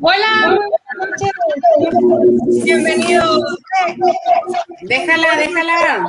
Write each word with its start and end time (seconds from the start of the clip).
Hola, 0.00 0.58
buenas 0.96 1.10
noches. 1.10 2.64
Bienvenidos. 2.64 3.40
Déjala, 4.82 5.36
déjala. 5.36 6.06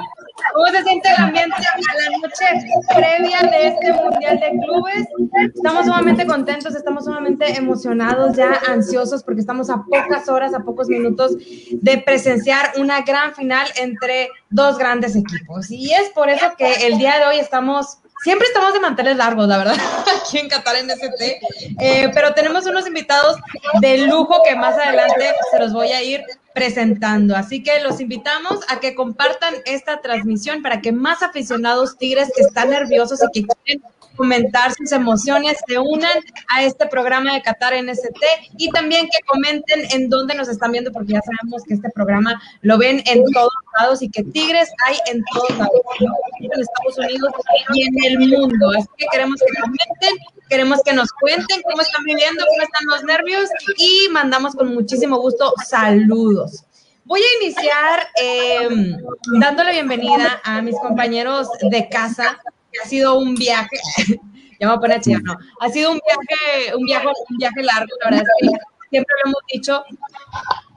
¿Cómo 0.54 0.68
se 0.68 0.84
siente 0.84 1.10
el 1.10 1.24
ambiente 1.24 1.56
a 1.56 2.12
la 2.12 2.18
noche 2.18 2.46
previa 2.94 3.40
de 3.50 3.68
este 3.68 3.94
Mundial 3.94 4.40
de 4.40 4.52
Clubes? 4.64 5.08
Estamos 5.56 5.86
sumamente 5.86 6.26
contentos, 6.26 6.76
estamos 6.76 7.06
sumamente 7.06 7.58
emocionados, 7.58 8.36
ya 8.36 8.60
ansiosos, 8.68 9.24
porque 9.24 9.42
estamos 9.42 9.70
a 9.70 9.84
pocas 9.84 10.28
horas, 10.28 10.54
a 10.54 10.60
pocos 10.60 10.90
minutos 10.90 11.38
de 11.72 11.98
presenciar 12.00 12.74
una 12.78 13.02
gran 13.02 13.34
final 13.36 13.68
entre 13.78 14.30
dos 14.50 14.78
grandes 14.78 15.16
equipos. 15.16 15.72
Y 15.72 15.94
es 15.94 16.10
por 16.10 16.30
eso 16.30 16.46
que 16.58 16.88
el 16.88 16.98
día 16.98 17.20
de 17.20 17.26
hoy 17.26 17.40
estamos 17.40 18.00
Siempre 18.24 18.48
estamos 18.48 18.74
de 18.74 18.80
manteles 18.80 19.18
largos, 19.18 19.48
la 19.48 19.58
verdad, 19.58 19.76
aquí 20.24 20.40
en 20.40 20.50
Qatar 20.50 20.76
en 20.76 20.90
ST, 20.90 21.40
eh, 21.80 22.12
pero 22.14 22.34
tenemos 22.34 22.66
unos 22.66 22.88
invitados 22.88 23.38
de 23.80 24.00
lujo 24.00 24.42
que 24.44 24.56
más 24.56 24.76
adelante 24.78 25.34
se 25.52 25.60
los 25.60 25.72
voy 25.72 25.92
a 25.92 26.04
ir 26.04 26.24
presentando. 26.54 27.36
Así 27.36 27.62
que 27.62 27.80
los 27.82 28.00
invitamos 28.00 28.60
a 28.70 28.80
que 28.80 28.96
compartan 28.96 29.54
esta 29.66 30.02
transmisión 30.02 30.64
para 30.64 30.82
que 30.82 30.92
más 30.92 31.22
aficionados 31.22 31.98
tigres 31.98 32.32
que 32.36 32.42
están 32.42 32.72
nerviosos 32.72 33.20
y 33.22 33.44
que 33.44 33.48
quieren 33.64 33.84
comentar 34.18 34.74
sus 34.74 34.92
emociones, 34.92 35.58
se 35.68 35.78
unan 35.78 36.18
a 36.50 36.64
este 36.64 36.88
programa 36.88 37.34
de 37.34 37.42
Qatar 37.42 37.74
NST 37.82 38.24
y 38.58 38.70
también 38.72 39.06
que 39.06 39.26
comenten 39.26 39.82
en 39.92 40.10
dónde 40.10 40.36
nos 40.36 40.50
están 40.50 40.72
viendo, 40.72 40.92
porque 40.92 41.14
ya 41.14 41.22
sabemos 41.22 41.64
que 41.68 41.76
este 41.76 41.90
programa 41.92 42.42
lo 42.62 42.78
ven 42.78 43.02
en 43.06 43.24
todos 43.32 43.54
lados 43.80 44.02
y 44.02 44.10
que 44.10 44.24
Tigres 44.24 44.70
hay 44.86 44.98
en 45.12 45.24
todos 45.34 45.58
lados, 45.58 45.82
en 46.40 46.52
Estados 46.60 46.98
Unidos 46.98 47.32
y 47.74 47.84
en 47.84 48.04
el 48.06 48.20
mundo. 48.28 48.72
Así 48.78 48.88
que 48.98 49.06
queremos 49.12 49.40
que 49.40 49.62
comenten, 49.62 50.18
queremos 50.50 50.82
que 50.84 50.94
nos 50.94 51.12
cuenten 51.14 51.62
cómo 51.62 51.82
están 51.82 52.04
viviendo, 52.04 52.44
cómo 52.46 52.62
están 52.62 52.86
los 52.88 53.04
nervios 53.04 53.50
y 53.78 54.10
mandamos 54.12 54.56
con 54.56 54.74
muchísimo 54.74 55.20
gusto 55.20 55.54
saludos. 55.66 56.64
Voy 57.08 57.22
a 57.22 57.46
iniciar 57.46 58.08
eh, 58.22 58.68
dándole 59.40 59.72
bienvenida 59.72 60.42
a 60.44 60.62
mis 60.62 60.76
compañeros 60.78 61.48
de 61.62 61.88
casa, 61.88 62.38
ha 62.84 62.88
sido 62.88 63.18
un 63.18 63.36
viaje, 63.36 63.78
ya 64.60 64.68
me 64.68 64.68
voy 64.68 64.76
a 64.76 64.80
poner 64.80 65.02
chido, 65.02 65.20
no, 65.22 65.38
ha 65.60 65.70
sido 65.70 65.92
un 65.92 66.00
viaje, 66.06 66.76
un 66.76 66.86
viaje, 66.86 67.08
un 67.08 67.38
viaje 67.38 67.64
largo, 67.64 67.88
la 68.04 68.10
verdad 68.10 68.26
es 68.42 68.50
que 68.50 68.58
siempre 68.90 69.16
lo 69.24 69.30
hemos 69.30 69.42
dicho, 69.54 69.84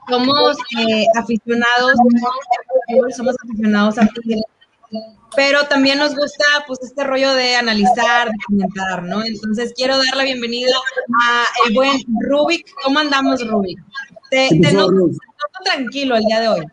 somos 0.09 0.57
eh, 0.79 1.05
aficionados, 1.15 1.93
somos 3.15 3.35
aficionados 3.43 3.97
a 3.97 4.07
Tigres, 4.07 4.43
pero 5.35 5.63
también 5.67 5.97
nos 5.97 6.15
gusta 6.15 6.43
pues 6.67 6.79
este 6.83 7.03
rollo 7.03 7.33
de 7.33 7.55
analizar, 7.55 8.27
de 8.27 8.37
comentar, 8.45 9.03
¿no? 9.03 9.23
Entonces 9.23 9.73
quiero 9.75 9.97
dar 9.97 10.17
la 10.17 10.23
bienvenida 10.23 10.75
a 11.23 11.45
el 11.65 11.73
buen 11.73 11.97
Rubik. 12.29 12.67
¿Cómo 12.83 12.99
andamos, 12.99 13.47
Rubik? 13.47 13.79
Te, 14.29 14.49
te 14.49 14.73
noto, 14.73 15.11
tranquilo 15.63 16.17
el 16.17 16.25
día 16.25 16.41
de 16.41 16.47
hoy. 16.49 16.65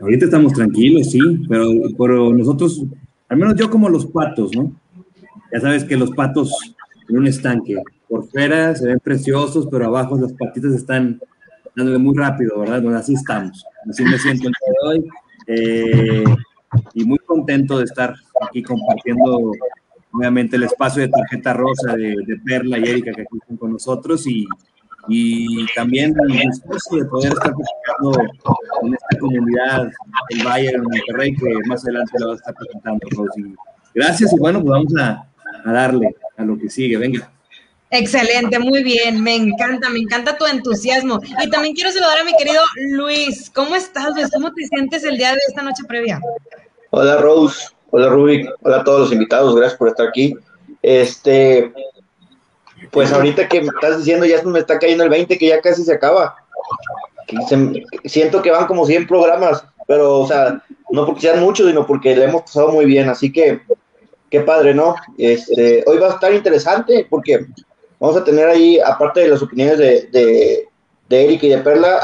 Ahorita 0.00 0.26
estamos 0.26 0.52
tranquilos, 0.52 1.10
sí, 1.10 1.18
pero, 1.48 1.70
pero 1.96 2.32
nosotros 2.32 2.82
al 3.28 3.36
menos 3.36 3.54
yo 3.56 3.70
como 3.70 3.88
los 3.88 4.06
patos, 4.06 4.54
¿no? 4.54 4.72
Ya 5.52 5.60
sabes 5.60 5.84
que 5.84 5.96
los 5.96 6.10
patos 6.10 6.52
en 7.08 7.18
un 7.18 7.26
estanque, 7.26 7.76
por 8.08 8.28
fuera 8.28 8.74
se 8.74 8.86
ven 8.86 9.00
preciosos, 9.00 9.68
pero 9.70 9.86
abajo 9.86 10.18
las 10.18 10.32
patitas 10.32 10.72
están 10.72 11.20
dándole 11.74 11.98
muy 11.98 12.16
rápido, 12.16 12.58
¿verdad? 12.58 12.82
Bueno, 12.82 12.98
así 12.98 13.14
estamos. 13.14 13.64
Así 13.88 14.04
me 14.04 14.18
siento 14.18 14.48
el 14.48 14.54
día 14.54 14.74
de 14.82 14.88
hoy. 14.88 15.08
Eh, 15.46 16.24
y 16.94 17.04
muy 17.04 17.18
contento 17.18 17.78
de 17.78 17.84
estar 17.84 18.14
aquí 18.42 18.62
compartiendo 18.62 19.52
nuevamente 20.12 20.56
el 20.56 20.64
espacio 20.64 21.02
de 21.02 21.08
tarjeta 21.08 21.52
rosa 21.54 21.96
de, 21.96 22.40
Perla 22.44 22.78
y 22.78 22.82
Erika 22.82 23.12
que 23.12 23.22
aquí 23.22 23.38
están 23.40 23.56
con 23.56 23.72
nosotros 23.72 24.26
y, 24.26 24.46
y 25.08 25.66
también 25.74 26.14
el 26.28 26.28
de 26.28 27.04
poder 27.06 27.32
estar 27.32 27.54
presentando 27.54 28.32
en 28.82 28.94
esta 28.94 29.18
comunidad 29.18 29.90
el 30.30 30.44
Bayern 30.44 30.76
en 30.76 30.82
Monterrey 30.82 31.34
que 31.34 31.46
más 31.66 31.82
adelante 31.84 32.12
lo 32.18 32.28
va 32.28 32.32
a 32.34 32.36
estar 32.36 32.54
presentando 32.54 33.06
Rosy. 33.16 33.54
Gracias 33.94 34.32
y 34.32 34.38
bueno, 34.38 34.60
pues 34.60 34.70
vamos 34.70 34.94
a, 35.00 35.26
a 35.64 35.72
darle 35.72 36.14
a 36.36 36.44
lo 36.44 36.58
que 36.58 36.68
sigue, 36.68 36.96
venga. 36.96 37.30
Excelente, 37.90 38.58
muy 38.58 38.82
bien, 38.82 39.22
me 39.22 39.34
encanta, 39.34 39.88
me 39.88 40.00
encanta 40.00 40.36
tu 40.36 40.44
entusiasmo. 40.44 41.20
Y 41.42 41.48
también 41.48 41.74
quiero 41.74 41.90
saludar 41.90 42.18
a 42.18 42.24
mi 42.24 42.32
querido 42.36 42.62
Luis. 42.90 43.50
¿Cómo 43.54 43.74
estás, 43.76 44.14
Luis? 44.14 44.30
¿Cómo 44.30 44.52
te 44.52 44.66
sientes 44.66 45.04
el 45.04 45.16
día 45.16 45.32
de 45.32 45.38
esta 45.48 45.62
noche 45.62 45.82
previa? 45.88 46.20
Hola, 46.90 47.16
Rose. 47.16 47.68
Hola, 47.90 48.10
Rubik. 48.10 48.50
Hola 48.60 48.80
a 48.80 48.84
todos 48.84 49.00
los 49.00 49.12
invitados. 49.12 49.56
Gracias 49.56 49.78
por 49.78 49.88
estar 49.88 50.08
aquí. 50.08 50.34
Este, 50.82 51.72
pues 52.90 53.12
ahorita 53.12 53.48
que 53.48 53.60
me 53.60 53.68
estás 53.68 53.98
diciendo, 53.98 54.26
ya 54.26 54.42
me 54.42 54.60
está 54.60 54.78
cayendo 54.78 55.04
el 55.04 55.10
20, 55.10 55.38
que 55.38 55.48
ya 55.48 55.60
casi 55.60 55.84
se 55.84 55.94
acaba. 55.94 56.36
siento 58.04 58.42
que 58.42 58.50
van 58.50 58.66
como 58.66 58.86
100 58.86 59.06
programas, 59.06 59.64
pero, 59.86 60.20
o 60.20 60.26
sea, 60.26 60.62
no 60.90 61.06
porque 61.06 61.22
sean 61.22 61.40
muchos, 61.40 61.66
sino 61.66 61.86
porque 61.86 62.14
le 62.14 62.24
hemos 62.24 62.42
pasado 62.42 62.68
muy 62.68 62.84
bien. 62.84 63.08
Así 63.08 63.32
que, 63.32 63.60
qué 64.30 64.40
padre, 64.40 64.74
¿no? 64.74 64.94
Este, 65.16 65.82
hoy 65.86 65.98
va 65.98 66.08
a 66.08 66.14
estar 66.14 66.32
interesante 66.32 67.06
porque 67.08 67.46
vamos 67.98 68.16
a 68.16 68.24
tener 68.24 68.48
ahí, 68.48 68.78
aparte 68.80 69.20
de 69.20 69.28
las 69.28 69.42
opiniones 69.42 69.78
de, 69.78 70.08
de, 70.12 70.68
de 71.08 71.24
Eric 71.24 71.42
y 71.42 71.48
de 71.48 71.58
Perla, 71.58 72.00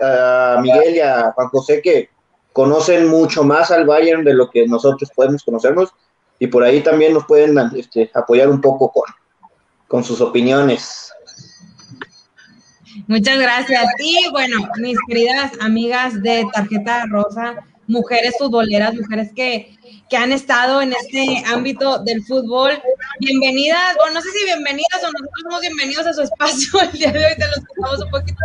a, 0.00 0.60
Miguel 0.60 0.96
y 0.96 1.00
a 1.00 1.32
Juan 1.32 1.48
José 1.48 1.82
que 1.82 2.08
conocen 2.52 3.06
mucho 3.08 3.44
más 3.44 3.70
al 3.70 3.86
Bayern 3.86 4.24
de 4.24 4.34
lo 4.34 4.50
que 4.50 4.66
nosotros 4.66 5.10
podemos 5.14 5.44
conocernos 5.44 5.92
y 6.38 6.46
por 6.46 6.62
ahí 6.62 6.80
también 6.80 7.14
nos 7.14 7.24
pueden 7.26 7.56
este, 7.76 8.10
apoyar 8.14 8.48
un 8.48 8.60
poco 8.60 8.90
con, 8.90 9.04
con 9.88 10.04
sus 10.04 10.20
opiniones. 10.20 11.10
Muchas 13.06 13.38
gracias. 13.38 13.84
Y 13.98 14.30
bueno, 14.30 14.68
mis 14.78 14.98
queridas 15.08 15.52
amigas 15.60 16.22
de 16.22 16.46
Tarjeta 16.52 17.06
Rosa, 17.06 17.54
mujeres 17.86 18.34
futboleras, 18.38 18.94
mujeres 18.94 19.30
que, 19.34 19.76
que 20.10 20.16
han 20.16 20.30
estado 20.30 20.82
en 20.82 20.92
este 20.92 21.42
ámbito 21.46 21.98
del 22.00 22.22
fútbol, 22.22 22.72
bienvenidas, 23.18 23.96
bueno, 23.96 24.14
no 24.14 24.20
sé 24.20 24.28
si 24.30 24.44
bienvenidas 24.44 25.02
o 25.02 25.06
nosotros 25.06 25.42
somos 25.42 25.60
bienvenidos 25.62 26.06
a 26.06 26.12
su 26.12 26.22
espacio 26.22 26.80
el 26.82 26.92
día 26.92 27.12
de 27.12 27.24
hoy, 27.24 27.32
te 27.38 27.46
los 27.46 27.64
contamos 27.66 28.04
un 28.04 28.10
poquito, 28.10 28.38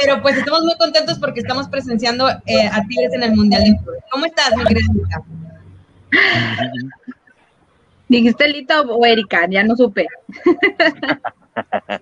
pero 0.00 0.20
pues 0.20 0.36
estamos 0.36 0.62
muy 0.64 0.76
contentos 0.76 1.18
porque 1.18 1.40
estamos 1.40 1.68
presenciando 1.68 2.28
eh, 2.46 2.68
a 2.70 2.82
Tigres 2.86 3.14
en 3.14 3.22
el 3.22 3.34
Mundial 3.34 3.64
de 3.64 3.78
Fútbol. 3.78 3.96
¿Cómo 4.10 4.26
estás, 4.26 4.54
mi 4.54 4.64
querida 4.64 4.92
Lita? 4.92 5.22
¿Dijiste 8.14 8.46
Lita 8.46 8.82
o 8.82 9.04
Erika? 9.04 9.48
Ya 9.50 9.64
no 9.64 9.74
supe. 9.74 10.06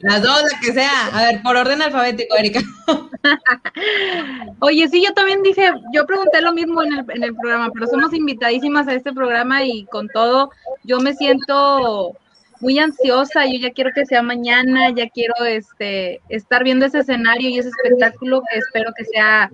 Las 0.00 0.22
dos, 0.22 0.42
la 0.42 0.60
que 0.60 0.72
sea. 0.74 1.06
A 1.10 1.22
ver, 1.22 1.42
por 1.42 1.56
orden 1.56 1.80
alfabético, 1.80 2.36
Erika. 2.36 2.60
Oye, 4.60 4.88
sí, 4.88 5.02
yo 5.02 5.14
también 5.14 5.42
dije, 5.42 5.70
yo 5.94 6.06
pregunté 6.06 6.42
lo 6.42 6.52
mismo 6.52 6.82
en 6.82 6.92
el, 6.92 7.04
en 7.08 7.24
el 7.24 7.34
programa, 7.34 7.70
pero 7.72 7.86
somos 7.86 8.12
invitadísimas 8.12 8.88
a 8.88 8.94
este 8.94 9.14
programa 9.14 9.64
y 9.64 9.86
con 9.86 10.06
todo, 10.08 10.50
yo 10.84 11.00
me 11.00 11.14
siento 11.14 12.12
muy 12.60 12.78
ansiosa, 12.78 13.46
yo 13.46 13.58
ya 13.58 13.72
quiero 13.72 13.90
que 13.94 14.04
sea 14.04 14.20
mañana, 14.20 14.90
ya 14.90 15.08
quiero 15.08 15.34
este 15.46 16.20
estar 16.28 16.62
viendo 16.62 16.84
ese 16.84 16.98
escenario 16.98 17.48
y 17.48 17.58
ese 17.58 17.70
espectáculo 17.70 18.42
que 18.50 18.58
espero 18.58 18.92
que 18.94 19.06
sea 19.06 19.50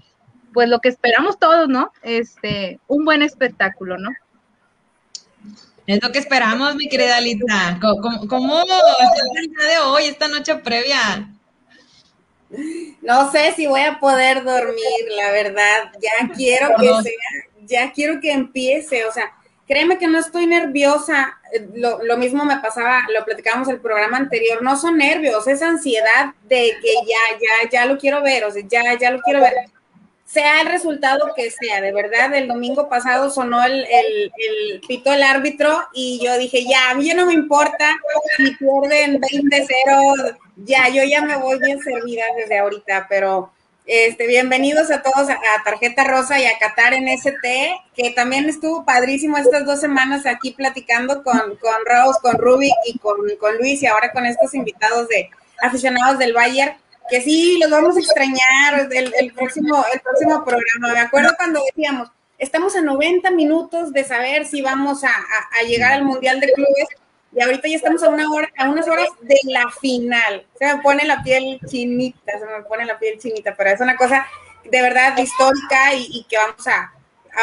pues 0.53 0.69
lo 0.69 0.81
que 0.81 0.89
esperamos 0.89 1.39
todos, 1.39 1.69
¿no? 1.69 1.93
Este, 2.03 2.81
un 2.89 3.05
buen 3.05 3.23
espectáculo, 3.23 3.97
¿no? 3.97 4.11
Es 5.89 6.03
lo 6.03 6.13
que 6.13 6.19
esperamos, 6.19 6.75
mi 6.75 6.87
querida 6.87 7.17
Alita. 7.17 7.79
¿Cómo, 7.81 8.29
cómo 8.29 8.61
el 9.41 9.49
día 9.49 9.69
de 9.69 9.79
hoy, 9.87 10.05
esta 10.05 10.29
noche 10.29 10.55
previa? 10.57 11.31
No 13.01 13.33
sé 13.33 13.55
si 13.57 13.67
voy 13.67 13.81
a 13.81 13.99
poder 13.99 14.45
dormir, 14.45 14.85
la 15.17 15.31
verdad. 15.31 15.91
Ya 15.99 16.29
quiero 16.37 16.75
que 16.79 16.89
sea, 16.89 17.47
ya 17.65 17.93
quiero 17.93 18.21
que 18.21 18.33
empiece. 18.33 19.07
O 19.07 19.13
sea, 19.13 19.33
créeme 19.67 19.97
que 19.97 20.09
no 20.09 20.19
estoy 20.19 20.47
nerviosa. 20.47 21.39
Lo, 21.75 22.03
lo 22.03 22.19
mismo 22.19 22.45
me 22.45 22.59
pasaba, 22.59 23.05
lo 23.09 23.25
platicábamos 23.25 23.69
el 23.69 23.81
programa 23.81 24.19
anterior. 24.19 24.63
No 24.63 24.77
son 24.77 24.99
nervios, 24.99 25.49
es 25.49 25.63
ansiedad 25.63 26.35
de 26.51 26.77
que 26.83 26.95
ya, 27.07 27.39
ya, 27.41 27.71
ya 27.71 27.87
lo 27.87 27.97
quiero 27.97 28.23
ver. 28.23 28.45
O 28.45 28.51
sea, 28.51 28.63
ya, 28.69 28.83
ya 28.99 29.11
lo 29.11 29.21
quiero 29.23 29.41
ver 29.41 29.55
sea 30.31 30.61
el 30.61 30.69
resultado 30.69 31.33
que 31.35 31.51
sea, 31.51 31.81
de 31.81 31.91
verdad, 31.91 32.35
el 32.35 32.49
domingo 32.49 32.89
pasado 32.89 33.31
sonó 33.31 33.65
el, 33.65 33.87
el, 33.91 34.81
pito 34.87 35.11
del 35.11 35.23
árbitro 35.23 35.81
y 35.95 36.21
yo 36.23 36.37
dije, 36.37 36.65
ya, 36.65 36.91
a 36.91 36.95
mí 36.95 37.07
ya 37.07 37.15
no 37.15 37.25
me 37.25 37.33
importa 37.33 37.97
si 38.37 38.55
pierden 38.57 39.21
20-0, 39.21 40.37
ya, 40.57 40.89
yo 40.91 41.03
ya 41.05 41.23
me 41.23 41.37
voy 41.37 41.59
bien 41.59 41.81
servida 41.81 42.25
desde 42.37 42.59
ahorita, 42.59 43.07
pero 43.09 43.51
este, 43.87 44.27
bienvenidos 44.27 44.91
a 44.91 45.03
todos 45.03 45.31
a, 45.31 45.39
Tarjeta 45.65 46.05
Rosa 46.05 46.39
y 46.39 46.45
a 46.45 46.59
Qatar 46.59 46.93
en 46.93 47.09
ST, 47.09 47.75
que 47.97 48.11
también 48.11 48.51
estuvo 48.51 48.85
padrísimo 48.85 49.39
estas 49.39 49.65
dos 49.65 49.81
semanas 49.81 50.27
aquí 50.27 50.51
platicando 50.51 51.23
con, 51.23 51.57
con 51.57 51.87
Rose, 51.87 52.19
con 52.21 52.37
Ruby 52.37 52.71
y 52.85 52.99
con, 52.99 53.17
con 53.41 53.57
Luis 53.57 53.83
y 53.83 53.87
ahora 53.87 54.13
con 54.13 54.27
estos 54.27 54.53
invitados 54.53 55.09
de 55.09 55.31
aficionados 55.63 56.19
del 56.19 56.35
Bayern 56.35 56.77
que 57.09 57.21
sí, 57.21 57.59
los 57.59 57.71
vamos 57.71 57.97
a 57.97 58.01
extrañar 58.01 58.89
el, 58.91 59.33
próximo, 59.33 59.85
el 59.93 60.01
próximo 60.01 60.45
programa. 60.45 60.93
Me 60.93 61.01
acuerdo 61.01 61.31
cuando 61.37 61.61
decíamos, 61.65 62.11
estamos 62.39 62.77
a 62.77 62.83
90 62.83 63.31
minutos 63.31 63.93
de 63.93 64.05
saber 64.05 64.47
si 64.47 64.63
vamos 64.63 65.03
a, 65.05 65.11
llegar 65.67 65.93
al 65.93 66.05
Mundial 66.05 66.41
de 66.41 66.53
Clubes 66.53 66.89
y 67.35 67.43
ahorita 67.43 67.69
ya 67.69 67.77
estamos 67.77 68.03
a, 68.03 68.09
una 68.09 68.31
hora, 68.31 68.49
a 68.57 68.69
unas 68.69 68.89
horas 68.89 69.09
de 69.21 69.39
la 69.45 69.71
final. 69.81 70.47
Se 70.59 70.67
me 70.67 70.83
pone 70.83 71.05
la 71.05 71.23
piel 71.23 71.61
chinita, 71.67 72.39
se 72.39 72.47
me 72.47 72.63
pone 72.63 72.85
la 72.85 72.99
piel 72.99 73.19
chinita, 73.19 73.55
pero 73.57 73.71
es 73.71 73.81
una 73.81 73.97
cosa 73.97 74.27
de 74.65 74.83
verdad 74.83 75.17
histórica 75.19 75.95
y, 75.95 76.25
que 76.29 76.37
vamos 76.37 76.67
a, 76.67 76.93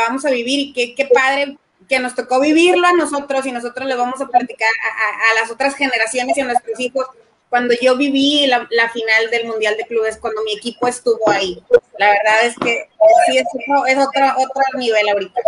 vamos 0.08 0.26
a 0.26 0.32
vivir 0.32 0.60
y 0.60 0.74
que 0.74 0.96
qué 0.96 1.06
padre 1.06 1.58
que 1.88 2.00
nos 2.00 2.16
tocó 2.16 2.40
vivirlo 2.40 2.88
a 2.88 2.94
nosotros 2.94 3.46
y 3.46 3.52
nosotros 3.52 3.88
le 3.88 3.96
vamos 3.96 4.20
a 4.22 4.28
platicar 4.28 4.70
a, 4.70 5.40
las 5.42 5.52
otras 5.52 5.76
generaciones 5.76 6.38
y 6.38 6.42
a 6.42 6.46
nuestros 6.46 6.80
hijos 6.80 7.06
cuando 7.50 7.74
yo 7.82 7.96
viví 7.96 8.48
la, 8.48 8.68
final 8.90 9.30
del 9.32 9.48
Mundial 9.48 9.76
de 9.78 9.86
Clubes, 9.86 10.18
cuando 10.18 10.44
mi 10.44 10.54
equipo 10.54 10.88
estuvo 10.88 11.30
ahí. 11.30 11.62
La 11.98 12.08
verdad 12.08 12.46
es 12.46 12.56
que 12.58 12.90
sí, 13.28 13.38
es, 13.38 13.46
es 13.88 13.98
otro, 13.98 14.26
otro 14.38 14.80
nivel 14.80 15.08
ahorita. 15.10 15.42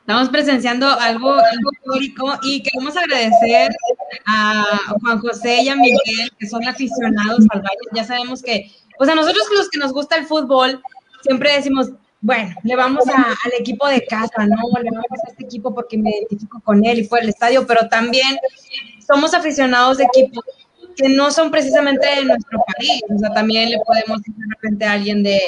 Estamos 0.00 0.28
presenciando 0.28 0.86
algo 0.86 1.34
histórico 1.72 2.38
y 2.42 2.62
queremos 2.62 2.94
agradecer 2.94 3.70
a 4.26 4.78
Juan 5.00 5.18
José 5.18 5.62
y 5.62 5.70
a 5.70 5.76
Miguel, 5.76 6.30
que 6.38 6.46
son 6.46 6.62
aficionados 6.68 7.40
al 7.48 7.62
baile. 7.62 7.80
Ya 7.94 8.04
sabemos 8.04 8.42
que, 8.42 8.70
pues 8.98 9.08
a 9.08 9.14
nosotros 9.14 9.46
los 9.56 9.70
que 9.70 9.78
nos 9.78 9.94
gusta 9.94 10.16
el 10.16 10.26
fútbol, 10.26 10.82
siempre 11.22 11.54
decimos, 11.54 11.90
bueno, 12.20 12.54
le 12.64 12.76
vamos 12.76 13.04
al 13.06 13.52
equipo 13.58 13.88
de 13.88 14.04
casa, 14.04 14.46
¿no? 14.46 14.78
Le 14.82 14.90
vamos 14.90 15.20
a 15.26 15.30
este 15.30 15.44
equipo 15.44 15.74
porque 15.74 15.96
me 15.96 16.10
identifico 16.10 16.60
con 16.60 16.84
él 16.84 16.98
y 16.98 17.04
fue 17.04 17.20
el 17.20 17.30
estadio, 17.30 17.66
pero 17.66 17.88
también 17.88 18.36
somos 19.06 19.32
aficionados 19.32 19.96
de 19.96 20.04
equipos 20.04 20.44
que 20.96 21.08
no 21.08 21.30
son 21.30 21.50
precisamente 21.50 22.06
de 22.06 22.24
nuestro 22.24 22.58
país. 22.76 23.02
O 23.14 23.18
sea, 23.18 23.30
también 23.32 23.70
le 23.70 23.78
podemos 23.80 24.18
decir 24.18 24.34
de 24.34 24.46
repente 24.54 24.84
a 24.84 24.92
alguien 24.92 25.22
de, 25.22 25.40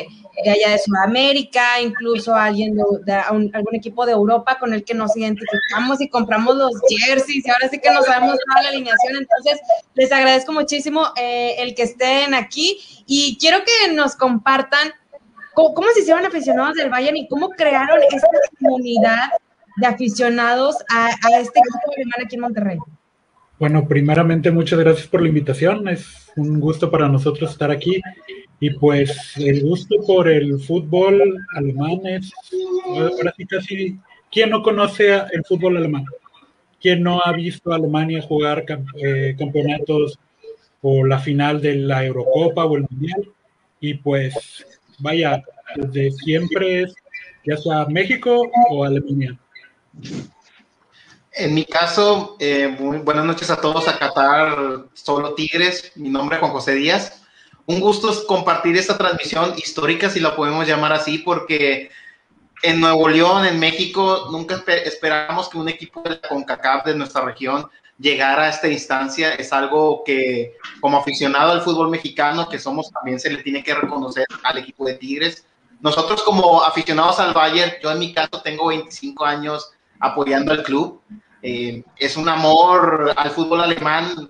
allá 0.45 0.71
de 0.71 0.79
Sudamérica, 0.79 1.81
incluso 1.81 2.35
a 2.35 2.47
alguien 2.47 2.77
de, 3.05 3.13
algún 3.13 3.75
equipo 3.75 4.07
de 4.07 4.13
Europa 4.13 4.59
con 4.59 4.73
el 4.75 4.85
que 4.85 4.95
nos 4.95 5.17
identificamos 5.17 6.01
y 6.01 6.09
compramos 6.09 6.57
los 6.57 6.73
jerseys 6.89 7.47
y 7.47 7.51
ahora 7.51 7.69
sí 7.69 7.79
que 7.79 7.91
nos 7.91 8.07
sabemos 8.07 8.37
toda 8.47 8.63
la 8.63 8.69
alineación. 8.71 9.17
Entonces, 9.17 9.61
les 9.95 10.13
agradezco 10.13 10.53
muchísimo 10.53 11.09
eh, 11.17 11.57
el 11.59 11.75
que 11.75 11.83
estén 11.83 12.35
aquí 12.35 12.79
y 13.07 13.39
quiero 13.39 13.59
que 13.65 13.93
nos 13.93 14.17
compartan 14.17 14.93
cómo, 15.55 15.89
se 15.95 16.01
hicieron 16.01 16.27
aficionados 16.27 16.75
del 16.75 16.91
Bayern 16.91 17.17
y 17.17 17.29
cómo 17.29 17.49
crearon 17.51 17.99
esta 18.11 18.29
comunidad 18.61 19.31
de 19.77 19.87
aficionados 19.87 20.77
a, 20.91 21.07
a 21.07 21.41
este 21.41 21.61
equipo 21.61 21.93
alemán 21.97 22.21
aquí 22.25 22.35
en 22.35 22.41
Monterrey. 22.41 22.79
Bueno, 23.59 23.89
primeramente 23.89 24.51
muchas 24.51 24.79
gracias 24.79 25.07
por 25.07 25.23
la 25.23 25.29
invitación. 25.29 25.89
Es 25.89 26.31
un 26.37 26.61
gusto 26.61 26.91
para 26.91 27.09
nosotros 27.09 27.51
estar 27.51 27.71
aquí. 27.71 28.01
Y 28.61 28.71
pues 28.71 29.37
el 29.37 29.63
gusto 29.63 29.97
por 30.07 30.29
el 30.29 30.59
fútbol 30.61 31.39
alemán 31.55 32.01
es, 32.05 32.33
ahora 32.87 33.35
sí 33.37 33.47
casi, 33.47 33.99
¿quién 34.31 34.51
no 34.51 34.63
conoce 34.63 35.15
el 35.33 35.45
fútbol 35.47 35.77
alemán? 35.77 36.05
¿Quién 36.81 37.03
no 37.03 37.21
ha 37.25 37.33
visto 37.33 37.73
a 37.73 37.77
Alemania 37.77 38.23
jugar 38.23 38.65
eh, 39.03 39.35
campeonatos 39.39 40.19
o 40.83 41.05
la 41.05 41.19
final 41.19 41.61
de 41.61 41.77
la 41.77 42.05
Eurocopa 42.05 42.65
o 42.65 42.77
el 42.77 42.87
Mundial? 42.91 43.29
Y 43.81 43.95
pues, 43.95 44.67
vaya, 44.99 45.43
desde 45.77 46.11
siempre 46.13 46.83
es 46.83 46.95
ya 47.47 47.57
sea 47.57 47.87
México 47.87 48.51
o 48.71 48.85
Alemania. 48.85 49.39
En 51.39 51.53
mi 51.53 51.67
caso, 51.67 52.39
eh, 52.41 52.75
buenas 53.05 53.27
noches 53.27 53.51
a 53.51 53.61
todos 53.61 53.89
a 53.89 53.99
Qatar 53.99 54.87
Solo 54.95 55.35
Tigres. 55.35 55.93
Mi 55.95 56.09
nombre 56.09 56.37
es 56.37 56.41
Juan 56.41 56.51
José 56.51 56.75
Díaz. 56.75 57.21
Un 57.67 57.79
gusto 57.79 58.11
compartir 58.27 58.75
esta 58.79 58.97
transmisión 58.97 59.53
histórica, 59.59 60.09
si 60.09 60.19
la 60.19 60.35
podemos 60.35 60.67
llamar 60.67 60.95
así, 60.95 61.19
porque 61.19 61.91
en 62.63 62.81
Nuevo 62.81 63.07
León, 63.11 63.45
en 63.45 63.59
México, 63.59 64.29
nunca 64.33 64.65
esperábamos 64.67 65.51
que 65.51 65.59
un 65.59 65.69
equipo 65.69 66.01
de 66.01 66.11
la 66.11 66.21
CONCACAF 66.27 66.87
de 66.87 66.95
nuestra 66.95 67.21
región 67.21 67.69
llegara 67.99 68.45
a 68.45 68.49
esta 68.49 68.69
instancia. 68.69 69.35
Es 69.35 69.53
algo 69.53 70.05
que, 70.07 70.55
como 70.81 70.97
aficionado 70.97 71.53
al 71.53 71.61
fútbol 71.61 71.91
mexicano, 71.91 72.49
que 72.49 72.59
somos, 72.59 72.91
también 72.91 73.21
se 73.21 73.29
le 73.29 73.43
tiene 73.43 73.63
que 73.63 73.75
reconocer 73.75 74.25
al 74.43 74.57
equipo 74.57 74.87
de 74.87 74.95
Tigres. 74.95 75.45
Nosotros 75.83 76.23
como 76.23 76.63
aficionados 76.63 77.21
al 77.21 77.35
Bayern, 77.35 77.73
yo 77.83 77.91
en 77.91 77.99
mi 77.99 78.15
caso 78.15 78.41
tengo 78.43 78.69
25 78.69 79.23
años 79.23 79.71
apoyando 80.01 80.53
al 80.53 80.63
club. 80.63 81.03
Eh, 81.49 81.85
es 81.97 82.17
un 82.17 82.29
amor 82.29 83.15
al 83.17 83.31
fútbol 83.31 83.61
alemán, 83.61 84.29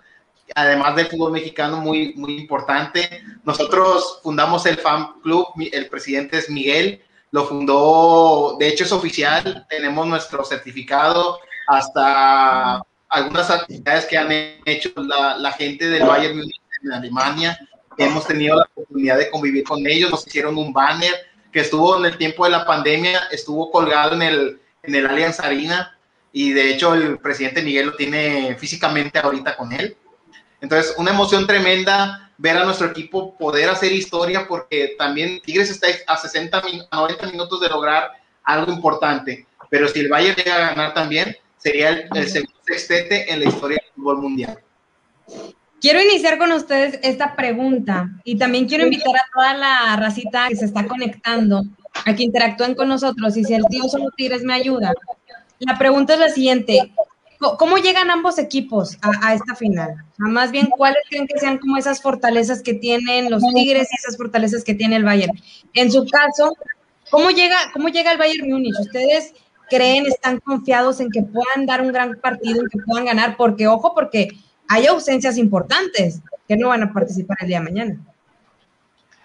además 0.54 0.94
del 0.96 1.06
fútbol 1.06 1.32
mexicano, 1.32 1.78
muy, 1.78 2.12
muy 2.14 2.36
importante. 2.36 3.22
Nosotros 3.42 4.20
fundamos 4.22 4.66
el 4.66 4.76
fan 4.76 5.18
club, 5.22 5.46
el 5.72 5.88
presidente 5.88 6.36
es 6.36 6.50
Miguel, 6.50 7.02
lo 7.30 7.46
fundó, 7.46 8.58
de 8.60 8.68
hecho 8.68 8.84
es 8.84 8.92
oficial, 8.92 9.66
tenemos 9.70 10.06
nuestro 10.06 10.44
certificado, 10.44 11.38
hasta 11.68 12.82
algunas 13.08 13.48
actividades 13.48 14.04
que 14.04 14.19
han 14.19 14.30
hecho 14.66 14.90
la, 14.96 15.52
gente 15.52 15.88
del 15.88 16.02
Bayern 16.02 16.36
Munich 16.36 16.60
en 16.84 16.92
Alemania. 16.92 17.58
Hemos 17.96 18.26
tenido 18.26 18.56
la 18.56 18.69
oportunidad 18.74 19.16
de 19.16 19.30
convivir 19.30 19.64
con 19.64 19.86
ellos, 19.86 20.10
nos 20.10 20.26
hicieron 20.26 20.58
un 20.58 20.70
banner 20.70 21.14
que 21.50 21.60
estuvo 21.60 21.96
en 21.96 22.04
el 22.04 22.19
tiempo 22.19 22.44
de 22.44 22.50
la 22.50 22.66
pandemia, 22.66 23.20
estuvo 23.30 23.70
colgado 23.70 24.12
en 24.12 24.20
el, 24.20 24.60
en 24.82 24.94
el 24.94 25.06
Allianz 25.06 25.40
Arena 25.40 25.95
y 26.38 26.52
de 26.52 26.70
hecho 26.70 26.92
el 26.92 27.18
presidente 27.18 27.62
Miguel 27.62 27.86
lo 27.86 27.96
tiene 27.96 28.54
físicamente 28.58 29.18
ahorita 29.18 29.56
con 29.56 29.72
él. 29.72 29.96
Entonces, 30.60 30.94
una 30.98 31.12
emoción 31.12 31.46
tremenda 31.46 32.30
ver 32.36 32.58
a 32.58 32.64
nuestro 32.66 32.88
equipo 32.88 33.34
poder 33.38 33.70
hacer 33.70 33.90
historia 33.90 34.46
porque 34.46 34.96
también 34.98 35.40
Tigres 35.40 35.70
está 35.70 35.86
a 36.06 36.14
60, 36.18 36.62
a 36.90 36.96
90 36.96 37.26
minutos 37.28 37.58
de 37.58 37.70
lograr 37.70 38.10
algo 38.44 38.70
importante, 38.70 39.46
pero 39.70 39.88
si 39.88 40.00
el 40.00 40.10
Bayern 40.10 40.36
llega 40.36 40.56
a 40.56 40.74
ganar 40.74 40.92
también, 40.92 41.34
sería 41.56 41.88
el, 41.88 42.28
segundo 42.28 42.52
sextete 42.66 43.32
en 43.32 43.40
la 43.40 43.46
historia 43.46 43.78
del 43.82 43.94
fútbol 43.94 44.18
mundial. 44.18 44.58
Quiero 45.80 46.02
iniciar 46.02 46.36
con 46.36 46.52
ustedes 46.52 47.00
esta 47.02 47.34
pregunta 47.34 48.10
y 48.24 48.36
también 48.36 48.68
quiero 48.68 48.84
invitar 48.84 49.16
a 49.16 49.26
toda 49.32 49.54
la 49.54 49.96
racita 49.96 50.48
que 50.48 50.56
se 50.56 50.66
está 50.66 50.86
conectando 50.86 51.62
a 52.04 52.14
que 52.14 52.24
interactúen 52.24 52.74
con 52.74 52.88
nosotros 52.88 53.38
y 53.38 53.44
si 53.44 53.54
el 53.54 53.64
tío 53.70 53.84
solo 53.84 54.10
Tigres 54.14 54.42
me 54.42 54.52
ayuda, 54.52 54.92
la 55.58 55.79
pregunta 55.79 56.14
es 56.14 56.20
la 56.20 56.29
siguiente. 56.29 56.93
¿Cómo 57.38 57.76
llegan 57.76 58.11
ambos 58.11 58.38
equipos 58.38 58.97
a, 59.03 59.35
esta 59.35 59.55
final? 59.55 59.94
más 60.17 60.50
bien, 60.50 60.69
¿cuáles 60.75 61.03
creen 61.08 61.26
que 61.26 61.38
sean 61.38 61.58
como 61.58 61.76
esas 61.76 62.00
fortalezas 62.00 62.62
que 62.62 62.75
tienen 62.75 63.31
los 63.31 63.43
Tigres 63.55 63.88
y 63.93 63.97
esas 63.97 64.17
fortalezas 64.17 64.64
que 64.64 64.75
tiene 64.75 64.97
el 64.97 65.05
Bayern? 65.05 65.38
En 65.75 65.93
su 65.93 66.06
caso, 66.06 66.56
¿cómo 67.11 67.31
llega, 67.31 67.56
cómo 67.75 67.88
llega 67.88 68.12
el 68.12 68.19
Bayern 68.19 68.49
Múnich? 68.49 68.79
¿Ustedes 68.81 69.35
creen, 69.69 70.06
están 70.06 70.41
confiados 70.41 71.00
en 71.00 71.11
que 71.11 71.23
puedan 71.23 71.67
dar 71.67 71.82
un 71.82 71.93
gran 71.93 72.19
partido, 72.20 72.62
en 72.62 72.69
que 72.69 72.79
puedan 72.87 73.05
ganar? 73.05 73.37
Porque, 73.37 73.67
ojo, 73.67 73.94
porque 73.94 74.31
hay 74.69 74.87
ausencias 74.87 75.37
importantes 75.37 76.20
que 76.49 76.56
no 76.56 76.69
van 76.69 76.85
a 76.85 76.93
participar 76.93 77.37
el 77.43 77.49
día 77.49 77.58
de 77.58 77.64
mañana. 77.64 77.97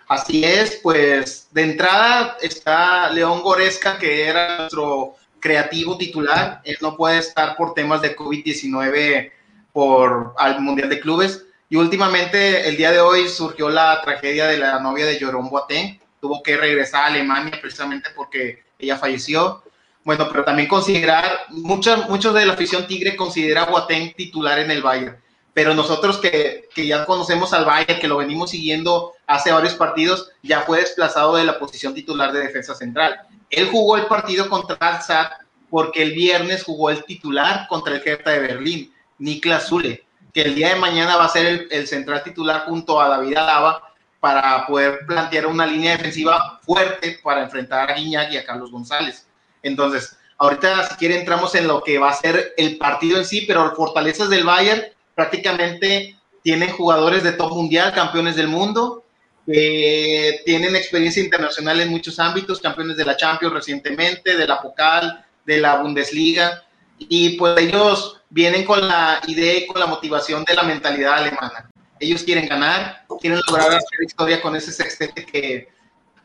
Así 0.08 0.44
es, 0.44 0.78
pues 0.84 1.48
de 1.52 1.62
entrada 1.62 2.36
está 2.42 3.10
León 3.12 3.42
Goresca, 3.42 3.98
que 3.98 4.28
era 4.28 4.58
nuestro 4.58 5.16
creativo 5.42 5.98
titular. 5.98 6.62
Él 6.64 6.78
no 6.82 6.96
puede 6.96 7.18
estar 7.18 7.58
por 7.58 7.74
temas 7.74 8.02
de 8.02 8.16
COVID-19 8.16 9.32
por 9.74 10.34
al 10.38 10.62
Mundial 10.62 10.90
de 10.90 11.00
Clubes. 11.02 11.46
Y 11.70 11.76
últimamente, 11.76 12.68
el 12.68 12.78
día 12.78 12.92
de 12.92 13.00
hoy, 13.00 13.28
surgió 13.28 13.70
la 13.70 14.02
tragedia 14.02 14.48
de 14.48 14.58
la 14.58 14.80
novia 14.80 15.06
de 15.06 15.16
Jerome 15.16 15.50
Boateng. 15.50 16.00
Tuvo 16.20 16.44
que 16.44 16.58
regresar 16.58 17.04
a 17.04 17.08
Alemania 17.08 17.58
precisamente 17.60 18.10
porque 18.16 18.64
ella 18.78 18.98
falleció. 18.98 19.64
Bueno, 20.04 20.28
pero 20.30 20.44
también 20.44 20.68
considerar, 20.68 21.26
muchos, 21.50 22.10
muchos 22.10 22.34
de 22.34 22.46
la 22.46 22.54
afición 22.54 22.88
tigre 22.88 23.16
considera 23.16 23.64
a 23.64 23.70
Boateng 23.70 24.14
titular 24.14 24.60
en 24.60 24.72
el 24.72 24.82
Bayern. 24.82 25.18
Pero 25.54 25.74
nosotros 25.74 26.18
que, 26.18 26.70
que 26.74 26.88
ya 26.88 27.06
conocemos 27.06 27.54
al 27.54 27.66
Bayern, 27.66 28.00
que 28.00 28.08
lo 28.08 28.18
venimos 28.18 28.52
siguiendo 28.52 29.14
hace 29.28 29.52
varios 29.52 29.74
partidos, 29.76 30.30
ya 30.42 30.62
fue 30.62 30.80
desplazado 30.80 31.36
de 31.36 31.44
la 31.44 31.60
posición 31.60 31.94
titular 31.94 32.32
de 32.32 32.40
defensa 32.40 32.74
central. 32.74 33.20
Él 33.52 33.70
jugó 33.70 33.98
el 33.98 34.06
partido 34.06 34.50
contra 34.50 34.78
Alzat 34.80 35.34
porque 35.70 36.02
el 36.02 36.14
viernes 36.14 36.64
jugó 36.64 36.90
el 36.90 37.04
titular 37.06 37.68
contra 37.68 37.96
el 37.96 38.02
Hertha 38.04 38.32
de 38.32 38.40
Berlín, 38.40 38.94
Niklas 39.20 39.68
Zule, 39.68 40.04
que 40.34 40.42
el 40.42 40.56
día 40.56 40.70
de 40.70 40.80
mañana 40.80 41.18
va 41.18 41.26
a 41.26 41.30
ser 41.30 41.68
el, 41.70 41.88
central 41.88 42.24
titular 42.24 42.66
junto 42.66 43.00
a 43.00 43.10
David 43.10 43.38
Alaba 43.38 43.94
para 44.20 44.66
poder 44.68 45.00
plantear 45.06 45.48
una 45.48 45.66
línea 45.66 45.98
defensiva 45.98 46.60
fuerte 46.64 47.20
para 47.24 47.44
enfrentar 47.44 47.90
a 47.90 47.96
Guiñac 47.96 48.32
y 48.32 48.38
a 48.38 48.46
Carlos 48.46 48.72
González. 48.72 49.28
Entonces, 49.64 50.18
ahorita 50.38 50.90
si 50.90 50.96
quiere 50.96 51.20
entramos 51.20 51.56
en 51.56 51.68
lo 51.68 51.84
que 51.84 51.98
va 51.98 52.10
a 52.10 52.14
ser 52.14 52.54
el 52.58 52.78
partido 52.78 53.18
en 53.18 53.26
sí, 53.26 53.42
pero 53.48 53.76
fortalezas 53.76 54.30
del 54.30 54.44
Bayern 54.44 54.84
prácticamente 55.16 56.18
tienen 56.44 56.72
jugadores 56.72 57.24
de 57.24 57.34
top 57.34 57.54
mundial, 57.54 57.94
campeones 57.94 58.36
del 58.36 58.48
mundo, 58.48 59.04
tienen 59.52 60.76
experiencia 60.76 61.24
internacional 61.24 61.82
en 61.82 61.90
muchos 61.90 62.20
ámbitos, 62.20 62.60
campeones 62.60 62.98
de 62.98 63.06
la 63.06 63.18
Champions 63.18 63.54
recientemente, 63.54 64.38
de 64.38 64.48
la 64.48 64.62
Pocal, 64.62 65.26
de 65.46 65.60
la 65.60 65.78
Bundesliga, 65.78 66.64
y 66.98 67.38
pues 67.38 67.58
ellos 67.60 68.22
vienen 68.30 68.64
con 68.66 68.88
la 68.88 69.22
idea 69.28 69.58
y 69.58 69.68
con 69.68 69.80
la 69.80 69.88
motivación 69.88 70.44
de 70.44 70.54
la 70.54 70.64
mentalidad 70.64 71.16
alemana. 71.16 71.70
Ellos 72.00 72.24
quieren 72.24 72.48
ganar, 72.48 73.06
quieren 73.20 73.40
lograr 73.48 73.70
hacer 73.70 74.04
historia 74.06 74.42
con 74.42 74.56
ese 74.56 74.72
sextete 74.72 75.26
que, 75.26 75.70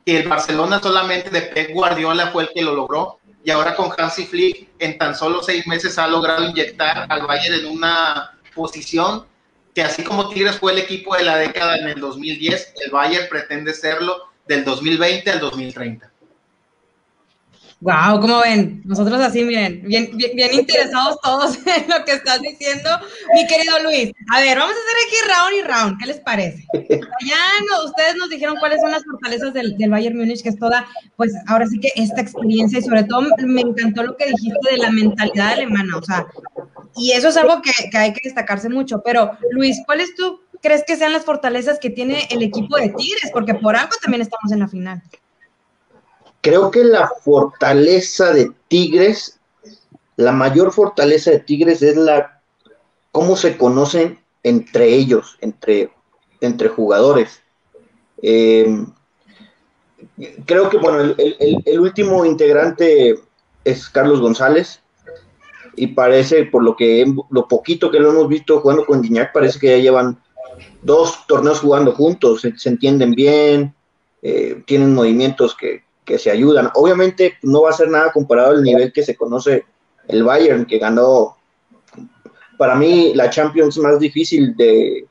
que 0.05 0.21
el 0.21 0.29
Barcelona 0.29 0.81
solamente 0.81 1.31
de 1.31 1.43
Pep 1.43 1.73
Guardiola 1.73 2.29
fue 2.29 2.45
el 2.45 2.51
que 2.55 2.63
lo 2.63 2.75
logró. 2.75 3.19
y 3.45 3.51
ahora 3.51 3.77
con 3.77 3.93
Hansi 3.97 4.27
Flick 4.27 4.69
en 4.79 4.99
tan 4.99 5.15
solo 5.15 5.43
seis 5.43 5.67
meses 5.67 5.99
ha 5.99 6.09
logrado 6.09 6.45
inyectar 6.45 7.07
al 7.09 7.27
Bayern 7.27 7.61
en 7.61 7.67
una 7.67 8.33
posición 8.55 9.27
que 9.77 9.83
así 9.83 10.03
como 10.03 10.31
Tigres 10.31 10.57
fue 10.57 10.73
el 10.73 10.79
equipo 10.79 11.15
de 11.15 11.23
la 11.23 11.37
década 11.37 11.77
en 11.77 11.87
el 11.89 12.01
2010, 12.01 12.73
el 12.87 12.91
Bayern 12.91 13.29
pretende 13.29 13.75
serlo 13.75 14.17
del 14.49 14.65
2020 14.65 15.31
al 15.31 15.39
2030. 15.39 16.11
Wow, 17.81 18.23
¿cómo 18.23 18.41
ven? 18.41 18.81
Nosotros 18.87 19.21
así, 19.21 19.45
miren, 19.45 19.83
bien, 19.87 20.17
bien, 20.17 20.55
interesados 20.55 21.21
todos 21.21 21.57
en 21.67 21.91
lo 21.91 22.03
que 22.07 22.13
estás 22.13 22.41
diciendo, 22.41 22.89
mi 23.35 23.47
querido 23.47 23.79
Luis. 23.83 24.13
A 24.33 24.41
ver, 24.41 24.57
vamos 24.57 24.75
a 24.75 24.81
hacer 24.81 24.97
aquí 25.05 25.17
round 25.29 25.57
y 25.59 25.71
round, 25.71 26.01
¿qué 26.01 26.07
les 26.07 26.21
parece? 26.21 26.65
Ya 26.73 27.37
no, 27.71 27.85
ustedes 27.85 28.17
nos 28.17 28.31
dijeron 28.31 28.57
cuáles 28.59 28.81
son 28.81 28.93
las 28.93 29.05
fortalezas 29.05 29.53
del, 29.53 29.77
del, 29.77 29.91
Bayern 29.91 30.17
Múnich, 30.17 30.43
que 30.43 30.49
es 30.49 30.59
toda, 30.59 30.89
pues 31.17 31.35
ahora 31.49 31.67
sí 31.67 31.79
que 31.79 31.91
esta 31.97 32.23
experiencia 32.23 32.79
y 32.79 32.83
sobre 32.83 33.05
todo 33.05 33.29
me 33.41 33.61
encantó 33.61 34.05
lo 34.05 34.17
que 34.17 34.31
dijiste 34.31 34.71
de 34.71 34.79
la 34.79 34.91
mentalidad 34.91 35.49
alemana, 35.49 35.99
o 35.99 36.03
sea, 36.03 36.27
y 36.97 37.13
eso 37.13 37.29
es 37.29 37.37
algo 37.37 37.61
que, 37.63 37.73
que 37.91 37.99
hay 37.99 38.13
que 38.13 38.21
destacarse 38.25 38.69
mucho. 38.69 39.03
Pero 39.05 39.33
Luis, 39.51 39.83
¿cuáles 39.87 40.15
tú 40.15 40.41
crees 40.63 40.83
que 40.87 40.97
sean 40.97 41.13
las 41.13 41.25
fortalezas 41.25 41.79
que 41.79 41.91
tiene 41.91 42.27
el 42.31 42.43
equipo 42.43 42.77
de 42.77 42.89
Tigres? 42.91 43.31
Porque 43.33 43.55
por 43.55 43.77
algo 43.77 43.93
también 44.03 44.23
estamos 44.23 44.51
en 44.53 44.61
la 44.61 44.69
final. 44.69 45.03
Creo 46.41 46.71
que 46.71 46.85
la 46.85 47.11
fortaleza 47.23 48.33
de 48.33 48.51
Tigres, 48.69 49.39
la 50.17 50.33
mayor 50.33 50.73
fortaleza 50.73 51.31
de 51.31 51.41
Tigres 51.41 51.83
es 51.83 51.97
la 51.97 52.41
cómo 53.13 53.37
se 53.37 53.57
conocen 53.57 54.21
entre 54.43 54.95
ellos, 54.95 55.39
entre, 55.41 55.91
entre 56.41 56.69
jugadores. 56.69 57.43
Eh, 58.23 58.85
creo 60.45 60.71
que, 60.71 60.79
bueno, 60.79 61.01
el, 61.01 61.63
el, 61.65 61.81
último 61.81 62.25
integrante 62.25 63.19
es 63.65 63.89
Carlos 63.89 64.21
González 64.21 64.81
y 65.77 65.89
parece, 65.89 66.45
por 66.47 66.63
lo 66.63 66.75
que 66.75 67.07
lo 67.31 67.47
poquito 67.47 67.91
que 67.91 68.01
lo 68.01 68.11
hemos 68.11 68.29
visto 68.29 68.61
jugando 68.61 68.85
con 68.85 69.03
Gignac, 69.03 69.33
parece 69.33 69.59
que 69.59 69.69
ya 69.69 69.77
llevan 69.77 70.19
dos 70.83 71.27
torneos 71.27 71.61
jugando 71.61 71.93
juntos, 71.93 72.41
se, 72.41 72.69
entienden 72.69 73.13
bien, 73.13 73.75
eh, 74.23 74.63
tienen 74.67 74.95
movimientos 74.95 75.55
que, 75.55 75.83
que 76.05 76.19
se 76.19 76.31
ayudan. 76.31 76.71
Obviamente 76.75 77.35
no 77.43 77.63
va 77.63 77.71
a 77.71 77.75
ser 77.75 77.89
nada 77.89 78.13
comparado 78.13 78.53
al 78.53 78.63
nivel 78.63 78.93
que 78.93 79.03
se 79.03 79.17
conoce 79.17 79.65
el 80.09 80.23
Bayern, 80.23 80.65
que 80.65 80.79
ganó, 80.79 81.37
para 82.57 82.75
mí, 82.75 83.13
la 83.15 83.29
Champions 83.29 83.77
más 83.79 83.99
difícil 83.99 84.57
de, 84.57 85.07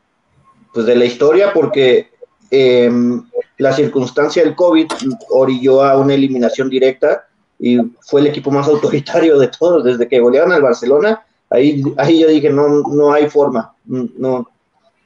pues, 0.73 0.85
de 0.85 0.95
la 0.95 1.05
historia, 1.05 1.53
porque 1.53 2.09
em, 2.49 3.23
la 3.57 3.73
circunstancia 3.73 4.43
del 4.43 4.55
COVID 4.55 4.87
orilló 5.29 5.83
a 5.83 5.97
una 5.97 6.13
eliminación 6.13 6.69
directa 6.69 7.27
y 7.59 7.79
fue 8.01 8.21
el 8.21 8.27
equipo 8.27 8.51
más 8.51 8.67
autoritario 8.69 9.37
de 9.37 9.47
todos, 9.47 9.83
desde 9.83 10.07
que 10.07 10.19
golearon 10.19 10.51
al 10.51 10.61
Barcelona, 10.61 11.25
ahí, 11.49 11.81
ahí 11.97 12.19
yo 12.19 12.27
dije, 12.27 12.49
no, 12.49 12.67
no 12.81 13.13
hay 13.13 13.29
forma, 13.29 13.73
no, 13.85 14.49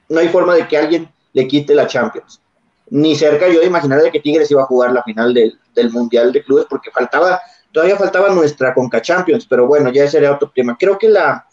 no 0.10 0.20
hay 0.20 0.30
forma 0.30 0.56
de 0.56 0.68
que 0.68 0.78
alguien 0.78 1.10
le 1.34 1.48
quite 1.48 1.76
la 1.76 1.88
Champions 1.88 2.42
ni 2.92 3.16
cerca 3.16 3.48
yo 3.48 3.60
de 3.60 3.68
imaginar 3.68 4.02
de 4.02 4.12
que 4.12 4.20
Tigres 4.20 4.50
iba 4.52 4.64
a 4.64 4.68
jugar 4.68 4.92
la 4.92 5.04
final 5.04 5.34
del, 5.34 5.58
Mundial 5.92 6.34
de 6.34 6.44
Clubes, 6.44 6.66
porque 6.70 6.92
faltaba, 6.92 7.40
todavía 7.72 7.96
faltaba 7.96 8.30
nuestra 8.30 8.74
Conca 8.74 9.02
Champions, 9.02 9.46
pero 9.50 9.66
bueno, 9.66 9.90
ya 9.92 10.04
ese 10.04 10.18
era 10.18 10.34
otro 10.34 10.52
tema. 10.54 10.76
Creo 10.78 10.98
que 10.98 11.08
la, 11.08 11.48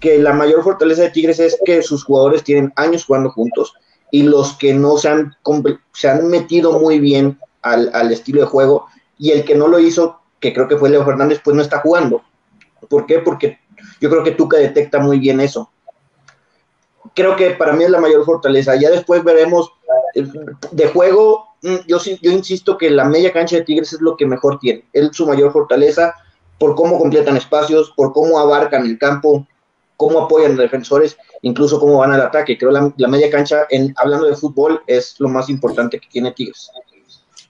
que 0.00 0.18
la 0.18 0.32
mayor 0.32 0.64
fortaleza 0.64 1.02
de 1.02 1.10
Tigres 1.10 1.38
es 1.38 1.56
que 1.64 1.80
sus 1.82 2.02
jugadores 2.02 2.42
tienen 2.42 2.72
años 2.74 3.04
jugando 3.04 3.30
juntos 3.30 3.74
y 4.10 4.24
los 4.24 4.54
que 4.54 4.74
no 4.74 4.96
se 4.96 5.08
han, 5.08 5.36
se 5.92 6.08
han 6.08 6.26
metido 6.26 6.80
muy 6.80 6.98
bien 6.98 7.38
al, 7.62 7.90
al 7.94 8.10
estilo 8.10 8.40
de 8.40 8.48
juego 8.48 8.86
y 9.18 9.30
el 9.30 9.44
que 9.44 9.54
no 9.54 9.68
lo 9.68 9.78
hizo, 9.78 10.19
que 10.40 10.52
creo 10.52 10.66
que 10.66 10.76
fue 10.76 10.90
Leo 10.90 11.04
Fernández, 11.04 11.40
pues 11.44 11.54
no 11.54 11.62
está 11.62 11.78
jugando. 11.80 12.22
¿Por 12.88 13.06
qué? 13.06 13.18
Porque 13.20 13.58
yo 14.00 14.10
creo 14.10 14.24
que 14.24 14.32
Tuca 14.32 14.56
detecta 14.56 14.98
muy 14.98 15.18
bien 15.18 15.40
eso. 15.40 15.70
Creo 17.14 17.36
que 17.36 17.50
para 17.50 17.72
mí 17.72 17.84
es 17.84 17.90
la 17.90 18.00
mayor 18.00 18.24
fortaleza. 18.24 18.74
Ya 18.76 18.90
después 18.90 19.22
veremos 19.22 19.72
de 20.72 20.88
juego, 20.88 21.48
mm, 21.62 21.76
yo, 21.86 21.98
yo 21.98 22.30
insisto 22.30 22.78
que 22.78 22.90
la 22.90 23.04
media 23.04 23.32
cancha 23.32 23.56
de 23.56 23.62
Tigres 23.62 23.92
es 23.92 24.00
lo 24.00 24.16
que 24.16 24.26
mejor 24.26 24.58
tiene. 24.58 24.84
Es 24.92 25.10
su 25.12 25.26
mayor 25.26 25.52
fortaleza 25.52 26.14
por 26.58 26.74
cómo 26.74 26.98
completan 26.98 27.36
espacios, 27.36 27.92
por 27.96 28.12
cómo 28.12 28.38
abarcan 28.38 28.84
el 28.84 28.98
campo, 28.98 29.46
cómo 29.96 30.20
apoyan 30.20 30.56
defensores, 30.56 31.16
incluso 31.42 31.78
cómo 31.78 31.98
van 31.98 32.12
al 32.12 32.22
ataque. 32.22 32.56
Creo 32.56 32.70
la, 32.70 32.92
la 32.96 33.08
media 33.08 33.30
cancha, 33.30 33.66
en, 33.70 33.94
hablando 33.96 34.26
de 34.26 34.36
fútbol, 34.36 34.82
es 34.86 35.16
lo 35.18 35.28
más 35.28 35.48
importante 35.48 35.98
que 35.98 36.08
tiene 36.08 36.32
Tigres. 36.32 36.70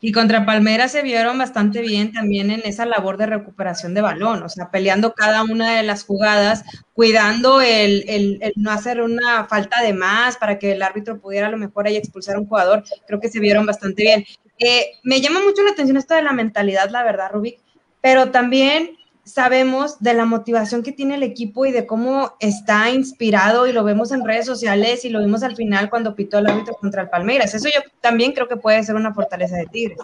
Y 0.00 0.12
contra 0.12 0.46
Palmeiras 0.46 0.92
se 0.92 1.02
vieron 1.02 1.36
bastante 1.38 1.82
bien 1.82 2.12
también 2.12 2.50
en 2.50 2.62
esa 2.64 2.86
labor 2.86 3.18
de 3.18 3.26
recuperación 3.26 3.92
de 3.92 4.00
balón, 4.00 4.42
o 4.42 4.48
sea, 4.48 4.70
peleando 4.70 5.12
cada 5.12 5.42
una 5.42 5.76
de 5.76 5.82
las 5.82 6.04
jugadas, 6.04 6.64
cuidando 6.94 7.60
el, 7.60 8.04
el, 8.08 8.52
no 8.56 8.70
hacer 8.70 9.02
una 9.02 9.44
falta 9.44 9.82
de 9.82 9.92
más 9.92 10.36
para 10.38 10.58
que 10.58 10.72
el 10.72 10.82
árbitro 10.82 11.20
pudiera 11.20 11.48
a 11.48 11.50
lo 11.50 11.58
mejor 11.58 11.86
ahí 11.86 11.96
expulsar 11.96 12.38
un 12.38 12.46
jugador. 12.46 12.82
Creo 13.06 13.20
que 13.20 13.28
se 13.28 13.40
vieron 13.40 13.66
bastante 13.66 14.02
bien. 14.02 14.24
Eh, 14.58 14.92
me 15.02 15.20
llama 15.20 15.40
mucho 15.42 15.62
la 15.62 15.72
atención 15.72 15.96
esto 15.96 16.14
de 16.14 16.22
la 16.22 16.32
mentalidad, 16.32 16.90
la 16.90 17.02
verdad, 17.02 17.30
Rubik, 17.32 17.60
pero 18.00 18.30
también 18.30 18.96
sabemos 19.24 20.00
de 20.00 20.14
la 20.14 20.24
motivación 20.24 20.82
que 20.82 20.92
tiene 20.92 21.14
el 21.14 21.22
equipo 21.22 21.66
y 21.66 21.72
de 21.72 21.86
cómo 21.86 22.36
está 22.40 22.90
inspirado 22.90 23.66
y 23.66 23.72
lo 23.72 23.84
vemos 23.84 24.12
en 24.12 24.24
redes 24.24 24.46
sociales 24.46 25.04
y 25.04 25.10
lo 25.10 25.20
vimos 25.20 25.42
al 25.42 25.56
final 25.56 25.90
cuando 25.90 26.14
pitó 26.14 26.38
el 26.38 26.46
árbitro 26.46 26.74
contra 26.74 27.02
el 27.02 27.08
Palmeiras. 27.08 27.54
Eso 27.54 27.68
yo 27.68 27.80
también 28.00 28.32
creo 28.32 28.48
que 28.48 28.56
puede 28.56 28.82
ser 28.82 28.94
una 28.94 29.14
fortaleza 29.14 29.56
de 29.56 29.66
Tigres. 29.66 29.98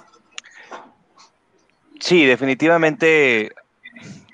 Sí, 1.98 2.24
definitivamente, 2.24 3.52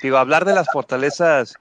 digo, 0.02 0.18
hablar 0.18 0.44
de 0.44 0.54
las 0.54 0.66
fortalezas 0.72 1.54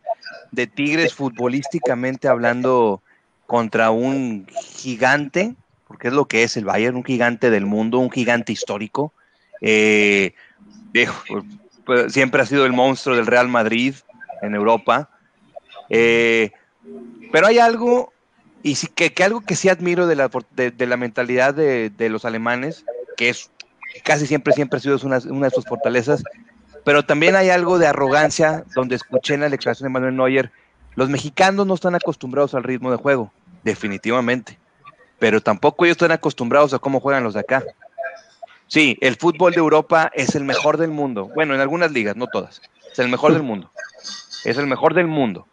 de 0.52 0.68
Tigres 0.68 1.14
futbolísticamente 1.14 2.28
hablando 2.28 3.02
contra 3.46 3.92
un 3.92 4.48
gigante, 4.50 5.56
porque 5.88 6.08
es 6.08 6.14
lo 6.14 6.26
que 6.26 6.44
es 6.44 6.58
el 6.58 6.66
Bayern, 6.66 6.98
un 6.98 7.04
gigante 7.04 7.50
del 7.50 7.66
mundo, 7.66 8.00
un 8.00 8.12
gigante 8.12 8.52
histórico. 8.52 9.14
Eh, 9.62 10.34
pues, 11.92 12.14
siempre 12.14 12.42
ha 12.42 12.46
sido 12.46 12.66
el 12.66 12.72
monstruo 12.72 13.18
del 13.18 13.26
Real 13.28 13.50
Madrid 13.50 13.96
en 14.42 14.56
Europa. 14.56 15.10
Eh, 15.90 16.52
pero 17.34 17.48
hay 17.48 17.60
algo, 17.60 18.14
y 18.64 18.76
sí, 18.76 18.88
que, 18.88 19.14
algo 19.22 19.42
que 19.42 19.58
sí 19.58 19.68
admiro 19.68 20.08
de 20.08 20.16
la, 20.16 20.32
de, 20.56 20.88
la 20.88 20.96
mentalidad 20.96 21.54
de, 21.54 22.10
los 22.10 22.24
alemanes, 22.24 22.86
que 23.18 23.28
es 23.28 23.52
casi 24.06 24.26
siempre, 24.26 24.54
siempre 24.54 24.78
ha 24.78 24.80
sido 24.80 24.98
una, 25.04 25.20
una, 25.30 25.48
de 25.48 25.54
sus 25.54 25.66
fortalezas, 25.66 26.24
pero 26.86 27.04
también 27.04 27.36
hay 27.36 27.50
algo 27.50 27.78
de 27.78 27.88
arrogancia, 27.88 28.64
donde 28.74 28.96
escuché 28.96 29.34
en 29.34 29.42
la 29.42 29.50
declaración 29.50 29.88
de 29.88 29.92
Manuel 29.92 30.16
Neuer, 30.16 30.50
los 30.96 31.10
mexicanos 31.10 31.68
no 31.68 31.74
están 31.74 31.96
acostumbrados 31.96 32.54
al 32.54 32.64
ritmo 32.64 32.90
de 32.90 32.96
juego, 32.96 33.34
definitivamente, 33.64 34.58
pero 35.20 35.42
tampoco 35.42 35.84
ellos 35.84 35.96
están 35.96 36.14
acostumbrados 36.14 36.74
a 36.74 36.80
cómo 36.80 37.02
juegan 37.02 37.26
los 37.26 37.34
de 37.34 37.42
acá. 37.42 37.66
Sí, 38.72 38.98
el 39.02 39.18
fútbol 39.18 39.52
de 39.52 39.60
Europa 39.60 40.10
es 40.14 40.34
el 40.34 40.46
mejor 40.46 40.78
del 40.78 40.92
mundo. 40.92 41.30
Bueno, 41.36 41.54
en 41.54 41.60
algunas 41.60 41.92
ligas, 41.92 42.16
no 42.16 42.28
todas. 42.28 42.62
Es 42.90 43.00
el 43.00 43.10
mejor 43.10 43.34
del 43.34 43.44
mundo. 43.44 43.70
Es 44.46 44.58
el 44.58 44.66
mejor 44.66 44.94
del 44.94 45.08
mundo. 45.08 45.46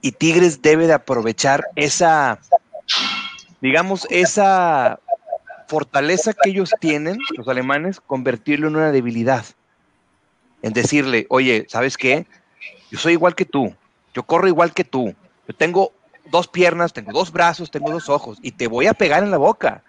Y 0.00 0.10
Tigres 0.10 0.60
debe 0.60 0.88
de 0.88 0.92
aprovechar 0.92 1.68
esa, 1.76 2.40
digamos, 3.60 4.08
esa 4.10 4.98
fortaleza 5.68 6.32
que 6.32 6.50
ellos 6.50 6.72
tienen, 6.80 7.16
los 7.36 7.46
alemanes, 7.46 8.00
convertirlo 8.00 8.66
en 8.66 8.74
una 8.74 8.90
debilidad. 8.90 9.44
En 10.62 10.72
decirle, 10.72 11.26
oye, 11.28 11.66
¿sabes 11.68 11.96
qué? 11.96 12.26
Yo 12.90 12.98
soy 12.98 13.12
igual 13.12 13.36
que 13.36 13.44
tú. 13.44 13.72
Yo 14.14 14.24
corro 14.24 14.48
igual 14.48 14.72
que 14.72 14.82
tú. 14.82 15.14
Yo 15.46 15.54
tengo 15.54 15.92
dos 16.24 16.48
piernas, 16.48 16.92
tengo 16.92 17.12
dos 17.12 17.30
brazos, 17.30 17.70
tengo 17.70 17.92
dos 17.92 18.08
ojos 18.08 18.38
y 18.42 18.50
te 18.50 18.66
voy 18.66 18.88
a 18.88 18.94
pegar 18.94 19.22
en 19.22 19.30
la 19.30 19.38
boca. 19.38 19.84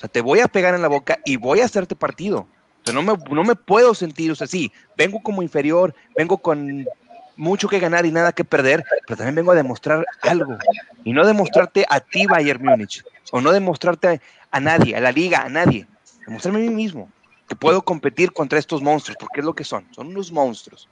Sea, 0.00 0.08
te 0.08 0.22
voy 0.22 0.40
a 0.40 0.48
pegar 0.48 0.74
en 0.74 0.80
la 0.80 0.88
boca 0.88 1.18
y 1.26 1.36
voy 1.36 1.60
a 1.60 1.66
hacerte 1.66 1.94
partido. 1.94 2.38
O 2.38 2.84
sea, 2.84 2.94
no 2.94 3.02
me, 3.02 3.12
no 3.30 3.44
me 3.44 3.54
puedo 3.54 3.94
sentir, 3.94 4.32
o 4.32 4.34
sea, 4.34 4.46
sí, 4.46 4.72
vengo 4.96 5.20
como 5.22 5.42
inferior, 5.42 5.94
vengo 6.16 6.38
con 6.38 6.86
mucho 7.36 7.68
que 7.68 7.78
ganar 7.78 8.06
y 8.06 8.10
nada 8.10 8.32
que 8.32 8.42
perder, 8.42 8.82
pero 9.06 9.18
también 9.18 9.34
vengo 9.34 9.52
a 9.52 9.56
demostrar 9.56 10.06
algo. 10.22 10.56
Y 11.04 11.12
no 11.12 11.26
demostrarte 11.26 11.84
a 11.90 12.00
ti, 12.00 12.24
Bayern 12.24 12.64
Múnich, 12.64 13.04
o 13.30 13.42
no 13.42 13.52
demostrarte 13.52 14.22
a 14.50 14.60
nadie, 14.60 14.96
a 14.96 15.00
la 15.00 15.12
liga, 15.12 15.42
a 15.42 15.50
nadie. 15.50 15.86
Demostrarme 16.26 16.60
a 16.60 16.70
mí 16.70 16.74
mismo 16.74 17.10
que 17.46 17.54
puedo 17.54 17.82
competir 17.82 18.32
contra 18.32 18.58
estos 18.58 18.80
monstruos, 18.80 19.18
porque 19.20 19.40
es 19.40 19.46
lo 19.46 19.54
que 19.54 19.64
son, 19.64 19.86
son 19.90 20.06
unos 20.06 20.32
monstruos. 20.32 20.88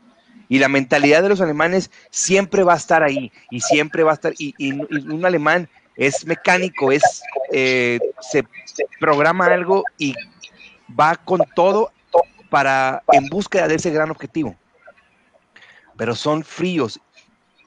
Y 0.51 0.59
la 0.59 0.69
mentalidad 0.69 1.23
de 1.23 1.31
los 1.31 1.41
alemanes 1.41 1.91
siempre 2.11 2.63
va 2.63 2.75
a 2.75 2.79
estar 2.79 3.03
ahí, 3.03 3.33
y 3.51 3.61
siempre 3.61 4.03
va 4.03 4.11
a 4.11 4.15
estar, 4.15 4.35
y, 4.39 4.55
y 4.59 4.73
un 4.73 5.25
alemán 5.25 5.71
es 5.99 6.25
mecánico, 6.25 6.93
es 6.93 7.23
eh, 7.53 7.99
se, 8.21 8.47
programa 9.01 9.47
algo 9.47 9.83
y 9.99 10.15
va 10.99 11.17
con 11.17 11.43
todo 11.55 11.91
para 12.49 13.03
en 13.13 13.27
búsqueda 13.27 13.67
de 13.69 13.75
ese 13.75 13.91
gran 13.91 14.11
objetivo. 14.11 14.57
Pero 15.97 16.15
son 16.15 16.45
fríos, 16.45 17.01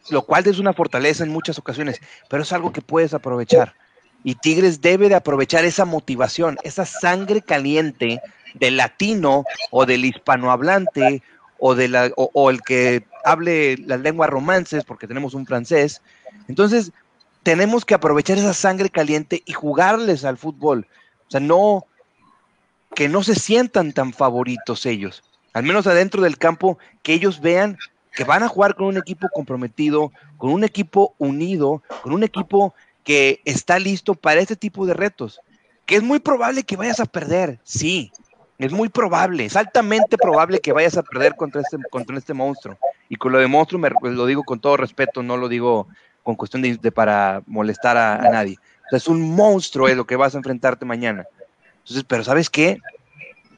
lo 0.09 0.23
cual 0.23 0.47
es 0.47 0.59
una 0.59 0.73
fortaleza 0.73 1.25
en 1.25 1.29
muchas 1.29 1.59
ocasiones, 1.59 1.99
pero 2.29 2.43
es 2.43 2.53
algo 2.53 2.71
que 2.71 2.81
puedes 2.81 3.13
aprovechar. 3.13 3.75
Y 4.23 4.35
Tigres 4.35 4.79
debe 4.79 5.09
de 5.09 5.15
aprovechar 5.15 5.65
esa 5.65 5.83
motivación, 5.83 6.57
esa 6.63 6.85
sangre 6.85 7.41
caliente 7.41 8.21
del 8.53 8.77
latino 8.77 9.43
o 9.71 9.85
del 9.85 10.05
hispanohablante 10.05 11.21
o, 11.59 11.75
de 11.75 11.89
la, 11.89 12.11
o, 12.15 12.49
el 12.49 12.61
que 12.61 13.05
hable 13.25 13.77
las 13.77 13.99
lenguas 13.99 14.29
romances, 14.29 14.85
porque 14.85 15.07
tenemos 15.07 15.33
un 15.33 15.45
francés. 15.45 16.01
Entonces, 16.47 16.91
tenemos 17.43 17.85
que 17.85 17.93
aprovechar 17.93 18.37
esa 18.37 18.53
sangre 18.53 18.89
caliente 18.89 19.41
y 19.45 19.53
jugarles 19.53 20.25
al 20.25 20.37
fútbol. 20.37 20.87
O 21.27 21.31
sea, 21.31 21.39
no, 21.39 21.85
que 22.95 23.09
no 23.09 23.23
se 23.23 23.35
sientan 23.35 23.93
tan 23.93 24.13
favoritos 24.13 24.85
ellos. 24.85 25.23
Al 25.53 25.63
menos 25.63 25.87
adentro 25.87 26.21
del 26.21 26.37
campo, 26.37 26.77
que 27.03 27.13
ellos 27.13 27.41
vean 27.41 27.77
que 28.13 28.23
van 28.23 28.43
a 28.43 28.49
jugar 28.49 28.75
con 28.75 28.87
un 28.87 28.97
equipo 28.97 29.27
comprometido, 29.33 30.11
con 30.37 30.51
un 30.51 30.63
equipo 30.63 31.15
unido, 31.17 31.81
con 32.03 32.13
un 32.13 32.23
equipo 32.23 32.73
que 33.03 33.41
está 33.45 33.79
listo 33.79 34.15
para 34.15 34.41
este 34.41 34.55
tipo 34.55 34.85
de 34.85 34.93
retos. 34.93 35.39
Que 35.85 35.95
es 35.95 36.03
muy 36.03 36.19
probable 36.19 36.63
que 36.63 36.77
vayas 36.77 36.99
a 36.99 37.05
perder, 37.05 37.59
sí, 37.63 38.11
es 38.57 38.71
muy 38.71 38.89
probable, 38.89 39.45
es 39.45 39.55
altamente 39.55 40.17
probable 40.17 40.59
que 40.59 40.71
vayas 40.71 40.95
a 40.95 41.03
perder 41.03 41.35
contra 41.35 41.61
este, 41.61 41.77
contra 41.89 42.17
este 42.17 42.33
monstruo. 42.33 42.77
Y 43.09 43.15
con 43.15 43.31
lo 43.31 43.39
de 43.39 43.47
monstruo 43.47 43.79
me, 43.79 43.89
lo 43.89 44.25
digo 44.25 44.43
con 44.43 44.59
todo 44.59 44.77
respeto, 44.77 45.23
no 45.23 45.37
lo 45.37 45.49
digo 45.49 45.87
con 46.23 46.35
cuestión 46.35 46.61
de, 46.61 46.91
para 46.91 47.41
molestar 47.45 47.97
a, 47.97 48.17
nadie. 48.29 48.57
es 48.91 49.07
un 49.07 49.35
monstruo 49.35 49.87
es 49.87 49.95
lo 49.95 50.05
que 50.05 50.15
vas 50.15 50.35
a 50.35 50.37
enfrentarte 50.37 50.85
mañana. 50.85 51.25
Entonces, 51.79 52.03
pero 52.07 52.23
¿sabes 52.23 52.49
qué? 52.49 52.77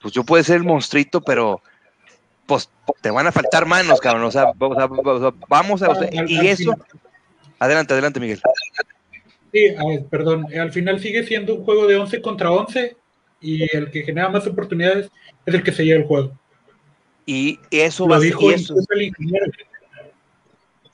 Pues 0.01 0.13
yo 0.13 0.23
puedo 0.23 0.43
ser 0.43 0.57
el 0.57 0.63
monstruito, 0.63 1.21
pero 1.21 1.61
pues 2.45 2.69
te 3.01 3.11
van 3.11 3.27
a 3.27 3.31
faltar 3.31 3.65
manos, 3.65 3.99
cabrón. 3.99 4.23
O 4.23 4.31
sea, 4.31 4.51
vamos 5.47 5.81
a... 5.81 5.89
y 6.27 6.47
eso... 6.47 6.75
Adelante, 7.59 7.93
adelante, 7.93 8.19
Miguel. 8.19 8.41
Sí, 9.51 9.75
perdón. 10.09 10.47
Al 10.59 10.71
final 10.71 10.99
sigue 10.99 11.23
siendo 11.25 11.55
un 11.55 11.63
juego 11.63 11.87
de 11.87 11.95
11 11.95 12.21
contra 12.21 12.51
11 12.51 12.97
y 13.39 13.75
el 13.75 13.91
que 13.91 14.03
genera 14.03 14.29
más 14.29 14.47
oportunidades 14.47 15.09
es 15.45 15.53
el 15.53 15.63
que 15.63 15.71
se 15.71 15.85
lleva 15.85 16.01
el 16.01 16.07
juego. 16.07 16.37
Y 17.25 17.59
eso 17.71 18.07
va 18.07 18.17
a 18.17 18.19
ser... 18.19 18.33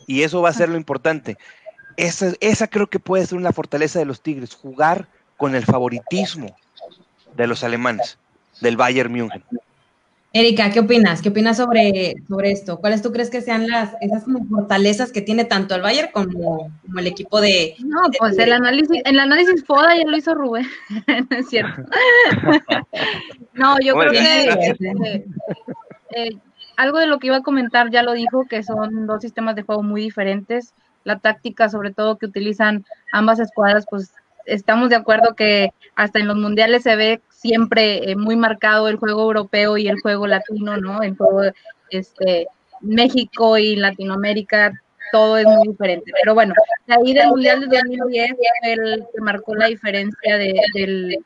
Y 0.06 0.24
eso 0.24 0.42
va 0.42 0.50
a 0.50 0.54
ser 0.54 0.70
lo 0.70 0.76
importante. 0.76 1.38
Esa, 2.00 2.32
esa 2.40 2.68
creo 2.68 2.88
que 2.88 2.98
puede 2.98 3.26
ser 3.26 3.38
una 3.38 3.52
fortaleza 3.52 4.00
de 4.00 4.06
los 4.06 4.22
Tigres, 4.22 4.56
jugar 4.56 5.06
con 5.36 5.54
el 5.54 5.66
favoritismo 5.66 6.56
de 7.36 7.46
los 7.46 7.62
alemanes, 7.62 8.18
del 8.62 8.78
Bayern 8.78 9.12
München. 9.12 9.44
Erika, 10.32 10.72
¿qué 10.72 10.80
opinas? 10.80 11.22
¿Qué 11.22 11.28
opinas 11.28 11.58
sobre, 11.58 12.14
sobre 12.30 12.52
esto? 12.52 12.78
¿Cuáles 12.78 13.02
tú 13.02 13.12
crees 13.12 13.30
que 13.30 13.42
sean 13.42 13.68
las 13.68 13.96
esas 14.00 14.24
fortalezas 14.50 15.12
que 15.12 15.22
tiene 15.22 15.44
tanto 15.44 15.76
el 15.76 15.82
Bayern 15.82 16.10
como, 16.14 16.72
el 16.98 17.08
equipo 17.08 17.42
de... 17.42 17.76
No, 17.80 18.00
pues 18.18 18.38
el 18.38 18.54
análisis, 18.54 19.02
el 19.04 19.20
análisis 19.20 19.66
FODA 19.66 19.98
ya 19.98 20.06
lo 20.06 20.16
hizo 20.16 20.34
Rubén, 20.34 20.68
no 21.30 21.38
es 21.38 21.50
cierto. 21.50 21.84
no, 23.56 23.78
yo 23.82 23.94
creo 23.96 24.12
que 24.12 25.26
eh, 26.16 26.30
algo 26.78 26.98
de 27.00 27.08
lo 27.08 27.20
que 27.20 27.28
iba 27.28 27.38
a 27.38 27.44
comentar 27.44 27.92
ya 27.92 28.04
lo 28.04 28.14
dijo, 28.14 28.46
que 28.46 28.64
son 28.64 29.06
dos 29.06 29.22
sistemas 29.22 29.58
de 29.58 29.64
juego 29.64 29.84
muy 29.84 30.00
diferentes. 30.02 30.74
La 31.04 31.20
táctica, 31.20 31.70
sobre 31.70 31.92
todo, 31.92 32.18
que 32.18 32.26
utilizan 32.26 32.86
ambas 33.12 33.40
escuadras, 33.40 33.86
pues 33.90 34.14
estamos 34.46 34.90
de 34.90 34.96
acuerdo 34.96 35.36
que 35.36 35.74
hasta 35.96 36.20
en 36.20 36.28
los 36.28 36.38
mundiales 36.38 36.84
se 36.84 36.96
ve 36.96 37.22
siempre 37.30 38.12
eh, 38.12 38.16
muy 38.16 38.36
marcado 38.36 38.88
el 38.88 38.98
juego 38.98 39.24
europeo 39.24 39.78
y 39.78 39.88
el 39.88 40.00
juego 40.02 40.28
latino, 40.28 40.78
¿no? 40.78 41.02
El 41.02 41.16
juego 41.16 41.44
este, 41.90 42.48
México 42.82 43.58
y 43.58 43.76
Latinoamérica, 43.76 44.74
todo 45.12 45.38
es 45.38 45.46
muy 45.46 45.70
diferente. 45.70 46.12
Pero 46.22 46.34
bueno, 46.34 46.54
ahí 46.88 47.14
del 47.14 47.30
Mundial 47.30 47.62
de 47.62 47.78
2010 47.78 48.32
el 48.64 49.06
que 49.14 49.22
marcó 49.22 49.56
la 49.56 49.68
diferencia 49.68 50.38
del, 50.38 51.18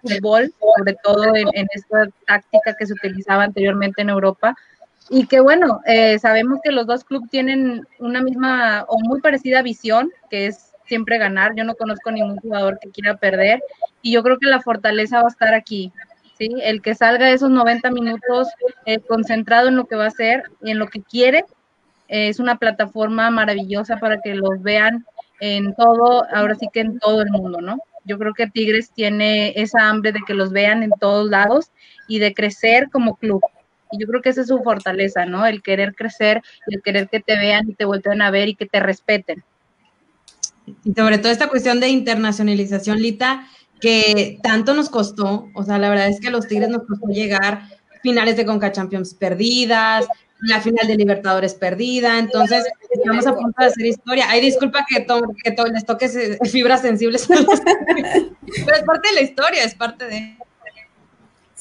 fútbol, 0.00 0.52
sobre 0.76 0.96
todo 1.02 1.34
en, 1.34 1.66
esta 1.74 2.06
táctica 2.26 2.76
que 2.78 2.86
se 2.86 2.92
utilizaba 2.92 3.44
anteriormente 3.44 4.02
en 4.02 4.10
Europa. 4.10 4.54
Y 5.10 5.26
que 5.26 5.40
bueno, 5.40 5.80
eh, 5.86 6.18
sabemos 6.18 6.60
que 6.62 6.72
los 6.72 6.86
dos 6.86 7.04
clubes 7.04 7.30
tienen 7.30 7.86
una 7.98 8.22
misma 8.22 8.84
o 8.88 8.98
muy 9.00 9.20
parecida 9.20 9.62
visión, 9.62 10.10
que 10.30 10.46
es 10.46 10.72
siempre 10.86 11.18
ganar. 11.18 11.54
Yo 11.56 11.64
no 11.64 11.74
conozco 11.74 12.10
ningún 12.10 12.36
jugador 12.38 12.78
que 12.78 12.90
quiera 12.90 13.16
perder 13.16 13.62
y 14.02 14.12
yo 14.12 14.22
creo 14.22 14.38
que 14.38 14.48
la 14.48 14.60
fortaleza 14.60 15.20
va 15.20 15.28
a 15.28 15.32
estar 15.32 15.54
aquí. 15.54 15.92
¿sí? 16.38 16.48
El 16.62 16.82
que 16.82 16.94
salga 16.94 17.30
esos 17.30 17.50
90 17.50 17.90
minutos 17.90 18.48
eh, 18.86 19.00
concentrado 19.00 19.68
en 19.68 19.76
lo 19.76 19.86
que 19.86 19.96
va 19.96 20.04
a 20.04 20.08
hacer 20.08 20.44
y 20.62 20.70
en 20.70 20.78
lo 20.78 20.86
que 20.86 21.02
quiere, 21.02 21.44
eh, 22.08 22.28
es 22.28 22.40
una 22.40 22.56
plataforma 22.56 23.30
maravillosa 23.30 23.96
para 23.96 24.20
que 24.20 24.34
los 24.34 24.62
vean 24.62 25.06
en 25.40 25.74
todo, 25.74 26.24
ahora 26.32 26.54
sí 26.54 26.68
que 26.72 26.80
en 26.80 26.98
todo 26.98 27.22
el 27.22 27.30
mundo, 27.30 27.60
¿no? 27.60 27.78
Yo 28.04 28.18
creo 28.18 28.34
que 28.34 28.48
Tigres 28.48 28.90
tiene 28.92 29.52
esa 29.56 29.88
hambre 29.88 30.12
de 30.12 30.20
que 30.26 30.34
los 30.34 30.52
vean 30.52 30.82
en 30.82 30.92
todos 31.00 31.28
lados 31.30 31.70
y 32.08 32.18
de 32.18 32.34
crecer 32.34 32.90
como 32.90 33.16
club. 33.16 33.40
Y 33.92 34.00
yo 34.00 34.06
creo 34.06 34.22
que 34.22 34.30
esa 34.30 34.40
es 34.40 34.48
su 34.48 34.62
fortaleza, 34.62 35.26
¿no? 35.26 35.46
El 35.46 35.62
querer 35.62 35.94
crecer, 35.94 36.42
el 36.66 36.82
querer 36.82 37.08
que 37.08 37.20
te 37.20 37.36
vean 37.36 37.68
y 37.68 37.74
te 37.74 37.84
vuelvan 37.84 38.22
a 38.22 38.30
ver 38.30 38.48
y 38.48 38.54
que 38.54 38.66
te 38.66 38.80
respeten. 38.80 39.44
Y 40.84 40.92
sobre 40.92 41.18
todo 41.18 41.30
esta 41.30 41.48
cuestión 41.48 41.78
de 41.80 41.88
internacionalización, 41.88 43.00
Lita, 43.00 43.46
que 43.80 44.38
tanto 44.42 44.74
nos 44.74 44.88
costó, 44.88 45.48
o 45.54 45.64
sea, 45.64 45.78
la 45.78 45.90
verdad 45.90 46.08
es 46.08 46.20
que 46.20 46.28
a 46.28 46.30
los 46.30 46.46
Tigres 46.46 46.68
nos 46.68 46.86
costó 46.86 47.08
llegar 47.08 47.62
finales 48.02 48.36
de 48.36 48.46
Conca 48.46 48.72
Champions 48.72 49.14
perdidas, 49.14 50.06
la 50.42 50.60
final 50.60 50.86
de 50.86 50.96
Libertadores 50.96 51.54
perdida, 51.54 52.18
entonces 52.18 52.64
estamos 52.90 53.26
a 53.26 53.34
punto 53.34 53.54
de 53.58 53.66
hacer 53.66 53.86
historia. 53.86 54.26
Ay, 54.28 54.40
disculpa 54.40 54.84
que, 54.88 55.06
que 55.06 55.72
les 55.72 55.84
toque 55.84 56.08
fibras 56.50 56.82
sensibles, 56.82 57.26
pero 57.28 58.76
es 58.76 58.82
parte 58.84 59.08
de 59.08 59.14
la 59.14 59.20
historia, 59.20 59.64
es 59.64 59.74
parte 59.74 60.06
de... 60.06 60.36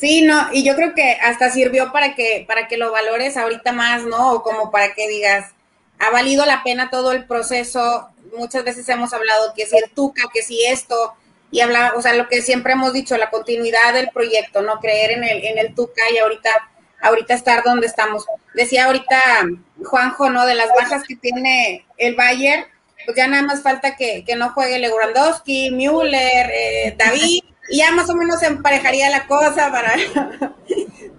Sí, 0.01 0.23
no, 0.23 0.49
y 0.51 0.63
yo 0.63 0.75
creo 0.75 0.95
que 0.95 1.11
hasta 1.21 1.51
sirvió 1.51 1.91
para 1.91 2.15
que, 2.15 2.43
para 2.47 2.67
que 2.67 2.75
lo 2.75 2.91
valores 2.91 3.37
ahorita 3.37 3.71
más, 3.71 4.01
¿no? 4.03 4.31
O 4.31 4.41
como 4.41 4.71
para 4.71 4.95
que 4.95 5.07
digas, 5.07 5.51
ha 5.99 6.09
valido 6.09 6.43
la 6.47 6.63
pena 6.63 6.89
todo 6.89 7.11
el 7.11 7.27
proceso. 7.27 8.09
Muchas 8.35 8.63
veces 8.63 8.89
hemos 8.89 9.13
hablado 9.13 9.53
que 9.55 9.67
si 9.67 9.77
el 9.77 9.91
Tuca, 9.91 10.23
que 10.33 10.41
si 10.41 10.65
esto, 10.65 11.13
y 11.51 11.59
habla, 11.59 11.93
o 11.95 12.01
sea, 12.01 12.15
lo 12.15 12.27
que 12.27 12.41
siempre 12.41 12.73
hemos 12.73 12.93
dicho, 12.93 13.15
la 13.15 13.29
continuidad 13.29 13.93
del 13.93 14.09
proyecto, 14.09 14.63
no 14.63 14.79
creer 14.79 15.11
en 15.11 15.23
el, 15.23 15.45
en 15.45 15.59
el 15.59 15.75
Tuca 15.75 16.01
y 16.11 16.17
ahorita, 16.17 16.49
ahorita 17.03 17.35
estar 17.35 17.63
donde 17.63 17.85
estamos. 17.85 18.25
Decía 18.55 18.85
ahorita 18.85 19.21
Juanjo, 19.85 20.31
¿no? 20.31 20.47
De 20.47 20.55
las 20.55 20.69
bajas 20.69 21.03
que 21.07 21.15
tiene 21.15 21.85
el 21.97 22.15
Bayern, 22.15 22.65
pues 23.05 23.15
ya 23.15 23.27
nada 23.27 23.43
más 23.43 23.61
falta 23.61 23.95
que, 23.95 24.25
no 24.35 24.49
juegue 24.49 24.79
Lewandowski, 24.79 25.69
Müller, 25.69 26.49
eh, 26.51 26.95
David, 26.97 27.43
y 27.71 27.77
ya 27.77 27.91
más 27.91 28.09
o 28.09 28.15
menos 28.15 28.39
se 28.39 28.47
emparejaría 28.47 29.09
la 29.09 29.25
cosa 29.27 29.71
para... 29.71 29.93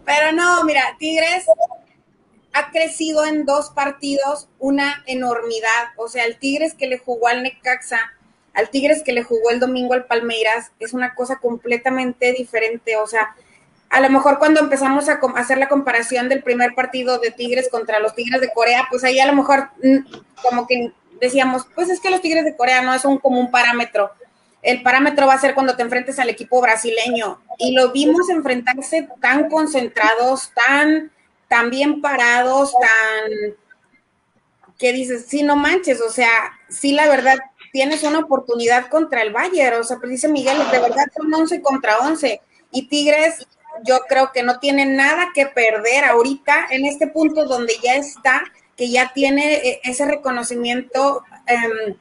Pero 0.04 0.32
no, 0.32 0.62
mira, 0.64 0.82
Tigres 0.98 1.46
ha 2.52 2.70
crecido 2.70 3.24
en 3.24 3.46
dos 3.46 3.70
partidos 3.70 4.48
una 4.58 5.02
enormidad. 5.06 5.90
O 5.96 6.08
sea, 6.08 6.24
el 6.24 6.38
Tigres 6.38 6.74
que 6.74 6.86
le 6.86 6.98
jugó 6.98 7.28
al 7.28 7.42
Necaxa, 7.42 8.00
al 8.52 8.68
Tigres 8.68 9.02
que 9.02 9.12
le 9.12 9.22
jugó 9.22 9.50
el 9.50 9.60
domingo 9.60 9.94
al 9.94 10.04
Palmeiras, 10.04 10.72
es 10.78 10.92
una 10.92 11.14
cosa 11.14 11.36
completamente 11.36 12.32
diferente. 12.32 12.96
O 12.96 13.06
sea, 13.06 13.34
a 13.88 14.00
lo 14.00 14.10
mejor 14.10 14.38
cuando 14.38 14.60
empezamos 14.60 15.08
a 15.08 15.20
hacer 15.36 15.58
la 15.58 15.68
comparación 15.68 16.28
del 16.28 16.42
primer 16.42 16.74
partido 16.74 17.18
de 17.18 17.30
Tigres 17.30 17.68
contra 17.70 17.98
los 18.00 18.14
Tigres 18.14 18.40
de 18.40 18.52
Corea, 18.52 18.86
pues 18.90 19.04
ahí 19.04 19.20
a 19.20 19.26
lo 19.26 19.34
mejor 19.34 19.70
mm, 19.82 19.98
como 20.42 20.66
que 20.66 20.92
decíamos, 21.20 21.66
pues 21.74 21.88
es 21.88 22.00
que 22.00 22.10
los 22.10 22.20
Tigres 22.20 22.44
de 22.44 22.56
Corea 22.56 22.82
no 22.82 22.92
es 22.92 23.04
un, 23.04 23.18
como 23.18 23.40
un 23.40 23.50
parámetro. 23.50 24.10
El 24.62 24.82
parámetro 24.82 25.26
va 25.26 25.34
a 25.34 25.40
ser 25.40 25.54
cuando 25.54 25.76
te 25.76 25.82
enfrentes 25.82 26.18
al 26.18 26.30
equipo 26.30 26.60
brasileño. 26.60 27.40
Y 27.58 27.74
lo 27.74 27.92
vimos 27.92 28.30
enfrentarse 28.30 29.08
tan 29.20 29.50
concentrados, 29.50 30.50
tan 30.54 31.10
tan 31.52 31.68
bien 31.68 32.00
parados, 32.00 32.72
tan 32.72 33.54
que 34.78 34.94
dices, 34.94 35.26
sí, 35.28 35.42
no 35.42 35.54
manches, 35.54 36.00
o 36.00 36.10
sea, 36.10 36.28
sí, 36.70 36.92
la 36.92 37.06
verdad, 37.08 37.38
tienes 37.72 38.02
una 38.04 38.20
oportunidad 38.20 38.88
contra 38.88 39.20
el 39.20 39.34
Bayern, 39.34 39.78
o 39.78 39.84
sea, 39.84 39.98
pues 39.98 40.10
dice 40.10 40.28
Miguel, 40.28 40.56
de 40.72 40.78
verdad 40.80 41.04
son 41.14 41.32
11 41.32 41.60
contra 41.60 41.98
11, 41.98 42.40
y 42.70 42.88
Tigres, 42.88 43.46
yo 43.84 44.00
creo 44.08 44.32
que 44.32 44.42
no 44.42 44.60
tiene 44.60 44.86
nada 44.86 45.28
que 45.34 45.44
perder 45.44 46.06
ahorita 46.06 46.68
en 46.70 46.86
este 46.86 47.06
punto 47.06 47.44
donde 47.44 47.74
ya 47.82 47.96
está, 47.96 48.42
que 48.74 48.90
ya 48.90 49.12
tiene 49.12 49.56
eh, 49.56 49.80
ese 49.84 50.06
reconocimiento, 50.06 51.22
eh, 51.46 51.96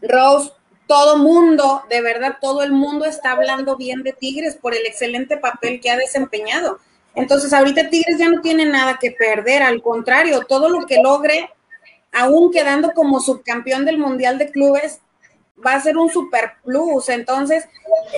Rose, 0.00 0.52
todo 0.86 1.18
mundo, 1.18 1.82
de 1.90 2.00
verdad, 2.00 2.36
todo 2.40 2.62
el 2.62 2.72
mundo 2.72 3.04
está 3.04 3.32
hablando 3.32 3.76
bien 3.76 4.02
de 4.02 4.12
Tigres 4.12 4.56
por 4.56 4.74
el 4.74 4.86
excelente 4.86 5.36
papel 5.36 5.80
que 5.80 5.90
ha 5.90 5.96
desempeñado. 5.96 6.78
Entonces, 7.14 7.52
ahorita 7.52 7.88
Tigres 7.88 8.18
ya 8.18 8.28
no 8.28 8.40
tiene 8.40 8.66
nada 8.66 8.98
que 9.00 9.10
perder, 9.10 9.62
al 9.62 9.82
contrario, 9.82 10.42
todo 10.46 10.68
lo 10.68 10.86
que 10.86 11.00
logre, 11.02 11.50
aún 12.12 12.52
quedando 12.52 12.92
como 12.92 13.20
subcampeón 13.20 13.84
del 13.84 13.98
Mundial 13.98 14.38
de 14.38 14.50
Clubes, 14.50 15.00
va 15.64 15.74
a 15.74 15.80
ser 15.80 15.96
un 15.96 16.10
super 16.10 16.52
plus. 16.62 17.08
Entonces, 17.08 17.64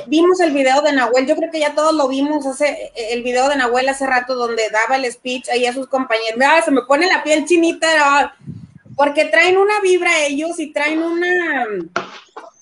vimos 0.07 0.41
el 0.41 0.51
video 0.53 0.83
de 0.83 0.93
Nahuel, 0.93 1.27
yo 1.27 1.37
creo 1.37 1.51
que 1.51 1.61
ya 1.61 1.75
todos 1.75 1.95
lo 1.95 2.09
vimos, 2.09 2.45
hace 2.45 2.93
el 2.97 3.23
video 3.23 3.49
de 3.49 3.57
Nahuel 3.57 3.89
hace 3.89 4.07
rato 4.07 4.35
donde 4.35 4.69
daba 4.71 4.97
el 4.97 5.11
speech 5.11 5.49
ahí 5.49 5.65
a 5.67 5.73
sus 5.73 5.87
compañeros. 5.87 6.39
se 6.65 6.71
me 6.71 6.83
pone 6.83 7.07
la 7.07 7.23
piel 7.23 7.47
chinita, 7.47 8.35
porque 8.97 9.27
traen 9.27 9.57
una 9.57 9.81
vibra 9.81 10.25
ellos 10.27 10.59
y 10.59 10.73
traen 10.73 11.01
una 11.01 11.67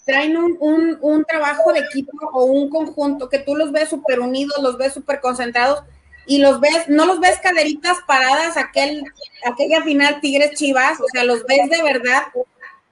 traen 0.06 0.36
un, 0.36 0.56
un, 0.60 0.98
un 1.00 1.24
trabajo 1.24 1.72
de 1.72 1.80
equipo 1.80 2.16
o 2.32 2.44
un 2.44 2.70
conjunto 2.70 3.28
que 3.28 3.40
tú 3.40 3.56
los 3.56 3.72
ves 3.72 3.90
súper 3.90 4.20
unidos, 4.20 4.56
los 4.62 4.78
ves 4.78 4.94
súper 4.94 5.20
concentrados 5.20 5.82
y 6.26 6.38
los 6.38 6.60
ves, 6.60 6.88
no 6.88 7.06
los 7.06 7.20
ves 7.20 7.38
caderitas 7.42 7.98
paradas 8.06 8.56
aquel, 8.56 9.02
aquella 9.44 9.82
final 9.82 10.20
Tigres 10.20 10.52
Chivas, 10.52 11.00
o 11.00 11.06
sea, 11.12 11.24
los 11.24 11.44
ves 11.44 11.68
de 11.70 11.82
verdad 11.82 12.22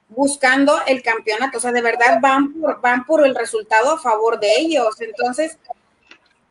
buscando 0.09 0.77
el 0.87 1.01
campeonato, 1.01 1.57
o 1.57 1.61
sea, 1.61 1.71
de 1.71 1.81
verdad 1.81 2.19
van 2.21 2.53
por, 2.53 2.81
van 2.81 3.05
por 3.05 3.25
el 3.25 3.33
resultado 3.33 3.93
a 3.93 3.99
favor 3.99 4.39
de 4.39 4.53
ellos. 4.57 4.99
Entonces, 4.99 5.57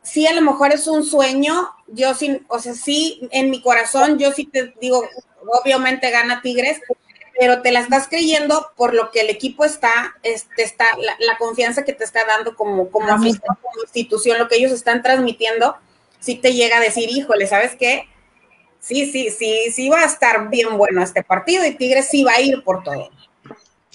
sí, 0.03 0.27
a 0.27 0.33
lo 0.33 0.41
mejor 0.41 0.73
es 0.73 0.87
un 0.87 1.05
sueño, 1.05 1.71
yo 1.89 2.15
sí, 2.15 2.43
o 2.49 2.59
sea, 2.59 2.75
sí, 2.75 3.29
en 3.33 3.51
mi 3.51 3.63
corazón, 3.63 4.19
yo 4.19 4.33
sí 4.33 4.47
te 4.47 4.75
digo, 4.81 5.07
obviamente 5.63 6.11
gana 6.11 6.41
Tigres, 6.43 6.81
pero 7.39 7.63
te 7.63 7.73
la 7.73 7.81
estás 7.81 8.09
creyendo 8.09 8.71
por 8.77 8.95
lo 8.95 9.11
que 9.11 9.21
el 9.21 9.31
equipo 9.31 9.65
está, 9.65 10.15
este, 10.23 10.63
está 10.63 10.85
la, 11.19 11.37
confianza 11.39 11.85
que 11.85 11.93
te 11.93 12.05
está 12.05 12.25
dando 12.25 12.55
como, 12.55 12.91
como, 12.91 13.09
como 13.09 13.25
institución, 13.85 14.39
lo 14.39 14.49
que 14.49 14.57
ellos 14.57 14.73
están 14.73 15.03
transmitiendo, 15.03 15.77
sí 16.21 16.37
te 16.37 16.53
llega 16.53 16.77
a 16.77 16.81
decir, 16.81 17.11
híjole, 17.11 17.47
¿sabes 17.47 17.75
qué? 17.77 18.09
Sí, 18.79 19.11
sí, 19.11 19.31
sí, 19.31 19.73
sí 19.73 19.89
va 19.89 20.01
a 20.01 20.07
estar 20.07 20.51
bien 20.51 20.77
bueno 20.77 21.03
este 21.03 21.23
partido 21.23 21.65
y 21.67 21.75
Tigres 21.75 22.09
sí 22.11 22.23
va 22.23 22.35
a 22.35 22.41
ir 22.41 22.63
por 22.63 22.83
todo 22.83 23.11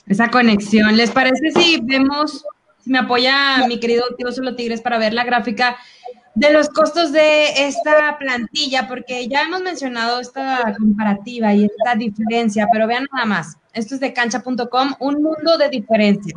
esa 0.10 0.30
conexión. 0.30 0.98
¿Les 0.98 1.12
parece 1.12 1.52
si 1.52 1.80
vemos, 1.82 2.44
si 2.84 2.90
me 2.90 3.00
apoya 3.00 3.66
mi 3.68 3.80
querido 3.80 4.04
tío 4.18 4.32
Solo 4.32 4.56
Tigres 4.56 4.82
para 4.82 4.98
ver 4.98 5.14
la 5.14 5.24
gráfica 5.24 5.78
de 6.36 6.52
los 6.52 6.70
costos 6.70 7.12
de 7.12 7.68
esta 7.68 8.18
plantilla? 8.18 8.88
Porque 8.88 9.28
ya 9.28 9.44
hemos 9.44 9.62
mencionado 9.62 10.20
esta 10.20 10.76
comparativa 10.78 11.54
y 11.54 11.66
esta 11.66 11.96
diferencia, 11.96 12.68
pero 12.72 12.88
vean 12.88 13.08
nada 13.12 13.26
más. 13.26 13.58
Esto 13.74 13.96
es 13.96 14.02
de 14.02 14.14
cancha.com, 14.14 14.94
un 15.00 15.22
mundo 15.22 15.58
de 15.58 15.70
diferencia. 15.70 16.36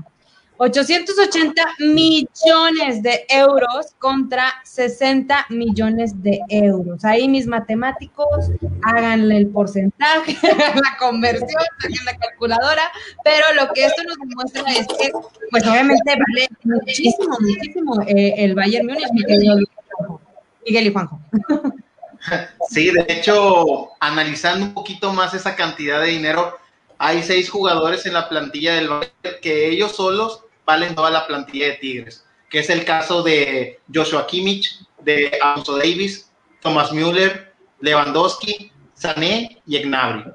880 0.58 1.60
millones 1.80 3.02
de 3.02 3.24
euros 3.28 3.94
contra 3.98 4.52
60 4.64 5.46
millones 5.48 6.22
de 6.22 6.40
euros. 6.48 7.04
Ahí 7.04 7.26
mis 7.26 7.48
matemáticos, 7.48 8.50
háganle 8.82 9.38
el 9.38 9.48
porcentaje, 9.48 10.36
la 10.42 10.96
conversión, 11.00 11.48
saquen 11.80 12.04
la 12.04 12.16
calculadora, 12.16 12.82
pero 13.24 13.44
lo 13.60 13.72
que 13.72 13.86
esto 13.86 14.02
nos 14.04 14.16
demuestra 14.18 14.62
es 14.70 14.86
que, 14.86 15.10
pues 15.50 15.66
obviamente 15.66 16.12
vale 16.12 16.48
muchísimo, 16.62 17.36
muchísimo 17.40 18.02
eh, 18.06 18.34
el 18.38 18.54
Bayern 18.54 18.86
Múnich, 18.86 19.08
Miguel 20.64 20.86
y 20.86 20.92
Juanjo. 20.92 21.20
Sí, 22.68 22.90
de 22.92 23.04
hecho, 23.08 23.88
analizando 23.98 24.66
un 24.66 24.74
poquito 24.74 25.12
más 25.12 25.34
esa 25.34 25.56
cantidad 25.56 26.00
de 26.00 26.10
dinero, 26.10 26.56
hay 26.96 27.22
seis 27.22 27.50
jugadores 27.50 28.06
en 28.06 28.14
la 28.14 28.28
plantilla 28.28 28.74
del 28.74 28.88
Bayern 28.88 29.40
que 29.42 29.68
ellos 29.68 29.96
solos 29.96 30.44
valen 30.64 30.94
toda 30.94 31.10
la 31.10 31.26
plantilla 31.26 31.66
de 31.66 31.72
Tigres, 31.74 32.24
que 32.48 32.60
es 32.60 32.70
el 32.70 32.84
caso 32.84 33.22
de 33.24 33.80
Joshua 33.92 34.26
Kimmich, 34.26 34.78
de 35.00 35.36
Alonso 35.42 35.76
Davis, 35.76 36.30
Thomas 36.60 36.92
Müller, 36.92 37.52
Lewandowski, 37.80 38.70
Sané 38.94 39.60
y 39.66 39.78
Gnabry. 39.82 40.32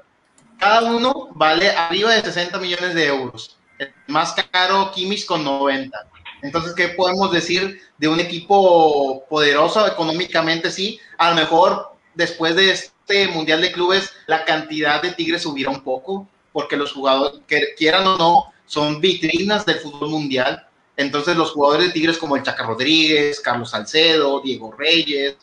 Cada 0.58 0.82
uno 0.82 1.30
vale 1.32 1.70
arriba 1.70 2.12
de 2.12 2.22
60 2.22 2.58
millones 2.58 2.94
de 2.94 3.06
euros. 3.06 3.56
El 3.78 3.94
más 4.08 4.34
caro 4.50 4.90
Kimmich 4.92 5.24
con 5.24 5.44
90. 5.44 6.07
Entonces, 6.42 6.74
¿qué 6.74 6.88
podemos 6.88 7.32
decir 7.32 7.80
de 7.98 8.08
un 8.08 8.20
equipo 8.20 9.24
poderoso 9.28 9.86
económicamente? 9.86 10.70
Sí, 10.70 11.00
a 11.16 11.30
lo 11.30 11.36
mejor 11.36 11.92
después 12.14 12.54
de 12.56 12.72
este 12.72 13.28
Mundial 13.28 13.60
de 13.60 13.72
Clubes 13.72 14.10
la 14.26 14.44
cantidad 14.44 15.02
de 15.02 15.12
Tigres 15.12 15.42
subirá 15.42 15.70
un 15.70 15.82
poco, 15.82 16.28
porque 16.52 16.76
los 16.76 16.92
jugadores, 16.92 17.40
que 17.46 17.74
quieran 17.76 18.06
o 18.06 18.18
no, 18.18 18.52
son 18.66 19.00
vitrinas 19.00 19.64
del 19.66 19.80
fútbol 19.80 20.10
mundial. 20.10 20.66
Entonces 20.96 21.36
los 21.36 21.52
jugadores 21.52 21.86
de 21.86 21.92
Tigres 21.92 22.18
como 22.18 22.36
el 22.36 22.42
Chaca 22.42 22.64
Rodríguez, 22.64 23.40
Carlos 23.40 23.70
Salcedo, 23.70 24.40
Diego 24.40 24.72
Reyes, 24.72 25.36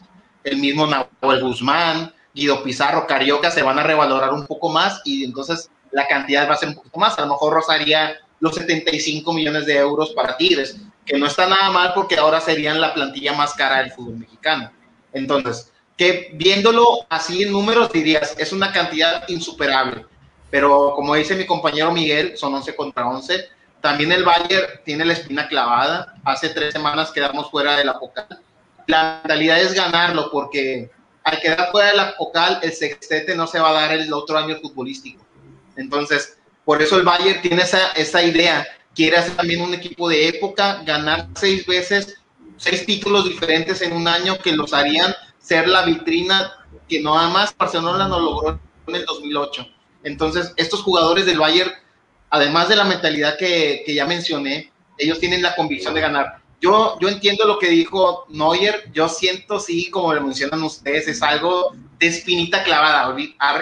el 0.43 0.57
mismo 0.57 0.85
Nahuel 0.85 1.41
Guzmán, 1.41 2.13
Guido 2.33 2.61
Pizarro, 2.63 3.07
Carioca 3.07 3.49
se 3.49 3.63
van 3.63 3.79
a 3.79 3.83
revalorar 3.83 4.33
un 4.33 4.45
poco 4.45 4.69
más 4.69 5.01
y 5.05 5.23
entonces 5.23 5.69
la 5.91 6.07
cantidad 6.07 6.47
va 6.49 6.55
a 6.55 6.57
ser 6.57 6.69
un 6.69 6.75
poco 6.75 6.99
más. 6.99 7.17
A 7.17 7.21
lo 7.21 7.27
mejor 7.27 7.53
rozaría 7.53 8.17
los 8.45 8.55
75 8.55 9.33
millones 9.33 9.65
de 9.65 9.77
euros 9.77 10.11
para 10.11 10.37
Tigres, 10.37 10.77
que 11.05 11.17
no 11.17 11.27
está 11.27 11.47
nada 11.47 11.69
mal 11.71 11.91
porque 11.93 12.17
ahora 12.17 12.39
serían 12.39 12.79
la 12.79 12.93
plantilla 12.93 13.33
más 13.33 13.53
cara 13.53 13.79
del 13.79 13.91
fútbol 13.91 14.17
mexicano. 14.17 14.71
Entonces, 15.13 15.71
que 15.97 16.31
viéndolo 16.33 17.05
así 17.09 17.43
en 17.43 17.51
números 17.51 17.91
dirías, 17.91 18.35
es 18.37 18.51
una 18.51 18.71
cantidad 18.71 19.27
insuperable 19.27 20.05
pero 20.55 20.93
como 20.95 21.15
dice 21.15 21.35
mi 21.35 21.45
compañero 21.45 21.91
Miguel, 21.91 22.37
son 22.37 22.53
11 22.53 22.77
contra 22.77 23.07
11. 23.09 23.49
También 23.81 24.11
el 24.13 24.23
Bayern 24.23 24.79
tiene 24.85 25.03
la 25.03 25.11
espina 25.11 25.49
clavada. 25.49 26.15
Hace 26.23 26.47
tres 26.47 26.71
semanas 26.71 27.11
quedamos 27.11 27.51
fuera 27.51 27.75
de 27.75 27.83
la 27.83 27.99
Pocal. 27.99 28.39
La 28.87 29.19
mentalidad 29.21 29.59
es 29.59 29.73
ganarlo 29.73 30.31
porque 30.31 30.89
al 31.25 31.41
quedar 31.41 31.71
fuera 31.71 31.89
de 31.89 31.97
la 31.97 32.15
Pocal, 32.15 32.59
el 32.61 32.71
sextete 32.71 33.35
no 33.35 33.47
se 33.47 33.59
va 33.59 33.71
a 33.71 33.81
dar 33.81 33.91
el 33.91 34.13
otro 34.13 34.37
año 34.37 34.55
futbolístico. 34.61 35.25
Entonces, 35.75 36.37
por 36.65 36.81
eso 36.81 36.97
el 36.97 37.03
Bayern 37.03 37.41
tiene 37.41 37.61
esa, 37.61 37.91
esa 37.91 38.23
idea. 38.23 38.67
Quiere 38.93 39.17
hacer 39.17 39.35
también 39.35 39.61
un 39.61 39.73
equipo 39.73 40.09
de 40.09 40.27
época, 40.27 40.81
ganar 40.85 41.27
seis 41.35 41.65
veces, 41.65 42.15
seis 42.57 42.85
títulos 42.85 43.25
diferentes 43.25 43.81
en 43.81 43.93
un 43.93 44.07
año 44.07 44.37
que 44.39 44.53
los 44.53 44.73
harían 44.73 45.13
ser 45.39 45.67
la 45.67 45.83
vitrina 45.83 46.51
que 46.89 47.01
nada 47.01 47.29
más 47.29 47.55
Barcelona 47.57 48.07
no 48.07 48.19
logró 48.19 48.59
en 48.87 48.95
el 48.95 49.05
2008 49.05 49.67
entonces, 50.05 50.53
estos 50.55 50.83
jugadores 50.83 51.25
del 51.25 51.39
Bayern, 51.39 51.71
además 52.29 52.69
de 52.69 52.75
la 52.75 52.83
mentalidad 52.83 53.37
que, 53.37 53.83
ya 53.87 54.05
mencioné, 54.05 54.71
ellos 54.99 55.19
tienen 55.19 55.41
la 55.41 55.55
convicción 55.55 55.95
de 55.95 56.01
ganar. 56.01 56.37
Yo, 56.61 56.97
yo 56.99 57.09
entiendo 57.09 57.45
lo 57.45 57.57
que 57.57 57.69
dijo 57.69 58.25
Neuer, 58.29 58.89
yo 58.93 59.09
siento, 59.09 59.59
sí, 59.59 59.89
como 59.89 60.13
lo 60.13 60.21
mencionan 60.21 60.63
ustedes, 60.63 61.07
es 61.07 61.23
algo 61.23 61.75
de 61.97 62.07
espinita 62.07 62.63
clavada. 62.63 63.15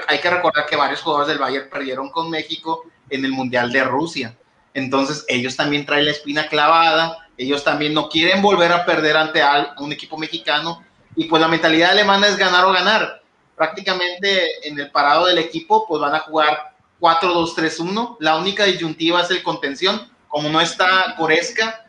Hay 0.08 0.20
que 0.20 0.30
recordar 0.30 0.66
que 0.66 0.76
varios 0.76 1.02
jugadores 1.02 1.30
del 1.30 1.40
Bayern 1.40 1.70
perdieron 1.70 2.10
con 2.10 2.30
México 2.30 2.84
en 3.10 3.26
el 3.26 3.32
Mundial 3.32 3.72
de 3.72 3.84
Rusia. 3.84 4.36
Entonces, 4.74 5.26
ellos 5.28 5.56
también 5.56 5.86
traen 5.86 6.06
la 6.06 6.12
espina 6.12 6.48
clavada, 6.48 7.28
ellos 7.38 7.64
también 7.64 7.94
no 7.94 8.10
quieren 8.10 8.42
volver 8.42 8.72
a 8.72 8.86
perder 8.86 9.18
ante 9.18 9.42
un 9.78 9.92
equipo 9.92 10.18
mexicano. 10.18 10.84
Y 11.16 11.26
pues 11.26 11.42
la 11.42 11.48
mentalidad 11.48 11.92
alemana 11.92 12.28
es 12.28 12.38
ganar 12.38 12.66
o 12.66 12.72
ganar 12.72 13.22
prácticamente 13.56 14.68
en 14.68 14.80
el 14.80 14.92
parado 14.92 15.26
del 15.26 15.38
equipo, 15.38 15.86
pues 15.88 16.02
van 16.02 16.16
a 16.16 16.20
jugar 16.20 16.74
4-2-3-1. 17.00 18.18
La 18.20 18.38
única 18.38 18.66
disyuntiva 18.66 19.22
es 19.22 19.32
el 19.32 19.44
contención. 19.44 20.10
Como 20.28 20.50
no 20.50 20.60
está 20.60 21.16
Coresca, 21.18 21.86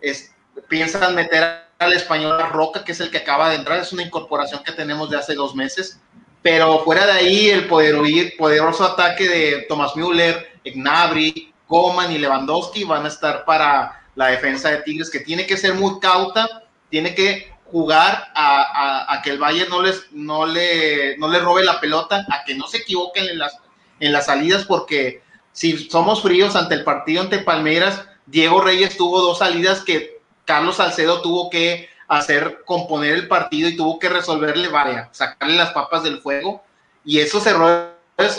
es, 0.00 0.32
piensan 0.68 1.14
meter 1.14 1.64
al 1.78 1.92
español 1.92 2.40
Roca, 2.50 2.84
que 2.84 2.92
es 2.92 3.00
el 3.00 3.10
que 3.10 3.18
acaba 3.18 3.50
de 3.50 3.56
entrar. 3.56 3.80
Es 3.80 3.92
una 3.92 4.02
incorporación 4.02 4.62
que 4.62 4.72
tenemos 4.72 5.10
de 5.10 5.18
hace 5.18 5.34
dos 5.34 5.54
meses. 5.54 6.00
Pero 6.44 6.80
fuera 6.84 7.06
de 7.06 7.12
ahí, 7.12 7.48
el 7.48 7.66
poderoso 7.66 8.84
ataque 8.84 9.26
de 9.26 9.64
Thomas 9.66 9.96
Müller, 9.96 10.60
Gnabry, 10.62 11.54
Coman 11.66 12.12
y 12.12 12.18
Lewandowski 12.18 12.84
van 12.84 13.06
a 13.06 13.08
estar 13.08 13.46
para 13.46 14.04
la 14.14 14.26
defensa 14.26 14.68
de 14.70 14.82
Tigres, 14.82 15.08
que 15.08 15.20
tiene 15.20 15.46
que 15.46 15.56
ser 15.56 15.72
muy 15.72 15.98
cauta, 16.00 16.64
tiene 16.90 17.14
que 17.14 17.50
jugar 17.64 18.30
a, 18.34 19.22
que 19.24 19.30
el 19.30 19.38
Bayern 19.38 19.70
no, 19.70 19.80
les, 19.80 20.12
no, 20.12 20.44
le, 20.44 21.16
no 21.16 21.28
le 21.28 21.38
robe 21.38 21.64
la 21.64 21.80
pelota, 21.80 22.26
a 22.30 22.44
que 22.44 22.54
no 22.54 22.66
se 22.66 22.76
equivoquen 22.76 23.26
en 23.26 23.38
las, 23.38 23.56
en 24.00 24.12
las 24.12 24.26
salidas, 24.26 24.66
porque 24.66 25.22
si 25.52 25.88
somos 25.88 26.20
fríos 26.20 26.56
ante 26.56 26.74
el 26.74 26.84
partido 26.84 27.22
ante 27.22 27.38
Palmeiras, 27.38 28.04
Diego 28.26 28.60
Reyes 28.60 28.98
tuvo 28.98 29.22
dos 29.22 29.38
salidas 29.38 29.80
que 29.80 30.20
Carlos 30.44 30.76
Salcedo 30.76 31.22
tuvo 31.22 31.48
que 31.48 31.88
hacer 32.18 32.62
componer 32.64 33.14
el 33.14 33.28
partido 33.28 33.68
y 33.68 33.76
tuvo 33.76 33.98
que 33.98 34.08
resolverle 34.08 34.68
varias, 34.68 35.08
sacarle 35.12 35.56
las 35.56 35.72
papas 35.72 36.02
del 36.02 36.18
fuego, 36.18 36.62
y 37.04 37.18
esos 37.18 37.46
errores 37.46 37.94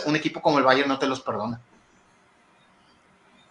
un 0.05 0.15
equipo 0.15 0.41
como 0.41 0.57
el 0.57 0.63
Bayern 0.63 0.87
no 0.87 0.99
te 0.99 1.07
los 1.07 1.21
perdona. 1.21 1.59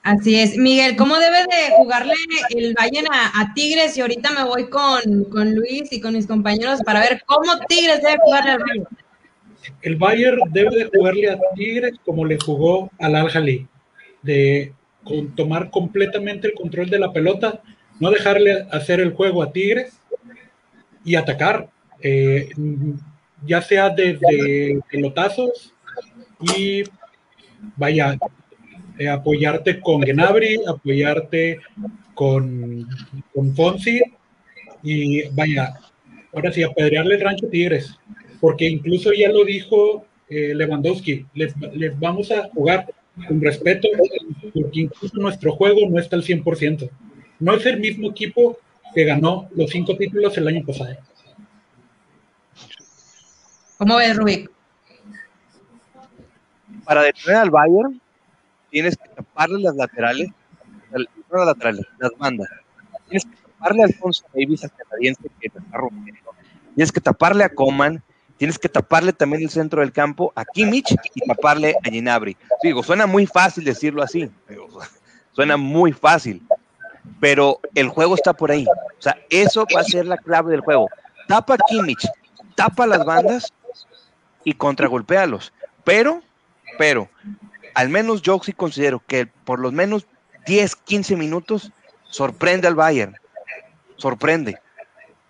Así 0.02 0.38
es. 0.38 0.58
Miguel, 0.58 0.96
¿cómo 0.96 1.16
debe 1.16 1.38
de 1.38 1.74
jugarle 1.76 2.12
el 2.50 2.74
Bayern 2.74 3.06
a, 3.10 3.54
Tigres? 3.54 3.96
Y 3.96 4.02
ahorita 4.02 4.32
me 4.32 4.44
voy 4.44 4.68
con, 4.68 5.00
Luis 5.54 5.90
y 5.92 6.00
con 6.00 6.14
mis 6.14 6.26
compañeros 6.26 6.80
para 6.84 7.00
ver 7.00 7.22
cómo 7.24 7.58
Tigres 7.66 8.02
debe 8.02 8.18
jugarle 8.22 8.50
al 8.50 8.58
Bayern. 8.58 8.86
El 9.80 9.96
Bayern 9.96 10.40
debe 10.50 10.76
de 10.76 10.90
jugarle 10.94 11.30
a 11.30 11.38
Tigres 11.54 11.94
como 12.04 12.26
le 12.26 12.38
jugó 12.38 12.90
al 12.98 13.14
Al-Jali, 13.14 13.66
de 14.20 14.74
tomar 15.36 15.70
completamente 15.70 16.48
el 16.48 16.54
control 16.54 16.90
de 16.90 16.98
la 16.98 17.12
pelota, 17.12 17.62
no 17.98 18.10
dejarle 18.10 18.66
hacer 18.72 19.00
el 19.00 19.14
juego 19.14 19.42
a 19.42 19.52
Tigres 19.52 19.94
y 21.04 21.16
atacar, 21.16 21.68
eh, 22.00 22.48
ya 23.46 23.60
sea 23.60 23.90
desde 23.90 24.80
pelotazos 24.90 25.74
y 26.56 26.82
vaya, 27.76 28.18
eh, 28.98 29.08
apoyarte 29.08 29.80
con 29.80 30.02
Genabri, 30.02 30.60
apoyarte 30.66 31.60
con, 32.14 32.88
con 33.34 33.54
Fonsi 33.54 34.00
y 34.82 35.28
vaya, 35.30 35.74
ahora 36.32 36.52
sí, 36.52 36.62
apedrearle 36.62 37.16
el 37.16 37.20
rancho 37.20 37.48
Tigres, 37.48 37.98
porque 38.40 38.68
incluso 38.68 39.12
ya 39.12 39.30
lo 39.30 39.44
dijo 39.44 40.04
eh, 40.28 40.54
Lewandowski, 40.54 41.26
les, 41.34 41.54
les, 41.74 41.98
vamos 41.98 42.30
a 42.30 42.48
jugar 42.48 42.86
con 43.28 43.40
respeto, 43.40 43.88
porque 44.52 44.80
incluso 44.80 45.16
nuestro 45.18 45.52
juego 45.52 45.88
no 45.88 45.98
está 45.98 46.16
al 46.16 46.24
100%. 46.24 46.90
No 47.40 47.54
es 47.54 47.66
el 47.66 47.78
mismo 47.78 48.10
equipo 48.10 48.58
que 48.94 49.04
ganó 49.04 49.48
los 49.54 49.70
cinco 49.70 49.96
títulos 49.96 50.36
el 50.38 50.48
año 50.48 50.64
pasado. 50.64 50.96
¿Cómo 53.76 53.96
ves, 53.96 54.16
Rubik? 54.16 54.50
Para 56.84 57.02
detener 57.02 57.36
al 57.38 57.50
Bayern, 57.50 58.00
tienes 58.70 58.96
que 58.96 59.08
taparle 59.08 59.60
las 59.60 59.74
laterales, 59.74 60.28
no 60.92 61.38
las 61.38 61.46
laterales, 61.46 61.86
las 61.98 62.12
bandas. 62.16 62.48
Tienes 63.08 63.24
que 63.24 63.36
taparle 63.36 63.82
a 63.82 63.86
Alfonso 63.86 64.24
Davis, 64.32 64.64
al 64.64 64.72
canadiense 64.72 65.22
que 65.40 65.48
te 65.48 65.58
está 65.58 65.76
rompiendo. 65.76 66.30
Tienes 66.74 66.92
que 66.92 67.00
taparle 67.00 67.44
a 67.44 67.48
Coman, 67.48 68.02
tienes 68.36 68.58
que 68.58 68.68
taparle 68.68 69.12
también 69.12 69.42
el 69.42 69.50
centro 69.50 69.80
del 69.80 69.92
campo 69.92 70.32
a 70.36 70.44
Kimmich 70.44 70.94
y 71.14 71.20
taparle 71.26 71.74
a 71.84 71.90
Ginabri. 71.90 72.36
Digo, 72.62 72.82
suena 72.82 73.06
muy 73.06 73.26
fácil 73.26 73.64
decirlo 73.64 74.02
así, 74.02 74.30
suena 75.32 75.56
muy 75.56 75.92
fácil, 75.92 76.42
pero 77.24 77.58
el 77.74 77.88
juego 77.88 78.16
está 78.16 78.34
por 78.34 78.50
ahí. 78.50 78.66
O 78.66 79.02
sea, 79.02 79.16
eso 79.30 79.64
va 79.74 79.80
a 79.80 79.84
ser 79.84 80.04
la 80.04 80.18
clave 80.18 80.50
del 80.50 80.60
juego. 80.60 80.90
Tapa 81.26 81.56
Kimmich, 81.56 82.06
tapa 82.54 82.86
las 82.86 83.02
bandas 83.02 83.50
y 84.44 84.52
contragolpéalos. 84.52 85.50
Pero, 85.84 86.20
pero, 86.76 87.08
al 87.74 87.88
menos 87.88 88.20
yo 88.20 88.38
sí 88.44 88.52
considero 88.52 89.02
que 89.06 89.24
por 89.24 89.58
lo 89.58 89.72
menos 89.72 90.06
10, 90.44 90.76
15 90.76 91.16
minutos 91.16 91.72
sorprende 92.10 92.68
al 92.68 92.74
Bayern. 92.74 93.16
Sorprende. 93.96 94.58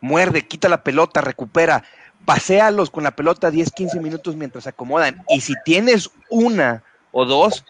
Muerde, 0.01 0.49
quita 0.49 0.69
la 0.69 0.83
pelota, 0.83 1.21
recupera, 1.21 1.85
paséalos 2.25 2.91
con 2.91 3.05
la 3.05 3.15
pelota 3.15 3.53
10, 3.53 3.71
15 3.71 4.01
minutos 4.01 4.35
mientras 4.35 4.65
se 4.65 4.71
acomodan. 4.71 5.23
Y 5.29 5.43
si 5.43 5.55
tienes 5.65 6.11
una 6.29 6.83
o 7.13 7.25
dos, 7.25 7.65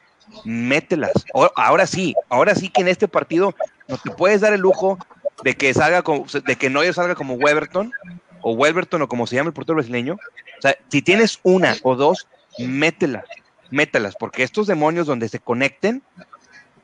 mételas. 0.44 1.12
Ahora 1.56 1.86
sí, 1.86 2.14
ahora 2.30 2.54
sí 2.54 2.70
que 2.70 2.80
en 2.80 2.88
este 2.88 3.06
partido 3.06 3.54
no 3.88 3.98
te 3.98 4.10
puedes 4.10 4.40
dar 4.40 4.52
el 4.52 4.60
lujo 4.60 4.98
de 5.42 5.54
que 5.54 5.74
salga 5.74 6.02
como, 6.02 6.24
de 6.26 6.56
que 6.56 6.70
Neuer 6.70 6.94
salga 6.94 7.14
como 7.14 7.34
Weberton 7.34 7.92
o 8.40 8.52
Welberton 8.52 9.02
o 9.02 9.08
como 9.08 9.26
se 9.26 9.36
llama 9.36 9.48
el 9.48 9.54
portero 9.54 9.76
brasileño. 9.76 10.14
O 10.14 10.62
sea, 10.62 10.76
si 10.88 11.02
tienes 11.02 11.40
una 11.42 11.76
o 11.82 11.96
dos, 11.96 12.26
mételas, 12.58 13.24
mételas, 13.70 14.14
porque 14.18 14.42
estos 14.42 14.66
demonios 14.66 15.06
donde 15.06 15.28
se 15.28 15.40
conecten, 15.40 16.02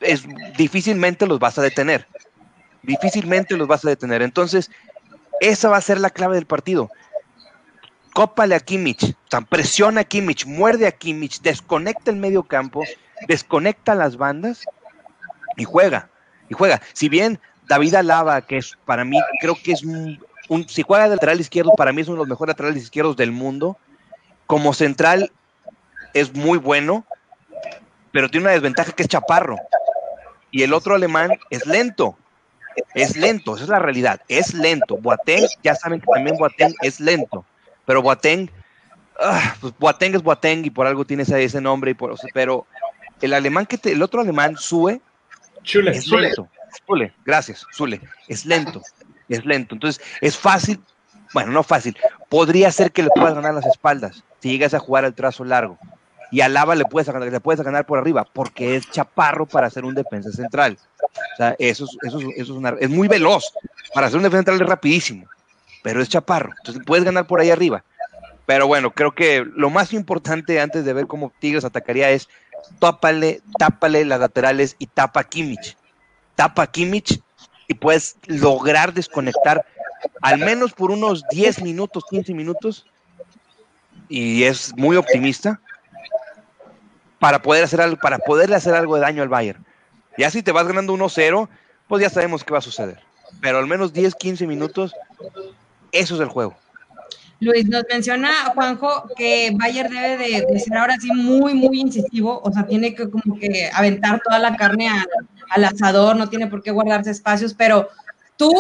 es, 0.01 0.25
difícilmente 0.57 1.27
los 1.27 1.39
vas 1.39 1.59
a 1.59 1.63
detener. 1.63 2.07
Difícilmente 2.83 3.57
los 3.57 3.69
vas 3.69 3.85
a 3.85 3.91
detener. 3.91 4.23
Entonces, 4.23 4.71
esa 5.41 5.69
va 5.69 5.77
a 5.77 5.83
ser 5.83 6.01
la 6.01 6.11
clave 6.11 6.35
del 6.35 6.47
partido. 6.47 6.91
Cópale 8.15 8.55
a 8.55 8.61
Kimmich, 8.61 9.15
presiona 9.49 10.03
a 10.03 10.05
Kimmich, 10.05 10.45
muerde 10.45 10.87
a 10.87 10.93
Kimmich, 10.93 11.41
desconecta 11.41 12.11
el 12.11 12.17
medio 12.17 12.43
campo, 12.43 12.83
desconecta 13.29 13.95
las 13.95 14.17
bandas 14.17 14.65
y 15.57 15.65
juega. 15.65 16.10
Y 16.51 16.55
juega. 16.55 16.83
Si 16.93 17.09
bien 17.09 17.41
David 17.67 17.95
Alaba, 17.95 18.43
que 18.43 18.59
es 18.59 18.77
para 18.85 19.05
mí, 19.05 19.19
creo 19.41 19.55
que 19.55 19.73
es 19.73 19.83
un, 19.85 20.19
si 20.69 20.83
juega 20.83 21.05
de 21.05 21.15
lateral 21.15 21.41
izquierdo, 21.41 21.73
para 21.77 21.93
mí 21.93 22.03
es 22.03 22.09
uno 22.09 22.17
de 22.17 22.23
los 22.23 22.29
mejores 22.29 22.55
laterales 22.55 22.83
izquierdos 22.83 23.17
del 23.17 23.31
mundo. 23.31 23.79
Como 24.47 24.75
central 24.75 25.31
es 26.13 26.35
muy 26.35 26.59
bueno, 26.59 27.07
pero 28.11 28.29
tiene 28.29 28.47
una 28.47 28.55
desventaja 28.55 28.93
que 28.93 29.05
es 29.05 29.09
chaparro. 29.09 29.57
Y 30.51 30.65
el 30.65 30.75
otro 30.75 30.97
alemán 30.97 31.31
es 31.51 31.65
lento. 31.67 32.19
Es 32.95 33.17
lento, 33.17 33.55
esa 33.55 33.65
es 33.65 33.71
la 33.71 33.79
realidad. 33.79 34.21
Es 34.27 34.53
lento. 34.53 34.97
Boateng, 34.97 35.47
ya 35.63 35.77
saben 35.77 36.01
que 36.01 36.07
también 36.13 36.37
Boateng 36.37 36.75
es 36.83 36.99
lento. 36.99 37.45
Pero 37.87 38.03
Boateng, 38.03 38.51
ah, 39.21 39.55
pues 39.61 39.73
Boateng 39.79 40.17
es 40.17 40.23
Boateng 40.23 40.65
y 40.65 40.71
por 40.71 40.89
algo 40.89 41.05
tiene 41.05 41.23
ese, 41.23 41.61
nombre. 41.61 41.93
Y 41.93 41.95
por, 41.95 42.17
pero 42.35 42.67
el 43.21 43.35
alemán 43.35 43.67
que 43.67 43.79
el 43.89 44.03
otro 44.03 44.21
alemán, 44.21 44.57
Sue, 44.57 45.01
Chule, 45.63 45.91
es 45.91 46.07
lento. 46.09 46.49
Zule, 46.87 47.13
gracias, 47.25 47.67
Zule, 47.75 48.01
es 48.29 48.47
lento, 48.47 48.83
es 49.29 49.45
lento. 49.45 49.75
Entonces, 49.75 50.03
es 50.21 50.37
fácil, 50.37 50.81
bueno, 51.35 51.53
no 51.53 51.63
fácil, 51.63 51.97
podría 52.29 52.71
ser 52.71 52.93
que 52.93 53.03
le 53.03 53.11
puedas 53.11 53.35
ganar 53.35 53.55
las 53.55 53.67
espaldas 53.67 54.25
si 54.41 54.51
llegas 54.51 54.75
a 54.75 54.79
jugar 54.79 55.05
al 55.05 55.15
trazo 55.15 55.45
largo. 55.45 55.79
Y 56.33 56.43
a 56.43 56.49
Lava 56.49 56.77
le 56.77 56.85
puedes, 56.85 57.09
ganar, 57.09 57.31
le 57.31 57.41
puedes 57.41 57.61
ganar 57.61 57.87
por 57.87 57.99
arriba, 57.99 58.25
porque 58.33 58.77
es 58.77 58.89
chaparro 58.89 59.47
para 59.47 59.69
ser 59.69 59.85
un 59.85 59.97
defensa 59.97 60.31
central. 60.31 60.79
O 61.03 61.37
sea, 61.37 61.57
eso, 61.59 61.85
es, 61.85 61.97
eso, 62.03 62.21
eso 62.37 62.61
es, 62.69 62.75
es 62.83 62.89
muy 62.89 63.09
veloz. 63.09 63.53
Para 63.93 64.09
ser 64.09 64.19
un 64.19 64.23
defensa 64.23 64.39
central 64.39 64.61
es 64.63 64.69
rapidísimo, 64.69 65.27
pero 65.83 66.01
es 66.01 66.09
chaparro. 66.09 66.53
Entonces, 66.59 66.85
puedes 66.87 67.05
ganar 67.05 67.27
por 67.27 67.41
ahí 67.41 67.51
arriba. 67.51 67.83
Pero 68.47 68.67
bueno, 68.67 68.91
creo 68.93 69.13
que 69.13 69.45
lo 69.45 69.71
más 69.71 69.93
importante 69.93 70.61
antes 70.61 70.85
de 70.85 70.93
ver 70.93 71.07
cómo 71.07 71.33
Tigres 71.41 71.65
atacaría 71.65 72.11
es 72.11 72.29
tápale, 72.79 73.41
tápale 73.59 74.05
las 74.05 74.21
laterales 74.21 74.77
y 74.79 74.87
tapa 74.87 75.21
a 75.21 75.25
Kimmich. 75.25 75.77
Tapa 76.35 76.63
a 76.63 76.67
Kimmich 76.67 77.21
y 77.69 77.75
puedes 77.75 78.17
lograr 78.27 78.93
desconectar 78.93 79.65
al 80.23 80.39
menos 80.39 80.73
por 80.73 80.91
unos 80.91 81.25
10 81.31 81.63
minutos, 81.63 82.05
15 82.11 82.35
minutos, 82.35 82.87
y 84.09 84.45
es 84.45 84.75
muy 84.77 84.97
optimista, 84.97 85.61
para 87.19 87.43
poder 87.43 87.65
hacer 87.65 87.81
algo, 87.81 87.97
para 87.97 88.19
poderle 88.19 88.57
hacer 88.57 88.75
algo 88.75 88.97
de 88.97 89.03
daño 89.03 89.23
al 89.23 89.29
Bayern. 89.29 89.65
Ya 90.19 90.31
si 90.31 90.43
te 90.43 90.53
vas 90.53 90.67
ganando 90.67 90.95
1-0, 90.95 91.49
pues 91.87 92.03
ya 92.03 92.11
sabemos 92.11 92.43
qué 92.43 92.53
va 92.53 92.59
a 92.59 92.63
suceder. 92.63 92.99
Pero 93.41 93.59
al 93.59 93.67
menos 93.67 93.93
10, 93.93 94.15
15 94.15 94.47
minutos, 94.47 94.93
eso 95.93 96.15
es 96.15 96.21
el 96.21 96.29
juego. 96.29 96.57
Luis, 97.41 97.67
nos 97.69 97.85
menciona 97.91 98.29
Juanjo 98.55 99.05
que 99.17 99.51
Bayern 99.59 99.93
debe 99.93 100.19
de, 100.19 100.61
ser 100.61 100.77
ahora 100.77 100.97
sí 101.01 101.11
muy, 101.11 101.55
muy 101.55 101.81
incisivo, 101.81 102.41
o 102.45 102.53
sea, 102.53 102.67
tiene 102.67 102.95
que 102.95 103.09
como 103.09 103.39
que 103.39 103.71
aventar 103.73 104.21
toda 104.23 104.39
la 104.39 104.57
carne 104.57 104.91
al 105.51 105.65
asador, 105.65 106.17
no 106.17 106.29
tiene 106.29 106.49
por 106.49 106.63
qué 106.63 106.71
guardarse 106.71 107.11
espacios, 107.11 107.55
pero 107.55 107.89
tú, 108.37 108.53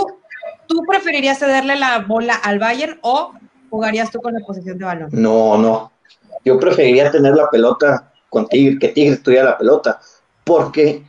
¿tú 0.67 0.83
preferirías 0.89 1.39
cederle 1.39 1.77
la 1.77 1.99
bola 1.99 2.35
al 2.35 2.59
Bayern 2.59 2.99
o 3.03 3.35
jugarías 3.69 4.11
tú 4.11 4.21
con 4.21 4.33
la 4.33 4.41
posición 4.41 4.79
de 4.79 4.85
balón? 4.87 5.11
No, 5.13 5.59
no, 5.59 5.93
yo 6.43 6.59
preferiría 6.59 7.11
tener 7.11 7.35
la 7.35 7.51
pelota 7.51 8.11
con 8.31 8.49
Tigres, 8.49 8.79
que 8.81 8.89
Tigres 8.89 9.23
tuviera 9.23 9.45
la 9.45 9.59
pelota, 9.59 10.01
porque 10.43 11.05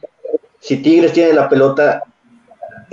si 0.59 0.77
Tigres 0.77 1.13
tiene 1.13 1.33
la 1.33 1.47
pelota, 1.47 2.03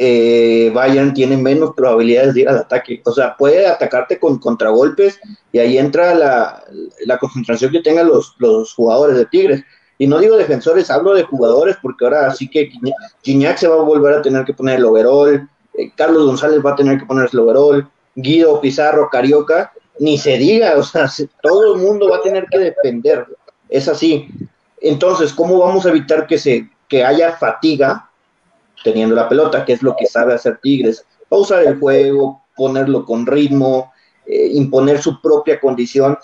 eh, 0.00 0.70
Bayern 0.72 1.12
tiene 1.12 1.36
menos 1.36 1.74
probabilidades 1.74 2.34
de 2.34 2.42
ir 2.42 2.48
al 2.48 2.58
ataque. 2.58 3.02
O 3.04 3.12
sea, 3.12 3.36
puede 3.36 3.66
atacarte 3.66 4.20
con 4.20 4.38
contragolpes 4.38 5.18
y 5.50 5.58
ahí 5.58 5.76
entra 5.76 6.14
la, 6.14 7.18
concentración 7.18 7.72
que 7.72 7.82
tengan 7.82 8.06
los, 8.06 8.36
los, 8.38 8.72
jugadores 8.74 9.16
de 9.16 9.26
Tigres. 9.26 9.64
Y 9.98 10.06
no 10.06 10.20
digo 10.20 10.36
defensores, 10.36 10.90
hablo 10.90 11.14
de 11.14 11.24
jugadores 11.24 11.76
porque 11.82 12.04
ahora 12.04 12.32
sí 12.32 12.48
que 12.48 12.70
Gignac 13.22 13.58
se 13.58 13.66
va 13.66 13.74
a 13.74 13.82
volver 13.82 14.14
a 14.14 14.22
tener 14.22 14.44
que 14.44 14.54
poner 14.54 14.78
el 14.78 14.84
overall, 14.84 15.48
eh, 15.74 15.90
Carlos 15.96 16.26
González 16.26 16.60
va 16.64 16.72
a 16.72 16.76
tener 16.76 17.00
que 17.00 17.06
poner 17.06 17.28
el 17.32 17.38
overall, 17.40 17.88
Guido 18.14 18.60
Pizarro, 18.60 19.08
Carioca, 19.10 19.72
ni 19.98 20.16
se 20.16 20.38
diga, 20.38 20.74
o 20.76 20.84
sea, 20.84 21.10
todo 21.42 21.74
el 21.74 21.80
mundo 21.80 22.08
va 22.08 22.18
a 22.18 22.22
tener 22.22 22.46
que 22.48 22.58
defender. 22.58 23.26
Es 23.68 23.88
así. 23.88 24.28
Entonces, 24.80 25.32
¿cómo 25.32 25.58
vamos 25.58 25.84
a 25.84 25.88
evitar 25.88 26.28
que, 26.28 26.38
se, 26.38 26.70
que 26.86 27.04
haya 27.04 27.32
fatiga 27.32 28.07
teniendo 28.84 29.14
la 29.14 29.28
pelota, 29.28 29.64
que 29.64 29.72
es 29.72 29.82
lo 29.82 29.96
que 29.96 30.06
sabe 30.06 30.34
hacer 30.34 30.58
Tigres. 30.62 31.04
Pausar 31.28 31.64
el 31.64 31.78
juego, 31.78 32.42
ponerlo 32.56 33.04
con 33.04 33.26
ritmo, 33.26 33.92
eh, 34.26 34.50
imponer 34.52 35.00
su 35.00 35.20
propia 35.20 35.60
condición, 35.60 36.16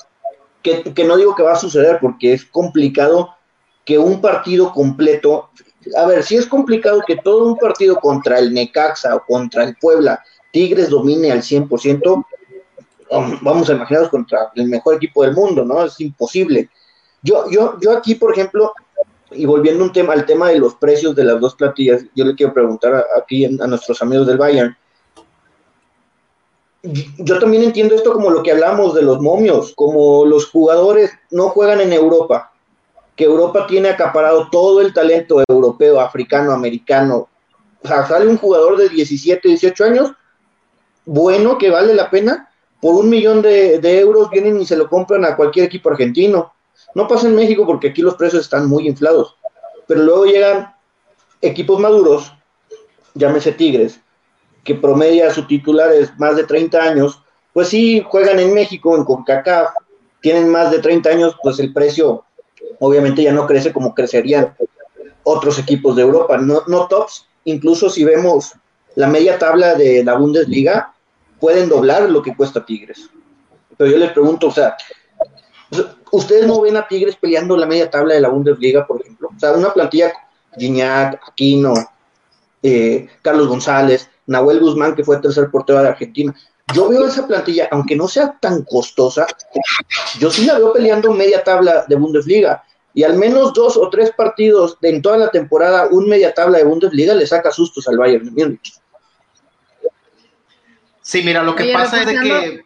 que, 0.62 0.83
que, 0.83 1.05
no 1.05 1.17
digo 1.17 1.35
que 1.35 1.43
va 1.43 1.53
a 1.53 1.57
suceder 1.57 1.99
porque 2.01 2.33
es 2.33 2.45
complicado 2.45 3.31
que 3.85 3.99
un 3.99 4.21
partido 4.21 4.73
completo, 4.73 5.51
a 5.97 6.07
ver, 6.07 6.23
si 6.23 6.37
es 6.37 6.47
complicado 6.47 7.03
que 7.07 7.17
todo 7.17 7.45
un 7.45 7.59
partido 7.59 7.97
contra 7.97 8.38
el 8.38 8.53
Necaxa 8.53 9.14
o 9.14 9.25
contra 9.27 9.64
el 9.64 9.77
Puebla, 9.77 10.23
Tigres 10.53 10.88
domine 10.88 11.33
al 11.33 11.43
100%, 11.43 12.25
um, 13.11 13.38
vamos 13.43 13.69
a 13.69 13.75
imaginarnos 13.75 14.11
contra 14.11 14.51
el 14.55 14.69
mejor 14.69 14.95
equipo 14.95 15.23
del 15.23 15.35
mundo, 15.35 15.64
¿no? 15.64 15.85
Es 15.85 16.01
imposible. 16.01 16.71
Yo, 17.23 17.51
yo, 17.51 17.79
yo 17.81 17.97
aquí, 17.97 18.14
por 18.14 18.33
ejemplo, 18.33 18.73
y 19.35 19.47
volviendo 19.47 19.85
un 19.85 19.92
tema, 19.92 20.12
al 20.12 20.27
tema 20.27 20.49
de 20.49 20.59
los 20.59 20.75
precios 20.75 21.14
de 21.14 21.25
las 21.25 21.40
dos 21.40 21.55
platillas, 21.55 22.05
yo 22.14 22.25
le 22.25 22.35
quiero 22.35 22.53
preguntar 22.53 23.07
aquí 23.16 23.44
a, 23.44 23.66
nuestros 23.66 24.01
amigos 24.03 24.27
del 24.27 24.38
Bayern. 24.38 24.77
Yo 26.83 27.38
también 27.38 27.62
entiendo 27.62 27.94
esto 27.94 28.12
como 28.12 28.31
lo 28.31 28.42
que 28.42 28.53
hablamos 28.53 28.94
de 28.94 29.03
los 29.03 29.20
momios, 29.20 29.73
como 29.75 30.27
los 30.27 30.51
jugadores 30.51 31.11
no 31.31 31.49
juegan 31.49 31.81
en 31.81 31.92
Europa, 31.92 32.53
que 33.16 33.25
Europa 33.25 33.66
tiene 33.66 33.88
acaparado 33.88 34.49
todo 34.51 34.81
el 34.81 34.92
talento 34.92 35.42
europeo, 35.49 36.01
africano, 36.01 36.53
americano. 36.53 37.29
O 37.83 37.88
sea, 37.88 38.07
sale 38.07 38.27
un 38.27 38.37
jugador 38.37 38.77
de 38.77 38.88
17, 38.88 39.49
18 39.49 39.85
años, 39.85 40.12
bueno, 41.07 41.57
que 41.57 41.70
vale 41.70 41.94
la 41.94 42.11
pena, 42.11 42.51
por 42.81 42.94
un 42.94 43.09
millón 43.09 43.40
de 43.40 43.99
euros 43.99 44.29
vienen 44.31 44.61
y 44.61 44.66
se 44.66 44.77
lo 44.77 44.88
compran 44.88 45.25
a 45.25 45.37
cualquier 45.37 45.66
equipo 45.66 45.90
argentino 45.90 46.55
no 46.94 47.09
pasa 47.09 47.28
en 47.28 47.35
México 47.35 47.66
porque 47.66 47.88
aquí 47.88 48.02
los 48.02 48.14
precios 48.14 48.42
están 48.42 48.68
muy 48.68 48.87
inflados, 48.87 49.37
pero 49.87 50.02
luego 50.02 50.24
llegan 50.26 50.74
equipos 51.40 51.78
maduros, 51.78 52.33
llámese 53.14 53.52
Tigres, 53.52 54.00
que 54.62 54.74
promedia 54.74 55.33
su 55.33 55.46
titular 55.46 55.92
es 55.92 56.16
más 56.18 56.37
de 56.37 56.44
30 56.44 56.83
años, 56.83 57.22
pues 57.52 57.68
sí, 57.68 58.02
juegan 58.07 58.38
en 58.40 58.54
México, 58.54 58.96
en 58.96 59.04
CONCACAF, 59.04 59.70
tienen 60.20 60.48
más 60.48 60.70
de 60.70 60.78
30 60.78 61.11
años, 61.11 61.37
pues 61.42 61.59
el 61.59 61.72
precio 61.72 62.24
obviamente 62.80 63.22
ya 63.22 63.33
no 63.33 63.46
crece 63.46 63.72
como 63.72 63.94
crecerían 63.94 64.57
otros 65.22 65.59
equipos 65.59 65.96
de 65.96 66.02
Europa, 66.02 66.38
no, 66.38 66.62
no 66.66 66.87
tops, 66.87 67.26
incluso 67.44 67.90
si 67.90 68.04
vemos 68.04 68.54
la 68.94 69.07
media 69.07 69.38
tabla 69.38 69.74
de 69.74 70.04
la 70.04 70.14
Bundesliga, 70.14 70.94
pueden 71.40 71.68
doblar 71.68 72.11
lo 72.11 72.22
que 72.22 72.35
cuesta 72.35 72.64
Tigres. 72.64 73.11
pero 73.76 73.90
yo 73.90 73.98
les 73.98 74.12
pregunto, 74.12 74.48
o 74.48 74.50
sea, 74.50 74.76
¿ustedes 76.11 76.46
no 76.46 76.61
ven 76.61 76.77
a 76.77 76.87
Tigres 76.87 77.16
peleando 77.16 77.57
la 77.57 77.66
media 77.66 77.90
tabla 77.90 78.14
de 78.14 78.20
la 78.20 78.29
Bundesliga, 78.29 78.87
por 78.87 79.00
ejemplo? 79.00 79.31
O 79.35 79.38
sea, 79.38 79.53
una 79.53 79.72
plantilla, 79.72 80.12
Gignac, 80.57 81.20
Aquino, 81.29 81.74
eh, 82.62 83.09
Carlos 83.22 83.48
González, 83.48 84.09
Nahuel 84.27 84.61
Guzmán, 84.61 84.94
que 84.94 85.05
fue 85.05 85.20
tercer 85.20 85.50
portero 85.50 85.83
de 85.83 85.88
Argentina. 85.88 86.35
Yo 86.72 86.88
veo 86.88 87.07
esa 87.07 87.27
plantilla, 87.27 87.68
aunque 87.70 87.94
no 87.94 88.09
sea 88.09 88.38
tan 88.40 88.62
costosa, 88.62 89.27
yo 90.18 90.31
sí 90.31 90.46
la 90.46 90.59
veo 90.59 90.72
peleando 90.72 91.12
media 91.12 91.44
tabla 91.44 91.85
de 91.87 91.96
Bundesliga. 91.96 92.64
Y 92.94 93.03
al 93.03 93.16
menos 93.18 93.53
dos 93.53 93.77
o 93.77 93.90
tres 93.90 94.12
partidos 94.12 94.79
de, 94.81 94.90
en 94.90 95.03
toda 95.03 95.18
la 95.18 95.31
temporada, 95.31 95.88
un 95.90 96.09
media 96.09 96.33
tabla 96.33 96.59
de 96.59 96.64
Bundesliga 96.64 97.12
le 97.14 97.27
saca 97.27 97.50
sustos 97.50 97.88
al 97.88 97.98
Bayern 97.98 98.33
Múnich. 98.33 98.72
Sí, 101.03 101.22
mira, 101.22 101.42
lo 101.42 101.55
que 101.55 101.72
pasa 101.72 102.00
es 102.00 102.07
de 102.07 102.14
que... 102.14 102.64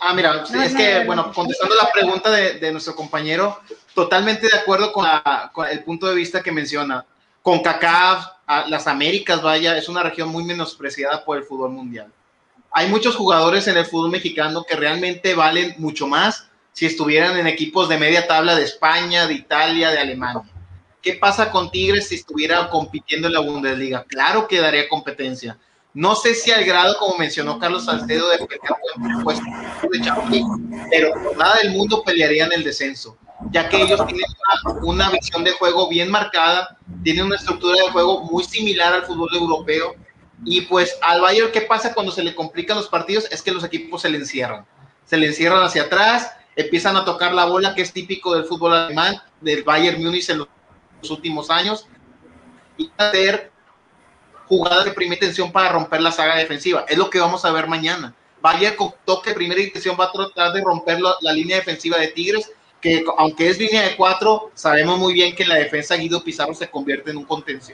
Ah, 0.00 0.14
mira, 0.14 0.44
es 0.64 0.74
que, 0.74 1.04
bueno, 1.04 1.30
contestando 1.32 1.74
la 1.74 1.92
pregunta 1.92 2.30
de, 2.30 2.72
nuestro 2.72 2.96
compañero, 2.96 3.60
totalmente 3.94 4.48
de 4.48 4.58
acuerdo 4.58 4.92
con, 4.92 5.06
con, 5.52 5.68
el 5.68 5.84
punto 5.84 6.06
de 6.06 6.14
vista 6.14 6.42
que 6.42 6.50
menciona. 6.50 7.04
Con 7.42 7.62
CACAF, 7.62 8.26
las 8.68 8.86
Américas, 8.86 9.42
vaya, 9.42 9.76
es 9.76 9.88
una 9.88 10.02
región 10.02 10.28
muy 10.28 10.44
menospreciada 10.44 11.24
por 11.24 11.38
el 11.38 11.44
fútbol 11.44 11.70
mundial. 11.70 12.12
Hay 12.72 12.88
muchos 12.88 13.16
jugadores 13.16 13.66
en 13.68 13.76
el 13.76 13.84
fútbol 13.84 14.10
mexicano 14.10 14.64
que 14.68 14.76
realmente 14.76 15.34
valen 15.34 15.74
mucho 15.78 16.06
más 16.06 16.48
si 16.72 16.86
estuvieran 16.86 17.36
en 17.36 17.46
equipos 17.46 17.88
de 17.88 17.98
media 17.98 18.26
tabla 18.26 18.54
de 18.56 18.64
España, 18.64 19.26
de 19.26 19.34
Italia, 19.34 19.90
de 19.90 19.98
Alemania. 19.98 20.42
¿Qué 21.02 21.14
pasa 21.14 21.50
con 21.50 21.70
Tigres 21.70 22.08
si 22.08 22.16
estuviera 22.16 22.68
compitiendo 22.68 23.26
en 23.26 23.34
la 23.34 23.40
Bundesliga? 23.40 24.04
Claro 24.04 24.46
que 24.46 24.60
daría 24.60 24.88
competencia. 24.88 25.58
No 25.92 26.14
sé 26.14 26.34
si 26.34 26.52
al 26.52 26.64
grado, 26.64 26.96
como 26.98 27.16
mencionó 27.18 27.58
Carlos 27.58 27.86
Salcedo, 27.86 28.28
de 28.28 28.38
puesto 29.24 29.44
de 29.90 30.44
pero 30.90 31.12
por 31.14 31.36
nada 31.36 31.56
del 31.62 31.72
mundo 31.72 32.02
pelearían 32.04 32.52
el 32.52 32.62
descenso, 32.62 33.18
ya 33.50 33.68
que 33.68 33.82
ellos 33.82 34.00
tienen 34.06 34.24
una, 34.64 34.80
una, 34.82 35.10
visión 35.10 35.42
de 35.42 35.50
juego 35.52 35.88
bien 35.88 36.10
marcada, 36.10 36.76
tienen 37.02 37.26
una 37.26 37.36
estructura 37.36 37.82
de 37.82 37.90
juego 37.90 38.22
muy 38.24 38.44
similar 38.44 38.92
al 38.92 39.02
fútbol 39.04 39.34
europeo. 39.34 39.94
Y 40.44 40.62
pues 40.62 40.96
al 41.02 41.20
Bayern, 41.20 41.50
¿qué 41.52 41.62
pasa 41.62 41.92
cuando 41.92 42.12
se 42.12 42.22
le 42.22 42.34
complican 42.34 42.76
los 42.76 42.88
partidos? 42.88 43.26
Es 43.30 43.42
que 43.42 43.50
los 43.50 43.64
equipos 43.64 44.02
se 44.02 44.10
le 44.10 44.18
encierran. 44.18 44.64
Se 45.04 45.16
le 45.16 45.26
encierran 45.26 45.62
hacia 45.62 45.82
atrás, 45.82 46.30
empiezan 46.56 46.96
a 46.96 47.04
tocar 47.04 47.34
la 47.34 47.46
bola, 47.46 47.74
que 47.74 47.82
es 47.82 47.92
típico 47.92 48.34
del 48.34 48.44
fútbol 48.44 48.74
alemán, 48.74 49.20
del 49.40 49.64
Bayern 49.64 50.02
Múnich 50.02 50.30
en 50.30 50.38
los 50.38 50.48
últimos 51.10 51.50
años, 51.50 51.86
y 52.78 52.90
hacer 52.96 53.50
jugadas 54.50 54.84
de 54.84 54.90
primera 54.90 55.14
intención 55.14 55.52
para 55.52 55.68
romper 55.68 56.02
la 56.02 56.10
saga 56.10 56.34
defensiva. 56.34 56.84
Es 56.88 56.98
lo 56.98 57.08
que 57.08 57.20
vamos 57.20 57.44
a 57.44 57.52
ver 57.52 57.68
mañana. 57.68 58.12
Bayern 58.42 58.74
con 58.74 58.92
toque 59.04 59.30
de 59.30 59.36
primera 59.36 59.60
intención 59.60 59.96
va 59.98 60.06
a 60.06 60.12
tratar 60.12 60.52
de 60.52 60.60
romper 60.60 60.98
la, 61.00 61.32
línea 61.32 61.56
defensiva 61.56 61.98
de 61.98 62.08
Tigres, 62.08 62.50
que 62.80 63.04
aunque 63.16 63.48
es 63.48 63.58
línea 63.58 63.82
de 63.82 63.94
cuatro, 63.94 64.50
sabemos 64.54 64.98
muy 64.98 65.12
bien 65.14 65.36
que 65.36 65.44
en 65.44 65.50
la 65.50 65.54
defensa 65.54 65.94
Guido 65.94 66.24
Pizarro 66.24 66.52
se 66.52 66.68
convierte 66.68 67.12
en 67.12 67.18
un 67.18 67.26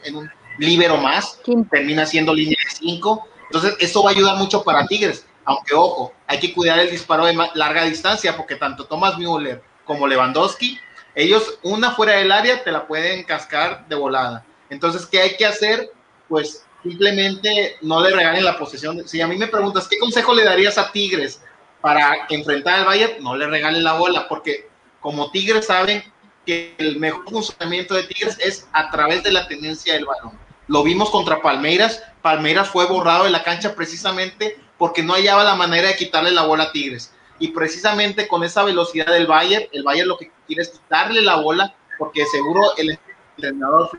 en 0.04 0.16
un 0.16 0.30
líbero 0.58 0.98
más, 0.98 1.40
termina 1.70 2.04
siendo 2.04 2.34
línea 2.34 2.58
de 2.62 2.76
cinco. 2.76 3.26
Entonces, 3.44 3.74
eso 3.80 4.02
va 4.02 4.10
a 4.10 4.12
ayudar 4.12 4.36
mucho 4.36 4.62
para 4.62 4.86
Tigres. 4.86 5.24
Aunque, 5.46 5.74
ojo, 5.74 6.12
hay 6.26 6.40
que 6.40 6.52
cuidar 6.52 6.78
el 6.80 6.90
disparo 6.90 7.24
de 7.24 7.38
larga 7.54 7.84
distancia, 7.84 8.36
porque 8.36 8.56
tanto 8.56 8.84
Thomas 8.84 9.16
Müller 9.16 9.62
como 9.86 10.06
Lewandowski, 10.06 10.78
ellos, 11.14 11.58
una 11.62 11.92
fuera 11.92 12.14
del 12.14 12.30
área, 12.30 12.62
te 12.62 12.70
la 12.70 12.86
pueden 12.86 13.24
cascar 13.24 13.88
de 13.88 13.94
volada. 13.94 14.44
Entonces, 14.68 15.06
¿qué 15.06 15.20
hay 15.20 15.36
que 15.36 15.46
hacer? 15.46 15.90
Pues 16.28 16.65
simplemente 16.88 17.76
no 17.82 18.00
le 18.00 18.10
regalen 18.10 18.44
la 18.44 18.58
posesión. 18.58 19.06
Si 19.08 19.20
a 19.20 19.26
mí 19.26 19.36
me 19.36 19.48
preguntas, 19.48 19.88
¿qué 19.88 19.98
consejo 19.98 20.34
le 20.34 20.44
darías 20.44 20.78
a 20.78 20.92
Tigres 20.92 21.42
para 21.80 22.26
enfrentar 22.30 22.80
al 22.80 22.84
Bayern? 22.84 23.22
No 23.22 23.36
le 23.36 23.46
regalen 23.46 23.82
la 23.82 23.94
bola, 23.94 24.28
porque 24.28 24.68
como 25.00 25.30
Tigres 25.30 25.66
saben 25.66 26.04
que 26.44 26.74
el 26.78 26.98
mejor 26.98 27.28
funcionamiento 27.28 27.94
de 27.94 28.04
Tigres 28.04 28.38
es 28.38 28.68
a 28.72 28.90
través 28.90 29.24
de 29.24 29.32
la 29.32 29.48
tendencia 29.48 29.94
del 29.94 30.04
balón. 30.04 30.38
Lo 30.68 30.84
vimos 30.84 31.10
contra 31.10 31.42
Palmeiras. 31.42 32.02
Palmeiras 32.22 32.68
fue 32.68 32.86
borrado 32.86 33.24
de 33.24 33.30
la 33.30 33.42
cancha 33.42 33.74
precisamente 33.74 34.58
porque 34.78 35.02
no 35.02 35.14
hallaba 35.14 35.42
la 35.42 35.56
manera 35.56 35.88
de 35.88 35.96
quitarle 35.96 36.30
la 36.30 36.42
bola 36.42 36.64
a 36.64 36.72
Tigres. 36.72 37.12
Y 37.38 37.48
precisamente 37.48 38.28
con 38.28 38.44
esa 38.44 38.64
velocidad 38.64 39.12
del 39.12 39.26
Bayern, 39.26 39.66
el 39.72 39.82
Bayern 39.82 40.08
lo 40.08 40.18
que 40.18 40.30
quiere 40.46 40.62
es 40.62 40.70
quitarle 40.70 41.20
la 41.20 41.36
bola, 41.36 41.74
porque 41.98 42.24
seguro 42.26 42.62
el 42.76 42.98
entrenador 43.36 43.90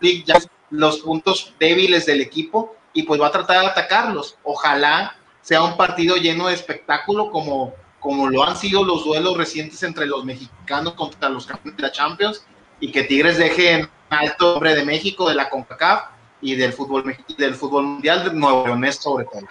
ya 0.00 0.38
los 0.70 1.00
puntos 1.00 1.54
débiles 1.58 2.06
del 2.06 2.20
equipo 2.20 2.76
y 2.92 3.02
pues 3.04 3.20
va 3.20 3.28
a 3.28 3.32
tratar 3.32 3.60
de 3.60 3.66
atacarlos. 3.66 4.36
Ojalá 4.42 5.16
sea 5.40 5.62
un 5.62 5.76
partido 5.76 6.16
lleno 6.16 6.48
de 6.48 6.54
espectáculo 6.54 7.30
como, 7.30 7.74
como 8.00 8.28
lo 8.28 8.42
han 8.42 8.56
sido 8.56 8.84
los 8.84 9.04
duelos 9.04 9.36
recientes 9.36 9.82
entre 9.82 10.06
los 10.06 10.24
mexicanos 10.24 10.94
contra 10.94 11.28
los 11.28 11.46
campeones 11.46 11.76
de 11.76 11.82
la 11.82 11.92
Champions 11.92 12.44
y 12.80 12.92
que 12.92 13.04
Tigres 13.04 13.38
deje 13.38 13.72
en 13.72 13.88
alto 14.10 14.52
nombre 14.52 14.74
de 14.74 14.84
México, 14.84 15.28
de 15.28 15.34
la 15.34 15.48
CONCACAF 15.48 16.02
y 16.40 16.54
del 16.54 16.72
fútbol, 16.72 17.16
del 17.36 17.54
fútbol 17.54 17.84
mundial 17.84 18.24
de 18.24 18.34
Nuevo 18.34 18.66
León 18.66 18.92
sobre 18.92 19.24
todo. 19.24 19.46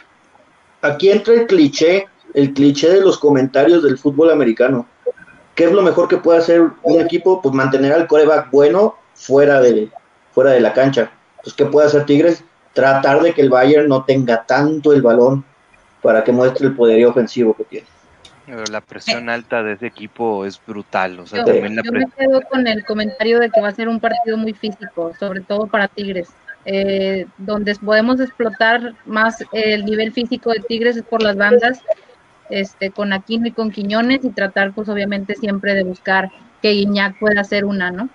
Aquí 0.82 1.10
entra 1.10 1.34
el 1.34 1.48
cliché, 1.48 2.08
el 2.34 2.54
cliché 2.54 2.90
de 2.90 3.02
los 3.02 3.18
comentarios 3.18 3.84
del 3.84 3.98
fútbol 3.98 4.32
americano. 4.32 4.88
¿Qué 5.56 5.66
es 5.66 5.72
lo 5.72 5.82
mejor 5.82 6.08
que 6.08 6.18
puede 6.18 6.40
hacer 6.40 6.62
un 6.84 7.02
equipo? 7.02 7.42
Pues 7.42 7.54
mantener 7.56 7.92
al 7.92 8.08
coreback 8.08 8.52
bueno 8.52 8.96
fuera 9.16 9.60
de, 9.60 9.90
fuera 10.38 10.52
de 10.52 10.60
la 10.60 10.72
cancha. 10.72 11.10
Pues, 11.42 11.56
¿qué 11.56 11.66
puede 11.66 11.88
hacer 11.88 12.06
Tigres? 12.06 12.44
Tratar 12.74 13.24
de 13.24 13.34
que 13.34 13.42
el 13.42 13.50
Bayern 13.50 13.90
no 13.90 14.04
tenga 14.04 14.46
tanto 14.46 14.94
el 14.94 15.02
balón 15.02 15.44
para 16.04 16.24
que 16.24 16.32
muestre 16.32 16.68
el 16.68 16.76
poderío 16.76 17.10
ofensivo 17.10 17.56
que 17.56 17.64
tiene. 17.64 17.88
la 18.70 18.82
presión 18.82 19.30
alta 19.30 19.64
de 19.64 19.74
ese 19.74 19.88
equipo 19.88 20.46
es 20.46 20.62
brutal. 20.64 21.20
O 21.22 21.26
sea, 21.26 21.44
yo, 21.44 21.54
me 21.92 22.06
quedo 22.16 22.42
con 22.52 22.68
el 22.68 22.86
comentario 22.86 23.40
de 23.40 23.50
que 23.50 23.60
va 23.62 23.70
a 23.70 23.72
ser 23.74 23.90
un 23.90 24.00
partido 24.00 24.38
muy 24.38 24.54
físico, 24.54 25.12
sobre 25.20 25.42
todo 25.42 25.66
para 25.66 25.88
Tigres. 25.88 26.30
Eh, 26.66 27.26
donde 27.40 27.74
podemos 27.74 28.20
explotar 28.20 28.94
más 29.08 29.44
el 29.54 29.86
nivel 29.86 30.14
físico 30.14 30.52
de 30.52 30.60
Tigres 30.60 30.98
es 30.98 31.04
por 31.04 31.24
las 31.24 31.36
bandas, 31.36 31.82
este, 32.52 32.92
con 32.92 33.12
Aquino 33.12 33.48
y 33.48 33.54
con 33.54 33.72
Quiñones, 33.72 34.24
y 34.24 34.30
tratar, 34.30 34.72
pues 34.74 34.88
obviamente, 34.88 35.34
siempre 35.34 35.74
de 35.74 35.84
buscar 35.84 36.30
que 36.62 36.74
Guiñac 36.74 37.18
pueda 37.18 37.42
hacer 37.42 37.66
una, 37.66 37.90
¿no? 37.90 38.08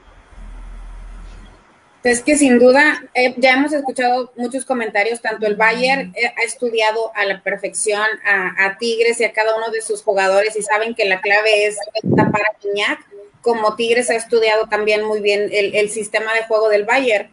Es 2.05 2.21
que 2.21 2.37
sin 2.37 2.59
duda, 2.59 3.01
eh, 3.15 3.33
ya 3.37 3.53
hemos 3.53 3.73
escuchado 3.73 4.33
muchos 4.37 4.65
comentarios, 4.65 5.21
tanto 5.21 5.47
el 5.47 5.55
Bayern 5.55 6.13
eh, 6.17 6.35
ha 6.37 6.43
estudiado 6.43 7.13
a 7.15 7.25
la 7.25 7.41
perfección 7.43 8.05
a, 8.27 8.77
Tigres 8.79 9.21
y 9.21 9.25
a 9.25 9.33
cada 9.33 9.55
uno 9.55 9.71
de 9.71 9.83
sus 9.83 10.03
jugadores 10.03 10.57
y 10.57 10.63
saben 10.63 10.97
que 10.97 11.05
la 11.05 11.21
clave 11.21 11.67
es 11.67 11.77
tapar 12.17 12.43
a 12.43 12.59
Quiñac, 12.59 13.07
como 13.41 13.77
Tigres 13.77 14.11
ha 14.11 14.17
estudiado 14.17 14.69
también 14.69 15.05
muy 15.05 15.21
bien 15.21 15.49
el, 15.53 15.91
sistema 15.91 16.35
de 16.35 16.43
juego 16.43 16.69
del 16.69 16.85
Bayern. 16.85 17.31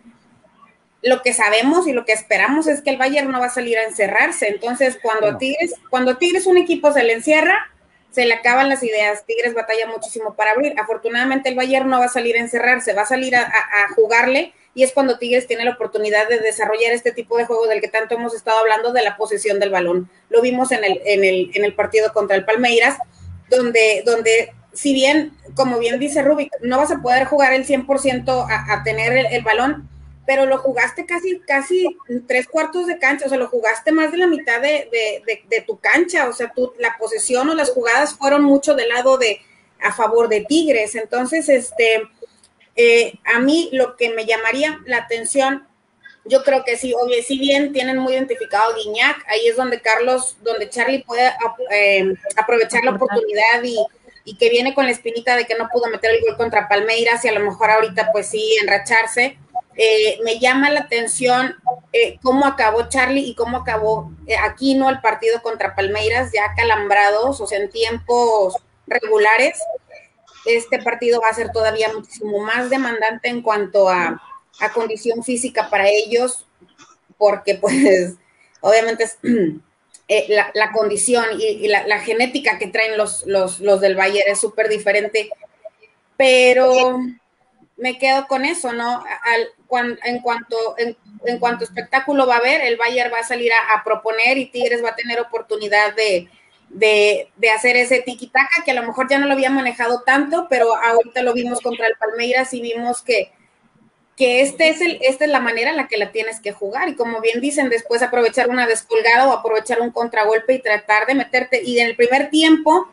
Lo 1.01 1.23
que 1.23 1.33
sabemos 1.33 1.87
y 1.87 1.93
lo 1.93 2.05
que 2.05 2.11
esperamos 2.11 2.67
es 2.67 2.81
que 2.81 2.91
el 2.91 2.97
Bayern 2.97 3.31
no 3.31 3.39
va 3.39 3.47
a 3.47 3.51
salir 3.51 3.77
a 3.77 3.85
encerrarse. 3.85 4.49
Entonces, 4.49 4.99
cuando 5.01 5.37
Tigres, 5.37 5.73
cuando 5.89 6.17
Tigres 6.17 6.45
un 6.45 6.57
equipo 6.57 6.91
se 6.91 7.03
le 7.03 7.13
encierra, 7.13 7.71
se 8.11 8.25
le 8.25 8.33
acaban 8.33 8.69
las 8.69 8.83
ideas. 8.83 9.25
Tigres 9.25 9.53
batalla 9.53 9.87
muchísimo 9.87 10.35
para 10.35 10.51
abrir. 10.51 10.73
Afortunadamente 10.79 11.49
el 11.49 11.55
Bayern 11.55 11.89
no 11.89 11.99
va 11.99 12.05
a 12.05 12.09
salir 12.09 12.35
a 12.35 12.39
encerrarse, 12.39 12.93
va 12.93 13.03
a 13.03 13.07
salir 13.07 13.35
a 13.35 13.49
jugarle 13.95 14.53
y 14.79 14.83
es 14.83 14.93
cuando 14.93 15.17
Tigres 15.17 15.45
tiene 15.45 15.65
la 15.65 15.71
oportunidad 15.71 16.29
de 16.29 16.39
desarrollar 16.39 16.93
este 16.93 17.11
tipo 17.11 17.37
de 17.37 17.43
juego 17.43 17.67
del 17.67 17.81
que 17.81 17.89
tanto 17.89 18.15
hemos 18.15 18.33
estado 18.33 18.59
hablando 18.59 18.93
de 18.93 19.01
la 19.01 19.17
posesión 19.17 19.59
del 19.59 19.71
balón. 19.71 20.09
Lo 20.29 20.41
vimos 20.41 20.71
en 20.71 20.85
el, 20.85 21.01
en 21.03 21.25
el, 21.25 21.51
en 21.53 21.65
el 21.65 21.75
partido 21.75 22.13
contra 22.13 22.37
el 22.37 22.45
Palmeiras, 22.45 22.97
donde, 23.49 24.03
donde 24.05 24.53
si 24.71 24.93
bien, 24.93 25.33
como 25.53 25.79
bien 25.79 25.99
dice 25.99 26.21
Rubik, 26.21 26.53
no 26.61 26.77
vas 26.77 26.91
a 26.91 27.01
poder 27.01 27.25
jugar 27.25 27.51
el 27.51 27.65
100% 27.65 28.47
a, 28.49 28.73
a 28.73 28.83
tener 28.83 29.27
el, 29.33 29.43
balón, 29.43 29.89
pero 30.25 30.45
lo 30.45 30.59
jugaste 30.59 31.05
casi, 31.05 31.41
casi 31.41 31.97
tres 32.25 32.47
cuartos 32.47 32.87
de 32.87 32.99
cancha, 32.99 33.25
o 33.25 33.29
sea, 33.29 33.37
lo 33.37 33.49
jugaste 33.49 33.91
más 33.91 34.13
de 34.13 34.19
la 34.19 34.27
mitad 34.27 34.61
de, 34.61 34.87
de, 34.93 35.43
de, 35.49 35.61
tu 35.61 35.77
cancha, 35.77 36.29
o 36.29 36.31
sea, 36.31 36.53
tú, 36.55 36.71
la 36.79 36.95
posesión 36.97 37.49
o 37.49 37.53
las 37.53 37.71
jugadas 37.71 38.13
fueron 38.13 38.43
mucho 38.43 38.75
del 38.75 38.87
lado 38.87 39.17
de 39.17 39.41
a 39.81 39.91
favor 39.91 40.29
de 40.29 40.45
Tigres, 40.47 40.95
entonces, 40.95 41.49
este, 41.49 42.03
eh, 42.81 43.19
a 43.25 43.39
mí 43.39 43.67
lo 43.73 43.97
que 43.97 44.09
me 44.11 44.25
llamaría 44.25 44.79
la 44.85 44.99
atención, 44.99 45.67
yo 46.23 46.43
creo 46.45 46.63
que 46.63 46.77
sí, 46.77 46.93
obvio, 46.93 47.21
si 47.21 47.37
bien 47.37 47.73
tienen 47.73 47.97
muy 47.97 48.13
identificado 48.13 48.71
a 48.71 48.75
Guiñac, 48.77 49.25
ahí 49.27 49.49
es 49.49 49.57
donde 49.57 49.81
Carlos, 49.81 50.37
donde 50.43 50.69
Charlie 50.69 51.03
puede 51.03 51.29
eh, 51.71 52.13
aprovechar 52.37 52.85
la 52.85 52.91
oportunidad 52.91 53.61
y, 53.63 53.85
que 54.39 54.49
viene 54.49 54.73
con 54.73 54.85
la 54.85 54.91
espinita 54.91 55.35
de 55.35 55.45
que 55.45 55.55
no 55.55 55.67
pudo 55.73 55.89
meter 55.89 56.11
el 56.11 56.21
gol 56.21 56.37
contra 56.37 56.69
Palmeiras 56.69 57.25
y 57.25 57.27
a 57.27 57.33
lo 57.33 57.41
mejor 57.41 57.69
ahorita 57.69 58.13
pues 58.13 58.27
sí 58.27 58.55
enracharse. 58.61 59.37
Eh, 59.75 60.19
me 60.23 60.39
llama 60.39 60.69
la 60.69 60.81
atención 60.81 61.57
cómo 62.21 62.45
acabó 62.45 62.87
Charlie 62.87 63.27
y 63.27 63.35
cómo 63.35 63.57
acabó 63.57 64.11
aquí 64.43 64.75
no 64.75 64.89
el 64.89 65.01
partido 65.01 65.41
contra 65.41 65.75
Palmeiras, 65.75 66.31
ya 66.31 66.53
calambrados, 66.55 67.41
o 67.41 67.47
sea, 67.47 67.59
en 67.59 67.69
tiempos 67.69 68.55
regulares 68.87 69.59
este 70.45 70.79
partido 70.81 71.21
va 71.21 71.29
a 71.29 71.33
ser 71.33 71.51
todavía 71.51 71.91
muchísimo 71.93 72.39
más 72.39 72.69
demandante 72.69 73.29
en 73.29 73.41
cuanto 73.41 73.89
a, 73.89 74.21
condición 74.73 75.23
física 75.23 75.69
para 75.69 75.87
ellos, 75.87 76.45
porque 77.17 77.55
pues 77.55 78.15
obviamente 78.61 79.05
eh, 80.07 80.27
la, 80.53 80.71
condición 80.71 81.25
y, 81.39 81.67
la, 81.67 81.99
genética 81.99 82.57
que 82.57 82.67
traen 82.67 82.97
los, 82.97 83.25
los, 83.25 83.61
los 83.61 83.79
del 83.79 83.95
Bayern 83.95 84.29
es 84.29 84.39
súper 84.39 84.67
diferente, 84.67 85.29
pero 86.17 86.99
me 87.79 87.97
quedo 87.97 88.27
con 88.27 88.45
eso, 88.45 88.73
¿no? 88.73 89.03
Al, 89.23 89.47
en, 90.03 90.19
cuanto, 90.19 90.75
en, 90.77 91.39
cuanto 91.39 91.63
espectáculo 91.63 92.27
va 92.27 92.35
a 92.35 92.39
haber, 92.39 92.61
el 92.61 92.77
Bayern 92.77 93.11
va 93.13 93.19
a 93.19 93.27
salir 93.27 93.51
a, 93.53 93.83
proponer 93.83 94.37
y 94.37 94.47
Tigres 94.47 94.83
va 94.83 94.89
a 94.89 94.95
tener 94.95 95.19
oportunidad 95.19 95.95
de, 95.95 96.27
de, 96.69 97.29
de 97.37 97.49
hacer 97.49 97.75
ese 97.75 98.01
tiki-taka 98.01 98.63
que 98.63 98.71
a 98.71 98.75
lo 98.75 98.83
mejor 98.83 99.09
ya 99.09 99.19
no 99.19 99.27
lo 99.27 99.33
había 99.33 99.49
manejado 99.49 100.01
tanto, 100.01 100.47
pero 100.49 100.75
ahorita 100.75 101.23
lo 101.23 101.33
vimos 101.33 101.61
contra 101.61 101.87
el 101.87 101.95
Palmeiras 101.97 102.53
y 102.53 102.61
vimos 102.61 103.01
que 103.01 103.31
que 104.19 104.41
este 104.41 104.67
es 104.67 104.81
el, 104.81 104.99
esta 105.01 105.23
es 105.23 105.31
la 105.31 105.39
manera 105.39 105.69
en 105.69 105.77
la 105.77 105.87
que 105.87 105.95
la 105.95 106.11
tienes 106.11 106.41
que 106.41 106.51
jugar. 106.51 106.89
Y 106.89 106.95
como 106.95 107.21
bien 107.21 107.39
dicen, 107.39 107.69
después 107.69 108.01
aprovechar 108.01 108.49
una 108.49 108.67
descolgada 108.67 109.25
o 109.25 109.31
aprovechar 109.31 109.79
un 109.79 109.91
contragolpe 109.91 110.55
y 110.55 110.61
tratar 110.61 111.07
de 111.07 111.15
meterte. 111.15 111.63
Y 111.63 111.79
en 111.79 111.87
el 111.87 111.95
primer 111.95 112.29
tiempo, 112.29 112.89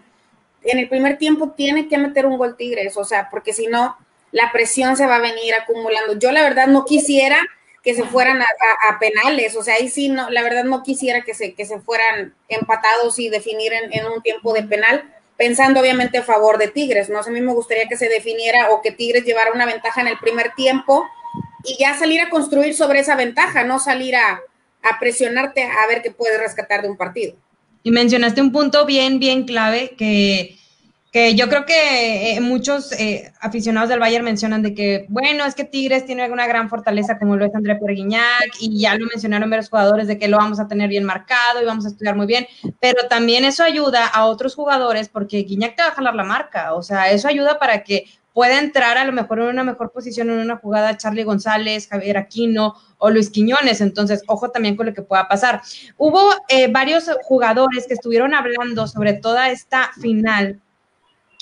en 0.62 0.78
el 0.78 0.88
primer 0.88 1.18
tiempo 1.18 1.50
tiene 1.50 1.88
que 1.88 1.98
meter 1.98 2.26
un 2.26 2.38
gol 2.38 2.56
Tigres, 2.56 2.96
o 2.96 3.04
sea, 3.04 3.28
porque 3.28 3.52
si 3.52 3.66
no, 3.66 3.96
la 4.30 4.52
presión 4.52 4.96
se 4.96 5.04
va 5.04 5.16
a 5.16 5.20
venir 5.20 5.52
acumulando. 5.54 6.16
Yo 6.16 6.30
la 6.30 6.42
verdad 6.42 6.68
no 6.68 6.84
quisiera 6.84 7.44
que 7.86 7.94
se 7.94 8.02
fueran 8.02 8.42
a, 8.42 8.98
penales, 8.98 9.54
o 9.54 9.62
sea, 9.62 9.76
ahí 9.76 9.88
sí, 9.88 10.08
no, 10.08 10.28
la 10.28 10.42
verdad 10.42 10.64
no 10.64 10.82
quisiera 10.82 11.22
que 11.22 11.34
se, 11.34 11.54
que 11.54 11.64
se 11.64 11.78
fueran 11.78 12.34
empatados 12.48 13.16
y 13.20 13.28
definir 13.28 13.72
en, 13.72 14.06
un 14.06 14.20
tiempo 14.22 14.52
de 14.52 14.64
penal, 14.64 15.04
pensando 15.36 15.78
obviamente 15.78 16.18
a 16.18 16.24
favor 16.24 16.58
de 16.58 16.66
Tigres, 16.66 17.08
¿no? 17.08 17.20
a 17.20 17.30
mí 17.30 17.40
me 17.40 17.52
gustaría 17.52 17.86
que 17.86 17.96
se 17.96 18.08
definiera 18.08 18.70
o 18.72 18.82
que 18.82 18.90
Tigres 18.90 19.24
llevara 19.24 19.52
una 19.52 19.66
ventaja 19.66 20.00
en 20.00 20.08
el 20.08 20.18
primer 20.18 20.52
tiempo 20.56 21.06
y 21.62 21.76
ya 21.78 21.96
salir 21.96 22.20
a 22.20 22.28
construir 22.28 22.74
sobre 22.74 22.98
esa 22.98 23.14
ventaja, 23.14 23.62
no 23.62 23.78
salir 23.78 24.16
a, 24.16 24.40
presionarte 24.98 25.62
a 25.62 25.86
ver 25.86 26.02
qué 26.02 26.10
puedes 26.10 26.40
rescatar 26.40 26.82
de 26.82 26.88
un 26.88 26.96
partido. 26.96 27.36
Y 27.84 27.92
mencionaste 27.92 28.40
un 28.40 28.50
punto 28.50 28.84
bien, 28.84 29.20
bien 29.20 29.44
clave 29.44 29.94
que, 29.96 30.58
que 31.16 31.34
yo 31.34 31.48
creo 31.48 31.64
que 31.64 32.36
eh, 32.36 32.40
muchos 32.42 32.92
eh, 32.92 33.32
aficionados 33.40 33.88
del 33.88 34.00
Bayern 34.00 34.22
mencionan 34.22 34.60
de 34.60 34.74
que, 34.74 35.06
bueno, 35.08 35.46
es 35.46 35.54
que 35.54 35.64
Tigres 35.64 36.04
tiene 36.04 36.30
una 36.30 36.46
gran 36.46 36.68
fortaleza 36.68 37.18
como 37.18 37.36
lo 37.36 37.46
es 37.46 37.54
André 37.54 37.76
Perguiñac 37.76 38.50
y 38.60 38.78
ya 38.78 38.98
lo 38.98 39.06
mencionaron 39.06 39.48
varios 39.48 39.70
jugadores 39.70 40.08
de 40.08 40.18
que 40.18 40.28
lo 40.28 40.36
vamos 40.36 40.60
a 40.60 40.68
tener 40.68 40.90
bien 40.90 41.04
marcado 41.04 41.62
y 41.62 41.64
vamos 41.64 41.86
a 41.86 41.88
estudiar 41.88 42.16
muy 42.16 42.26
bien, 42.26 42.46
pero 42.80 43.08
también 43.08 43.46
eso 43.46 43.62
ayuda 43.62 44.06
a 44.06 44.26
otros 44.26 44.54
jugadores 44.54 45.08
porque 45.08 45.38
Guiñac 45.38 45.74
te 45.74 45.84
va 45.84 45.88
a 45.88 45.92
jalar 45.92 46.14
la 46.14 46.24
marca, 46.24 46.74
o 46.74 46.82
sea, 46.82 47.10
eso 47.10 47.28
ayuda 47.28 47.58
para 47.58 47.82
que 47.82 48.04
puede 48.34 48.58
entrar 48.58 48.98
a 48.98 49.06
lo 49.06 49.12
mejor 49.12 49.38
en 49.38 49.46
una 49.46 49.64
mejor 49.64 49.92
posición 49.92 50.28
en 50.28 50.40
una 50.40 50.58
jugada 50.58 50.98
Charlie 50.98 51.24
González, 51.24 51.88
Javier 51.88 52.18
Aquino 52.18 52.74
o 52.98 53.08
Luis 53.08 53.30
Quiñones. 53.30 53.80
Entonces, 53.80 54.22
ojo 54.26 54.50
también 54.50 54.76
con 54.76 54.84
lo 54.84 54.92
que 54.92 55.00
pueda 55.00 55.26
pasar. 55.26 55.62
Hubo 55.96 56.20
eh, 56.50 56.70
varios 56.70 57.10
jugadores 57.22 57.86
que 57.86 57.94
estuvieron 57.94 58.34
hablando 58.34 58.86
sobre 58.88 59.14
toda 59.14 59.48
esta 59.48 59.88
final. 60.02 60.60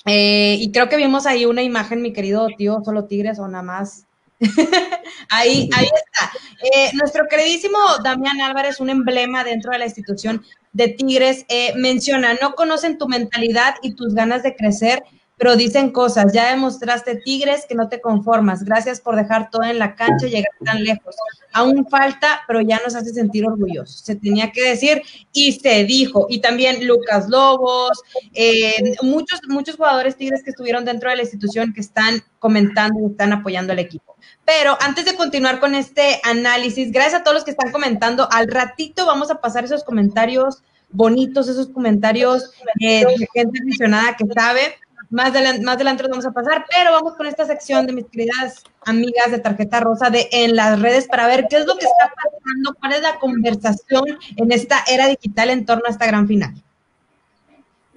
Eh, 0.06 0.56
y 0.60 0.70
creo 0.72 0.88
que 0.88 0.96
vimos 0.96 1.26
ahí 1.26 1.46
una 1.46 1.62
imagen, 1.62 2.02
mi 2.02 2.12
querido 2.12 2.46
tío, 2.56 2.82
solo 2.84 3.06
Tigres 3.06 3.38
o 3.38 3.48
nada 3.48 3.62
más. 3.62 4.06
ahí, 5.30 5.70
ahí 5.74 5.86
está. 5.86 6.32
Eh, 6.62 6.90
nuestro 6.94 7.26
queridísimo 7.28 7.78
Damián 8.02 8.40
Álvarez, 8.40 8.80
un 8.80 8.90
emblema 8.90 9.44
dentro 9.44 9.72
de 9.72 9.78
la 9.78 9.86
institución 9.86 10.44
de 10.72 10.88
Tigres, 10.88 11.46
menciona, 11.76 12.34
no 12.42 12.54
conocen 12.54 12.98
tu 12.98 13.06
mentalidad 13.08 13.76
y 13.82 13.94
tus 13.94 14.14
ganas 14.14 14.42
de 14.42 14.56
crecer 14.56 15.04
pero 15.36 15.56
dicen 15.56 15.90
cosas, 15.90 16.32
ya 16.32 16.50
demostraste 16.50 17.16
Tigres 17.16 17.66
que 17.68 17.74
no 17.74 17.88
te 17.88 18.00
conformas, 18.00 18.62
gracias 18.62 19.00
por 19.00 19.16
dejar 19.16 19.50
todo 19.50 19.64
en 19.64 19.78
la 19.78 19.96
cancha 19.96 20.26
y 20.26 20.30
llegar 20.30 20.52
tan 20.64 20.84
lejos. 20.84 21.16
Aún 21.52 21.86
falta, 21.88 22.42
pero 22.46 22.60
ya 22.60 22.80
nos 22.84 22.94
hace 22.94 23.10
sentir 23.10 23.46
orgullosos. 23.46 24.00
Se 24.00 24.16
tenía 24.16 24.52
que 24.52 24.62
decir 24.62 25.02
y 25.32 25.52
se 25.52 25.84
dijo. 25.84 26.26
Y 26.28 26.40
también 26.40 26.86
Lucas 26.86 27.28
Lobos, 27.28 28.02
eh, 28.32 28.94
muchos, 29.02 29.40
muchos 29.48 29.76
jugadores 29.76 30.16
Tigres 30.16 30.42
que 30.42 30.50
estuvieron 30.50 30.84
dentro 30.84 31.10
de 31.10 31.16
la 31.16 31.22
institución 31.22 31.72
que 31.72 31.80
están 31.80 32.22
comentando 32.38 33.00
y 33.00 33.10
están 33.10 33.32
apoyando 33.32 33.72
al 33.72 33.78
equipo. 33.78 34.16
Pero 34.44 34.76
antes 34.80 35.04
de 35.04 35.16
continuar 35.16 35.58
con 35.58 35.74
este 35.74 36.20
análisis, 36.22 36.92
gracias 36.92 37.20
a 37.20 37.24
todos 37.24 37.34
los 37.34 37.44
que 37.44 37.52
están 37.52 37.72
comentando, 37.72 38.28
al 38.30 38.48
ratito 38.48 39.06
vamos 39.06 39.30
a 39.30 39.40
pasar 39.40 39.64
esos 39.64 39.84
comentarios 39.84 40.62
bonitos, 40.90 41.48
esos 41.48 41.68
comentarios 41.68 42.52
eh, 42.80 43.04
de 43.04 43.28
gente 43.32 43.60
aficionada 43.60 44.16
que 44.16 44.26
sabe 44.32 44.74
más, 45.14 45.28
adelante, 45.28 45.62
más 45.62 45.78
vamos 46.10 46.26
a 46.26 46.32
pasar, 46.32 46.66
pero 46.68 46.90
vamos 46.90 47.14
con 47.14 47.28
esta 47.28 47.46
sección 47.46 47.86
de 47.86 47.92
mis 47.92 48.06
queridas 48.06 48.64
amigas 48.84 49.30
de 49.30 49.38
Tarjeta 49.38 49.78
Rosa 49.78 50.10
de 50.10 50.28
en 50.32 50.56
las 50.56 50.82
redes 50.82 51.06
para 51.06 51.28
ver 51.28 51.46
qué 51.48 51.58
es 51.58 51.66
lo 51.66 51.76
que 51.76 51.86
está 51.86 52.12
pasando, 52.12 52.74
cuál 52.80 52.92
es 52.94 53.00
la 53.00 53.18
conversación 53.20 54.18
en 54.36 54.50
esta 54.50 54.82
era 54.88 55.06
digital 55.06 55.50
en 55.50 55.64
torno 55.64 55.84
a 55.86 55.92
esta 55.92 56.06
gran 56.06 56.26
final. 56.26 56.52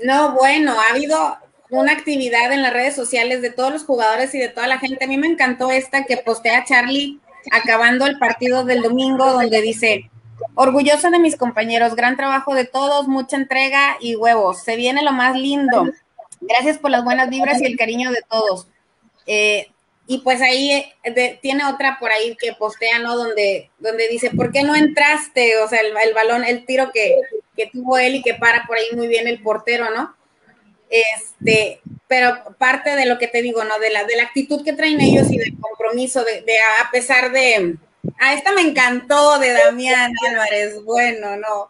No, 0.04 0.34
bueno, 0.34 0.76
ha 0.80 0.94
habido 0.94 1.38
una 1.72 1.94
actividad 1.94 2.54
en 2.54 2.62
las 2.62 2.72
redes 2.72 2.96
sociales 2.96 3.42
de 3.42 3.50
todos 3.50 3.74
los 3.74 3.84
jugadores 3.84 4.36
y 4.36 4.38
de 4.38 4.50
toda 4.50 4.68
la 4.68 4.78
gente. 4.78 5.04
A 5.04 5.08
mí 5.08 5.18
me 5.18 5.26
encantó 5.26 5.72
esta 5.72 6.04
que 6.04 6.18
postea 6.18 6.66
Charlie 6.66 7.20
acabando 7.52 8.06
el 8.06 8.20
partido 8.20 8.64
del 8.64 8.84
domingo, 8.84 9.34
donde 9.34 9.60
dice, 9.64 10.12
orgulloso 10.54 11.10
de 11.10 11.18
mis 11.18 11.36
compañeros, 11.36 11.96
gran 11.96 12.16
trabajo 12.16 12.54
de 12.54 12.66
todos, 12.66 13.08
mucha 13.08 13.38
entrega 13.38 13.98
y 14.00 14.16
huevos. 14.16 14.62
Se 14.62 14.76
viene 14.76 15.02
lo 15.02 15.14
más 15.14 15.36
lindo. 15.36 15.88
Gracias 16.42 16.78
por 16.78 16.92
las 16.92 17.04
buenas 17.04 17.30
vibras 17.30 17.62
y 17.62 17.66
el 17.66 17.78
cariño 17.78 18.12
de 18.12 18.22
todos. 18.30 18.68
Eh, 19.26 19.68
y 20.10 20.20
pues 20.20 20.42
ahí 20.42 20.72
eh, 21.04 21.40
tiene 21.42 21.66
otra 21.66 21.98
por 22.00 22.12
ahí 22.12 22.36
que 22.40 22.54
postea, 22.54 23.00
¿no? 23.00 23.18
Donde, 23.18 23.70
donde 23.78 24.08
dice, 24.08 24.32
¿por 24.32 24.52
qué 24.52 24.64
no 24.64 24.74
entraste? 24.74 25.58
O 25.58 25.68
sea, 25.68 25.82
el, 25.82 26.14
balón, 26.14 26.46
el 26.46 26.66
tiro 26.66 26.92
que, 26.94 27.16
que, 27.56 27.68
tuvo 27.68 27.98
él 27.98 28.16
y 28.16 28.22
que 28.22 28.34
para 28.34 28.66
por 28.66 28.78
ahí 28.78 28.96
muy 28.96 29.08
bien 29.08 29.28
el 29.28 29.42
portero, 29.44 29.90
¿no? 29.94 30.16
Este, 30.90 31.82
pero 32.08 32.56
parte 32.58 32.96
de 32.96 33.06
lo 33.06 33.18
que 33.18 33.28
te 33.28 33.42
digo, 33.42 33.66
¿no? 33.66 33.80
De 33.80 33.90
la, 33.90 34.06
de 34.06 34.16
la 34.16 34.24
actitud 34.24 34.64
que 34.64 34.72
traen 34.72 35.02
ellos 35.02 35.30
y 35.30 35.38
del 35.38 35.60
compromiso, 35.60 36.24
de, 36.24 36.42
de 36.42 36.58
a 36.82 36.90
pesar 36.90 37.34
de, 37.34 37.76
ah, 38.20 38.34
esta 38.34 38.54
me 38.54 38.62
encantó 38.62 39.40
de 39.40 39.52
Damián 39.52 40.14
Álvarez, 40.30 40.82
bueno, 40.86 41.36
no, 41.36 41.70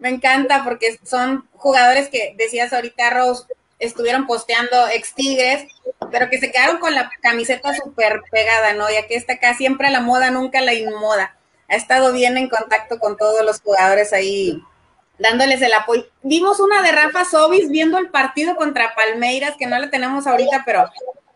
me 0.00 0.08
encanta 0.08 0.64
porque 0.64 0.98
son 1.04 1.48
jugadores 1.52 2.08
que 2.08 2.34
decías 2.36 2.72
ahorita, 2.72 3.10
Rose, 3.10 3.44
estuvieron 3.86 4.26
posteando 4.26 4.88
ex 4.88 5.14
Tigres, 5.14 5.66
pero 6.10 6.28
que 6.30 6.38
se 6.38 6.50
quedaron 6.50 6.78
con 6.78 6.94
la 6.94 7.10
camiseta 7.22 7.74
súper 7.74 8.22
pegada, 8.30 8.72
¿no? 8.72 8.90
Ya 8.90 9.06
que 9.06 9.16
está 9.16 9.34
acá 9.34 9.54
siempre 9.54 9.90
la 9.90 10.00
moda, 10.00 10.30
nunca 10.30 10.60
la 10.60 10.74
inmoda. 10.74 11.36
Ha 11.68 11.76
estado 11.76 12.12
bien 12.12 12.36
en 12.36 12.48
contacto 12.48 12.98
con 12.98 13.16
todos 13.16 13.44
los 13.44 13.60
jugadores 13.60 14.12
ahí, 14.12 14.62
dándoles 15.18 15.62
el 15.62 15.72
apoyo. 15.72 16.06
Vimos 16.22 16.60
una 16.60 16.82
de 16.82 16.92
Rafa 16.92 17.24
Sobis 17.24 17.70
viendo 17.70 17.98
el 17.98 18.10
partido 18.10 18.56
contra 18.56 18.94
Palmeiras, 18.94 19.54
que 19.58 19.66
no 19.66 19.78
la 19.78 19.90
tenemos 19.90 20.26
ahorita, 20.26 20.62
pero, 20.66 20.90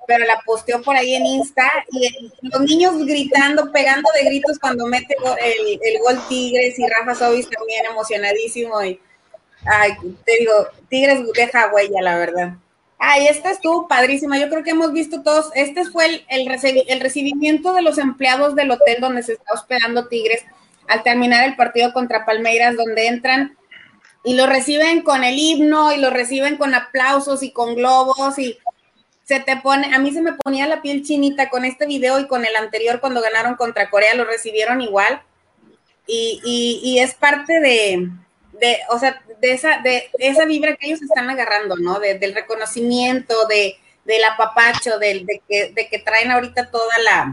pero 0.07 0.25
la 0.27 0.41
posteó 0.45 0.83
por 0.83 0.97
ahí 0.97 1.15
en 1.15 1.27
Insta, 1.27 1.71
y 1.91 2.31
los 2.43 2.61
niños 2.61 2.99
gritando, 3.05 3.73
pegando 3.73 4.09
de 4.15 4.29
gritos 4.29 4.59
cuando 4.59 4.87
mete 4.87 5.17
el, 5.41 5.81
el 5.83 5.99
gol 6.01 6.21
Tigres, 6.29 6.79
y 6.79 6.87
Rafa 6.87 7.15
Sobis 7.15 7.49
también 7.49 7.87
emocionadísimo, 7.87 8.83
y 8.83 9.01
Ay, 9.65 9.93
te 10.25 10.33
digo, 10.39 10.53
Tigres 10.89 11.21
deja 11.35 11.71
huella, 11.73 12.01
la 12.03 12.17
verdad. 12.17 12.55
Ay, 12.99 13.29
esta 13.29 13.51
estuvo 13.51 13.87
padrísima. 13.87 14.39
Yo 14.39 14.49
creo 14.49 14.63
que 14.63 14.71
hemos 14.71 14.93
visto 14.93 15.23
todos. 15.23 15.51
Este 15.55 15.85
fue 15.85 16.07
el, 16.07 16.25
el, 16.29 17.01
recibimiento 17.01 17.73
de 17.73 17.83
los 17.83 17.99
empleados 17.99 18.55
del 18.57 18.71
hotel 18.71 19.01
donde 19.01 19.23
se 19.23 19.35
está 19.35 19.53
hospedando 19.55 20.09
Tigres 20.09 20.45
al 20.89 21.03
terminar 21.03 21.45
el 21.47 21.55
partido 21.55 21.93
contra 21.93 22.25
Palmeiras, 22.25 22.77
donde 22.77 23.07
entran 23.07 23.57
y 24.25 24.35
lo 24.35 24.47
reciben 24.47 25.03
con 25.03 25.23
el 25.23 25.39
himno 25.39 25.93
y 25.93 25.99
lo 25.99 26.11
reciben 26.11 26.57
con 26.57 26.75
aplausos 26.75 27.43
y 27.43 27.53
con 27.53 27.77
globos 27.77 28.39
y 28.39 28.59
se 29.23 29.41
te 29.41 29.59
pone, 29.59 29.95
a 29.95 29.99
mí 29.99 30.11
se 30.11 30.23
me 30.23 30.33
ponía 30.33 30.67
la 30.67 30.81
piel 30.81 31.05
chinita 31.05 31.51
con 31.51 31.67
este 31.67 31.87
video 31.87 32.19
y 32.19 32.27
con 32.27 32.47
el 32.47 32.57
anterior 32.57 32.99
cuando 32.99 33.21
ganaron 33.21 33.57
contra 33.57 33.91
Corea, 33.91 34.15
lo 34.15 34.25
recibieron 34.25 34.81
igual. 34.81 35.23
Y, 36.07 36.41
y, 36.43 36.81
y 36.83 37.01
es 37.01 37.15
parte 37.15 37.61
de, 37.61 38.09
de, 38.61 38.79
o 38.91 38.99
sea, 38.99 39.23
de 39.41 39.53
esa, 39.53 39.79
de 39.79 40.11
esa 40.19 40.45
vibra 40.45 40.77
que 40.77 40.87
ellos 40.87 41.03
están 41.03 41.31
agarrando, 41.31 41.77
¿no? 41.77 41.99
del 42.01 42.35
reconocimiento, 42.35 43.47
de, 43.47 43.77
del 44.05 44.25
apapacho, 44.25 44.99
del, 44.99 45.27
de, 45.27 45.43
que, 45.49 45.73
de 45.73 45.89
que 45.89 45.99
traen 45.99 46.31
ahorita 46.31 46.71
toda 46.71 46.99
la, 46.99 47.33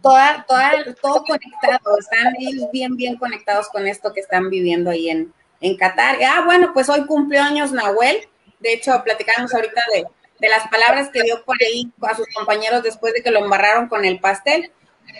toda, 0.00 0.44
toda, 0.46 0.72
todo 1.00 1.24
conectado, 1.24 1.98
están 1.98 2.34
ellos 2.38 2.70
bien, 2.72 2.96
bien 2.96 3.16
conectados 3.16 3.68
con 3.68 3.86
esto 3.86 4.12
que 4.12 4.20
están 4.20 4.50
viviendo 4.50 4.90
ahí 4.90 5.10
en, 5.10 5.32
en 5.60 5.76
Qatar. 5.76 6.18
Ah, 6.24 6.42
bueno, 6.44 6.72
pues 6.72 6.88
hoy 6.88 7.06
cumplió 7.06 7.42
años 7.42 7.72
Nahuel, 7.72 8.28
de 8.60 8.72
hecho, 8.74 9.02
platicamos 9.04 9.52
ahorita 9.54 9.82
de, 9.92 10.04
de 10.38 10.48
las 10.48 10.68
palabras 10.68 11.08
que 11.10 11.22
dio 11.22 11.44
por 11.44 11.56
ahí 11.62 11.90
a 12.02 12.14
sus 12.14 12.26
compañeros 12.34 12.82
después 12.82 13.12
de 13.14 13.22
que 13.22 13.30
lo 13.30 13.40
embarraron 13.40 13.88
con 13.88 14.04
el 14.04 14.20
pastel 14.20 14.70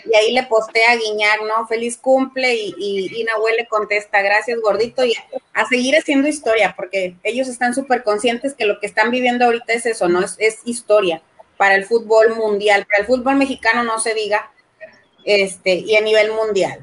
y 0.05 0.15
ahí 0.15 0.31
le 0.31 0.43
postea 0.43 0.91
a 0.91 0.95
Guiñar, 0.95 1.43
¿no? 1.43 1.67
Feliz 1.67 1.97
cumple 1.97 2.55
y, 2.55 2.75
y, 2.77 3.23
Nahuel 3.23 3.57
le 3.57 3.67
contesta, 3.67 4.21
gracias 4.21 4.59
gordito, 4.59 5.05
y 5.05 5.13
a 5.53 5.65
seguir 5.65 5.95
haciendo 5.95 6.27
historia, 6.27 6.73
porque 6.75 7.15
ellos 7.23 7.47
están 7.47 7.73
súper 7.73 8.03
conscientes 8.03 8.53
que 8.53 8.65
lo 8.65 8.79
que 8.79 8.87
están 8.87 9.11
viviendo 9.11 9.45
ahorita 9.45 9.73
es 9.73 9.85
eso, 9.85 10.09
¿no? 10.09 10.23
Es, 10.23 10.35
es, 10.39 10.59
historia 10.65 11.21
para 11.57 11.75
el 11.75 11.85
fútbol 11.85 12.35
mundial, 12.35 12.85
para 12.85 13.01
el 13.01 13.07
fútbol 13.07 13.35
mexicano 13.35 13.83
no 13.83 13.99
se 13.99 14.13
diga, 14.13 14.51
este, 15.23 15.75
y 15.75 15.95
a 15.95 16.01
nivel 16.01 16.31
mundial. 16.31 16.81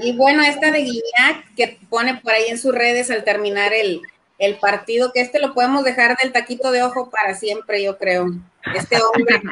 Y 0.00 0.16
bueno, 0.16 0.44
esta 0.44 0.70
de 0.70 0.78
Guiñac, 0.78 1.54
que 1.56 1.78
pone 1.90 2.16
por 2.18 2.32
ahí 2.32 2.44
en 2.48 2.58
sus 2.58 2.72
redes 2.72 3.10
al 3.10 3.24
terminar 3.24 3.72
el, 3.72 4.00
el 4.38 4.58
partido, 4.58 5.12
que 5.12 5.20
este 5.20 5.40
lo 5.40 5.52
podemos 5.52 5.84
dejar 5.84 6.16
del 6.16 6.32
taquito 6.32 6.70
de 6.70 6.82
ojo 6.82 7.10
para 7.10 7.34
siempre, 7.34 7.82
yo 7.82 7.98
creo. 7.98 8.26
Este 8.74 8.96
hombre, 9.02 9.42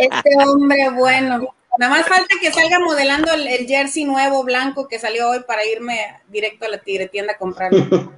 este 0.00 0.30
hombre 0.44 0.90
bueno. 0.90 1.54
Nada 1.78 1.92
más 1.92 2.06
falta 2.06 2.34
que 2.40 2.52
salga 2.52 2.78
modelando 2.80 3.32
el, 3.32 3.46
el 3.46 3.66
jersey 3.66 4.04
nuevo 4.04 4.44
blanco 4.44 4.88
que 4.88 4.98
salió 4.98 5.30
hoy 5.30 5.40
para 5.46 5.64
irme 5.64 6.20
directo 6.28 6.66
a 6.66 6.68
la 6.68 6.78
tigre 6.78 7.08
tienda 7.08 7.32
a 7.32 7.38
comprarlo. 7.38 8.12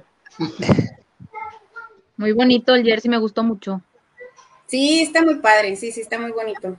Muy 2.17 2.31
bonito 2.31 2.75
el 2.75 2.83
jersey, 2.83 3.09
me 3.09 3.17
gustó 3.17 3.43
mucho. 3.43 3.81
Sí, 4.67 5.01
está 5.03 5.21
muy 5.21 5.35
padre, 5.35 5.75
sí, 5.75 5.91
sí, 5.91 6.01
está 6.01 6.17
muy 6.17 6.31
bonito. 6.31 6.75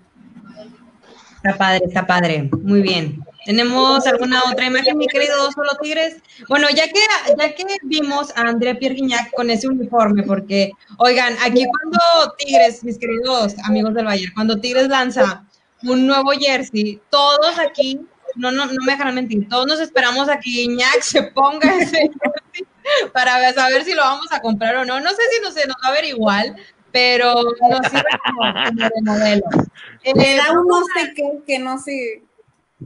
Está 1.36 1.56
padre, 1.56 1.82
está 1.86 2.06
padre. 2.06 2.50
Muy 2.62 2.82
bien. 2.82 3.22
¿Tenemos 3.44 4.04
alguna 4.06 4.42
otra 4.50 4.66
imagen, 4.66 4.98
mi 4.98 5.06
querido 5.06 5.52
Solo 5.52 5.70
Tigres? 5.80 6.16
Bueno, 6.48 6.66
ya 6.68 6.88
que, 6.88 7.00
ya 7.38 7.54
que 7.54 7.64
vimos 7.84 8.36
a 8.36 8.40
André 8.40 8.74
Pierre 8.74 8.96
Guignac 8.96 9.30
con 9.32 9.50
ese 9.50 9.68
uniforme, 9.68 10.24
porque, 10.24 10.72
oigan, 10.98 11.34
aquí 11.34 11.64
cuando 11.64 12.34
Tigres, 12.38 12.82
mis 12.82 12.98
queridos 12.98 13.54
amigos 13.64 13.94
del 13.94 14.06
Bayern, 14.06 14.34
cuando 14.34 14.58
Tigres 14.58 14.88
lanza 14.88 15.44
un 15.84 16.08
nuevo 16.08 16.32
jersey, 16.32 17.00
todos 17.08 17.56
aquí, 17.60 18.00
no, 18.34 18.50
no, 18.50 18.66
no 18.66 18.84
me 18.84 18.92
dejarán 18.92 19.14
mentir, 19.14 19.48
todos 19.48 19.68
nos 19.68 19.78
esperamos 19.78 20.28
a 20.28 20.40
que 20.40 20.50
Guignac 20.50 21.02
se 21.02 21.22
ponga 21.22 21.72
ese 21.76 21.98
jersey 21.98 22.66
para 23.12 23.52
saber 23.52 23.84
si 23.84 23.94
lo 23.94 24.02
vamos 24.02 24.26
a 24.32 24.40
comprar 24.40 24.74
o 24.76 24.84
no. 24.84 25.00
No 25.00 25.10
sé 25.10 25.22
si 25.32 25.42
no 25.42 25.52
se 25.52 25.66
nos 25.68 25.76
va 25.84 25.90
a 25.90 25.92
ver 25.92 26.04
igual, 26.04 26.56
pero 26.96 27.34
nos 27.34 27.86
sirve 27.90 28.04
como, 28.24 28.40
como 28.40 28.88
de 28.88 29.02
modelo. 29.02 29.46
Le 30.14 30.36
da 30.36 30.52
un 30.52 30.66
no 30.66 30.82
sé 30.94 31.12
qué, 31.14 31.40
que 31.46 31.58
no 31.58 31.78
sé. 31.78 32.22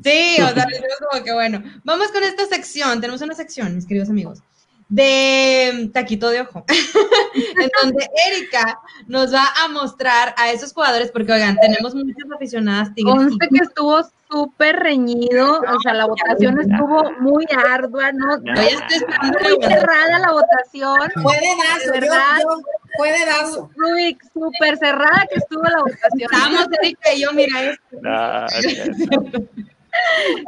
Sí, 0.03 0.37
o 0.43 0.49
sea, 0.49 0.65
es 0.65 0.83
como 1.09 1.25
que 1.25 1.33
bueno. 1.33 1.63
Vamos 1.85 2.09
con 2.09 2.25
esta 2.25 2.45
sección. 2.47 3.01
Tenemos 3.01 3.23
una 3.23 3.35
sección, 3.37 3.77
mis 3.77 3.87
queridos 3.87 4.11
amigos, 4.11 4.43
de 4.89 5.91
taquito 5.95 6.29
de 6.31 6.41
ojo, 6.41 6.65
en 7.35 7.71
donde 7.81 8.09
Erika 8.29 8.81
nos 9.07 9.33
va 9.33 9.47
a 9.63 9.69
mostrar 9.69 10.35
a 10.37 10.51
esos 10.51 10.73
jugadores, 10.73 11.13
porque 11.13 11.33
oigan, 11.33 11.57
tenemos 11.61 11.95
muchas 11.95 12.29
aficionadas 12.35 12.93
tigres. 12.95 13.15
Conste 13.15 13.49
que 13.49 13.63
estuvo 13.63 14.03
súper 14.31 14.76
reñido, 14.76 15.61
o 15.61 15.81
sea, 15.81 15.95
la 15.95 16.07
votación 16.07 16.61
estuvo 16.61 17.11
muy 17.20 17.45
ardua, 17.66 18.12
¿no? 18.12 18.39
Yo 18.39 18.55
ya 18.55 18.62
estoy 18.62 18.97
esperando 18.97 19.39
Muy 19.41 19.62
cerrada 19.62 20.18
la 20.18 20.33
votación. 20.33 21.11
Fue 21.22 21.37
dedazo, 21.37 21.93
De 21.93 21.95
yo, 21.95 22.01
verdad. 22.01 22.39
yo, 22.43 22.62
fue 22.97 23.12
dedazo. 23.12 23.70
Rubik, 23.76 24.22
súper 24.33 24.76
cerrada 24.78 25.26
que 25.31 25.39
estuvo 25.39 25.62
la 25.62 25.81
votación. 25.81 26.31
Estamos, 26.33 26.66
Erika 26.81 27.14
y 27.14 27.22
yo, 27.22 27.33
mira 27.33 27.62
esto. 27.62 27.97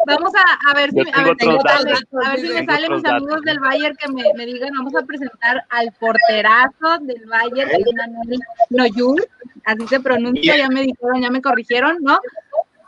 Vamos 0.07 0.33
a, 0.37 0.70
a 0.70 0.74
ver 0.74 0.91
si, 0.91 0.97
Yo 0.99 1.03
a 1.14 1.24
ver, 1.24 1.37
a 2.24 2.30
ver 2.30 2.41
si 2.41 2.49
me 2.49 2.64
salen 2.64 2.93
mis 2.93 3.05
amigos 3.05 3.41
del 3.43 3.59
Bayern 3.59 3.97
que 3.97 4.09
me, 4.09 4.22
me 4.37 4.47
digan, 4.47 4.70
vamos 4.76 4.95
a 4.95 5.03
presentar 5.05 5.64
al 5.70 5.93
porterazo 5.99 6.99
del 7.01 7.26
Bayern, 7.26 7.70
que 7.70 7.76
es 7.76 7.95
Manuel 7.97 8.41
Noyur, 8.70 9.28
así 9.64 9.89
se 9.89 9.99
pronuncia, 10.01 10.57
ya 10.57 10.68
me 10.68 10.83
dijeron, 10.83 11.20
ya 11.20 11.30
me 11.30 11.43
corrigieron, 11.43 11.99
¿no? 12.03 12.20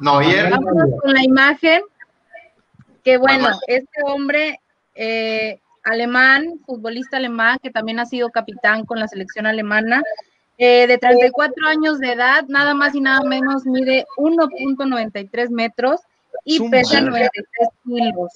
Neuer, 0.00 0.50
Vámonos 0.50 1.00
con 1.00 1.12
la 1.12 1.22
imagen, 1.22 1.82
que 3.02 3.16
bueno, 3.16 3.48
este 3.66 4.02
hombre 4.04 4.60
eh, 4.94 5.60
alemán, 5.84 6.60
futbolista 6.66 7.18
alemán, 7.18 7.58
que 7.62 7.70
también 7.70 8.00
ha 8.00 8.06
sido 8.06 8.30
capitán 8.30 8.84
con 8.84 8.98
la 8.98 9.08
selección 9.08 9.46
alemana, 9.46 10.02
eh, 10.56 10.86
de 10.86 10.98
34 10.98 11.66
años 11.66 11.98
de 11.98 12.12
edad, 12.12 12.44
nada 12.48 12.74
más 12.74 12.94
y 12.94 13.00
nada 13.00 13.22
menos, 13.22 13.66
mide 13.66 14.06
1.93 14.16 15.50
metros 15.50 16.00
y 16.44 16.58
Su 16.58 16.70
pesa 16.70 17.00
madre. 17.00 17.10
93 17.10 17.68
kilos. 17.84 18.32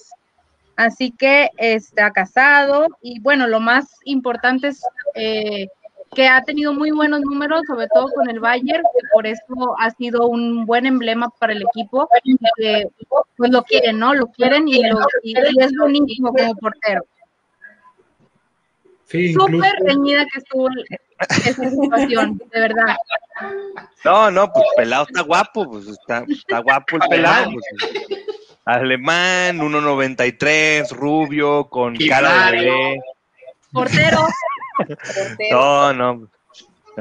Así 0.75 1.11
que 1.11 1.49
está 1.57 2.11
casado 2.11 2.87
y 3.01 3.19
bueno, 3.19 3.47
lo 3.47 3.59
más 3.59 3.87
importante 4.05 4.69
es 4.69 4.81
eh, 5.15 5.67
que 6.15 6.27
ha 6.27 6.41
tenido 6.43 6.73
muy 6.73 6.91
buenos 6.91 7.21
números, 7.21 7.61
sobre 7.67 7.87
todo 7.93 8.07
con 8.15 8.29
el 8.29 8.39
Bayern, 8.39 8.83
que 8.83 9.07
por 9.13 9.27
eso 9.27 9.75
ha 9.79 9.91
sido 9.91 10.27
un 10.27 10.65
buen 10.65 10.85
emblema 10.85 11.29
para 11.39 11.53
el 11.53 11.61
equipo, 11.61 12.09
y 12.23 12.35
que 12.57 12.87
pues 13.37 13.51
lo 13.51 13.63
quieren, 13.63 13.99
¿no? 13.99 14.13
Lo 14.13 14.27
quieren 14.27 14.67
y, 14.67 14.83
lo, 14.83 14.99
y, 15.23 15.33
y 15.33 15.63
es 15.63 15.71
buenísimo 15.77 16.33
como 16.33 16.55
portero. 16.55 17.03
Sí, 19.05 19.31
incluso 19.31 19.53
Súper 19.53 19.73
reñida 19.85 20.25
que 20.31 20.39
estuvo 20.39 20.69
esta 21.19 21.69
situación, 21.69 22.41
de 22.51 22.59
verdad. 22.59 22.95
No, 24.05 24.29
no, 24.31 24.51
pues 24.53 24.65
pelado 24.75 25.05
está 25.07 25.21
guapo, 25.21 25.69
pues 25.69 25.87
está, 25.87 26.23
está 26.27 26.59
guapo 26.59 26.97
el 26.97 27.09
pelado. 27.09 27.51
pues. 27.51 27.65
Alemán, 28.65 29.57
1.93, 29.57 30.91
rubio, 30.91 31.65
con 31.69 31.95
cara 31.95 32.51
de 32.51 32.57
bebé. 32.57 32.99
Portero. 33.71 34.27
No, 35.51 35.93
no. 35.93 36.13
no, 36.15 36.27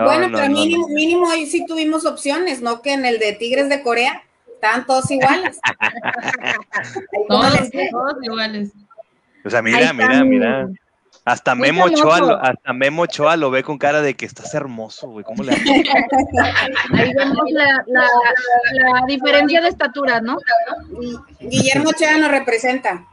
bueno, 0.04 0.28
no, 0.28 0.36
pero 0.38 0.48
no, 0.48 0.54
mínimo, 0.54 0.88
mínimo 0.88 1.30
ahí 1.30 1.46
sí 1.46 1.64
tuvimos 1.66 2.04
opciones, 2.06 2.60
¿no? 2.62 2.82
Que 2.82 2.92
en 2.92 3.04
el 3.06 3.18
de 3.18 3.32
Tigres 3.34 3.68
de 3.68 3.82
Corea 3.82 4.22
estaban 4.54 4.86
todos 4.86 5.10
iguales. 5.10 5.58
Todos, 7.28 7.52
todos 7.90 8.14
iguales. 8.22 8.70
O 9.44 9.50
sea, 9.50 9.60
mira, 9.62 9.92
mira, 9.92 10.24
mi- 10.24 10.30
mira. 10.38 10.68
Hasta 11.24 11.54
Memo 11.54 11.84
Ochoa, 11.84 12.20
lo, 12.20 12.42
hasta 12.42 12.72
Memo 12.72 13.02
Ochoa 13.02 13.36
lo 13.36 13.50
ve 13.50 13.62
con 13.62 13.76
cara 13.76 14.00
de 14.00 14.14
que 14.14 14.24
estás 14.24 14.54
hermoso, 14.54 15.08
güey. 15.10 15.24
¿Cómo 15.24 15.42
le 15.42 15.52
haces? 15.52 15.66
ahí 16.94 17.12
vemos 17.14 17.44
la, 17.50 17.84
la, 17.86 18.08
la 18.72 19.02
diferencia 19.06 19.60
de 19.60 19.68
estatura, 19.68 20.22
¿no? 20.22 20.38
Y 21.40 21.48
Guillermo 21.48 21.90
Ochoa 21.90 22.16
nos 22.16 22.30
representa. 22.30 23.04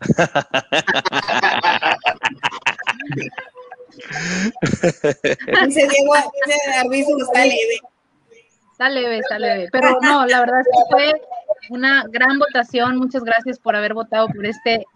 Dice 5.66 5.88
Diego, 5.88 6.14
dice 6.46 6.72
Arbizu, 6.78 7.16
está 7.18 7.44
leve. 7.44 7.80
Está 8.72 8.88
leve, 8.88 9.18
está 9.18 9.38
leve. 9.38 9.68
Pero 9.70 9.98
no, 10.00 10.26
la 10.26 10.40
verdad 10.40 10.60
es 10.60 10.66
que 10.66 10.90
fue 10.90 11.22
una 11.68 12.04
gran 12.08 12.38
votación. 12.38 12.96
Muchas 12.96 13.22
gracias 13.24 13.58
por 13.58 13.76
haber 13.76 13.94
votado 13.94 14.28
por 14.28 14.46
este 14.46 14.86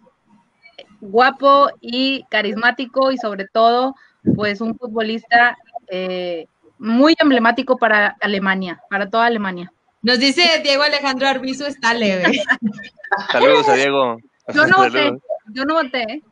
guapo 1.00 1.68
y 1.80 2.24
carismático 2.30 3.12
y 3.12 3.18
sobre 3.18 3.46
todo, 3.46 3.94
pues 4.34 4.60
un 4.60 4.76
futbolista 4.78 5.56
eh, 5.88 6.46
muy 6.78 7.14
emblemático 7.18 7.76
para 7.76 8.16
Alemania, 8.20 8.80
para 8.88 9.08
toda 9.08 9.26
Alemania. 9.26 9.70
Nos 10.02 10.18
dice 10.18 10.60
Diego 10.62 10.82
Alejandro 10.82 11.28
Arbizu, 11.28 11.66
está 11.66 11.94
leve. 11.94 12.42
Saludos 13.32 13.68
a 13.68 13.74
Diego. 13.74 14.18
Yo 14.52 14.66
no 14.66 14.78
voté, 14.78 15.12
yo 15.52 15.64
no 15.64 15.74
voté. 15.74 16.02
¿eh? 16.02 16.22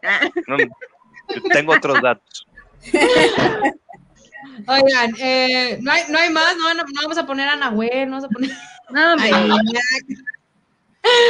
No, 0.46 0.58
yo 0.58 1.42
tengo 1.52 1.72
otros 1.72 2.00
datos. 2.02 2.46
Oigan, 4.66 5.14
eh, 5.20 5.78
no, 5.80 5.90
hay, 5.92 6.02
no 6.08 6.18
hay 6.18 6.30
más, 6.30 6.56
no, 6.56 6.74
no, 6.74 6.82
no 6.84 7.00
vamos 7.02 7.18
a 7.18 7.26
poner 7.26 7.48
a 7.48 7.56
Nahuel, 7.56 8.08
no 8.10 8.16
vamos 8.16 8.24
a 8.24 8.28
poner 8.28 8.50
No. 8.90 9.16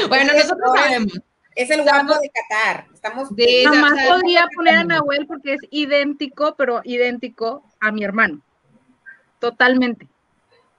Bueno, 0.08 0.32
nosotros 0.34 0.70
sabemos. 0.74 1.20
Es 1.54 1.70
el 1.70 1.82
guapo 1.82 2.14
de 2.18 2.30
Qatar. 2.30 2.86
Estamos 2.94 3.28
Sí, 3.36 3.64
Jamás 3.64 3.90
sa- 3.96 4.04
sa- 4.04 4.12
podría 4.14 4.46
poner 4.54 4.76
a 4.76 4.84
Nahuel 4.84 5.26
porque 5.26 5.54
es 5.54 5.60
idéntico, 5.70 6.54
pero 6.56 6.80
idéntico 6.84 7.62
a 7.80 7.92
mi 7.92 8.04
hermano. 8.04 8.40
Totalmente. 9.38 10.08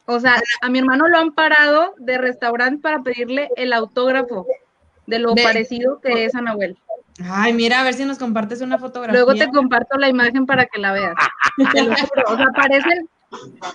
O 0.06 0.20
sea, 0.20 0.42
a 0.62 0.70
mi 0.70 0.80
hermano 0.80 1.08
lo 1.08 1.18
han 1.18 1.32
parado 1.34 1.94
de 1.98 2.18
restaurante 2.18 2.82
para 2.82 3.02
pedirle 3.04 3.50
el 3.56 3.72
autógrafo 3.72 4.46
de 5.06 5.20
lo 5.20 5.34
De- 5.34 5.44
parecido 5.44 6.00
que 6.02 6.26
es 6.26 6.36
a 6.36 6.42
Nahuel. 6.42 6.78
Ay, 7.30 7.54
mira, 7.54 7.80
a 7.80 7.84
ver 7.84 7.94
si 7.94 8.06
nos 8.06 8.18
compartes 8.18 8.62
una 8.62 8.78
fotografía. 8.80 9.14
Luego 9.22 9.34
te 9.38 9.50
comparto 9.52 9.98
la 9.98 10.10
imagen 10.10 10.46
para 10.46 10.66
que 10.66 10.80
la 10.80 10.94
veas. 10.94 11.14
Te 11.72 11.84
lo 11.84 11.96
juro. 11.96 12.24
O 12.28 12.38
sea, 12.38 12.48
parecen, 12.56 13.08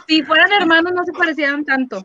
si 0.09 0.22
fueran 0.24 0.51
hermanos 0.53 0.93
no 0.95 1.05
se 1.05 1.12
parecieran 1.12 1.64
tanto. 1.64 2.05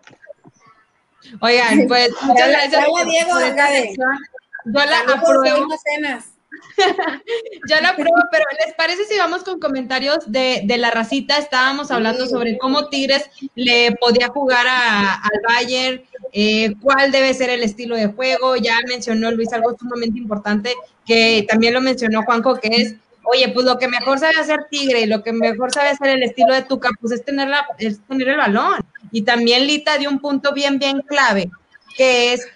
Oigan, 1.39 1.87
pues 1.87 2.11
muchas 2.21 2.49
gracias 2.49 2.71
Trae 2.71 2.83
a 2.85 2.87
por- 2.89 3.05
Diego, 3.05 3.29
por 3.31 3.41
esta 3.41 3.49
venga 3.49 3.69
de- 3.71 3.81
sección. 3.81 4.17
Yo 4.65 4.85
la 4.85 4.99
apruebo, 5.15 5.67
Cenas. 5.83 6.29
yo 7.69 7.75
la 7.81 7.89
apruebo, 7.89 8.15
pero 8.31 8.45
¿les 8.65 8.73
parece 8.75 9.05
si 9.05 9.17
vamos 9.17 9.43
con 9.43 9.59
comentarios 9.59 10.19
de, 10.31 10.61
de 10.65 10.77
la 10.77 10.91
racita? 10.91 11.37
Estábamos 11.37 11.91
hablando 11.91 12.25
sobre 12.27 12.57
cómo 12.57 12.89
Tigres 12.89 13.29
le 13.55 13.93
podía 13.99 14.27
jugar 14.29 14.65
a- 14.67 15.15
al 15.15 15.41
Bayern, 15.47 16.03
eh, 16.31 16.73
cuál 16.81 17.11
debe 17.11 17.33
ser 17.33 17.49
el 17.49 17.63
estilo 17.63 17.95
de 17.95 18.07
juego. 18.07 18.55
Ya 18.55 18.77
mencionó 18.87 19.31
Luis 19.31 19.51
algo 19.53 19.75
sumamente 19.77 20.19
importante, 20.19 20.73
que 21.05 21.45
también 21.49 21.73
lo 21.73 21.81
mencionó 21.81 22.23
Juanjo, 22.23 22.55
que 22.59 22.69
es, 22.69 22.95
oye, 23.23 23.49
pues 23.49 23.65
lo 23.65 23.77
que 23.77 23.87
mejor 23.87 24.19
sabe 24.19 24.35
hacer 24.39 24.65
Tigre 24.69 25.01
y 25.01 25.05
lo 25.05 25.23
que 25.23 25.33
mejor 25.33 25.71
sabe 25.73 25.89
hacer 25.89 26.09
el 26.09 26.23
estilo 26.23 26.53
de 26.53 26.63
Tuca, 26.63 26.89
pues 26.99 27.13
es 27.13 27.25
tener, 27.25 27.47
la, 27.49 27.65
es 27.77 27.99
tener 28.07 28.29
el 28.29 28.37
balón. 28.37 28.81
Y 29.11 29.23
también 29.23 29.67
Lita 29.67 29.97
dio 29.97 30.09
un 30.09 30.19
punto 30.19 30.53
bien, 30.53 30.79
bien 30.79 31.01
clave, 31.01 31.49
que 31.95 32.33
es 32.33 32.47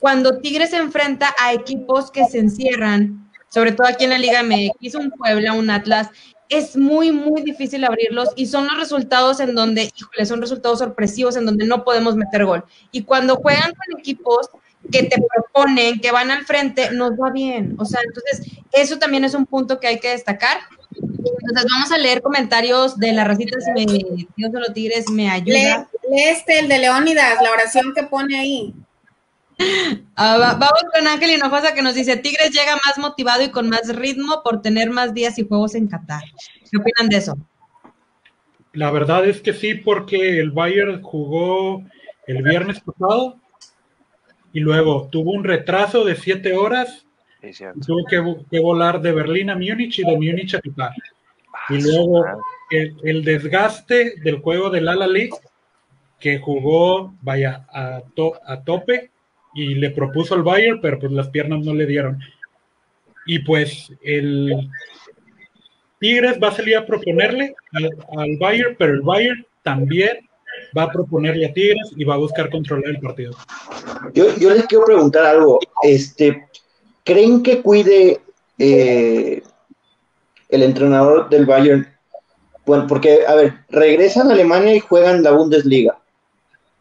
cuando 0.00 0.38
Tigres 0.40 0.70
se 0.70 0.76
enfrenta 0.76 1.34
a 1.40 1.52
equipos 1.52 2.10
que 2.10 2.24
se 2.24 2.38
encierran, 2.38 3.23
sobre 3.54 3.70
todo 3.70 3.86
aquí 3.86 4.02
en 4.02 4.10
la 4.10 4.18
Liga 4.18 4.42
MX, 4.42 4.96
un 4.96 5.12
Puebla, 5.12 5.52
un 5.52 5.70
Atlas, 5.70 6.08
es 6.48 6.76
muy, 6.76 7.12
muy 7.12 7.42
difícil 7.42 7.84
abrirlos 7.84 8.30
y 8.34 8.46
son 8.46 8.66
los 8.66 8.76
resultados 8.76 9.38
en 9.38 9.54
donde, 9.54 9.92
híjole, 9.96 10.26
son 10.26 10.40
resultados 10.40 10.80
sorpresivos 10.80 11.36
en 11.36 11.46
donde 11.46 11.64
no 11.64 11.84
podemos 11.84 12.16
meter 12.16 12.44
gol. 12.46 12.64
Y 12.90 13.04
cuando 13.04 13.36
juegan 13.36 13.72
con 13.72 14.00
equipos 14.00 14.48
que 14.90 15.04
te 15.04 15.22
proponen, 15.32 16.00
que 16.00 16.10
van 16.10 16.32
al 16.32 16.44
frente, 16.44 16.90
nos 16.90 17.12
va 17.12 17.30
bien. 17.30 17.76
O 17.78 17.84
sea, 17.84 18.00
entonces, 18.04 18.58
eso 18.72 18.98
también 18.98 19.24
es 19.24 19.34
un 19.34 19.46
punto 19.46 19.78
que 19.78 19.86
hay 19.86 20.00
que 20.00 20.10
destacar. 20.10 20.58
Entonces, 20.96 21.70
vamos 21.72 21.92
a 21.92 21.98
leer 21.98 22.22
comentarios 22.22 22.98
de 22.98 23.12
la 23.12 23.22
racita, 23.22 23.56
si 23.60 23.70
me, 23.70 24.26
Dios 24.36 24.50
de 24.52 24.60
los 24.60 24.74
Tigres 24.74 25.08
me 25.10 25.30
ayuda. 25.30 25.88
Lee, 26.10 26.22
este, 26.28 26.58
el 26.58 26.68
de 26.68 26.78
Leónidas, 26.78 27.40
la 27.40 27.52
oración 27.52 27.92
que 27.94 28.02
pone 28.02 28.36
ahí. 28.36 28.74
Ah, 30.16 30.56
vamos 30.58 30.84
con 30.92 31.06
Ángel 31.08 31.30
Hinojosa 31.30 31.74
que 31.74 31.82
nos 31.82 31.94
dice, 31.94 32.16
Tigres 32.16 32.50
llega 32.50 32.76
más 32.84 32.98
motivado 32.98 33.42
y 33.42 33.50
con 33.50 33.68
más 33.68 33.94
ritmo 33.94 34.42
por 34.44 34.62
tener 34.62 34.90
más 34.90 35.12
días 35.12 35.38
y 35.38 35.46
juegos 35.46 35.74
en 35.74 35.88
Qatar. 35.88 36.22
¿Qué 36.70 36.78
opinan 36.78 37.08
de 37.08 37.16
eso? 37.16 37.36
La 38.72 38.90
verdad 38.90 39.26
es 39.26 39.40
que 39.40 39.52
sí, 39.52 39.74
porque 39.74 40.38
el 40.40 40.50
Bayern 40.50 41.02
jugó 41.02 41.82
el 42.26 42.42
viernes 42.42 42.80
pasado 42.80 43.36
y 44.52 44.60
luego 44.60 45.08
tuvo 45.10 45.32
un 45.32 45.44
retraso 45.44 46.04
de 46.04 46.16
siete 46.16 46.54
horas. 46.54 47.04
tuvo 47.86 48.04
que, 48.50 48.60
volar 48.60 49.00
de 49.00 49.12
Berlín 49.12 49.50
a 49.50 49.54
Múnich 49.54 49.98
y 49.98 50.04
de 50.04 50.12
Múnich 50.12 50.54
a 50.54 50.60
Qatar. 50.60 50.92
Y 51.70 51.82
luego 51.82 52.24
el, 52.70 53.24
desgaste 53.24 54.14
del 54.22 54.40
juego 54.40 54.70
del 54.70 54.88
Ala 54.88 55.06
League, 55.06 55.34
que 56.18 56.38
jugó, 56.38 57.14
vaya, 57.20 57.66
a, 57.72 58.00
a 58.46 58.60
tope 58.62 59.10
y 59.54 59.74
le 59.74 59.90
propuso 59.90 60.34
al 60.34 60.42
Bayern, 60.42 60.80
pero 60.80 60.98
pues 60.98 61.12
las 61.12 61.28
piernas 61.28 61.64
no 61.64 61.74
le 61.74 61.86
dieron. 61.86 62.18
Y 63.26 63.38
pues 63.40 63.92
el 64.02 64.70
Tigres 65.98 66.38
va 66.42 66.48
a 66.48 66.54
salir 66.54 66.76
a 66.76 66.86
proponerle 66.86 67.54
al, 67.72 67.90
al 68.18 68.36
Bayern, 68.38 68.76
pero 68.78 68.92
el 68.92 69.00
Bayern 69.00 69.46
también 69.62 70.28
va 70.76 70.84
a 70.84 70.92
proponerle 70.92 71.46
a 71.46 71.52
Tigres 71.52 71.92
y 71.96 72.04
va 72.04 72.14
a 72.14 72.18
buscar 72.18 72.50
controlar 72.50 72.90
el 72.90 73.00
partido. 73.00 73.32
Yo, 74.12 74.36
yo 74.36 74.50
les 74.50 74.66
quiero 74.66 74.84
preguntar 74.84 75.24
algo. 75.24 75.58
Este, 75.82 76.46
¿Creen 77.04 77.42
que 77.42 77.60
cuide 77.62 78.20
eh, 78.58 79.42
el 80.48 80.62
entrenador 80.62 81.28
del 81.28 81.46
Bayern? 81.46 81.86
Bueno, 82.66 82.86
porque, 82.86 83.26
a 83.26 83.34
ver, 83.34 83.54
regresan 83.68 84.30
a 84.30 84.32
Alemania 84.32 84.74
y 84.74 84.80
juegan 84.80 85.22
la 85.22 85.32
Bundesliga, 85.32 85.98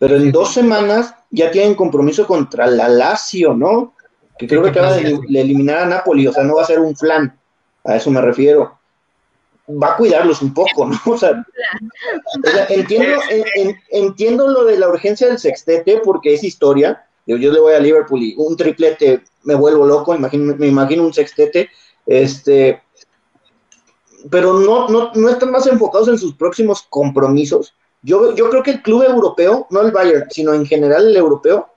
pero 0.04 0.18
en 0.18 0.34
dos 0.34 0.54
semanas 0.54 1.16
ya 1.32 1.50
tienen 1.50 1.76
compromiso 1.76 2.28
contra 2.28 2.68
la 2.68 2.90
Lazio, 2.90 3.54
¿no? 3.54 3.96
Que 4.38 4.48
creo 4.48 4.62
que 4.62 4.72
acaba 4.72 4.98
de, 4.98 5.18
eliminar 5.30 5.78
a 5.78 5.86
Napoli, 5.86 6.28
o 6.28 6.34
sea, 6.34 6.44
no 6.44 6.56
va 6.56 6.64
a 6.64 6.66
ser 6.66 6.82
un 6.82 6.94
flan, 6.94 7.40
a 7.86 7.96
eso 7.96 8.12
me 8.12 8.20
refiero. 8.20 8.78
Va 9.70 9.94
a 9.94 9.96
cuidarlos 9.96 10.42
un 10.42 10.54
poco, 10.54 10.88
¿no? 10.88 11.00
O 11.06 11.18
sea, 11.18 11.46
entiendo, 12.68 13.18
entiendo 13.92 14.50
lo 14.50 14.66
de 14.66 14.78
la 14.78 14.90
urgencia 14.90 15.28
del 15.28 15.40
sextete 15.40 16.02
porque 16.04 16.34
es 16.34 16.44
historia. 16.44 17.08
Yo, 17.26 17.38
yo 17.38 17.54
le 17.54 17.62
voy 17.62 17.74
a 17.74 17.80
Liverpool 17.80 18.22
y 18.22 18.36
un 18.38 18.58
triplete 18.58 19.24
me 19.44 19.56
vuelvo 19.56 19.86
loco, 19.86 20.14
imagino, 20.14 20.54
me 20.54 20.68
imagino 20.68 21.04
un 21.04 21.14
sextete. 21.14 21.70
Este, 22.06 22.82
pero 24.30 24.60
no, 24.60 24.90
no, 24.90 25.14
no 25.14 25.30
están 25.30 25.52
más 25.52 25.66
enfocados 25.66 26.10
en 26.10 26.18
sus 26.18 26.36
próximos 26.36 26.86
compromisos 26.90 27.74
yo, 28.04 28.36
yo 28.36 28.50
creo 28.50 28.62
que 28.62 28.72
el 28.72 28.82
club 28.82 29.04
europeo, 29.04 29.68
no 29.70 29.82
el 29.82 29.92
Bayern, 29.92 30.30
sino 30.30 30.54
en 30.54 30.66
general 30.66 31.08
el 31.08 31.18
europeo, 31.18 31.70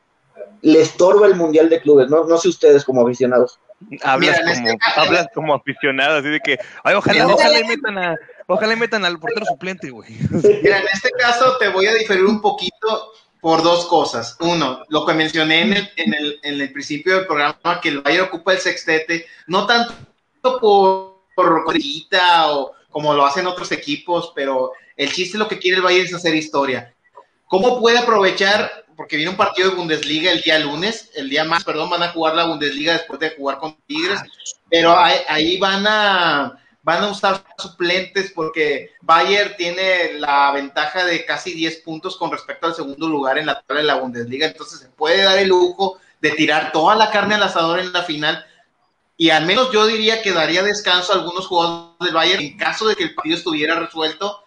le 0.62 0.80
estorba 0.80 1.26
el 1.26 1.36
Mundial 1.36 1.68
de 1.68 1.80
Clubes. 1.80 2.10
No, 2.10 2.24
no 2.24 2.36
sé 2.38 2.48
ustedes 2.48 2.84
como 2.84 3.02
aficionados. 3.02 3.58
Hablas, 4.02 4.40
como, 4.40 4.50
este 4.50 4.78
hablas 4.96 5.26
como 5.34 5.54
aficionado, 5.54 6.18
así 6.18 6.28
de 6.28 6.40
que, 6.40 6.58
ay, 6.82 6.94
ojalá, 6.94 7.26
ojalá, 7.26 7.60
metan 7.66 7.98
a, 7.98 8.16
ojalá 8.46 8.74
metan 8.74 9.04
al 9.04 9.18
portero 9.18 9.46
suplente, 9.46 9.90
güey. 9.90 10.10
Mira, 10.30 10.78
en 10.78 10.86
este 10.92 11.10
caso 11.10 11.56
te 11.58 11.68
voy 11.68 11.86
a 11.86 11.94
diferir 11.94 12.24
un 12.24 12.40
poquito 12.40 13.12
por 13.40 13.62
dos 13.62 13.86
cosas. 13.86 14.36
Uno, 14.40 14.82
lo 14.88 15.06
que 15.06 15.12
mencioné 15.12 15.60
en 15.60 15.72
el, 15.74 15.90
en 15.96 16.14
el, 16.14 16.40
en 16.42 16.60
el 16.60 16.72
principio 16.72 17.16
del 17.16 17.26
programa, 17.26 17.80
que 17.80 17.90
el 17.90 18.00
Bayern 18.00 18.26
ocupa 18.26 18.54
el 18.54 18.58
sextete, 18.58 19.26
no 19.46 19.66
tanto 19.66 19.94
por, 20.42 21.26
por 21.34 21.64
o 22.50 22.72
como 22.90 23.12
lo 23.12 23.26
hacen 23.26 23.46
otros 23.46 23.70
equipos, 23.72 24.32
pero 24.34 24.72
el 24.96 25.12
chiste 25.12 25.38
lo 25.38 25.48
que 25.48 25.58
quiere 25.58 25.76
el 25.76 25.82
Bayern 25.82 26.06
es 26.06 26.14
hacer 26.14 26.34
historia. 26.34 26.94
¿Cómo 27.46 27.80
puede 27.80 27.98
aprovechar? 27.98 28.86
Porque 28.96 29.16
viene 29.16 29.30
un 29.30 29.36
partido 29.36 29.70
de 29.70 29.76
Bundesliga 29.76 30.32
el 30.32 30.40
día 30.40 30.58
lunes, 30.58 31.10
el 31.14 31.28
día 31.28 31.44
más, 31.44 31.64
perdón, 31.64 31.90
van 31.90 32.02
a 32.02 32.08
jugar 32.08 32.34
la 32.34 32.46
Bundesliga 32.46 32.94
después 32.94 33.20
de 33.20 33.30
jugar 33.30 33.58
con 33.58 33.76
Tigres, 33.86 34.20
pero 34.70 34.96
ahí, 34.98 35.58
van 35.58 35.86
a 35.86 36.58
van 36.82 37.02
a 37.02 37.08
usar 37.08 37.44
suplentes 37.58 38.30
porque 38.32 38.92
Bayern 39.02 39.56
tiene 39.56 40.14
la 40.20 40.52
ventaja 40.52 41.04
de 41.04 41.24
casi 41.24 41.52
10 41.52 41.78
puntos 41.78 42.16
con 42.16 42.30
respecto 42.30 42.68
al 42.68 42.76
segundo 42.76 43.08
lugar 43.08 43.38
en 43.38 43.46
la 43.46 43.60
tabla 43.60 43.80
de 43.80 43.86
la 43.88 43.96
Bundesliga, 43.96 44.46
entonces 44.46 44.78
se 44.78 44.88
puede 44.90 45.22
dar 45.22 45.36
el 45.36 45.48
lujo 45.48 45.98
de 46.20 46.30
tirar 46.30 46.70
toda 46.70 46.94
la 46.94 47.10
carne 47.10 47.34
al 47.34 47.42
asador 47.42 47.80
en 47.80 47.92
la 47.92 48.04
final 48.04 48.46
y 49.16 49.30
al 49.30 49.46
menos 49.46 49.72
yo 49.72 49.84
diría 49.86 50.22
que 50.22 50.30
daría 50.30 50.62
descanso 50.62 51.12
a 51.12 51.16
algunos 51.16 51.48
jugadores 51.48 51.98
del 52.00 52.14
Bayern 52.14 52.42
en 52.42 52.56
caso 52.56 52.86
de 52.86 52.94
que 52.94 53.02
el 53.02 53.14
partido 53.14 53.36
estuviera 53.36 53.80
resuelto 53.80 54.45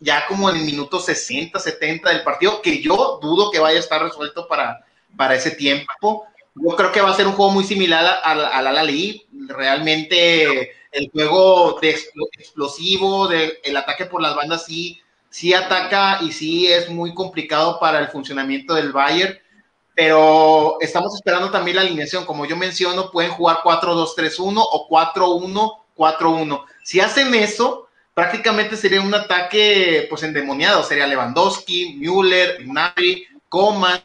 ya 0.00 0.26
como 0.26 0.48
en 0.50 0.56
el 0.56 0.64
minuto 0.64 0.98
60, 0.98 1.58
70 1.58 2.08
del 2.08 2.22
partido, 2.22 2.62
que 2.62 2.82
yo 2.82 3.18
dudo 3.20 3.50
que 3.50 3.58
vaya 3.58 3.76
a 3.76 3.80
estar 3.80 4.02
resuelto 4.02 4.48
para, 4.48 4.84
para 5.16 5.34
ese 5.34 5.50
tiempo. 5.50 6.26
Yo 6.54 6.74
creo 6.74 6.90
que 6.90 7.02
va 7.02 7.10
a 7.10 7.16
ser 7.16 7.26
un 7.26 7.34
juego 7.34 7.52
muy 7.52 7.64
similar 7.64 8.20
al, 8.24 8.66
Alali. 8.66 9.26
Realmente 9.46 10.72
el 10.90 11.10
juego 11.12 11.78
de 11.80 11.90
explosivo, 12.38 13.28
de, 13.28 13.60
el 13.62 13.76
ataque 13.76 14.06
por 14.06 14.22
las 14.22 14.34
bandas 14.34 14.64
sí, 14.64 15.00
sí 15.28 15.54
ataca 15.54 16.18
y 16.22 16.32
sí 16.32 16.66
es 16.66 16.88
muy 16.88 17.14
complicado 17.14 17.78
para 17.78 18.00
el 18.00 18.08
funcionamiento 18.08 18.74
del 18.74 18.92
Bayern. 18.92 19.38
Pero 19.94 20.78
estamos 20.80 21.14
esperando 21.14 21.50
también 21.50 21.76
la 21.76 21.82
alineación. 21.82 22.24
Como 22.24 22.46
yo 22.46 22.56
menciono, 22.56 23.10
pueden 23.10 23.32
jugar 23.32 23.58
4-2-3-1 23.62 24.54
o 24.56 24.88
4-1-4-1. 24.88 26.64
Si 26.82 27.00
hacen 27.00 27.34
eso, 27.34 27.89
prácticamente 28.14 28.76
sería 28.76 29.00
un 29.00 29.14
ataque 29.14 30.06
pues 30.08 30.22
endemoniado, 30.22 30.82
sería 30.82 31.06
Lewandowski, 31.06 31.94
Müller, 31.98 32.62
Gnabry, 32.64 33.26
Coman 33.48 34.02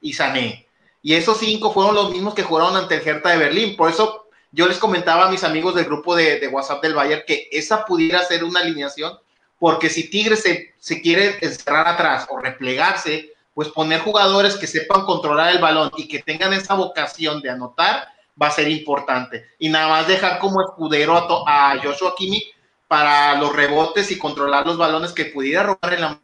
y 0.00 0.12
Sané. 0.12 0.66
Y 1.02 1.14
esos 1.14 1.38
cinco 1.38 1.72
fueron 1.72 1.94
los 1.94 2.10
mismos 2.10 2.34
que 2.34 2.42
jugaron 2.42 2.76
ante 2.76 2.96
el 2.96 3.06
Hertha 3.06 3.30
de 3.30 3.38
Berlín, 3.38 3.76
por 3.76 3.90
eso 3.90 4.24
yo 4.52 4.68
les 4.68 4.78
comentaba 4.78 5.26
a 5.26 5.30
mis 5.30 5.42
amigos 5.42 5.74
del 5.74 5.84
grupo 5.84 6.14
de, 6.14 6.46
WhatsApp 6.46 6.80
del 6.80 6.94
Bayern 6.94 7.24
que 7.26 7.48
esa 7.50 7.84
pudiera 7.84 8.22
ser 8.22 8.44
una 8.44 8.60
alineación, 8.60 9.18
porque 9.58 9.90
si 9.90 10.08
Tigres 10.08 10.42
se, 10.42 10.74
se 10.78 11.02
quiere 11.02 11.38
encerrar 11.40 11.88
atrás 11.88 12.26
o 12.30 12.38
replegarse, 12.38 13.32
pues 13.52 13.68
poner 13.68 14.00
jugadores 14.00 14.56
que 14.56 14.66
sepan 14.66 15.04
controlar 15.04 15.52
el 15.52 15.60
balón 15.60 15.90
y 15.96 16.06
que 16.06 16.22
tengan 16.22 16.52
esa 16.52 16.74
vocación 16.74 17.40
de 17.40 17.50
anotar 17.50 18.08
va 18.40 18.48
a 18.48 18.52
ser 18.52 18.68
importante. 18.68 19.44
Y 19.58 19.68
nada 19.68 19.88
más 19.88 20.08
dejar 20.08 20.38
como 20.38 20.62
escudero 20.62 21.16
a, 21.16 21.72
a 21.72 21.82
Joshua 21.82 22.14
Kimmich 22.16 22.53
para 22.88 23.38
los 23.38 23.54
rebotes 23.54 24.10
y 24.10 24.18
controlar 24.18 24.66
los 24.66 24.76
balones 24.76 25.12
que 25.12 25.26
pudiera 25.26 25.62
robar 25.62 25.94
en 25.94 26.00
la 26.00 26.20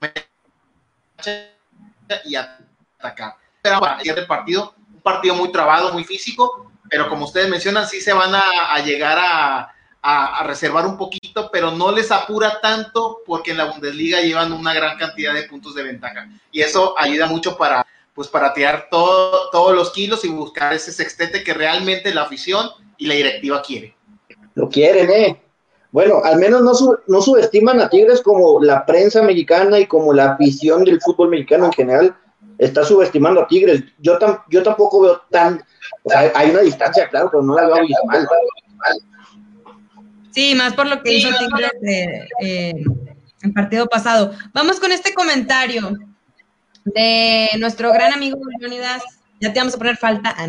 y 2.24 2.34
atacar. 2.34 3.36
Pero 3.62 3.80
para 3.80 4.00
el 4.00 4.26
partido, 4.26 4.74
un 4.94 5.00
partido 5.00 5.34
muy 5.34 5.52
trabado, 5.52 5.92
muy 5.92 6.04
físico, 6.04 6.70
pero 6.88 7.08
como 7.08 7.26
ustedes 7.26 7.48
mencionan, 7.48 7.86
sí 7.86 8.00
se 8.00 8.12
van 8.12 8.34
a, 8.34 8.78
llegar 8.84 9.18
a, 9.20 9.74
reservar 10.44 10.86
un 10.86 10.96
poquito, 10.96 11.50
pero 11.52 11.70
no 11.70 11.92
les 11.92 12.10
apura 12.10 12.60
tanto 12.60 13.18
porque 13.26 13.50
en 13.52 13.58
la 13.58 13.66
Bundesliga 13.66 14.20
llevan 14.20 14.52
una 14.52 14.72
gran 14.72 14.98
cantidad 14.98 15.34
de 15.34 15.44
puntos 15.44 15.74
de 15.74 15.82
ventaja. 15.82 16.28
Y 16.50 16.62
eso 16.62 16.94
ayuda 16.98 17.26
mucho 17.26 17.56
para, 17.56 17.86
pues, 18.14 18.28
para 18.28 18.52
tirar 18.52 18.88
todo, 18.90 19.50
todos 19.50 19.74
los 19.74 19.92
kilos 19.92 20.24
y 20.24 20.28
buscar 20.28 20.72
ese 20.72 20.90
sextete 20.90 21.44
que 21.44 21.54
realmente 21.54 22.14
la 22.14 22.22
afición 22.22 22.70
y 22.96 23.06
la 23.06 23.14
directiva 23.14 23.62
quiere. 23.62 23.94
Lo 24.54 24.68
quieren, 24.68 25.10
¿eh? 25.10 25.42
Bueno, 25.92 26.22
al 26.22 26.38
menos 26.38 26.62
no, 26.62 26.98
no 27.08 27.20
subestiman 27.20 27.80
a 27.80 27.88
Tigres 27.88 28.20
como 28.20 28.62
la 28.62 28.86
prensa 28.86 29.22
mexicana 29.22 29.78
y 29.78 29.86
como 29.86 30.12
la 30.12 30.32
afición 30.32 30.84
del 30.84 31.00
fútbol 31.00 31.30
mexicano 31.30 31.66
en 31.66 31.72
general 31.72 32.16
está 32.58 32.84
subestimando 32.84 33.40
a 33.40 33.48
Tigres. 33.48 33.82
Yo, 33.98 34.18
yo 34.48 34.62
tampoco 34.62 35.02
veo 35.02 35.20
tan, 35.30 35.64
o 36.04 36.10
sea, 36.10 36.30
hay 36.34 36.50
una 36.50 36.60
distancia, 36.60 37.08
claro, 37.08 37.28
pero 37.30 37.42
no 37.42 37.54
la 37.56 37.66
veo 37.66 37.84
mal. 38.06 38.28
Sí, 40.30 40.54
más 40.54 40.74
por 40.74 40.86
lo 40.86 41.02
que 41.02 41.14
hizo 41.14 41.28
Tigres 41.38 41.72
eh, 41.82 42.28
eh, 42.42 42.84
el 43.42 43.52
partido 43.52 43.86
pasado. 43.86 44.32
Vamos 44.52 44.78
con 44.78 44.92
este 44.92 45.12
comentario 45.12 45.90
de 46.84 47.48
nuestro 47.58 47.92
gran 47.92 48.12
amigo 48.12 48.38
Leonidas 48.60 49.02
ya 49.40 49.52
te 49.52 49.58
vamos 49.58 49.74
a 49.74 49.78
poner 49.78 49.96
falta. 49.96 50.34
Ah, 50.36 50.46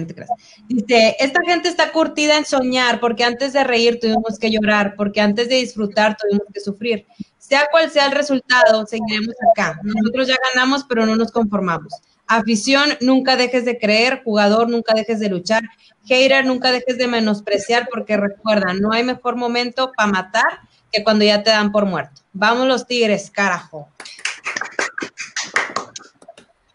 Dice, 0.67 1.15
esta 1.19 1.39
gente 1.45 1.69
está 1.69 1.91
curtida 1.91 2.37
en 2.37 2.45
soñar 2.45 2.99
porque 2.99 3.23
antes 3.23 3.53
de 3.53 3.63
reír 3.63 3.99
tuvimos 3.99 4.37
que 4.37 4.51
llorar, 4.51 4.95
porque 4.95 5.21
antes 5.21 5.47
de 5.47 5.55
disfrutar 5.55 6.17
tuvimos 6.17 6.45
que 6.53 6.59
sufrir. 6.59 7.07
Sea 7.37 7.67
cual 7.71 7.89
sea 7.89 8.05
el 8.05 8.11
resultado, 8.11 8.85
seguiremos 8.85 9.35
acá. 9.51 9.79
Nosotros 9.83 10.27
ya 10.27 10.35
ganamos, 10.53 10.83
pero 10.83 11.05
no 11.05 11.15
nos 11.15 11.31
conformamos. 11.31 11.93
Afición, 12.27 12.91
nunca 13.01 13.35
dejes 13.35 13.65
de 13.65 13.77
creer. 13.77 14.21
Jugador, 14.23 14.69
nunca 14.69 14.93
dejes 14.93 15.19
de 15.19 15.29
luchar. 15.29 15.63
Hater, 16.05 16.45
nunca 16.45 16.71
dejes 16.71 16.97
de 16.97 17.07
menospreciar 17.07 17.87
porque 17.91 18.17
recuerda, 18.17 18.73
no 18.73 18.91
hay 18.91 19.03
mejor 19.03 19.35
momento 19.35 19.91
para 19.95 20.11
matar 20.11 20.61
que 20.91 21.03
cuando 21.03 21.25
ya 21.25 21.43
te 21.43 21.49
dan 21.49 21.71
por 21.71 21.85
muerto. 21.85 22.21
Vamos 22.33 22.67
los 22.67 22.87
tigres, 22.87 23.31
carajo. 23.31 23.89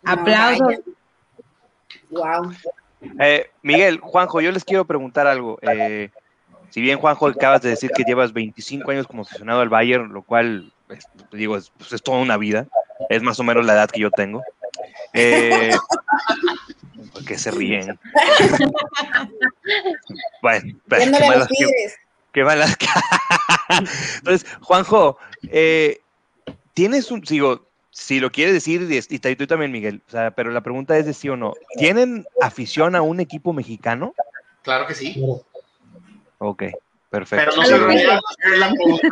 Aplausos. 0.05 0.77
Wow. 2.17 2.53
Eh, 3.21 3.51
Miguel, 3.63 4.01
Juanjo, 4.01 4.41
yo 4.41 4.51
les 4.53 4.65
quiero 4.65 4.85
preguntar 4.85 5.27
algo. 5.27 5.59
Eh, 5.63 6.11
si 6.71 6.81
bien, 6.81 6.99
Juanjo, 6.99 7.27
acabas 7.29 7.63
de 7.63 7.71
decir 7.71 7.91
que 7.91 8.05
llevas 8.05 8.33
25 8.33 8.91
años 8.91 9.07
como 9.07 9.23
aficionado 9.23 9.61
al 9.61 9.69
Bayern, 9.69 10.13
lo 10.13 10.23
cual, 10.23 10.73
pues, 10.87 11.07
te 11.31 11.37
digo, 11.37 11.57
es, 11.57 11.71
pues, 11.79 11.93
es 11.93 12.03
toda 12.03 12.19
una 12.19 12.37
vida. 12.37 12.67
Es 13.09 13.23
más 13.23 13.39
o 13.39 13.45
menos 13.45 13.65
la 13.67 13.75
edad 13.75 13.91
que 13.91 14.01
yo 14.01 14.11
tengo. 14.11 14.43
Eh, 15.13 15.71
¿Por 17.13 17.25
qué 17.25 17.39
se 17.39 17.51
ríen? 17.51 17.99
bueno, 20.43 20.79
pero 20.89 21.03
qué 21.03 21.11
Viéndole 21.11 21.27
a 21.27 21.29
los 21.29 21.29
malas, 21.29 21.49
qué- 21.49 21.93
qué 22.33 22.45
malas. 22.45 22.77
Entonces, 24.19 24.47
Juanjo, 24.61 25.19
eh, 25.51 26.01
tienes 26.75 27.11
un, 27.11 27.21
digo, 27.21 27.67
si 27.99 28.21
lo 28.21 28.31
quieres 28.31 28.53
decir, 28.53 28.87
y 28.91 29.15
y 29.29 29.37
tú 29.37 29.47
también, 29.47 29.73
Miguel, 29.73 30.03
o 30.07 30.11
sea, 30.11 30.31
pero 30.33 30.51
la 30.51 30.61
pregunta 30.61 30.99
es 30.99 31.07
de 31.07 31.15
sí 31.15 31.31
o 31.31 31.37
no. 31.37 31.55
¿Tienen 31.79 32.27
afición 32.43 32.95
a 32.95 33.01
un 33.01 33.21
equipo 33.21 33.55
mexicano? 33.55 34.15
Claro 34.61 34.87
que 34.87 34.95
sí. 34.95 35.17
Ok, 36.37 36.59
Pero 36.59 36.77
perfecto. 37.09 37.57
no 37.57 37.65
soy 37.65 37.79
rayado, 37.79 38.21
es 38.53 38.59
la 38.59 38.69
pregunta. 38.71 39.09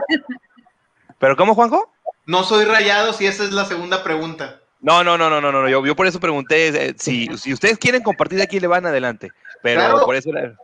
¿Pero 1.18 1.35
cómo, 1.35 1.55
Juanjo? 1.55 1.91
No 2.26 2.45
soy 2.45 2.66
rayado 2.66 3.14
si 3.14 3.26
esa 3.26 3.45
es 3.45 3.53
la 3.53 3.64
segunda 3.64 4.05
pregunta. 4.05 4.61
No, 4.82 5.03
no, 5.03 5.16
no, 5.16 5.30
no, 5.30 5.41
no, 5.41 5.51
no. 5.51 5.66
Yo, 5.66 5.85
yo 5.87 5.97
por 5.97 6.07
eso 6.07 6.20
pregunté 6.20 6.68
eh, 6.68 6.95
si, 6.99 7.26
si 7.39 7.55
ustedes 7.55 7.78
quieren 7.78 8.03
compartir 8.03 8.43
aquí, 8.43 8.61
le 8.61 8.66
van 8.66 8.85
adelante. 8.85 9.30
Pero 9.62 9.80
Claro. 9.80 10.05
por 10.05 10.14
eso 10.14 10.28
era- 10.28 10.55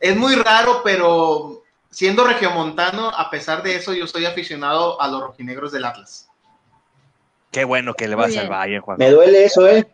Es 0.00 0.14
muy 0.14 0.34
raro, 0.34 0.82
pero 0.84 1.62
siendo 1.88 2.24
regiomontano, 2.26 3.08
a 3.08 3.30
pesar 3.30 3.62
de 3.62 3.74
eso, 3.74 3.94
yo 3.94 4.06
soy 4.06 4.26
aficionado 4.26 5.00
a 5.00 5.08
los 5.08 5.22
rojinegros 5.22 5.72
del 5.72 5.86
Atlas. 5.86 6.27
Qué 7.50 7.64
bueno 7.64 7.94
que 7.94 8.08
le 8.08 8.14
vas 8.14 8.36
al 8.36 8.48
Bayern, 8.48 8.82
Juanjo. 8.82 8.98
Me 9.02 9.10
duele 9.10 9.44
eso, 9.44 9.66
¿eh? 9.68 9.86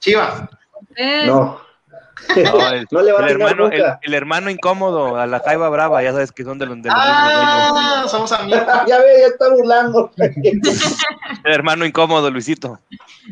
Chivas. 0.00 0.42
Eh, 0.96 1.24
No. 1.26 1.62
No, 2.36 2.68
el, 2.72 2.86
No 2.90 3.02
le 3.02 3.12
va 3.12 3.20
a 3.20 3.24
el 3.26 3.32
hermano, 3.32 3.66
el, 3.68 3.78
nunca. 3.78 3.98
el 4.02 4.14
hermano 4.14 4.48
incómodo, 4.48 5.16
a 5.18 5.26
la 5.26 5.40
Jaiba 5.40 5.68
Brava, 5.68 6.02
ya 6.02 6.12
sabes 6.12 6.32
que 6.32 6.44
son 6.44 6.58
de 6.58 6.64
los, 6.64 6.76
de 6.80 6.88
los 6.88 6.98
Ah, 6.98 8.06
somos 8.08 8.32
amigos. 8.32 8.62
ya 8.86 8.98
ve, 8.98 9.20
ya 9.20 9.26
está 9.26 9.50
burlando. 9.50 10.10
mismos. 10.36 10.96
El 11.44 11.52
hermano 11.52 11.84
incómodo, 11.84 12.30
Luisito. 12.30 12.80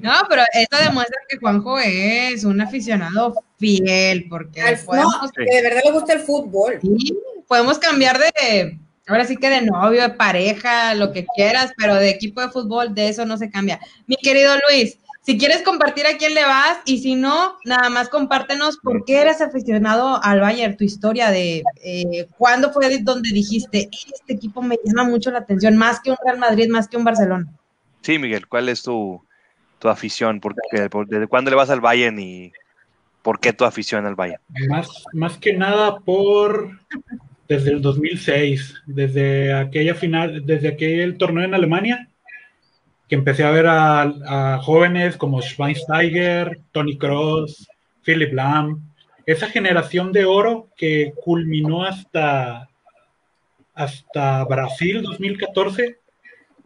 No, 0.02 0.12
pero 0.28 0.42
esto 0.52 0.76
demuestra 0.78 1.16
que 1.28 1.38
Juanjo 1.38 1.78
es 1.78 2.44
un 2.44 2.60
aficionado 2.60 3.42
fiel, 3.58 4.26
porque 4.28 4.60
Al- 4.60 4.78
podemos, 4.84 5.14
no, 5.22 5.30
que 5.30 5.44
de 5.56 5.62
verdad 5.62 5.80
le 5.84 5.92
gusta 5.92 6.12
el 6.14 6.20
fútbol. 6.20 6.78
sí, 6.82 7.16
podemos 7.48 7.78
cambiar 7.78 8.18
de, 8.18 8.78
ahora 9.06 9.24
sí 9.24 9.36
que 9.36 9.50
de 9.50 9.62
novio, 9.62 10.02
de 10.02 10.10
pareja, 10.10 10.94
lo 10.94 11.12
que 11.12 11.26
quieras, 11.34 11.72
pero 11.76 11.94
de 11.96 12.10
equipo 12.10 12.40
de 12.40 12.48
fútbol, 12.50 12.94
de 12.94 13.08
eso 13.08 13.24
no 13.26 13.36
se 13.36 13.50
cambia. 13.50 13.80
Mi 14.06 14.16
querido 14.16 14.54
Luis, 14.68 14.98
si 15.24 15.38
quieres 15.38 15.62
compartir 15.62 16.06
a 16.06 16.16
quién 16.16 16.34
le 16.34 16.44
vas, 16.44 16.78
y 16.84 16.98
si 16.98 17.14
no, 17.14 17.56
nada 17.64 17.88
más 17.90 18.08
compártenos 18.08 18.78
por 18.78 19.04
qué 19.04 19.20
eres 19.20 19.40
aficionado 19.40 20.20
al 20.22 20.40
Bayern, 20.40 20.76
tu 20.76 20.84
historia 20.84 21.30
de 21.30 21.62
eh, 21.84 22.26
cuándo 22.38 22.72
fue 22.72 22.98
donde 23.02 23.30
dijiste, 23.32 23.88
este 23.92 24.32
equipo 24.32 24.62
me 24.62 24.78
llama 24.84 25.04
mucho 25.08 25.30
la 25.30 25.38
atención, 25.40 25.76
más 25.76 26.00
que 26.00 26.10
un 26.10 26.16
Real 26.24 26.38
Madrid, 26.38 26.68
más 26.68 26.88
que 26.88 26.96
un 26.96 27.04
Barcelona. 27.04 27.46
Sí, 28.00 28.18
Miguel, 28.18 28.48
¿cuál 28.48 28.68
es 28.68 28.82
tu, 28.82 29.24
tu 29.78 29.88
afición? 29.88 30.40
¿Por 30.40 30.56
qué? 30.72 30.90
Por- 30.90 31.06
¿Desde 31.06 31.28
cuándo 31.28 31.50
le 31.50 31.56
vas 31.56 31.70
al 31.70 31.80
Bayern 31.80 32.18
y 32.18 32.52
por 33.22 33.38
qué 33.38 33.52
tu 33.52 33.64
afición 33.64 34.04
al 34.06 34.16
Bayern? 34.16 34.42
Más, 34.68 34.88
más 35.12 35.38
que 35.38 35.52
nada 35.52 36.00
por 36.00 36.80
desde 37.52 37.72
el 37.72 37.82
2006, 37.82 38.82
desde 38.86 39.52
aquella 39.52 39.94
final, 39.94 40.46
desde 40.46 40.68
aquel 40.68 41.18
torneo 41.18 41.44
en 41.44 41.52
Alemania, 41.52 42.08
que 43.08 43.14
empecé 43.14 43.44
a 43.44 43.50
ver 43.50 43.66
a, 43.66 44.02
a 44.02 44.58
jóvenes 44.58 45.18
como 45.18 45.42
Schweinsteiger, 45.42 46.60
Tony 46.72 46.96
Cross, 46.96 47.68
Philip 48.02 48.32
Lahm, 48.32 48.80
esa 49.26 49.48
generación 49.48 50.12
de 50.12 50.24
oro 50.24 50.68
que 50.76 51.12
culminó 51.22 51.84
hasta, 51.84 52.70
hasta 53.74 54.44
Brasil 54.44 55.02
2014, 55.02 55.98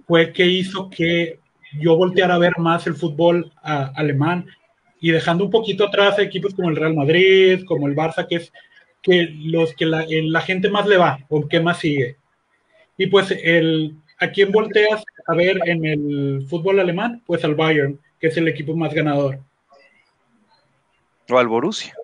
fue 0.06 0.32
que 0.32 0.46
hizo 0.46 0.88
que 0.88 1.40
yo 1.80 1.96
volteara 1.96 2.36
a 2.36 2.38
ver 2.38 2.52
más 2.58 2.86
el 2.86 2.94
fútbol 2.94 3.52
ah, 3.62 3.92
alemán. 3.96 4.46
Y 5.00 5.10
dejando 5.10 5.44
un 5.44 5.50
poquito 5.50 5.84
atrás 5.84 6.18
a 6.18 6.22
equipos 6.22 6.54
como 6.54 6.70
el 6.70 6.76
Real 6.76 6.94
Madrid, 6.94 7.64
como 7.66 7.88
el 7.88 7.96
Barça, 7.96 8.26
que 8.26 8.36
es 8.36 8.52
que 9.06 9.28
los 9.44 9.72
que 9.74 9.86
la, 9.86 10.02
eh, 10.02 10.22
la 10.24 10.40
gente 10.40 10.68
más 10.68 10.86
le 10.86 10.96
va 10.96 11.18
o 11.28 11.46
que 11.46 11.60
más 11.60 11.78
sigue. 11.78 12.16
Y 12.98 13.06
pues 13.06 13.30
el, 13.30 13.94
¿a 14.18 14.28
quién 14.30 14.50
volteas 14.50 15.04
a 15.28 15.34
ver 15.34 15.60
en 15.66 15.84
el 15.86 16.46
fútbol 16.48 16.80
alemán? 16.80 17.22
Pues 17.24 17.44
al 17.44 17.54
Bayern, 17.54 18.00
que 18.18 18.26
es 18.26 18.36
el 18.36 18.48
equipo 18.48 18.74
más 18.76 18.92
ganador. 18.92 19.38
O 21.30 21.38
al 21.38 21.46
Borussia. 21.46 21.94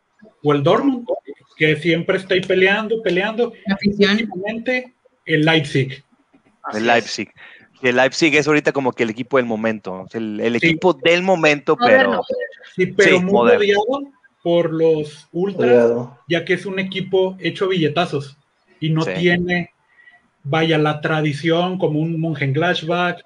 O 0.45 0.53
el 0.53 0.63
Dortmund, 0.63 1.07
que 1.57 1.77
siempre 1.77 2.19
está 2.19 2.35
ahí 2.35 2.41
peleando, 2.41 3.03
peleando. 3.03 3.53
Últimamente 3.87 4.93
el 5.27 5.45
Leipzig. 5.45 6.03
Así 6.63 6.79
El. 6.79 6.87
Leipzig. 6.87 7.29
El 7.83 7.97
Leipzig 7.97 8.37
es 8.37 8.47
ahorita 8.47 8.71
como 8.73 8.93
que 8.93 9.03
el 9.03 9.11
equipo 9.11 9.39
del 9.39 9.47
momento, 9.47 10.07
el, 10.13 10.39
el 10.41 10.61
Sí. 10.61 10.69
equipo 10.69 10.93
del 10.95 11.23
momento, 11.23 11.77
Moderno. 11.81 12.23
pero 12.29 12.43
Sí, 12.77 12.87
pero 12.87 13.17
Sí, 13.19 13.25
muy 13.25 13.33
moderno. 13.33 13.59
odiado 13.59 13.85
por 14.43 14.73
los 14.73 15.29
ultras, 15.33 15.71
Cuidado. 15.71 16.19
ya 16.29 16.45
que 16.45 16.55
es 16.55 16.67
un 16.67 16.79
equipo 16.79 17.37
hecho 17.41 17.69
billetazos 17.69 18.37
y 18.81 18.91
no 18.91 19.03
Sí. 19.03 19.13
tiene, 19.17 19.71
vaya, 20.43 20.79
la 20.79 21.01
tradición 21.01 21.79
como 21.79 22.01
un 22.01 22.21
Mönchengladbach, 22.21 23.21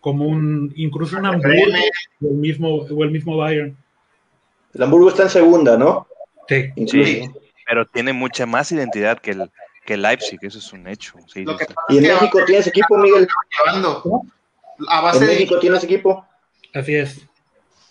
como 0.00 0.26
un, 0.26 0.72
incluso 0.76 1.16
un 1.18 1.26
Hamburgo 1.26 1.72
o 2.22 2.26
el 2.28 2.34
mismo, 2.36 2.68
o 2.76 3.04
el 3.04 3.10
mismo 3.10 3.36
Bayern. 3.36 3.76
El 4.74 4.82
Hamburgo 4.82 5.10
está 5.10 5.24
en 5.24 5.30
segunda, 5.30 5.76
¿no? 5.76 6.06
Sí. 6.48 6.70
Incluso. 6.76 7.06
Sí. 7.06 7.30
pero 7.66 7.86
tiene 7.86 8.12
mucha 8.12 8.46
más 8.46 8.72
identidad 8.72 9.18
que 9.18 9.30
el, 9.32 9.50
que 9.84 9.94
el 9.94 10.02
Leipzig, 10.02 10.38
eso 10.42 10.58
es 10.58 10.72
un 10.72 10.88
hecho. 10.88 11.14
sí, 11.32 11.44
Lo 11.44 11.56
que 11.56 11.66
sí. 11.66 11.72
pasa 11.74 11.86
¿Y 11.92 11.98
en 11.98 12.14
México 12.14 12.38
tienes 12.46 12.66
equipo, 12.66 12.96
Miguel? 12.98 13.28
llevando 13.58 14.22
a 14.88 14.98
¿En 14.98 15.04
base 15.04 15.20
de 15.26 15.32
México 15.34 15.58
tienes 15.60 15.84
equipo? 15.84 16.26
Así 16.74 16.94
es. 16.96 17.20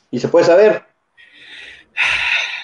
Y 0.10 0.20
se 0.20 0.28
puede 0.28 0.46
saber. 0.46 0.84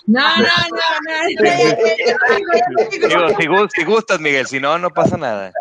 No, 0.15 0.21
no, 0.37 0.43
no, 0.71 0.77
no. 1.03 1.37
Digo, 3.07 3.29
si, 3.37 3.47
gus- 3.47 3.71
si 3.75 3.83
gustas, 3.83 4.19
Miguel, 4.21 4.47
si 4.47 4.57
no, 4.59 4.77
no 4.79 4.89
pasa 4.89 5.17
nada. 5.17 5.51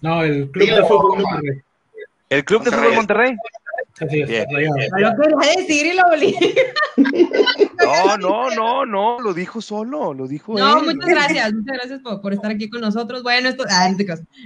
No, 0.00 0.24
el 0.24 0.50
Club 0.50 0.68
de. 0.68 0.82
Fútbol 0.84 1.18
Monterrey. 1.22 1.62
¿El 2.30 2.44
Club 2.44 2.64
de 2.64 2.70
Fútbol 2.72 2.94
Monterrey? 2.94 3.36
Así 4.00 4.22
es. 4.22 4.46
No 4.48 4.98
lo 4.98 5.16
quería 5.16 5.56
decir 5.56 5.86
y 5.86 5.92
lo 5.94 6.02
olí. 6.08 6.36
No, 7.82 8.16
no, 8.18 8.50
no, 8.50 8.84
no, 8.86 9.18
lo 9.20 9.32
dijo 9.32 9.60
solo, 9.62 10.12
lo 10.14 10.26
dijo 10.28 10.56
No, 10.58 10.78
él. 10.78 10.84
muchas 10.84 11.10
gracias, 11.10 11.52
muchas 11.52 11.76
gracias 11.76 12.00
por, 12.00 12.20
por 12.20 12.32
estar 12.34 12.50
aquí 12.50 12.68
con 12.68 12.80
nosotros. 12.82 13.22
Bueno, 13.22 13.48
esto, 13.48 13.64
ah, 13.68 13.88
no. 13.88 13.96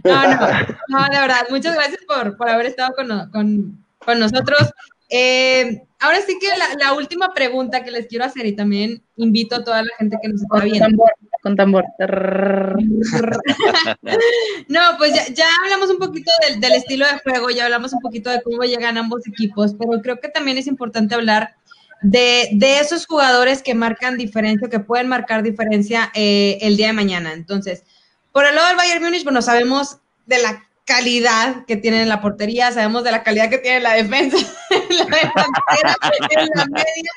No, 0.04 0.22
no, 0.28 0.48
no, 0.88 1.04
de 1.10 1.18
verdad, 1.20 1.40
muchas 1.50 1.74
gracias 1.74 2.00
por, 2.06 2.36
por 2.36 2.48
haber 2.48 2.66
estado 2.66 2.94
con, 2.94 3.08
con, 3.30 3.84
con 3.98 4.18
nosotros. 4.20 4.70
Eh, 5.16 5.80
ahora 6.00 6.18
sí 6.26 6.36
que 6.40 6.48
la, 6.58 6.74
la 6.76 6.92
última 6.94 7.32
pregunta 7.32 7.84
que 7.84 7.92
les 7.92 8.08
quiero 8.08 8.24
hacer 8.24 8.46
y 8.46 8.56
también 8.56 9.00
invito 9.16 9.54
a 9.54 9.62
toda 9.62 9.80
la 9.84 9.90
gente 9.96 10.16
que 10.20 10.28
nos 10.28 10.42
está 10.42 10.48
Con 10.58 10.64
viendo. 10.64 10.86
tambor, 10.86 11.12
con 11.40 11.56
tambor. 11.56 11.84
No, 14.68 14.80
pues 14.98 15.14
ya, 15.14 15.28
ya 15.32 15.44
hablamos 15.62 15.88
un 15.90 15.98
poquito 15.98 16.32
del, 16.48 16.60
del 16.60 16.72
estilo 16.72 17.06
de 17.06 17.20
juego, 17.20 17.48
ya 17.50 17.66
hablamos 17.66 17.92
un 17.92 18.00
poquito 18.00 18.28
de 18.28 18.42
cómo 18.42 18.62
llegan 18.64 18.98
ambos 18.98 19.24
equipos, 19.28 19.76
pero 19.78 20.02
creo 20.02 20.18
que 20.18 20.28
también 20.28 20.58
es 20.58 20.66
importante 20.66 21.14
hablar 21.14 21.54
de, 22.02 22.48
de 22.54 22.80
esos 22.80 23.06
jugadores 23.06 23.62
que 23.62 23.76
marcan 23.76 24.16
diferencia, 24.16 24.68
que 24.68 24.80
pueden 24.80 25.06
marcar 25.06 25.44
diferencia 25.44 26.10
eh, 26.14 26.58
el 26.60 26.76
día 26.76 26.88
de 26.88 26.92
mañana. 26.92 27.34
Entonces, 27.34 27.84
por 28.32 28.46
el 28.46 28.56
lado 28.56 28.66
del 28.66 28.76
Bayern 28.76 29.04
Múnich, 29.04 29.22
bueno, 29.22 29.42
sabemos 29.42 29.98
de 30.26 30.42
la 30.42 30.64
calidad 30.84 31.64
que 31.66 31.76
tiene 31.76 32.02
en 32.02 32.08
la 32.08 32.20
portería, 32.20 32.72
sabemos 32.72 33.04
de 33.04 33.10
la 33.10 33.22
calidad 33.22 33.50
que 33.50 33.58
tiene 33.58 33.78
en 33.78 33.82
la 33.82 33.94
defensa, 33.94 34.36
en 34.70 34.96
la 34.96 35.04
delantera, 35.04 35.96
en 36.30 36.48
la 36.54 36.66
media, 36.66 37.10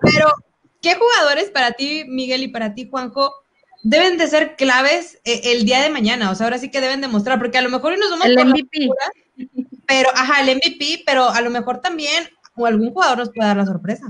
pero 0.00 0.32
¿qué 0.80 0.94
jugadores 0.94 1.50
para 1.50 1.72
ti, 1.72 2.04
Miguel, 2.06 2.44
y 2.44 2.48
para 2.48 2.74
ti, 2.74 2.88
Juanjo, 2.88 3.34
deben 3.82 4.18
de 4.18 4.28
ser 4.28 4.56
claves 4.56 5.20
eh, 5.24 5.40
el 5.44 5.64
día 5.64 5.82
de 5.82 5.90
mañana? 5.90 6.30
O 6.30 6.34
sea, 6.34 6.46
ahora 6.46 6.58
sí 6.58 6.70
que 6.70 6.80
deben 6.80 7.00
demostrar, 7.00 7.38
porque 7.38 7.58
a 7.58 7.62
lo 7.62 7.70
mejor 7.70 7.92
hoy 7.92 7.98
nos 7.98 8.10
vamos 8.10 8.26
El 8.26 8.34
por 8.36 8.46
la 8.46 8.50
MVP. 8.52 8.68
figura, 8.70 9.10
pero, 9.86 10.10
ajá, 10.14 10.42
el 10.42 10.56
MVP, 10.56 11.02
pero 11.04 11.28
a 11.28 11.40
lo 11.40 11.50
mejor 11.50 11.80
también 11.80 12.28
o 12.54 12.66
algún 12.66 12.92
jugador 12.92 13.18
nos 13.18 13.30
puede 13.30 13.48
dar 13.48 13.56
la 13.56 13.66
sorpresa. 13.66 14.06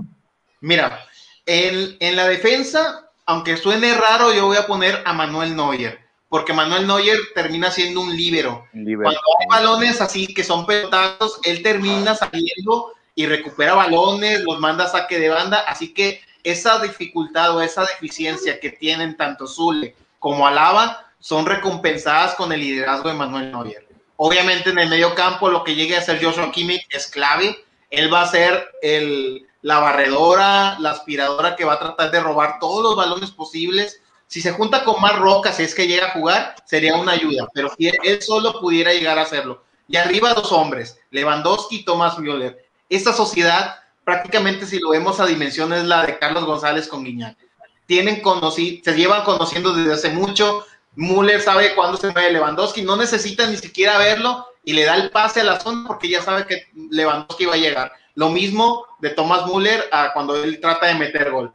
Mira, 0.61 0.99
en, 1.47 1.97
en 2.01 2.17
la 2.17 2.29
defensa, 2.29 3.11
aunque 3.27 3.57
suene 3.57 3.95
raro, 3.95 4.35
yo 4.35 4.47
voy 4.47 4.57
a 4.57 4.67
poner 4.67 5.03
a 5.05 5.13
Manuel 5.13 5.55
Neuer, 5.55 5.99
porque 6.29 6.53
Manuel 6.53 6.87
Neuer 6.87 7.19
termina 7.35 7.71
siendo 7.71 8.01
un 8.01 8.15
líbero. 8.17 8.67
Cuando 8.73 9.21
hay 9.41 9.47
balones 9.49 10.01
así 10.01 10.27
que 10.35 10.45
son 10.45 10.67
pelotazos, 10.67 11.41
él 11.45 11.63
termina 11.63 12.15
saliendo 12.15 12.93
y 13.15 13.27
recupera 13.27 13.75
balones, 13.75 14.43
los 14.43 14.61
manda 14.61 14.85
a 14.85 14.89
saque 14.89 15.19
de 15.19 15.31
banda, 15.31 15.61
así 15.67 15.93
que 15.93 16.21
esa 16.45 16.79
dificultad 16.79 17.57
o 17.57 17.63
esa 17.63 17.83
deficiencia 17.83 18.61
que 18.61 18.71
tienen 18.71 19.17
tanto 19.17 19.47
Zule 19.47 19.95
como 20.19 20.47
Alaba 20.47 21.07
son 21.19 21.47
recompensadas 21.47 22.35
con 22.35 22.53
el 22.53 22.61
liderazgo 22.61 23.09
de 23.09 23.15
Manuel 23.15 23.51
Neuer. 23.51 23.89
Obviamente 24.17 24.71
en 24.71 24.79
el 24.79 24.89
medio 24.89 25.15
campo 25.15 25.49
lo 25.49 25.65
que 25.65 25.75
llegue 25.75 25.97
a 25.97 26.01
hacer 26.01 26.23
Joshua 26.23 26.53
Kimmich 26.53 26.87
es 26.91 27.07
clave, 27.09 27.57
él 27.91 28.13
va 28.13 28.23
a 28.23 28.29
ser 28.29 28.69
el 28.83 29.49
la 29.63 29.79
barredora, 29.81 30.79
la 30.79 30.91
aspiradora 30.91 31.57
que 31.57 31.65
va 31.65 31.75
a 31.75 31.79
tratar 31.79 32.11
de 32.11 32.21
robar 32.21 32.59
todos 32.59 32.83
los 32.83 32.97
balones 32.97 33.31
posibles. 33.31 34.01
Si 34.29 34.43
se 34.43 34.53
junta 34.53 34.85
con 34.85 35.01
más 35.01 35.19
rocas, 35.19 35.57
si 35.57 35.63
es 35.63 35.75
que 35.75 35.89
llega 35.89 36.09
a 36.09 36.11
jugar, 36.11 36.55
sería 36.67 36.97
una 36.97 37.13
ayuda, 37.13 37.49
pero 37.55 37.71
si 37.77 37.89
él 37.89 38.23
solo 38.23 38.61
pudiera 38.61 38.93
llegar 38.93 39.19
a 39.19 39.23
hacerlo. 39.23 39.65
Y 39.89 39.97
arriba 39.97 40.35
dos 40.35 40.53
hombres, 40.53 41.01
Lewandowski 41.11 41.77
y 41.77 41.85
Thomas 41.85 42.19
Müller. 42.19 42.63
Esta 42.91 43.15
sociedad, 43.15 43.77
prácticamente 44.05 44.67
si 44.67 44.81
lo 44.81 44.91
vemos 44.91 45.19
a 45.19 45.27
dimensión, 45.27 45.73
es 45.73 45.85
la 45.85 46.05
de 46.05 46.19
Carlos 46.19 46.45
González 46.45 46.89
con 46.89 47.05
Guiñac. 47.05 47.39
Tienen 47.87 48.21
conocido, 48.21 48.83
se 48.85 48.95
llevan 48.95 49.25
conociendo 49.25 49.73
desde 49.73 49.95
hace 49.95 50.11
mucho. 50.11 50.63
Müller 50.95 51.41
sabe 51.41 51.75
cuándo 51.75 51.97
se 51.97 52.13
mueve 52.13 52.33
Lewandowski, 52.33 52.83
no 52.83 52.97
necesita 52.97 53.47
ni 53.47 53.57
siquiera 53.57 53.97
verlo 53.97 54.47
y 54.63 54.75
le 54.75 54.85
da 54.85 54.97
el 54.97 55.11
pase 55.11 55.41
a 55.41 55.45
la 55.45 55.59
zona 55.59 55.89
porque 55.89 56.11
ya 56.11 56.21
sabe 56.21 56.45
que 56.45 56.67
Lewandowski 56.91 57.47
va 57.47 57.55
a 57.55 57.59
llegar. 57.59 57.93
Lo 58.15 58.29
mismo 58.29 58.85
de 58.99 59.09
Thomas 59.11 59.47
Müller 59.47 59.89
a 59.91 60.13
cuando 60.13 60.37
él 60.37 60.61
trata 60.61 60.87
de 60.87 60.97
meter 60.97 61.31
gol. 61.31 61.51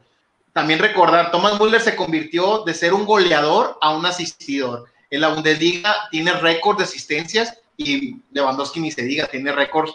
También 0.54 0.78
recordar, 0.78 1.32
Thomas 1.32 1.60
Müller 1.60 1.80
se 1.80 1.96
convirtió 1.96 2.62
de 2.62 2.74
ser 2.74 2.94
un 2.94 3.04
goleador 3.04 3.76
a 3.80 3.90
un 3.90 4.06
asistidor. 4.06 4.84
En 5.10 5.20
la 5.20 5.28
Bundesliga 5.28 6.08
tiene 6.12 6.32
récord 6.32 6.78
de 6.78 6.84
asistencias 6.84 7.58
y 7.76 8.18
Lewandowski 8.30 8.78
ni 8.78 8.92
se 8.92 9.02
diga, 9.02 9.26
tiene 9.26 9.50
récords 9.50 9.92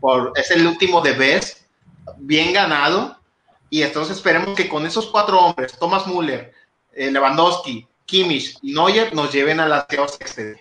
por, 0.00 0.34
es 0.36 0.50
el 0.50 0.66
último 0.66 1.00
de 1.00 1.12
Best, 1.12 1.66
bien 2.18 2.52
ganado. 2.52 3.16
Y 3.70 3.80
entonces 3.80 4.18
esperemos 4.18 4.54
que 4.54 4.68
con 4.68 4.84
esos 4.84 5.06
cuatro 5.06 5.40
hombres, 5.40 5.78
Thomas 5.78 6.06
Müller, 6.06 6.52
eh, 6.92 7.10
Lewandowski, 7.10 7.86
Kimmich 8.04 8.58
y 8.60 8.74
Neuer, 8.74 9.14
nos 9.14 9.32
lleven 9.32 9.60
a 9.60 9.66
la 9.66 9.86
Exterior. 9.88 10.60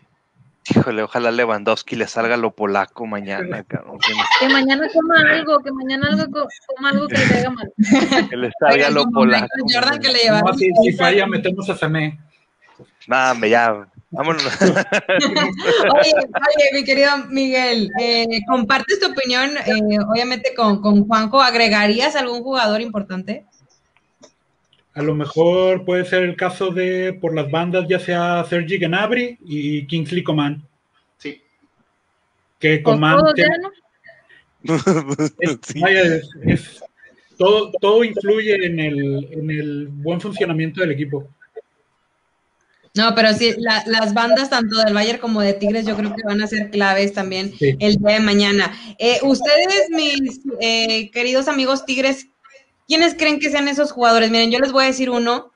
Híjole, 0.70 1.02
ojalá 1.02 1.32
Lewandowski 1.32 1.96
le 1.96 2.08
salga 2.08 2.38
lo 2.38 2.52
polaco 2.52 3.08
mañana, 3.08 3.64
cabrón. 3.68 3.98
Que 4.40 4.50
mañana 4.50 4.88
coma 4.94 5.16
algo, 5.32 5.60
que 5.60 5.72
mañana 5.72 6.08
algo 6.10 6.48
coma 6.68 6.90
algo 6.90 7.08
que 7.08 7.18
le 7.18 7.28
caiga 7.28 7.50
mal. 7.50 7.74
Que 8.30 8.38
le 8.38 8.52
salga 8.60 8.90
lo 8.90 9.06
polaco. 9.10 9.48
Jordan 9.74 10.00
que 10.00 10.12
le 10.12 10.20
lleva. 10.20 10.42
No, 10.42 10.54
si, 10.54 10.70
si 10.84 10.94
falla, 10.94 11.26
metemos 11.26 11.70
a 11.70 11.76
Sané. 11.76 12.20
Nah, 13.08 13.34
me 13.34 13.50
ya, 13.50 13.88
vámonos. 14.12 14.46
Oye, 14.62 16.14
oye, 16.14 16.70
mi 16.74 16.84
querido 16.84 17.10
Miguel, 17.30 17.90
eh, 18.00 18.28
compartes 18.48 19.00
tu 19.00 19.08
opinión, 19.12 19.50
eh, 19.66 20.00
obviamente, 20.08 20.54
con, 20.56 20.82
con 20.82 21.08
Juanjo. 21.08 21.42
¿Agregarías 21.42 22.16
algún 22.16 22.44
jugador 22.44 22.82
importante? 22.82 23.46
A 24.94 25.02
lo 25.02 25.16
mejor 25.16 25.86
puede 25.86 26.04
ser 26.06 26.24
el 26.24 26.36
caso 26.36 26.70
de 26.72 27.14
por 27.14 27.34
las 27.34 27.50
bandas, 27.50 27.86
ya 27.90 28.00
sea 28.00 28.44
Sergi 28.50 28.78
Gnabry 28.78 29.38
y 29.46 29.88
Kingsley 29.88 30.24
Coman. 30.24 30.62
Sí. 31.18 31.42
Que 32.60 32.82
¿Con 32.84 32.96
Coman 32.96 33.34
te- 33.34 33.44
es- 33.44 33.50
Sí. 35.64 35.80
vaya, 35.80 36.02
es- 36.02 36.30
es- 36.46 36.84
todo, 37.38 37.72
todo 37.80 38.04
influye 38.04 38.66
en 38.66 38.80
el, 38.80 39.28
en 39.32 39.50
el 39.50 39.88
buen 39.88 40.20
funcionamiento 40.22 40.82
del 40.82 40.92
equipo. 40.92 41.28
No, 42.94 43.16
pero 43.16 43.34
sí, 43.34 43.56
la- 43.58 43.84
las 43.88 44.14
bandas 44.14 44.50
tanto 44.50 44.78
del 44.84 44.94
Bayern 44.94 45.18
como 45.20 45.40
de 45.42 45.54
Tigres 45.54 45.86
yo 45.88 45.96
creo 45.96 46.14
que 46.14 46.24
van 46.26 46.42
a 46.42 46.48
ser 46.48 46.70
claves 46.70 47.14
también 47.14 47.54
Sí. 47.58 47.76
el 47.80 47.96
día 47.96 48.16
de 48.16 48.20
mañana. 48.20 48.78
Eh, 49.00 49.20
ustedes, 49.24 49.90
mis 49.92 50.42
eh, 50.60 51.10
queridos 51.12 51.48
amigos 51.48 51.86
Tigres, 51.86 52.28
¿quiénes 52.92 53.16
creen 53.16 53.40
que 53.40 53.50
sean 53.50 53.70
esos 53.70 53.94
jugadores? 53.94 54.30
Miren, 54.32 54.52
yo 54.52 54.60
les 54.60 54.74
voy 54.74 54.84
a 54.84 54.88
decir 54.88 55.10
uno. 55.10 55.54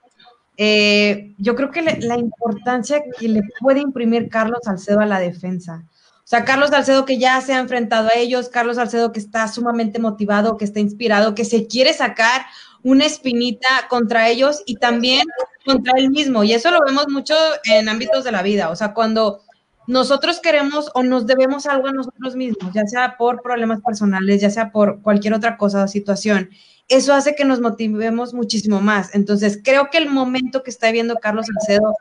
Eh, 0.56 1.34
yo 1.38 1.54
creo 1.54 1.70
que 1.70 1.82
le- 1.82 2.00
la 2.00 2.18
importancia 2.18 3.04
que 3.20 3.28
le 3.28 3.42
puede 3.60 3.82
imprimir 3.82 4.30
Carlos 4.30 4.60
Salcedo 4.64 5.02
a 5.02 5.06
la 5.06 5.20
defensa. 5.20 5.84
O 6.20 6.28
sea, 6.28 6.46
Carlos 6.46 6.70
Salcedo 6.70 7.04
que 7.04 7.18
ya 7.18 7.42
se 7.42 7.52
ha 7.54 7.60
enfrentado 7.60 8.08
a 8.08 8.18
ellos, 8.18 8.48
Carlos 8.48 8.78
Salcedo 8.78 9.12
que 9.12 9.20
está 9.20 9.50
sumamente 9.50 10.00
motivado, 10.00 10.56
que 10.56 10.64
está 10.64 10.80
inspirado, 10.80 11.36
que 11.36 11.44
se 11.44 11.68
quiere 11.68 11.92
sacar 11.92 12.46
una 12.84 13.04
espinita 13.06 13.68
contra 13.90 14.30
ellos 14.30 14.64
y 14.66 14.76
también 14.76 15.24
contra 15.66 15.92
él 15.98 16.12
mismo. 16.12 16.46
Y 16.46 16.54
eso 16.54 16.72
lo 16.72 16.80
vemos 16.86 17.08
mucho 17.10 17.36
en 17.66 17.90
ámbitos 17.90 18.24
de 18.24 18.32
la 18.32 18.44
vida. 18.44 18.70
O 18.70 18.78
sea, 18.78 18.94
cuando 18.94 19.42
nosotros 19.88 20.40
queremos 20.40 20.90
o 20.94 21.04
nos 21.04 21.28
debemos 21.28 21.66
algo 21.66 21.90
a 21.90 21.92
nosotros 21.92 22.38
mismos, 22.38 22.72
ya 22.74 22.86
sea 22.88 23.18
por 23.18 23.42
problemas 23.42 23.82
personales, 23.82 24.40
ya 24.40 24.50
sea 24.50 24.72
por 24.72 25.02
cualquier 25.02 25.34
otra 25.34 25.58
cosa 25.58 25.84
o 25.84 25.88
situación, 25.90 26.50
eso 26.88 27.14
hace 27.14 27.36
que 27.36 27.46
nos 27.46 27.62
motivemos 27.62 28.34
muchísimo 28.34 28.82
más. 28.82 29.14
Entonces, 29.16 29.60
creo 29.64 29.90
que 29.90 29.98
el 29.98 30.10
momento 30.10 30.64
que 30.64 30.70
está 30.70 30.88
viviendo 30.88 31.16
Carlos 31.16 31.48
Salcedo 31.48 31.94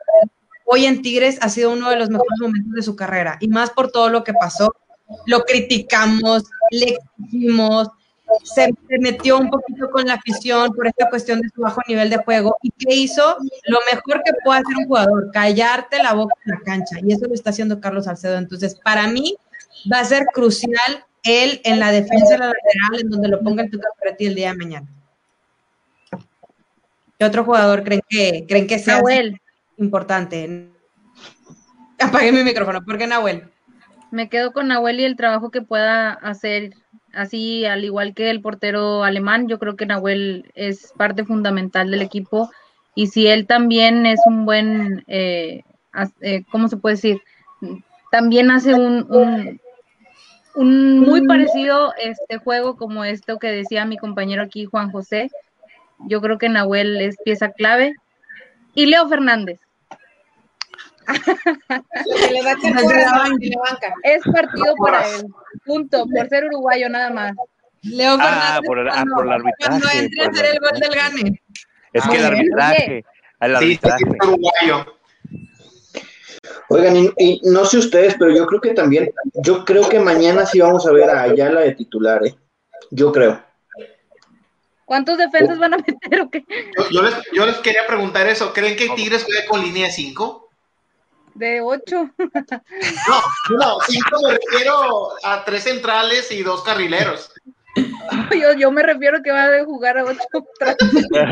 hoy 0.65 0.85
en 0.85 1.01
Tigres 1.01 1.37
ha 1.41 1.49
sido 1.49 1.71
uno 1.71 1.89
de 1.89 1.97
los 1.97 2.09
mejores 2.09 2.39
momentos 2.41 2.73
de 2.73 2.81
su 2.81 2.95
carrera 2.95 3.37
y 3.39 3.47
más 3.47 3.69
por 3.69 3.91
todo 3.91 4.09
lo 4.09 4.23
que 4.23 4.33
pasó. 4.33 4.75
Lo 5.27 5.43
criticamos, 5.43 6.43
le 6.71 6.97
exigimos, 7.19 7.89
se 8.43 8.73
se 8.89 8.99
metió 8.99 9.37
un 9.37 9.49
poquito 9.49 9.89
con 9.91 10.05
la 10.05 10.15
afición 10.15 10.73
por 10.73 10.87
esta 10.87 11.09
cuestión 11.09 11.41
de 11.41 11.49
su 11.53 11.61
bajo 11.61 11.81
nivel 11.87 12.09
de 12.09 12.17
juego. 12.17 12.55
¿Y 12.61 12.71
qué 12.71 12.95
hizo? 12.95 13.37
Lo 13.67 13.79
mejor 13.91 14.23
que 14.23 14.33
puede 14.43 14.59
hacer 14.61 14.77
un 14.77 14.87
jugador, 14.87 15.31
callarte 15.31 16.01
la 16.01 16.13
boca 16.13 16.35
en 16.45 16.51
la 16.51 16.59
cancha. 16.61 16.97
Y 17.03 17.13
eso 17.13 17.27
lo 17.27 17.33
está 17.33 17.51
haciendo 17.51 17.79
Carlos 17.79 18.05
Salcedo. 18.05 18.37
Entonces, 18.37 18.75
para 18.83 19.07
mí, 19.07 19.35
va 19.91 19.99
a 19.99 20.05
ser 20.05 20.25
crucial 20.33 21.05
él 21.25 21.59
en 21.63 21.79
la 21.79 21.91
defensa 21.91 22.33
de 22.33 22.37
la 22.37 22.45
lateral, 22.45 23.01
en 23.01 23.09
donde 23.09 23.27
lo 23.27 23.41
ponga 23.41 23.63
el 23.63 23.71
Tuca 23.71 23.87
Ferretti 23.99 24.27
el 24.27 24.35
día 24.35 24.51
de 24.51 24.57
mañana. 24.57 24.87
¿Qué 27.17 27.25
otro 27.25 27.43
jugador 27.43 27.83
creen 27.83 28.01
que, 28.07 28.45
creen 28.47 28.67
que 28.67 28.79
sea 28.79 28.97
Nahuel. 28.97 29.41
importante? 29.77 30.69
Apagué 31.99 32.31
mi 32.31 32.43
micrófono. 32.43 32.83
¿Por 32.83 32.97
qué 32.97 33.07
Nahuel? 33.07 33.49
Me 34.11 34.29
quedo 34.29 34.53
con 34.53 34.67
Nahuel 34.67 34.99
y 34.99 35.05
el 35.05 35.15
trabajo 35.15 35.49
que 35.49 35.61
pueda 35.61 36.11
hacer, 36.11 36.73
así 37.13 37.65
al 37.65 37.83
igual 37.83 38.13
que 38.13 38.29
el 38.29 38.41
portero 38.41 39.03
alemán, 39.03 39.47
yo 39.47 39.59
creo 39.59 39.75
que 39.75 39.85
Nahuel 39.85 40.51
es 40.55 40.93
parte 40.97 41.25
fundamental 41.25 41.89
del 41.89 42.01
equipo 42.01 42.51
y 42.95 43.07
si 43.07 43.27
él 43.27 43.45
también 43.45 44.05
es 44.05 44.21
un 44.25 44.45
buen, 44.45 45.03
eh, 45.07 45.63
eh, 46.21 46.43
¿cómo 46.51 46.69
se 46.69 46.77
puede 46.77 46.95
decir? 46.95 47.21
También 48.11 48.51
hace 48.51 48.73
un, 48.73 49.05
un, 49.11 49.59
un 50.55 50.99
muy 50.99 51.25
parecido 51.27 51.93
este 52.01 52.37
juego 52.37 52.75
como 52.77 53.03
esto 53.03 53.37
que 53.39 53.47
decía 53.47 53.85
mi 53.85 53.97
compañero 53.97 54.43
aquí, 54.43 54.65
Juan 54.65 54.91
José. 54.91 55.29
Yo 56.07 56.21
creo 56.21 56.37
que 56.37 56.49
Nahuel 56.49 57.01
es 57.01 57.17
pieza 57.23 57.49
clave. 57.51 57.93
Y 58.73 58.87
Leo 58.87 59.07
Fernández. 59.07 59.59
Le 62.31 62.41
va 62.41 62.51
a 62.51 63.29
banca. 63.69 63.93
Es 64.03 64.23
partido 64.23 64.73
para 64.83 65.07
él. 65.07 65.27
Punto. 65.65 66.05
Por 66.07 66.27
ser 66.27 66.45
uruguayo 66.45 66.89
nada 66.89 67.09
más. 67.11 67.33
Leo 67.83 68.17
Ah, 68.19 68.23
Fernández. 68.59 68.67
por 68.67 68.79
el- 68.79 68.89
ah, 68.89 69.03
por 69.15 69.25
el 69.25 69.31
arbitraje, 69.33 69.79
Cuando 69.81 69.87
entre 69.93 70.23
a 70.23 70.27
hacer 70.29 70.45
el 70.45 70.59
gol 70.59 70.79
del 70.79 70.95
gane. 70.95 71.41
Es 71.93 72.07
que 72.07 72.17
el 72.17 72.25
arbitraje, 72.25 73.05
el 73.39 73.57
Sí, 73.57 73.65
sí, 73.65 73.79
arbitraje. 73.79 74.03
es 74.03 74.27
uruguayo. 74.27 74.94
Oigan, 76.69 76.95
y, 76.97 77.11
y 77.17 77.41
no 77.43 77.63
sé 77.65 77.77
ustedes, 77.77 78.15
pero 78.17 78.31
yo 78.31 78.45
creo 78.47 78.61
que 78.61 78.73
también, 78.73 79.13
yo 79.35 79.63
creo 79.65 79.87
que 79.87 79.99
mañana 79.99 80.45
sí 80.45 80.59
vamos 80.59 80.85
a 80.87 80.91
ver 80.91 81.09
a 81.09 81.21
Ayala 81.21 81.61
de 81.61 81.73
titular, 81.75 82.25
¿eh? 82.25 82.35
Yo 82.91 83.11
creo. 83.11 83.41
¿Cuántos 84.85 85.17
defensas 85.17 85.57
van 85.57 85.73
a 85.73 85.77
meter 85.77 86.21
o 86.21 86.29
qué? 86.29 86.43
Yo, 86.77 86.89
yo 86.91 87.01
les, 87.01 87.13
yo 87.33 87.45
les 87.45 87.55
quería 87.57 87.87
preguntar 87.87 88.27
eso. 88.27 88.53
¿Creen 88.53 88.75
que 88.75 88.89
Tigres 88.89 89.23
juegue 89.23 89.45
con 89.47 89.61
línea 89.61 89.87
de 89.87 89.91
5? 89.93 90.49
De 91.33 91.61
ocho. 91.61 92.09
No, 93.49 93.57
no, 93.57 93.77
5 93.87 94.09
me 94.23 94.31
refiero 94.37 95.09
a 95.23 95.43
tres 95.43 95.63
centrales 95.63 96.31
y 96.31 96.43
dos 96.43 96.63
carrileros. 96.63 97.31
Yo, 98.31 98.53
yo 98.53 98.71
me 98.71 98.81
refiero 98.83 99.21
que 99.21 99.31
va 99.31 99.45
a 99.47 99.65
jugar 99.65 99.97
a 99.97 100.05
ocho. 100.05 100.17
tras- 100.59 100.77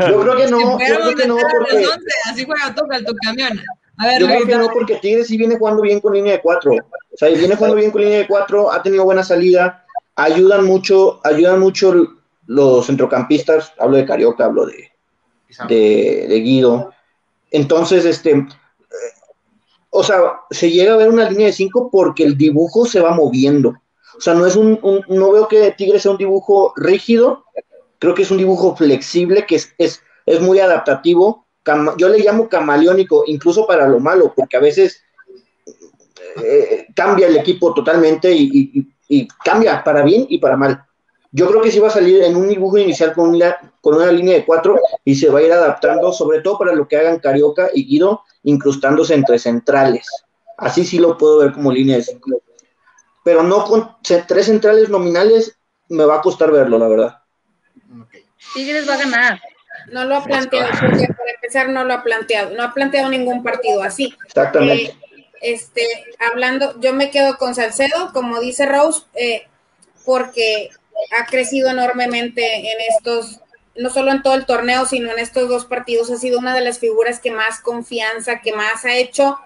Yo 0.08 0.20
creo 0.20 0.36
que 0.36 0.46
no, 0.48 0.78
yo 0.78 0.78
creo 0.78 1.14
que 1.14 1.26
no, 1.26 1.36
porque 1.36 1.86
Así 2.30 2.44
juega 2.44 2.74
Tuca 2.74 2.96
el 2.96 3.04
tu 3.06 3.14
camión. 3.24 3.58
A 3.96 4.06
ver, 4.06 4.20
yo 4.20 4.26
creo 4.26 4.46
que 4.46 4.56
no, 4.56 4.70
porque 4.72 4.96
Tigres 4.96 5.28
sí 5.28 5.36
viene 5.38 5.56
jugando 5.58 5.82
bien 5.82 6.00
con 6.00 6.12
línea 6.14 6.32
de 6.34 6.40
cuatro. 6.42 6.72
O 7.12 7.16
sea, 7.16 7.28
viene 7.28 7.54
jugando 7.56 7.76
bien 7.76 7.90
con 7.90 8.02
línea 8.02 8.18
de 8.18 8.26
cuatro, 8.26 8.72
ha 8.72 8.82
tenido 8.82 9.04
buena 9.04 9.22
salida, 9.22 9.84
ayudan 10.16 10.64
mucho, 10.64 11.20
ayudan 11.24 11.60
mucho 11.60 11.94
los 12.46 12.86
centrocampistas, 12.86 13.72
hablo 13.78 13.96
de 13.96 14.04
Carioca, 14.06 14.46
hablo 14.46 14.66
de, 14.66 14.90
de, 15.68 16.26
de 16.28 16.40
Guido. 16.40 16.92
Entonces, 17.50 18.04
este, 18.04 18.32
eh, 18.32 18.46
o 19.90 20.02
sea, 20.02 20.18
se 20.50 20.70
llega 20.70 20.94
a 20.94 20.96
ver 20.96 21.08
una 21.08 21.28
línea 21.28 21.46
de 21.46 21.52
cinco 21.52 21.88
porque 21.90 22.24
el 22.24 22.36
dibujo 22.36 22.84
se 22.84 23.00
va 23.00 23.12
moviendo. 23.14 23.70
O 24.16 24.20
sea, 24.20 24.34
no 24.34 24.46
es 24.46 24.56
un, 24.56 24.78
un- 24.82 25.04
no 25.08 25.32
veo 25.32 25.48
que 25.48 25.72
Tigres 25.72 26.02
sea 26.02 26.12
un 26.12 26.18
dibujo 26.18 26.72
rígido, 26.76 27.44
creo 27.98 28.14
que 28.14 28.22
es 28.22 28.30
un 28.30 28.38
dibujo 28.38 28.76
flexible, 28.76 29.46
que 29.46 29.56
es, 29.56 29.74
es, 29.78 30.02
es 30.26 30.40
muy 30.40 30.58
adaptativo. 30.60 31.43
Yo 31.96 32.08
le 32.08 32.18
llamo 32.18 32.48
camaleónico, 32.48 33.24
incluso 33.26 33.66
para 33.66 33.88
lo 33.88 34.00
malo, 34.00 34.32
porque 34.34 34.56
a 34.56 34.60
veces 34.60 35.02
eh, 36.42 36.86
cambia 36.94 37.26
el 37.26 37.36
equipo 37.36 37.72
totalmente 37.72 38.32
y, 38.32 38.88
cambia 39.44 39.82
para 39.84 40.02
bien 40.02 40.26
y 40.28 40.38
para 40.38 40.56
mal. 40.56 40.84
Yo 41.30 41.48
creo 41.48 41.62
que 41.62 41.70
sí 41.70 41.78
va 41.78 41.88
a 41.88 41.90
salir 41.90 42.22
en 42.22 42.36
un 42.36 42.48
dibujo 42.48 42.78
inicial 42.78 43.12
con 43.12 43.30
una, 43.30 43.56
con 43.80 43.96
una 43.96 44.10
línea 44.10 44.34
de 44.34 44.44
cuatro 44.44 44.78
y 45.04 45.14
se 45.14 45.28
va 45.28 45.40
a 45.40 45.42
ir 45.42 45.52
adaptando, 45.52 46.12
sobre 46.12 46.40
todo 46.40 46.58
para 46.58 46.74
lo 46.74 46.86
que 46.86 46.96
hagan 46.96 47.18
Carioca 47.18 47.70
y 47.74 47.86
Guido, 47.86 48.22
incrustándose 48.44 49.14
entre 49.14 49.38
centrales. 49.38 50.08
Así 50.56 50.84
sí 50.84 50.98
lo 50.98 51.18
puedo 51.18 51.38
ver 51.38 51.52
como 51.52 51.72
línea 51.72 51.96
de 51.96 52.02
cinco. 52.02 52.30
Pero 53.24 53.42
no 53.42 53.64
con 53.64 53.96
tres 54.02 54.46
centrales 54.46 54.88
nominales, 54.88 55.58
me 55.88 56.04
va 56.04 56.16
a 56.16 56.22
costar 56.22 56.50
verlo, 56.52 56.78
la 56.78 56.88
verdad. 56.88 57.18
Tigres 58.54 58.88
va 58.88 58.94
a 58.94 58.98
ganar. 58.98 59.40
No 59.90 60.04
lo 60.04 60.16
ha 60.16 60.24
planteado, 60.24 60.68
porque 60.80 61.06
para 61.08 61.30
empezar 61.34 61.68
no 61.68 61.84
lo 61.84 61.94
ha 61.94 62.02
planteado, 62.02 62.54
no 62.54 62.62
ha 62.62 62.72
planteado 62.72 63.10
ningún 63.10 63.42
partido 63.42 63.82
así. 63.82 64.14
Exactamente. 64.26 64.84
Eh, 64.84 64.96
este, 65.40 65.86
hablando, 66.18 66.80
yo 66.80 66.94
me 66.94 67.10
quedo 67.10 67.36
con 67.36 67.54
Salcedo, 67.54 68.12
como 68.12 68.40
dice 68.40 68.64
Rose, 68.66 69.02
eh, 69.14 69.46
porque 70.04 70.70
ha 71.18 71.26
crecido 71.26 71.70
enormemente 71.70 72.72
en 72.72 72.80
estos, 72.96 73.40
no 73.76 73.90
solo 73.90 74.10
en 74.10 74.22
todo 74.22 74.34
el 74.34 74.46
torneo, 74.46 74.86
sino 74.86 75.12
en 75.12 75.18
estos 75.18 75.48
dos 75.48 75.66
partidos, 75.66 76.10
ha 76.10 76.16
sido 76.16 76.38
una 76.38 76.54
de 76.54 76.62
las 76.62 76.78
figuras 76.78 77.20
que 77.20 77.30
más 77.30 77.60
confianza, 77.60 78.40
que 78.40 78.52
más 78.52 78.84
ha 78.84 78.96
hecho 78.96 79.38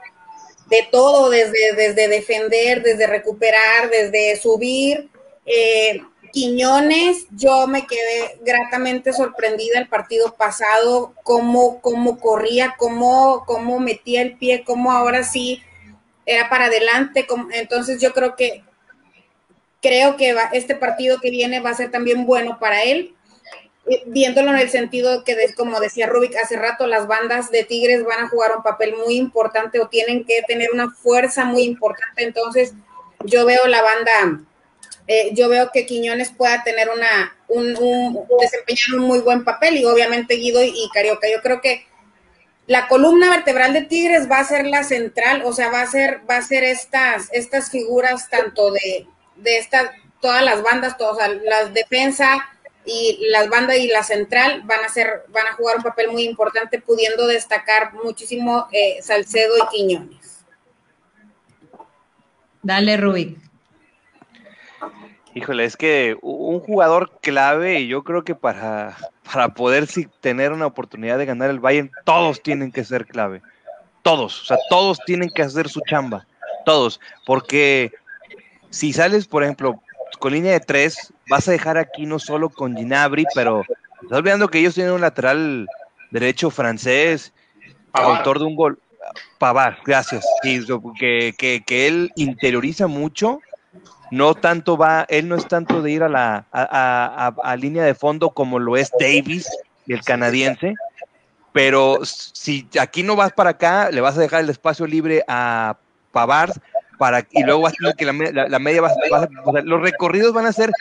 de 0.67 0.87
todo, 0.91 1.31
desde, 1.31 1.73
desde 1.75 2.09
defender, 2.09 2.83
desde 2.83 3.07
recuperar, 3.07 3.91
desde 3.91 4.37
subir. 4.37 5.09
Eh, 5.47 6.03
Quiñones, 6.33 7.27
yo 7.31 7.67
me 7.67 7.87
quedé 7.87 8.39
gratamente 8.43 9.13
sorprendida 9.13 9.79
el 9.79 9.89
partido 9.89 10.35
pasado, 10.35 11.15
cómo, 11.23 11.81
cómo 11.81 12.19
corría, 12.19 12.75
cómo, 12.79 13.45
cómo 13.47 13.81
metía 13.81 14.23
el 14.23 14.37
pie, 14.37 14.65
cómo 14.65 14.93
ahora 14.93 15.23
sí 15.23 15.63
era 16.27 16.49
para 16.49 16.67
adelante. 16.67 17.27
Entonces 17.53 18.01
yo 18.01 18.13
creo 18.13 18.37
que 18.37 18.63
creo 19.81 20.17
que 20.17 20.37
este 20.53 20.75
partido 20.75 21.21
que 21.21 21.31
viene 21.31 21.61
va 21.61 21.71
a 21.71 21.75
ser 21.75 21.91
también 21.91 22.27
bueno 22.27 22.59
para 22.59 22.83
él, 22.83 23.15
eh, 23.91 24.03
viéndolo 24.07 24.51
en 24.51 24.59
el 24.59 24.71
sentido 24.71 25.25
que, 25.25 25.37
como 25.57 25.81
decía 25.81 26.07
Rubik 26.07 26.37
hace 26.37 26.57
rato, 26.57 26.87
las 26.87 27.07
bandas 27.07 27.51
de 27.51 27.65
Tigres 27.65 28.05
van 28.05 28.25
a 28.25 28.29
jugar 28.29 28.57
un 28.57 28.63
papel 28.63 28.95
muy 28.97 29.17
importante 29.17 29.81
o 29.81 29.89
tienen 29.89 30.25
que 30.25 30.43
tener 30.47 30.71
una 30.73 30.91
fuerza 30.91 31.45
muy 31.45 31.63
importante. 31.63 32.25
Entonces 32.25 32.75
yo 33.25 33.47
veo 33.47 33.67
la 33.67 33.83
banda 33.83 34.41
eh, 35.11 35.31
yo 35.33 35.49
veo 35.49 35.71
que 35.73 35.87
Quiñones 35.87 36.31
pueda 36.31 36.63
tener 36.63 36.91
una, 36.91 37.35
un, 37.49 38.27
desempeñar 38.39 39.01
un 39.01 39.07
muy 39.07 39.21
buen 39.21 39.43
papel 39.43 39.79
y 39.79 39.87
obviamente 39.87 40.35
Guido 40.35 40.63
y, 40.63 40.91
Carioca. 40.93 41.27
Yo 41.31 41.41
creo 41.41 41.63
que 41.63 41.87
la 42.67 42.89
columna 42.89 43.31
vertebral 43.31 43.73
de 43.73 43.83
Tigres 43.83 44.31
va 44.31 44.41
a 44.41 44.45
ser 44.45 44.67
la 44.67 44.85
central, 44.85 45.43
o 45.47 45.55
sea, 45.55 45.71
va 45.71 45.81
a 45.81 45.87
ser, 45.87 46.21
va 46.29 46.37
a 46.37 46.43
ser 46.43 46.63
estas, 46.63 47.31
estas 47.33 47.71
figuras 47.71 48.29
tanto 48.29 48.71
de, 48.71 49.07
de 49.37 49.57
esta, 49.57 49.95
todas 50.21 50.45
las 50.45 50.63
bandas, 50.63 50.99
todas, 50.99 51.31
las 51.43 51.73
defensa 51.73 52.47
y 52.85 53.29
las 53.31 53.49
bandas 53.49 53.79
y 53.79 53.89
la 53.89 54.03
central 54.03 54.61
van 54.67 54.85
a 54.85 54.91
ser, 54.91 55.25
van 55.29 55.47
a 55.47 55.55
jugar 55.55 55.79
un 55.79 55.85
papel 55.85 56.11
muy 56.11 56.25
importante, 56.25 56.83
pudiendo 56.83 57.27
destacar 57.27 57.95
muchísimo 57.95 58.67
eh, 58.73 58.99
Salcedo 59.01 59.55
y 59.57 59.75
Quiñones. 59.75 60.45
Dale, 62.63 62.99
Rubik. 62.99 63.48
Híjole, 65.39 65.65
es 65.65 65.77
que 65.77 66.17
un 66.21 66.59
jugador 66.59 67.13
clave, 67.23 67.87
yo 67.87 68.03
creo 68.03 68.25
que 68.25 68.35
para, 68.35 68.97
para 69.23 69.51
poder 69.51 69.87
tener 70.21 70.51
una 70.51 70.67
oportunidad 70.67 71.17
de 71.17 71.27
ganar 71.27 71.49
el 71.49 71.61
Bayern, 71.61 71.93
todos 72.05 72.43
tienen 72.43 72.73
que 72.73 72.83
ser 72.83 73.07
clave. 73.07 73.41
Todos, 74.03 74.43
o 74.43 74.45
sea, 74.47 74.59
todos 74.69 74.99
tienen 75.07 75.31
que 75.31 75.43
hacer 75.43 75.69
su 75.69 75.81
chamba. 75.83 76.27
Todos. 76.65 76.99
Porque 77.25 77.93
si 78.71 78.93
sales, 78.93 79.29
por 79.29 79.45
ejemplo, 79.45 79.81
con 80.19 80.33
línea 80.33 80.55
de 80.55 80.61
tres, 80.61 81.13
vas 81.31 81.47
a 81.47 81.53
dejar 81.53 81.79
aquí 81.79 82.05
no 82.05 82.19
solo 82.19 82.51
con 82.51 82.77
Ginabri, 82.77 83.25
pero 83.33 83.63
estás 84.03 84.19
olvidando 84.19 84.49
que 84.49 84.59
ellos 84.59 84.75
tienen 84.75 84.93
un 84.93 85.03
lateral 85.03 85.69
derecho 86.11 86.51
francés, 86.51 87.33
autor 87.93 88.41
de 88.41 88.45
un 88.45 88.57
gol. 88.57 88.81
Pavar, 89.39 89.79
gracias. 89.85 90.27
que, 90.43 91.33
que, 91.39 91.63
que 91.65 91.87
él 91.87 92.11
interioriza 92.17 92.89
mucho 92.89 93.39
no 94.11 94.35
tanto 94.35 94.77
va, 94.77 95.07
él 95.09 95.29
no 95.29 95.37
es 95.37 95.47
tanto 95.47 95.83
de 95.83 95.91
ir 95.91 96.03
a 96.03 96.09
la 96.09 96.47
a, 96.53 97.57
línea 97.57 97.85
de 97.85 97.95
fondo 97.95 98.31
como 98.31 98.59
lo 98.59 98.77
es 98.77 98.91
Davis, 98.99 99.49
el 99.87 100.03
canadiense, 100.03 100.75
pero 101.53 102.01
si 102.05 102.69
aquí 102.81 103.03
no 103.03 103.17
vas 103.17 103.33
para 103.33 103.51
acá, 103.51 103.91
le 103.91 104.01
vas 104.01 104.17
a 104.17 104.21
dejar 104.21 104.43
el 104.43 104.51
espacio 104.51 104.87
libre 104.87 105.23
a 105.29 105.77
Pavard 106.13 106.53
para 106.99 107.27
y 107.31 107.43
luego 107.45 107.63
vas 107.63 107.73
a 107.73 107.77
tener 107.77 107.95
que 107.95 108.05
la, 108.33 108.59
media 108.59 108.83
los 109.65 109.81
recorridos 109.81 110.33
van 110.33 110.47
a 110.47 110.53
ser 110.53 110.73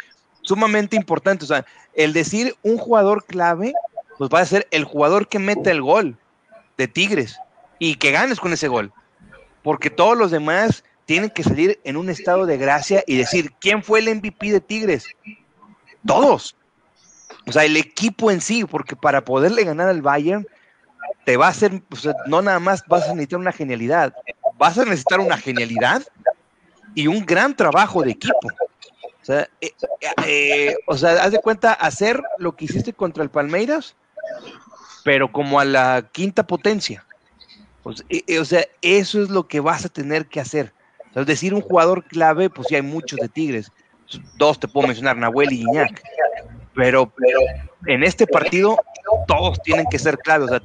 sumamente 0.42 0.96
importantes, 0.96 1.50
o 1.50 1.54
sea, 1.54 1.66
el 1.94 2.14
decir 2.14 2.56
un 2.64 2.78
jugador 2.78 3.26
clave, 3.26 3.74
pues 4.18 4.30
va 4.34 4.40
a 4.40 4.46
ser 4.46 4.68
el 4.72 4.84
jugador 4.84 5.28
que 5.28 5.40
mete 5.40 5.72
el 5.72 5.82
gol 5.82 6.18
de 6.78 6.88
Tigres 6.88 7.38
y 7.80 7.96
que 7.96 8.12
ganes 8.12 8.40
con 8.40 8.54
ese 8.54 8.68
gol, 8.68 8.92
porque 9.64 9.90
todos 9.90 10.18
los 10.18 10.32
demás 10.32 10.84
tienen 11.08 11.30
que 11.30 11.42
salir 11.42 11.80
en 11.86 11.96
un 11.96 12.10
estado 12.10 12.46
de 12.46 12.58
gracia 12.58 13.02
y 13.08 13.16
decir, 13.16 13.54
¿quién 13.62 13.82
fue 13.82 14.00
el 14.00 14.14
MVP 14.14 14.52
de 14.52 14.60
Tigres? 14.60 15.06
Todos. 16.06 16.58
O 17.48 17.52
sea, 17.54 17.64
el 17.64 17.78
equipo 17.78 18.30
en 18.30 18.42
sí, 18.42 18.66
porque 18.66 18.98
para 18.98 19.24
poderle 19.24 19.64
ganar 19.64 19.88
al 19.88 20.02
Bayern, 20.02 20.46
te 21.26 21.38
va 21.38 21.48
a 21.48 21.52
hacer, 21.52 21.82
no 22.28 22.42
nada 22.42 22.60
más 22.60 22.84
vas 22.88 23.04
a 23.04 23.14
necesitar 23.14 23.40
una 23.40 23.54
genialidad, 23.54 24.14
vas 24.58 24.78
a 24.78 24.84
necesitar 24.84 25.22
una 25.22 25.38
genialidad 25.38 26.04
y 26.94 27.08
un 27.08 27.26
gran 27.26 27.56
trabajo 27.56 28.04
de 28.04 28.12
equipo. 28.12 28.40
O 29.22 29.26
sea, 29.26 29.50
eh, 29.62 29.72
eh, 30.26 30.76
haz 30.90 31.32
de 31.32 31.40
cuenta 31.40 31.72
hacer 31.72 32.22
lo 32.38 32.54
que 32.58 32.66
hiciste 32.66 32.92
contra 32.92 33.24
el 33.24 33.30
Palmeiras, 33.30 33.96
pero 35.06 35.32
como 35.32 35.62
a 35.62 35.66
la 35.66 36.10
quinta 36.12 36.46
potencia. 36.46 37.06
o 37.86 37.94
sea, 37.94 38.66
eso 38.82 39.24
es 39.24 39.30
lo 39.30 39.48
que 39.48 39.62
vas 39.62 39.86
a 39.86 39.90
tener 39.90 40.28
que 40.28 40.42
hacer. 40.42 40.74
Es 41.18 41.26
decir, 41.26 41.56
un 41.56 41.62
jugador 41.62 42.04
clave, 42.04 42.48
pues 42.48 42.68
sí 42.68 42.76
hay 42.76 42.84
muchos 42.84 43.20
de 43.20 43.28
Tigres. 43.28 43.72
Dos 44.36 44.60
te 44.60 44.68
puedo 44.68 44.86
mencionar, 44.86 45.18
Nahuel 45.18 45.52
y 45.52 45.62
Iñak. 45.62 46.04
Pero, 46.76 47.12
en 47.88 48.04
este 48.04 48.28
partido 48.28 48.78
todos 49.28 49.60
tienen 49.64 49.88
que 49.90 49.98
ser 49.98 50.18
sea, 50.48 50.62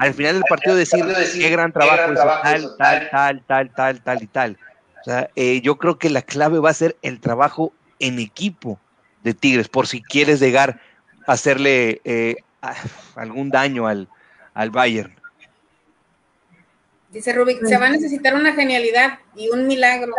al 0.00 0.14
final 0.14 0.34
del 0.34 0.44
partido 0.48 0.74
decir, 0.74 1.04
qué 1.34 1.48
gran 1.48 1.72
trabajo 1.72 2.12
hizo 2.12 2.24
tal, 2.42 2.76
tal, 2.76 3.10
tal, 3.10 3.42
tal, 3.46 3.74
tal, 3.74 4.02
tal 4.02 4.22
y 4.22 4.26
tal. 4.26 4.58
O 5.00 5.04
sea, 5.04 5.30
eh, 5.36 5.60
yo 5.60 5.76
creo 5.76 5.96
que 5.96 6.10
la 6.10 6.22
clave 6.22 6.58
va 6.58 6.70
a 6.70 6.74
ser 6.74 6.96
el 7.02 7.20
trabajo 7.20 7.72
en 8.00 8.18
equipo 8.18 8.80
de 9.22 9.32
Tigres, 9.32 9.68
por 9.68 9.86
si 9.86 10.02
quieres 10.02 10.40
llegar 10.40 10.80
a 11.28 11.32
hacerle 11.32 12.00
eh, 12.04 12.34
algún 13.14 13.50
daño 13.50 13.86
al, 13.86 14.08
al 14.54 14.70
Bayern. 14.70 15.14
Dice 17.14 17.32
Rubik, 17.32 17.64
se 17.64 17.78
va 17.78 17.86
a 17.86 17.90
necesitar 17.90 18.34
una 18.34 18.54
genialidad 18.54 19.20
y 19.36 19.48
un 19.48 19.68
milagro. 19.68 20.12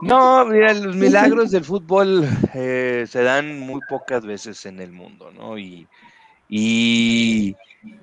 No, 0.00 0.46
mira, 0.46 0.72
los 0.72 0.96
milagros 0.96 1.50
del 1.50 1.64
fútbol 1.64 2.26
eh, 2.54 3.04
se 3.06 3.22
dan 3.22 3.60
muy 3.60 3.82
pocas 3.90 4.24
veces 4.24 4.64
en 4.64 4.80
el 4.80 4.90
mundo, 4.90 5.30
¿no? 5.30 5.58
Y, 5.58 5.86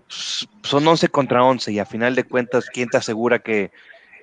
son 0.08 0.88
11 0.88 1.08
contra 1.10 1.44
11 1.44 1.72
y 1.72 1.80
a 1.80 1.86
final 1.86 2.14
de 2.14 2.26
cuentas, 2.26 2.70
¿quién 2.72 2.90
te 2.90 2.98
asegura 2.98 3.40
que 3.40 3.72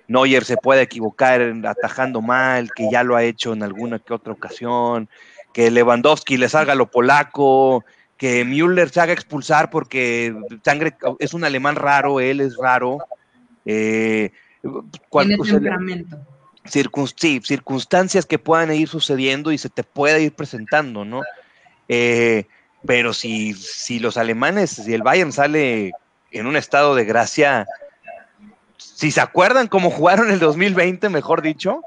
Neuer 0.06 0.44
se 0.44 0.56
puede 0.56 0.82
equivocar 0.82 1.42
atajando 1.66 2.22
mal, 2.22 2.70
que 2.72 2.88
ya 2.90 3.02
lo 3.02 3.16
ha 3.16 3.24
hecho 3.24 3.52
en 3.52 3.64
alguna 3.64 3.98
que 3.98 4.14
otra 4.14 4.32
ocasión, 4.32 5.08
que 5.52 5.72
Lewandowski 5.72 6.36
le 6.36 6.48
salga 6.48 6.76
lo 6.76 6.88
polaco, 6.88 7.84
que 8.22 8.44
Müller 8.44 8.88
se 8.88 9.00
haga 9.00 9.12
expulsar 9.12 9.68
porque 9.68 10.32
sangre 10.64 10.94
es 11.18 11.34
un 11.34 11.42
alemán 11.42 11.74
raro, 11.74 12.20
él 12.20 12.40
es 12.40 12.56
raro. 12.56 12.98
Eh, 13.64 14.30
Tiene 15.10 15.36
temperamento. 15.38 16.18
sí, 16.64 17.40
circunstancias 17.42 18.24
que 18.24 18.38
puedan 18.38 18.72
ir 18.72 18.86
sucediendo 18.86 19.50
y 19.50 19.58
se 19.58 19.70
te 19.70 19.82
pueda 19.82 20.20
ir 20.20 20.32
presentando, 20.34 21.04
¿no? 21.04 21.22
Eh, 21.88 22.44
pero 22.86 23.12
si, 23.12 23.54
si 23.54 23.98
los 23.98 24.16
alemanes, 24.16 24.70
si 24.70 24.94
el 24.94 25.02
Bayern 25.02 25.32
sale 25.32 25.90
en 26.30 26.46
un 26.46 26.54
estado 26.54 26.94
de 26.94 27.04
gracia, 27.04 27.66
si 28.76 29.10
se 29.10 29.20
acuerdan 29.20 29.66
cómo 29.66 29.90
jugaron 29.90 30.30
el 30.30 30.38
2020, 30.38 31.08
mejor 31.08 31.42
dicho, 31.42 31.82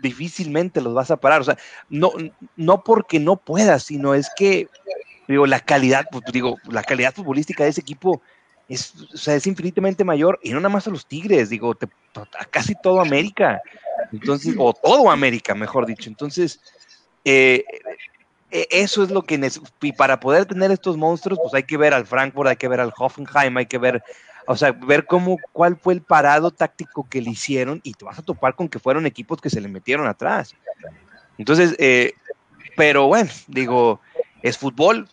difícilmente 0.00 0.80
los 0.80 0.94
vas 0.94 1.10
a 1.10 1.18
parar. 1.18 1.42
O 1.42 1.44
sea, 1.44 1.58
no, 1.90 2.10
no 2.56 2.82
porque 2.84 3.20
no 3.20 3.36
puedas, 3.36 3.82
sino 3.82 4.14
es 4.14 4.30
que 4.34 4.66
digo, 5.30 5.46
la 5.46 5.60
calidad, 5.60 6.06
pues, 6.10 6.24
digo, 6.32 6.56
la 6.68 6.82
calidad 6.82 7.14
futbolística 7.14 7.64
de 7.64 7.70
ese 7.70 7.80
equipo 7.80 8.20
es, 8.68 8.94
o 9.12 9.16
sea, 9.16 9.34
es 9.34 9.46
infinitamente 9.46 10.04
mayor, 10.04 10.38
y 10.42 10.50
no 10.50 10.60
nada 10.60 10.68
más 10.68 10.86
a 10.86 10.90
los 10.90 11.06
Tigres, 11.06 11.50
digo, 11.50 11.76
a 12.14 12.44
casi 12.46 12.74
todo 12.80 13.00
América, 13.00 13.60
entonces, 14.12 14.54
o 14.58 14.72
todo 14.72 15.10
América, 15.10 15.54
mejor 15.54 15.86
dicho. 15.86 16.08
Entonces, 16.08 16.60
eh, 17.24 17.64
eh, 18.50 18.66
eso 18.70 19.02
es 19.02 19.10
lo 19.10 19.22
que 19.22 19.40
y 19.82 19.92
para 19.92 20.18
poder 20.20 20.46
tener 20.46 20.70
estos 20.70 20.96
monstruos, 20.96 21.38
pues 21.42 21.54
hay 21.54 21.62
que 21.64 21.76
ver 21.76 21.94
al 21.94 22.06
Frankfurt, 22.06 22.48
hay 22.48 22.56
que 22.56 22.68
ver 22.68 22.80
al 22.80 22.92
Hoffenheim, 22.96 23.56
hay 23.56 23.66
que 23.66 23.78
ver, 23.78 24.02
o 24.46 24.56
sea, 24.56 24.72
ver 24.72 25.06
cómo, 25.06 25.36
cuál 25.52 25.76
fue 25.76 25.94
el 25.94 26.02
parado 26.02 26.50
táctico 26.50 27.08
que 27.08 27.20
le 27.22 27.30
hicieron, 27.30 27.80
y 27.82 27.94
te 27.94 28.04
vas 28.04 28.18
a 28.18 28.22
topar 28.22 28.54
con 28.54 28.68
que 28.68 28.78
fueron 28.78 29.06
equipos 29.06 29.40
que 29.40 29.50
se 29.50 29.60
le 29.60 29.68
metieron 29.68 30.06
atrás. 30.06 30.54
Entonces, 31.38 31.74
eh, 31.78 32.14
pero 32.76 33.06
bueno, 33.06 33.30
digo, 33.46 34.00
es 34.42 34.58
fútbol, 34.58 35.08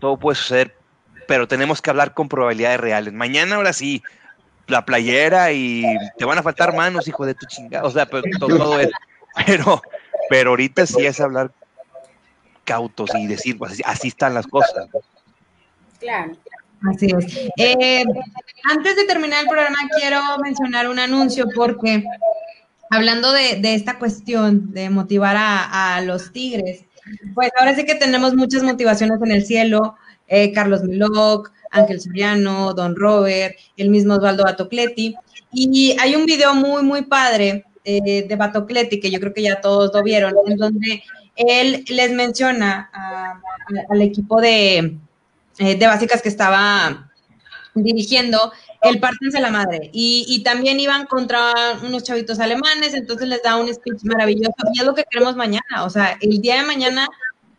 todo 0.00 0.16
puede 0.16 0.36
suceder, 0.36 0.74
pero 1.26 1.48
tenemos 1.48 1.82
que 1.82 1.90
hablar 1.90 2.14
con 2.14 2.28
probabilidades 2.28 2.80
reales. 2.80 3.12
Mañana, 3.12 3.56
ahora 3.56 3.72
sí, 3.72 4.02
la 4.66 4.84
playera 4.84 5.52
y 5.52 5.84
te 6.16 6.24
van 6.24 6.38
a 6.38 6.42
faltar 6.42 6.74
manos, 6.74 7.08
hijo 7.08 7.26
de 7.26 7.34
tu 7.34 7.46
chingada. 7.46 7.84
O 7.84 7.90
sea, 7.90 8.06
pero, 8.06 8.22
todo, 8.38 8.78
es. 8.80 8.90
Pero, 9.46 9.82
pero 10.28 10.50
ahorita 10.50 10.86
sí 10.86 11.06
es 11.06 11.20
hablar 11.20 11.52
cautos 12.64 13.10
y 13.14 13.26
decir, 13.26 13.56
pues 13.56 13.72
así, 13.72 13.82
así 13.86 14.08
están 14.08 14.34
las 14.34 14.46
cosas. 14.46 14.88
Claro. 16.00 16.32
Así 16.86 17.06
es. 17.06 17.50
Eh, 17.56 18.04
antes 18.70 18.96
de 18.96 19.04
terminar 19.04 19.42
el 19.42 19.48
programa, 19.48 19.78
quiero 19.98 20.20
mencionar 20.42 20.88
un 20.88 20.98
anuncio 20.98 21.46
porque 21.54 22.04
hablando 22.90 23.32
de, 23.32 23.56
de 23.56 23.74
esta 23.74 23.98
cuestión 23.98 24.72
de 24.72 24.90
motivar 24.90 25.36
a, 25.36 25.96
a, 25.96 26.00
los 26.02 26.32
tigres, 26.32 26.84
pues 27.34 27.50
ahora 27.58 27.74
sí 27.74 27.84
que 27.84 27.94
tenemos 27.94 28.34
muchas 28.34 28.62
motivaciones 28.62 29.20
en 29.22 29.30
el 29.30 29.44
cielo. 29.44 29.96
Eh, 30.28 30.52
Carlos 30.52 30.82
Miloc, 30.82 31.50
Ángel 31.70 32.00
Soriano, 32.00 32.74
Don 32.74 32.96
Robert, 32.96 33.56
el 33.76 33.90
mismo 33.90 34.14
Osvaldo 34.14 34.44
Batocleti. 34.44 35.14
Y 35.52 35.96
hay 35.98 36.14
un 36.14 36.26
video 36.26 36.54
muy, 36.54 36.82
muy 36.82 37.02
padre 37.02 37.64
eh, 37.84 38.26
de 38.28 38.36
Batocleti, 38.36 39.00
que 39.00 39.10
yo 39.10 39.18
creo 39.20 39.32
que 39.32 39.42
ya 39.42 39.60
todos 39.60 39.90
lo 39.94 40.02
vieron, 40.02 40.34
en 40.46 40.56
donde 40.56 41.02
él 41.36 41.84
les 41.88 42.12
menciona 42.12 42.90
al 43.88 44.02
equipo 44.02 44.40
de, 44.40 44.98
eh, 45.58 45.74
de 45.76 45.86
básicas 45.86 46.20
que 46.20 46.28
estaba 46.28 47.10
dirigiendo, 47.74 48.52
el 48.82 49.00
Pártense 49.00 49.40
la 49.40 49.50
madre. 49.50 49.90
Y, 49.92 50.24
y, 50.28 50.42
también 50.42 50.78
iban 50.78 51.06
contra 51.06 51.52
unos 51.82 52.04
chavitos 52.04 52.38
alemanes, 52.38 52.94
entonces 52.94 53.28
les 53.28 53.42
da 53.42 53.56
un 53.56 53.72
speech 53.72 54.04
maravilloso. 54.04 54.54
Y 54.72 54.80
es 54.80 54.86
lo 54.86 54.94
que 54.94 55.04
queremos 55.04 55.36
mañana. 55.36 55.84
O 55.84 55.90
sea, 55.90 56.16
el 56.20 56.40
día 56.40 56.56
de 56.56 56.66
mañana, 56.66 57.08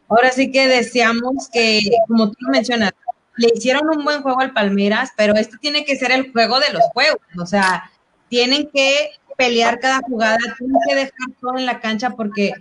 ahora 0.08 0.32
sí 0.32 0.52
que 0.52 0.68
deseamos 0.68 1.50
que, 1.52 1.82
como 2.08 2.32
tú 2.32 2.48
mencionas, 2.50 2.92
le 3.38 3.50
hicieron 3.56 3.90
un 3.90 4.04
buen 4.04 4.22
juego 4.22 4.42
al 4.42 4.54
Palmeiras, 4.54 5.12
pero 5.16 5.36
este 5.36 5.58
tiene 5.58 5.86
que 5.86 5.98
ser 5.98 6.12
el 6.12 6.32
juego 6.32 6.60
de 6.60 6.74
los 6.74 6.84
juegos. 6.94 7.22
O 7.42 7.46
sea, 7.46 7.90
tienen 8.30 8.70
que 8.74 9.12
pelear 9.38 9.80
cada 9.80 10.00
jugada, 10.00 10.38
tienen 10.58 10.78
que 10.88 10.96
dejar 10.96 11.30
todo 11.40 11.58
en 11.58 11.66
la 11.66 11.80
cancha 11.80 12.12
porque, 12.12 12.54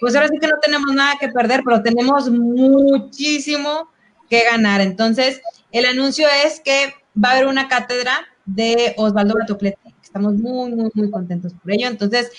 pues 0.00 0.14
ahora 0.14 0.28
sí 0.28 0.38
que 0.38 0.46
no 0.46 0.58
tenemos 0.60 0.94
nada 0.94 1.16
que 1.18 1.28
perder, 1.28 1.62
pero 1.64 1.82
tenemos 1.82 2.30
muchísimo 2.30 3.90
que 4.28 4.44
ganar. 4.44 4.80
Entonces, 4.80 5.40
el 5.72 5.86
anuncio 5.86 6.26
es 6.44 6.60
que 6.60 6.94
va 7.22 7.30
a 7.30 7.32
haber 7.32 7.46
una 7.46 7.68
cátedra 7.68 8.26
de 8.44 8.94
Osvaldo 8.96 9.34
Batocleti. 9.38 9.94
Estamos 10.02 10.34
muy, 10.34 10.72
muy, 10.72 10.90
muy 10.94 11.10
contentos 11.10 11.52
por 11.54 11.72
ello. 11.72 11.88
Entonces, 11.88 12.30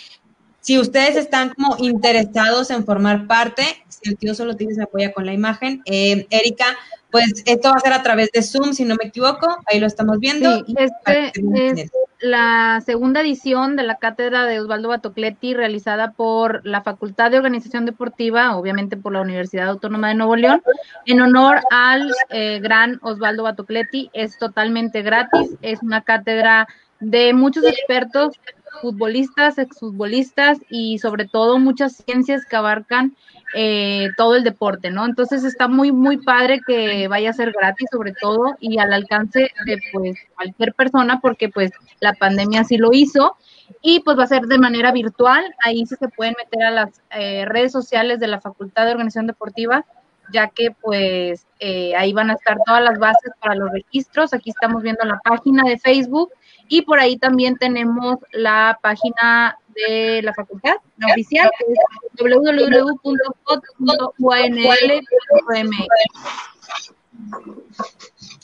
si 0.61 0.77
ustedes 0.79 1.15
están 1.15 1.53
como 1.53 1.77
interesados 1.79 2.69
en 2.71 2.85
formar 2.85 3.27
parte, 3.27 3.63
si 3.87 4.09
el 4.09 4.17
tío 4.17 4.33
solo 4.33 4.55
tiene 4.55 4.73
se 4.73 4.83
apoya 4.83 5.13
con 5.13 5.25
la 5.25 5.33
imagen, 5.33 5.81
eh, 5.85 6.27
Erika, 6.29 6.65
pues 7.11 7.43
esto 7.45 7.69
va 7.69 7.75
a 7.77 7.79
ser 7.79 7.93
a 7.93 8.03
través 8.03 8.29
de 8.33 8.41
Zoom, 8.41 8.73
si 8.73 8.83
no 8.83 8.95
me 9.01 9.07
equivoco, 9.07 9.47
ahí 9.65 9.79
lo 9.79 9.87
estamos 9.87 10.19
viendo. 10.19 10.65
Sí, 10.65 10.75
este 10.77 11.31
es 11.81 11.91
la 12.19 12.81
segunda 12.85 13.21
edición 13.21 13.75
de 13.75 13.83
la 13.83 13.95
cátedra 13.95 14.45
de 14.45 14.59
Osvaldo 14.59 14.89
Batocleti 14.89 15.53
realizada 15.53 16.11
por 16.11 16.65
la 16.65 16.81
Facultad 16.81 17.31
de 17.31 17.37
Organización 17.37 17.85
Deportiva, 17.85 18.57
obviamente 18.57 18.97
por 18.97 19.13
la 19.13 19.21
Universidad 19.21 19.69
Autónoma 19.69 20.09
de 20.09 20.15
Nuevo 20.15 20.35
León, 20.35 20.61
en 21.05 21.21
honor 21.21 21.59
al 21.69 22.11
eh, 22.29 22.59
gran 22.59 22.99
Osvaldo 23.01 23.43
Batocleti. 23.43 24.09
Es 24.13 24.37
totalmente 24.37 25.01
gratis, 25.01 25.55
es 25.61 25.81
una 25.83 26.01
cátedra 26.01 26.67
de 26.99 27.33
muchos 27.33 27.63
expertos 27.65 28.39
futbolistas, 28.81 29.57
exfutbolistas 29.57 30.59
y 30.69 30.99
sobre 30.99 31.27
todo 31.27 31.59
muchas 31.59 31.97
ciencias 31.97 32.45
que 32.45 32.55
abarcan 32.55 33.15
eh, 33.53 34.09
todo 34.17 34.35
el 34.35 34.43
deporte, 34.43 34.91
¿no? 34.91 35.05
Entonces 35.05 35.43
está 35.43 35.67
muy, 35.67 35.91
muy 35.91 36.17
padre 36.17 36.61
que 36.65 37.07
vaya 37.07 37.29
a 37.29 37.33
ser 37.33 37.51
gratis 37.51 37.87
sobre 37.91 38.13
todo 38.13 38.55
y 38.59 38.77
al 38.79 38.93
alcance 38.93 39.51
de 39.65 39.79
pues 39.91 40.17
cualquier 40.35 40.73
persona 40.73 41.19
porque 41.21 41.49
pues 41.49 41.71
la 41.99 42.13
pandemia 42.13 42.63
sí 42.63 42.77
lo 42.77 42.91
hizo 42.91 43.37
y 43.81 44.01
pues 44.01 44.17
va 44.17 44.23
a 44.23 44.27
ser 44.27 44.43
de 44.43 44.57
manera 44.57 44.91
virtual, 44.91 45.43
ahí 45.63 45.85
sí 45.85 45.95
se 45.95 46.07
pueden 46.09 46.35
meter 46.37 46.63
a 46.63 46.71
las 46.71 47.01
eh, 47.11 47.45
redes 47.45 47.71
sociales 47.71 48.19
de 48.19 48.27
la 48.27 48.41
Facultad 48.41 48.85
de 48.85 48.91
Organización 48.91 49.27
Deportiva 49.27 49.85
ya 50.31 50.47
que 50.47 50.71
pues 50.81 51.45
eh, 51.59 51.95
ahí 51.95 52.13
van 52.13 52.29
a 52.29 52.33
estar 52.33 52.57
todas 52.65 52.83
las 52.83 52.99
bases 52.99 53.31
para 53.39 53.55
los 53.55 53.71
registros, 53.71 54.33
aquí 54.33 54.49
estamos 54.49 54.83
viendo 54.83 55.05
la 55.05 55.19
página 55.23 55.63
de 55.63 55.77
Facebook 55.77 56.31
y 56.67 56.81
por 56.81 56.99
ahí 56.99 57.17
también 57.17 57.55
tenemos 57.55 58.17
la 58.31 58.77
página 58.81 59.57
de 59.87 60.21
la 60.21 60.33
facultad, 60.33 60.75
la 60.97 61.07
oficial, 61.13 61.49
que 61.57 61.65
es. 61.71 61.79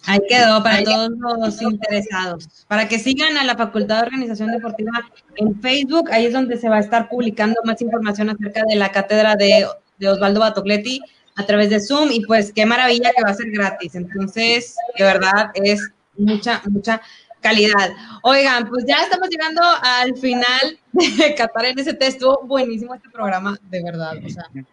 Ahí 0.05 0.19
quedó 0.27 0.61
para 0.61 0.83
todos 0.83 1.11
los 1.39 1.61
interesados. 1.61 2.65
Para 2.67 2.87
que 2.87 2.99
sigan 2.99 3.37
a 3.37 3.45
la 3.45 3.55
Facultad 3.55 4.01
de 4.01 4.07
Organización 4.07 4.51
Deportiva 4.51 4.91
en 5.37 5.61
Facebook, 5.61 6.09
ahí 6.11 6.25
es 6.25 6.33
donde 6.33 6.57
se 6.57 6.67
va 6.67 6.77
a 6.77 6.81
estar 6.81 7.07
publicando 7.07 7.55
más 7.63 7.81
información 7.81 8.29
acerca 8.29 8.63
de 8.67 8.75
la 8.75 8.91
cátedra 8.91 9.35
de, 9.35 9.65
de 9.99 10.09
Osvaldo 10.09 10.41
Batocleti 10.41 10.99
a 11.35 11.45
través 11.45 11.69
de 11.69 11.79
Zoom 11.79 12.11
y 12.11 12.25
pues 12.25 12.51
qué 12.53 12.65
maravilla 12.65 13.11
que 13.15 13.23
va 13.23 13.29
a 13.29 13.33
ser 13.33 13.49
gratis. 13.51 13.95
Entonces, 13.95 14.75
de 14.97 15.03
verdad 15.05 15.51
es 15.53 15.89
mucha, 16.17 16.61
mucha 16.69 17.01
calidad. 17.43 17.91
Oigan, 18.23 18.67
pues 18.67 18.85
ya 18.87 19.03
estamos 19.03 19.29
llegando 19.29 19.61
al 19.83 20.15
final 20.17 20.79
de 20.93 21.35
Qatar 21.37 21.65
en 21.65 21.79
ese 21.79 21.95
Estuvo 21.99 22.41
buenísimo 22.45 22.95
este 22.95 23.09
programa, 23.09 23.59
de 23.69 23.83
verdad. 23.83 24.13
O 24.25 24.29
sea, 24.29 24.45
yo 24.53 24.63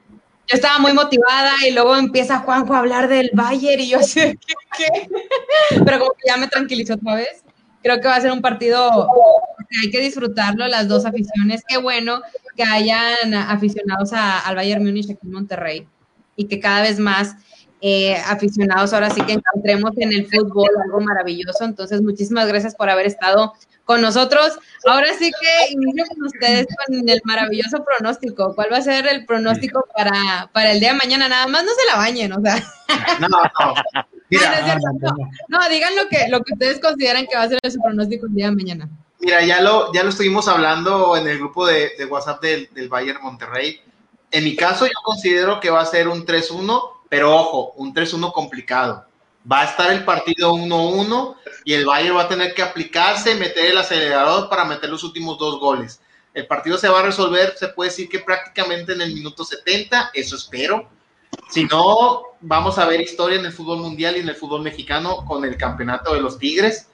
estaba 0.49 0.79
muy 0.79 0.95
motivada 0.95 1.53
y 1.69 1.73
luego 1.73 1.97
empieza 1.97 2.39
Juanjo 2.39 2.75
a 2.75 2.79
hablar 2.79 3.09
del 3.09 3.31
Bayern 3.35 3.83
y 3.83 3.91
yo 3.91 4.03
sé 4.03 4.39
¿qué, 4.47 4.55
qué? 4.77 5.09
Pero 5.85 5.99
como 5.99 6.13
que 6.13 6.29
ya 6.29 6.37
me 6.39 6.49
tranquilizó 6.49 6.95
otra 6.95 7.17
vez. 7.17 7.45
Creo 7.83 8.01
que 8.01 8.09
va 8.09 8.17
a 8.17 8.21
ser 8.21 8.33
un 8.33 8.43
partido 8.43 8.91
que 9.69 9.77
hay 9.85 9.91
que 9.91 10.01
disfrutarlo, 10.01 10.67
las 10.69 10.89
dos 10.89 11.07
aficiones. 11.07 11.63
Qué 11.67 11.79
bueno 11.79 12.21
que 12.57 12.63
hayan 12.63 13.35
aficionados 13.35 14.13
a, 14.13 14.41
al 14.41 14.57
Bayern 14.57 14.85
Múnich 14.85 15.11
aquí 15.11 15.21
en 15.23 15.33
Monterrey 15.33 15.89
y 16.37 16.47
que 16.47 16.61
cada 16.61 16.83
vez 16.83 16.99
más 16.99 17.37
eh, 17.81 18.17
aficionados 18.27 18.93
ahora 18.93 19.11
sí 19.11 19.23
que 19.23 19.33
encontremos 19.33 19.93
en 19.97 20.13
el 20.13 20.27
fútbol 20.27 20.69
algo 20.85 21.01
maravilloso. 21.01 21.65
Entonces, 21.65 22.03
muchísimas 22.03 22.47
gracias 22.49 22.75
por 22.75 22.91
haber 22.91 23.07
estado 23.07 23.55
con 23.85 24.03
nosotros. 24.03 24.59
Ahora 24.87 25.09
sí 25.19 25.31
que 25.31 25.73
inicio 25.73 26.05
con 26.09 26.27
ustedes 26.27 26.67
con 26.87 27.09
el 27.09 27.21
maravilloso 27.25 27.85
pronóstico. 27.85 28.55
¿Cuál 28.55 28.73
va 28.73 28.77
a 28.77 28.83
ser 28.83 29.07
el 29.07 29.27
pronóstico 29.27 29.85
para, 29.97 30.51
para 30.53 30.73
el 30.73 30.81
día 30.81 30.93
de 30.93 30.99
mañana? 30.99 31.29
Nada 31.29 31.47
más 31.47 31.65
no 31.65 31.71
se 31.71 31.87
la 31.87 31.97
bañen, 31.97 32.33
o 32.33 32.41
sea. 32.41 32.63
No, 33.19 33.29
no. 33.29 33.39
Mira, 34.31 34.79
no, 34.79 34.93
no, 35.01 35.17
no, 35.49 35.69
digan 35.69 35.97
lo 35.97 36.07
que, 36.09 36.29
lo 36.29 36.41
que 36.43 36.53
ustedes 36.53 36.79
consideran 36.79 37.27
que 37.27 37.37
va 37.37 37.43
a 37.43 37.49
ser 37.49 37.59
su 37.69 37.81
pronóstico 37.81 38.27
el 38.27 38.35
día 38.35 38.47
de 38.47 38.55
mañana. 38.55 38.89
Mira, 39.19 39.45
ya 39.45 39.61
lo, 39.61 39.93
ya 39.93 40.05
lo 40.05 40.11
estuvimos 40.11 40.47
hablando 40.47 41.17
en 41.17 41.27
el 41.27 41.39
grupo 41.39 41.67
de, 41.67 41.93
de 41.99 42.05
WhatsApp 42.05 42.41
del, 42.41 42.69
del 42.73 42.89
Bayern 42.89 43.21
Monterrey. 43.23 43.81
En 44.31 44.45
mi 44.45 44.55
caso, 44.55 44.87
yo 44.87 44.93
considero 45.03 45.59
que 45.59 45.71
va 45.71 45.81
a 45.81 45.87
ser 45.87 46.07
un 46.07 46.25
3-1 46.25 47.00
pero 47.11 47.37
ojo, 47.37 47.73
un 47.77 47.93
3-1 47.93 48.33
complicado. 48.33 49.05
Va 49.51 49.63
a 49.63 49.65
estar 49.65 49.91
el 49.93 50.05
partido 50.05 50.55
1-1 50.55 51.37
y 51.65 51.75
el 51.75 51.85
Bayern 51.85 52.17
va 52.17 52.23
a 52.23 52.29
tener 52.29 52.55
que 52.55 52.63
aplicarse, 52.63 53.35
meter 53.35 53.67
el 53.67 53.79
acelerador 53.79 54.49
para 54.49 54.65
meter 54.65 54.89
los 54.89 55.03
últimos 55.03 55.37
dos 55.37 55.59
goles. 55.59 56.01
El 56.33 56.47
partido 56.47 56.79
se 56.79 56.89
va 56.89 57.01
a 57.01 57.05
resolver, 57.05 57.55
se 57.59 57.69
puede 57.69 57.91
decir 57.91 58.09
que 58.09 58.21
prácticamente 58.21 58.93
en 58.93 59.01
el 59.01 59.13
minuto 59.13 59.45
70, 59.45 60.13
eso 60.15 60.37
espero. 60.37 60.89
Si 61.51 61.65
no, 61.65 62.23
vamos 62.41 62.79
a 62.79 62.87
ver 62.87 63.01
historia 63.01 63.41
en 63.41 63.47
el 63.47 63.53
fútbol 63.53 63.79
mundial 63.79 64.17
y 64.17 64.21
en 64.21 64.29
el 64.29 64.37
fútbol 64.37 64.63
mexicano 64.63 65.25
con 65.27 65.45
el 65.45 65.57
campeonato 65.57 66.15
de 66.15 66.21
los 66.21 66.39
Tigres, 66.39 66.87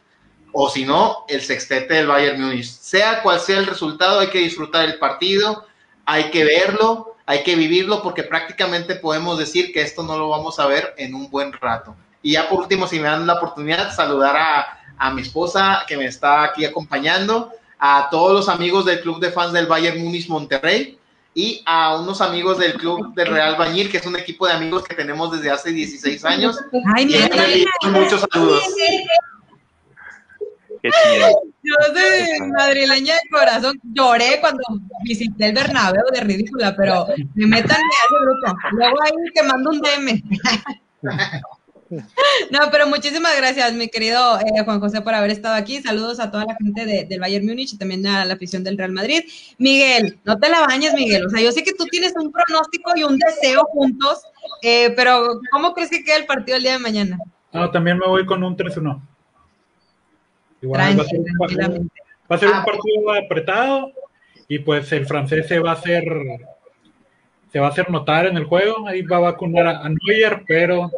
o 0.52 0.70
si 0.70 0.86
no, 0.86 1.26
el 1.28 1.42
sextete 1.42 1.92
del 1.92 2.06
Bayern 2.06 2.40
Múnich. 2.40 2.64
Sea 2.64 3.22
cual 3.22 3.38
sea 3.40 3.58
el 3.58 3.66
resultado, 3.66 4.20
hay 4.20 4.28
que 4.28 4.38
disfrutar 4.38 4.86
el 4.86 4.98
partido, 4.98 5.66
hay 6.06 6.30
que 6.30 6.44
verlo, 6.44 7.15
hay 7.26 7.42
que 7.42 7.56
vivirlo 7.56 8.02
porque 8.02 8.22
prácticamente 8.22 8.94
podemos 8.94 9.38
decir 9.38 9.72
que 9.72 9.82
esto 9.82 10.04
no 10.04 10.16
lo 10.16 10.28
vamos 10.28 10.58
a 10.60 10.66
ver 10.66 10.94
en 10.96 11.14
un 11.14 11.28
buen 11.28 11.52
rato. 11.52 11.94
Y 12.22 12.32
ya 12.32 12.48
por 12.48 12.60
último, 12.60 12.86
si 12.86 12.98
me 12.98 13.08
dan 13.08 13.26
la 13.26 13.34
oportunidad, 13.34 13.94
saludar 13.94 14.36
a, 14.36 14.78
a 14.96 15.12
mi 15.12 15.22
esposa 15.22 15.84
que 15.86 15.96
me 15.96 16.06
está 16.06 16.44
aquí 16.44 16.64
acompañando, 16.64 17.50
a 17.78 18.08
todos 18.10 18.32
los 18.32 18.48
amigos 18.48 18.86
del 18.86 19.00
club 19.00 19.20
de 19.20 19.30
fans 19.30 19.52
del 19.52 19.66
Bayern 19.66 20.02
Múnich 20.02 20.28
Monterrey 20.28 20.98
y 21.34 21.62
a 21.66 21.96
unos 21.96 22.22
amigos 22.22 22.58
del 22.58 22.74
club 22.74 23.14
del 23.14 23.26
Real 23.26 23.56
Bañil, 23.56 23.90
que 23.90 23.98
es 23.98 24.06
un 24.06 24.16
equipo 24.16 24.46
de 24.46 24.54
amigos 24.54 24.84
que 24.84 24.94
tenemos 24.94 25.30
desde 25.32 25.50
hace 25.50 25.70
16 25.70 26.24
años. 26.24 26.58
Ay, 26.96 27.14
y 27.82 27.86
muchos 27.88 28.26
saludos. 28.32 28.62
Qué 30.86 31.14
chido. 31.14 31.42
Yo 31.62 31.74
soy 31.94 32.48
madrileña 32.48 33.14
de 33.14 33.28
corazón. 33.30 33.80
Lloré 33.82 34.38
cuando 34.40 34.62
visité 35.04 35.46
el 35.46 35.54
Bernabéu 35.54 36.04
de 36.12 36.20
ridícula, 36.20 36.74
pero 36.76 37.06
me 37.34 37.46
metan 37.46 37.76
a 37.76 37.90
ese 38.04 38.16
grupo. 38.20 38.58
Luego 38.72 39.02
ahí 39.02 39.12
te 39.34 39.42
mando 39.42 39.70
un 39.70 39.80
DM. 39.80 40.22
No, 42.50 42.58
pero 42.72 42.88
muchísimas 42.88 43.36
gracias, 43.36 43.72
mi 43.74 43.86
querido 43.86 44.40
eh, 44.40 44.64
Juan 44.64 44.80
José, 44.80 45.02
por 45.02 45.14
haber 45.14 45.30
estado 45.30 45.54
aquí. 45.54 45.80
Saludos 45.80 46.18
a 46.18 46.32
toda 46.32 46.44
la 46.44 46.56
gente 46.56 46.84
de, 46.84 47.04
del 47.04 47.20
Bayern 47.20 47.46
Múnich 47.46 47.74
y 47.74 47.78
también 47.78 48.04
a 48.08 48.24
la 48.24 48.34
afición 48.34 48.64
del 48.64 48.76
Real 48.76 48.90
Madrid. 48.90 49.22
Miguel, 49.58 50.18
no 50.24 50.36
te 50.36 50.48
la 50.48 50.62
bañes, 50.62 50.94
Miguel. 50.94 51.26
O 51.26 51.30
sea, 51.30 51.40
yo 51.40 51.52
sé 51.52 51.62
que 51.62 51.74
tú 51.74 51.84
tienes 51.84 52.12
un 52.16 52.32
pronóstico 52.32 52.90
y 52.96 53.04
un 53.04 53.16
deseo 53.16 53.62
juntos, 53.66 54.22
eh, 54.62 54.90
pero 54.96 55.40
¿cómo 55.52 55.74
crees 55.74 55.90
que 55.90 56.02
queda 56.02 56.16
el 56.16 56.26
partido 56.26 56.56
el 56.56 56.64
día 56.64 56.72
de 56.72 56.80
mañana? 56.80 57.18
No, 57.52 57.70
también 57.70 57.98
me 57.98 58.06
voy 58.08 58.26
con 58.26 58.42
un 58.42 58.56
3-1. 58.56 59.00
Igual 60.62 60.98
va 60.98 61.02
a 61.02 61.06
ser, 61.06 61.18
un, 61.20 61.90
va 62.30 62.36
a 62.36 62.38
ser 62.38 62.48
un 62.48 62.64
partido 62.64 63.12
apretado 63.12 63.92
y 64.48 64.58
pues 64.60 64.90
el 64.92 65.06
francés 65.06 65.46
se 65.48 65.58
va 65.58 65.70
a 65.70 65.74
hacer 65.74 66.04
se 67.52 67.60
va 67.60 67.66
a 67.68 67.70
hacer 67.70 67.90
notar 67.90 68.26
en 68.26 68.36
el 68.36 68.44
juego, 68.44 68.86
ahí 68.86 69.02
va 69.02 69.16
a 69.18 69.20
vacunar 69.20 69.66
a, 69.66 69.80
a 69.84 69.88
Neuer, 69.88 70.42
pero 70.46 70.90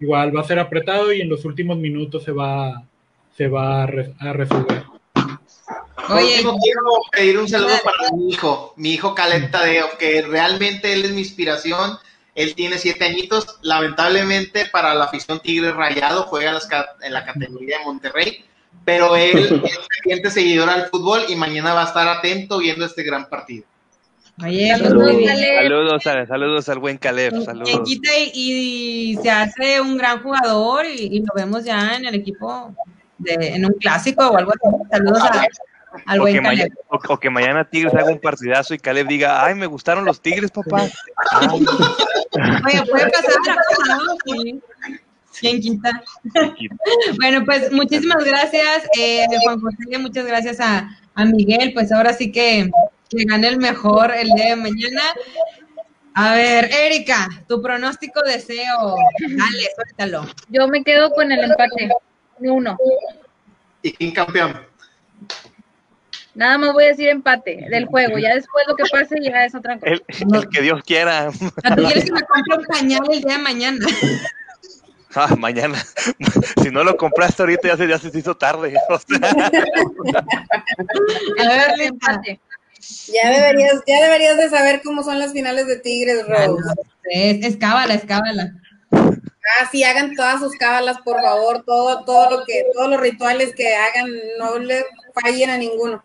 igual 0.00 0.36
va 0.36 0.42
a 0.42 0.44
ser 0.44 0.58
apretado 0.58 1.12
y 1.12 1.20
en 1.22 1.28
los 1.28 1.44
últimos 1.44 1.76
minutos 1.78 2.22
se 2.22 2.30
va, 2.30 2.84
se 3.36 3.48
va 3.48 3.82
a, 3.82 3.86
re- 3.86 4.14
a 4.20 4.32
resolver. 4.32 4.84
Oye, 6.10 6.34
último, 6.34 6.58
quiero 6.62 6.80
pedir 7.10 7.38
un 7.38 7.48
saludo 7.48 7.74
para 7.82 8.12
mi 8.14 8.28
hijo, 8.30 8.74
mi 8.76 8.92
hijo 8.92 9.14
Caleb 9.14 9.50
Tadeo, 9.50 9.86
que 9.98 10.22
realmente 10.22 10.92
él 10.92 11.04
es 11.06 11.12
mi 11.12 11.20
inspiración. 11.20 11.98
Él 12.34 12.54
tiene 12.54 12.78
siete 12.78 13.04
añitos. 13.06 13.58
Lamentablemente, 13.62 14.66
para 14.66 14.94
la 14.94 15.04
afición 15.04 15.40
Tigre 15.40 15.72
Rayado, 15.72 16.24
juega 16.24 16.58
en 17.02 17.12
la 17.12 17.24
categoría 17.24 17.78
de 17.78 17.84
Monterrey. 17.84 18.44
Pero 18.84 19.16
él 19.16 19.62
es 19.64 19.78
ferviente 19.96 20.30
seguidor 20.30 20.68
al 20.68 20.86
fútbol 20.88 21.22
y 21.28 21.36
mañana 21.36 21.74
va 21.74 21.82
a 21.82 21.86
estar 21.86 22.06
atento 22.08 22.58
viendo 22.58 22.84
este 22.84 23.02
gran 23.02 23.28
partido. 23.28 23.64
Oye, 24.42 24.68
pues 24.78 24.90
Saludos. 24.90 25.22
Saludos, 25.62 26.06
a- 26.08 26.26
saludos 26.26 26.68
al 26.68 26.78
buen 26.80 26.98
Caleb. 26.98 27.30
Quien 27.30 27.44
Saludos. 27.44 27.80
quita 27.84 28.10
y, 28.18 29.12
y 29.12 29.16
se 29.22 29.30
hace 29.30 29.80
un 29.80 29.96
gran 29.96 30.22
jugador 30.22 30.84
y, 30.86 31.06
y 31.16 31.20
lo 31.20 31.32
vemos 31.36 31.64
ya 31.64 31.94
en 31.96 32.04
el 32.06 32.16
equipo 32.16 32.74
de, 33.18 33.34
en 33.54 33.64
un 33.64 33.74
clásico 33.74 34.26
o 34.28 34.36
algo 34.36 34.50
así. 34.50 34.76
Saludos 34.90 35.22
a- 35.22 35.46
al 36.06 36.20
O 36.20 36.24
que, 36.24 36.30
buen 36.32 36.42
mañana, 36.42 36.68
Caleb. 36.68 36.78
o, 37.08 37.12
o 37.14 37.20
que 37.20 37.30
mañana 37.30 37.70
Tigres 37.70 37.94
haga 37.94 38.10
un 38.10 38.18
partidazo 38.20 38.74
y 38.74 38.78
Caleb 38.80 39.06
diga, 39.06 39.44
ay, 39.44 39.54
me 39.54 39.66
gustaron 39.66 40.04
los 40.04 40.20
Tigres, 40.20 40.50
papá. 40.50 40.88
Ay, 41.30 41.46
Oye, 41.54 42.82
puede 42.90 43.10
pasar, 43.10 43.56
pasado, 43.78 44.16
sí. 44.26 44.60
¿Quién 45.40 45.60
quita? 45.60 46.02
Bueno, 47.16 47.44
pues 47.44 47.72
muchísimas 47.72 48.24
gracias, 48.24 48.84
eh, 48.98 49.26
Juan 49.44 49.60
José, 49.60 49.98
muchas 49.98 50.26
gracias 50.26 50.60
a, 50.60 50.88
a 51.14 51.24
Miguel, 51.24 51.72
pues 51.72 51.92
ahora 51.92 52.12
sí 52.12 52.30
que, 52.32 52.70
que 53.08 53.24
gane 53.24 53.48
el 53.48 53.58
mejor 53.58 54.12
el 54.12 54.28
día 54.30 54.50
de 54.50 54.56
mañana. 54.56 55.02
A 56.14 56.34
ver, 56.34 56.70
Erika, 56.72 57.28
tu 57.48 57.60
pronóstico 57.60 58.22
deseo, 58.22 58.96
dale, 59.20 59.68
suéltalo. 59.74 60.26
Yo 60.48 60.68
me 60.68 60.84
quedo 60.84 61.10
con 61.10 61.32
el 61.32 61.42
empate. 61.42 61.90
Uno. 62.38 62.76
¿Y 63.82 63.92
quién 63.92 64.12
campeón? 64.12 64.60
Nada 66.34 66.58
más 66.58 66.72
voy 66.72 66.84
a 66.84 66.88
decir 66.88 67.08
empate 67.08 67.66
del 67.70 67.86
juego. 67.86 68.18
Ya 68.18 68.34
después 68.34 68.64
lo 68.66 68.74
que 68.76 68.84
pase 68.90 69.16
ya 69.22 69.44
es 69.44 69.54
otra 69.54 69.78
cosa. 69.78 69.92
el, 69.92 70.02
el 70.08 70.48
que 70.48 70.62
Dios 70.62 70.82
quiera. 70.84 71.28
¿A 71.64 71.76
tú 71.76 71.82
quieres 71.84 72.04
que 72.04 72.12
me 72.12 72.22
compre 72.22 72.58
un 72.58 72.64
pañal 72.64 73.02
el 73.10 73.22
día 73.22 73.36
de 73.36 73.42
mañana? 73.42 73.86
Ah, 75.16 75.34
mañana. 75.36 75.82
Si 76.62 76.70
no 76.70 76.82
lo 76.82 76.96
compraste 76.96 77.42
ahorita 77.42 77.68
ya 77.68 77.76
se, 77.76 77.86
ya 77.88 77.98
se 77.98 78.16
hizo 78.18 78.36
tarde. 78.36 78.74
O 78.88 78.98
sea, 78.98 79.50
A 81.38 82.18
ver. 82.18 82.38
Ya 83.08 83.30
deberías, 83.30 83.82
ya 83.86 84.02
deberías 84.02 84.36
de 84.36 84.50
saber 84.50 84.82
cómo 84.82 85.02
son 85.02 85.18
las 85.18 85.32
finales 85.32 85.66
de 85.66 85.78
Tigres, 85.78 86.24
Ah, 86.28 86.46
Rose. 86.46 86.62
no, 86.64 86.82
Es, 87.10 87.44
es 87.44 87.56
cábala, 87.56 87.94
es 87.94 88.04
cábala. 88.04 88.52
Ah, 88.92 89.68
sí, 89.70 89.84
hagan 89.84 90.14
todas 90.14 90.40
sus 90.40 90.54
cábalas, 90.56 90.98
por 91.04 91.20
favor, 91.20 91.64
todo, 91.64 92.04
todo 92.04 92.30
lo 92.30 92.44
que, 92.44 92.64
todos 92.74 92.90
los 92.90 93.00
rituales 93.00 93.54
que 93.54 93.74
hagan, 93.74 94.10
no 94.38 94.58
le 94.58 94.84
fallen 95.22 95.50
a 95.50 95.58
ninguno. 95.58 96.02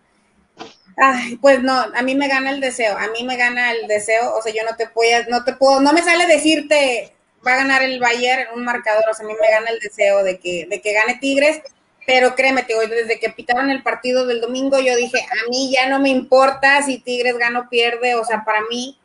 Ay, 0.98 1.38
pues 1.38 1.62
no, 1.62 1.74
a 1.74 2.02
mí 2.02 2.16
me 2.16 2.28
gana 2.28 2.50
el 2.52 2.60
deseo, 2.60 2.98
a 2.98 3.08
mí 3.08 3.24
me 3.24 3.38
gana 3.38 3.72
el 3.72 3.88
deseo, 3.88 4.34
o 4.36 4.42
sea, 4.42 4.54
yo 4.54 4.64
no 4.70 4.76
te 4.76 4.88
puedo, 4.88 5.24
no 5.30 5.44
te 5.46 5.54
puedo, 5.54 5.80
no 5.82 5.94
me 5.94 6.02
sale 6.02 6.28
decirte 6.28 7.14
va 7.46 7.54
a 7.54 7.58
ganar 7.58 7.84
el 7.84 8.00
Bayern 8.00 8.48
en 8.48 8.58
un 8.58 8.66
marcador, 8.66 9.04
o 9.10 9.14
sea, 9.14 9.26
a 9.26 9.28
mí 9.28 9.36
me 9.40 9.50
gana 9.50 9.70
el 9.70 9.80
deseo 9.80 10.24
de 10.24 10.40
que, 10.40 10.68
de 10.70 10.82
que 10.82 10.94
gane 10.94 11.20
Tigres, 11.20 11.62
pero 12.06 12.36
créeme, 12.36 12.64
te 12.64 12.74
desde 12.88 13.20
que 13.20 13.30
pitaron 13.30 13.70
el 13.70 13.84
partido 13.84 14.26
del 14.26 14.42
domingo, 14.42 14.80
yo 14.80 14.96
dije, 14.96 15.20
a 15.20 15.50
mí 15.50 15.72
ya 15.72 15.88
no 15.90 16.00
me 16.00 16.10
importa 16.10 16.82
si 16.82 16.98
Tigres 17.00 17.38
gana 17.38 17.60
o 17.60 17.70
pierde, 17.70 18.16
o 18.16 18.26
sea, 18.26 18.44
para 18.44 18.62
mí 18.70 18.98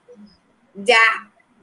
ya 0.74 0.98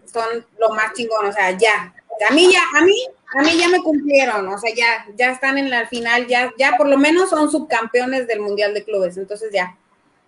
son 0.06 0.45
lo 0.60 0.69
más 0.69 0.93
chingón, 0.93 1.26
o 1.26 1.34
sea, 1.34 1.52
ya. 1.57 1.93
A 2.30 2.34
mí 2.34 2.52
ya, 2.52 2.61
a 2.77 2.84
mí, 2.84 2.95
a 3.35 3.41
mí 3.41 3.57
ya 3.57 3.69
me 3.69 3.81
cumplieron, 3.81 4.48
o 4.48 4.57
sea, 4.60 4.73
ya, 4.76 5.07
ya 5.15 5.31
están 5.31 5.57
en 5.57 5.69
la 5.69 5.88
final, 5.88 6.27
ya, 6.27 6.52
ya 6.57 6.77
por 6.77 6.88
lo 6.88 6.98
menos 6.98 7.30
son 7.30 7.49
subcampeones 7.49 8.27
del 8.27 8.41
Mundial 8.41 8.73
de 8.73 8.84
Clubes, 8.84 9.18
entonces 9.18 9.49
ya. 9.52 9.76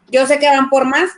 Yo 0.09 0.25
sé 0.25 0.39
que 0.39 0.47
van 0.47 0.69
por 0.69 0.85
más, 0.85 1.11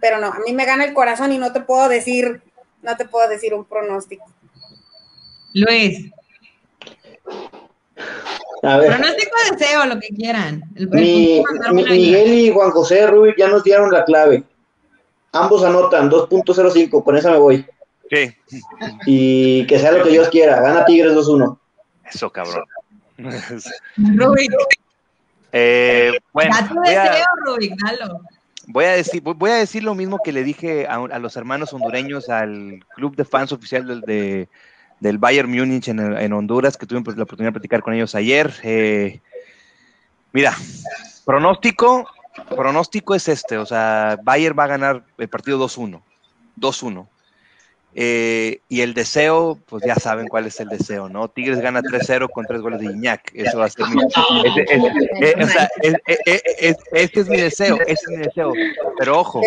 pero 0.00 0.18
no, 0.18 0.28
a 0.28 0.38
mí 0.40 0.52
me 0.52 0.64
gana 0.64 0.84
el 0.84 0.94
corazón 0.94 1.32
y 1.32 1.38
no 1.38 1.52
te 1.52 1.60
puedo 1.60 1.88
decir, 1.88 2.42
no 2.82 2.96
te 2.96 3.04
puedo 3.04 3.28
decir 3.28 3.54
un 3.54 3.64
pronóstico. 3.64 4.24
Luis, 5.56 6.12
A 8.62 8.76
ver, 8.76 8.88
pronóstico 8.92 9.36
deseo, 9.52 9.86
lo 9.86 9.98
que 9.98 10.08
quieran. 10.08 10.62
El, 10.74 10.82
el 10.82 10.88
mi, 10.90 11.36
punto 11.42 11.52
mandar 11.52 11.72
mi- 11.72 11.82
una 11.82 11.90
Miguel 11.92 12.34
y 12.34 12.52
Juan 12.52 12.70
José 12.72 13.06
Rubik 13.06 13.36
ya 13.38 13.48
nos 13.48 13.64
dieron 13.64 13.90
la 13.90 14.04
clave. 14.04 14.44
Ambos 15.32 15.64
anotan 15.64 16.10
2.05, 16.10 17.02
con 17.02 17.16
esa 17.16 17.30
me 17.30 17.38
voy. 17.38 17.66
sí, 18.10 18.34
Y 19.06 19.66
que 19.66 19.78
sea 19.78 19.92
lo 19.92 20.04
que 20.04 20.10
Dios 20.10 20.28
quiera. 20.28 20.60
Gana 20.60 20.84
Tigres 20.84 21.14
2-1. 21.14 21.58
eso 22.12 22.30
cabrón. 22.30 22.64
Rubik, 23.96 24.52
Eh, 25.52 26.12
bueno, 26.34 26.54
da 26.54 26.68
tu 26.68 26.78
a- 26.80 26.82
deseo, 26.82 27.26
Rubik, 27.46 27.74
dalo. 27.82 28.20
Voy 28.68 28.84
a 28.84 28.90
decir, 28.92 29.22
voy- 29.22 29.50
a 29.50 29.54
decir 29.54 29.82
lo 29.84 29.94
mismo 29.94 30.18
que 30.22 30.32
le 30.32 30.42
dije 30.44 30.86
a, 30.86 30.96
a 30.96 31.18
los 31.18 31.34
hermanos 31.36 31.72
hondureños, 31.72 32.28
al 32.28 32.84
club 32.94 33.16
de 33.16 33.24
fans 33.24 33.52
oficial 33.52 33.86
del, 33.86 34.00
de- 34.02 34.48
del 35.00 35.18
Bayern 35.18 35.50
Múnich 35.50 35.88
en, 35.88 36.00
en, 36.00 36.32
Honduras, 36.32 36.76
que 36.76 36.86
tuve 36.86 37.00
la 37.16 37.22
oportunidad 37.22 37.48
de 37.48 37.60
platicar 37.60 37.82
con 37.82 37.94
ellos 37.94 38.14
ayer. 38.14 39.20
Mira, 40.32 40.56
pronóstico, 41.24 42.08
pronóstico 42.54 43.14
es 43.14 43.28
este, 43.28 43.58
o 43.58 43.66
sea, 43.66 44.18
Bayern 44.22 44.58
va 44.58 44.64
a 44.64 44.68
ganar 44.68 45.04
el 45.18 45.28
partido 45.28 45.58
2-1, 45.58 46.02
2-1. 46.58 47.06
Y 47.98 48.80
el 48.82 48.92
deseo, 48.92 49.58
pues 49.66 49.82
ya 49.86 49.94
saben 49.94 50.28
cuál 50.28 50.44
es 50.46 50.60
el 50.60 50.68
deseo, 50.68 51.08
¿no? 51.08 51.28
Tigres 51.28 51.60
gana 51.60 51.80
3-0 51.80 52.28
con 52.30 52.44
tres 52.44 52.60
goles 52.60 52.78
de 52.80 52.92
Iñak. 52.92 53.30
Eso 53.32 53.58
va 53.58 53.64
a 53.64 53.70
ser 53.70 53.86
mi. 53.86 54.02
Este 56.92 57.20
es 57.20 57.28
mi 57.28 57.38
deseo, 57.38 57.78
este 57.86 57.92
es 57.92 58.08
mi 58.08 58.16
deseo. 58.18 58.52
Pero 58.98 59.20
ojo. 59.20 59.40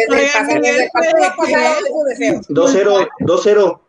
2-0, 2.49 3.09
2-0. 3.19 3.79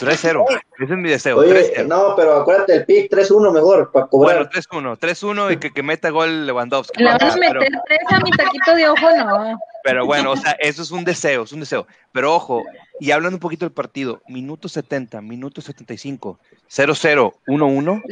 3-0. 0.00 0.44
Ese 0.78 0.92
es 0.92 0.98
mi 0.98 1.08
deseo. 1.10 1.36
Oye, 1.38 1.72
3-0. 1.76 1.86
no, 1.86 2.14
pero 2.16 2.36
acuérdate, 2.40 2.74
el 2.76 2.84
pick 2.86 3.10
3-1 3.12 3.52
mejor 3.52 3.90
para 3.92 4.06
Bueno, 4.10 4.48
cobrar. 4.48 4.50
3-1. 4.50 4.98
3-1 4.98 5.52
y 5.52 5.56
que, 5.58 5.72
que 5.72 5.82
meta 5.82 6.10
gol 6.10 6.46
Lewandowski. 6.46 7.02
Le 7.02 7.10
van 7.10 7.14
a 7.16 7.18
Pero- 7.34 7.60
meter 7.60 7.72
tres 7.86 7.98
a 8.10 8.20
mi 8.20 8.30
taquito 8.30 8.74
de 8.74 8.88
ojo, 8.88 9.06
no. 9.16 9.58
Pero 9.82 10.04
bueno, 10.06 10.32
o 10.32 10.36
sea, 10.36 10.52
eso 10.60 10.82
es 10.82 10.90
un 10.90 11.04
deseo, 11.04 11.44
es 11.44 11.52
un 11.52 11.60
deseo. 11.60 11.86
Pero 12.12 12.34
ojo, 12.34 12.62
y 12.98 13.12
hablando 13.12 13.36
un 13.36 13.40
poquito 13.40 13.64
del 13.64 13.72
partido, 13.72 14.20
minuto 14.28 14.68
70, 14.68 15.20
minuto 15.22 15.60
75, 15.62 16.38
0-0, 16.68 17.32
1-1, 17.46 18.02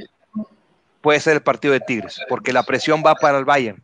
puede 1.00 1.20
ser 1.20 1.34
el 1.34 1.42
partido 1.42 1.72
de 1.72 1.80
Tigres, 1.80 2.20
porque 2.28 2.52
la 2.52 2.62
presión 2.62 3.02
va 3.04 3.14
para 3.14 3.38
el 3.38 3.44
Bayern. 3.44 3.82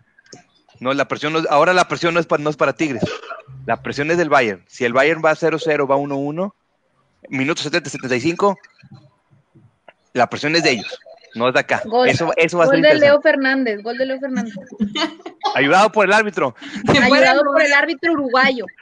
No, 0.80 0.92
la 0.92 1.06
presión 1.06 1.32
no 1.34 1.38
es- 1.40 1.46
ahora 1.50 1.72
la 1.72 1.86
presión 1.86 2.14
no 2.14 2.20
es, 2.20 2.26
para, 2.26 2.42
no 2.42 2.50
es 2.50 2.56
para 2.56 2.72
Tigres, 2.72 3.02
la 3.66 3.82
presión 3.82 4.10
es 4.10 4.18
del 4.18 4.28
Bayern. 4.30 4.64
Si 4.66 4.84
el 4.84 4.92
Bayern 4.92 5.22
va 5.24 5.34
0-0, 5.34 5.86
va 5.88 5.96
1-1, 5.96 6.54
minuto 7.28 7.62
70, 7.62 7.90
75, 7.90 8.58
la 10.12 10.28
presión 10.28 10.54
es 10.56 10.62
de 10.62 10.70
ellos, 10.72 10.98
no 11.34 11.48
es 11.48 11.54
de 11.54 11.60
acá. 11.60 11.82
Gol, 11.84 12.08
eso, 12.08 12.30
eso 12.36 12.58
va 12.58 12.64
a 12.64 12.66
ser 12.68 12.76
gol 12.76 12.82
de 12.82 12.94
Leo. 12.94 13.20
Fernández, 13.20 13.82
gol 13.82 13.98
de 13.98 14.06
Leo 14.06 14.20
Fernández. 14.20 14.54
Ayudado 15.54 15.90
por 15.90 16.06
el 16.06 16.12
árbitro. 16.12 16.54
Ayudado 17.02 17.42
por 17.44 17.62
el 17.62 17.72
árbitro 17.72 18.12
uruguayo. 18.12 18.66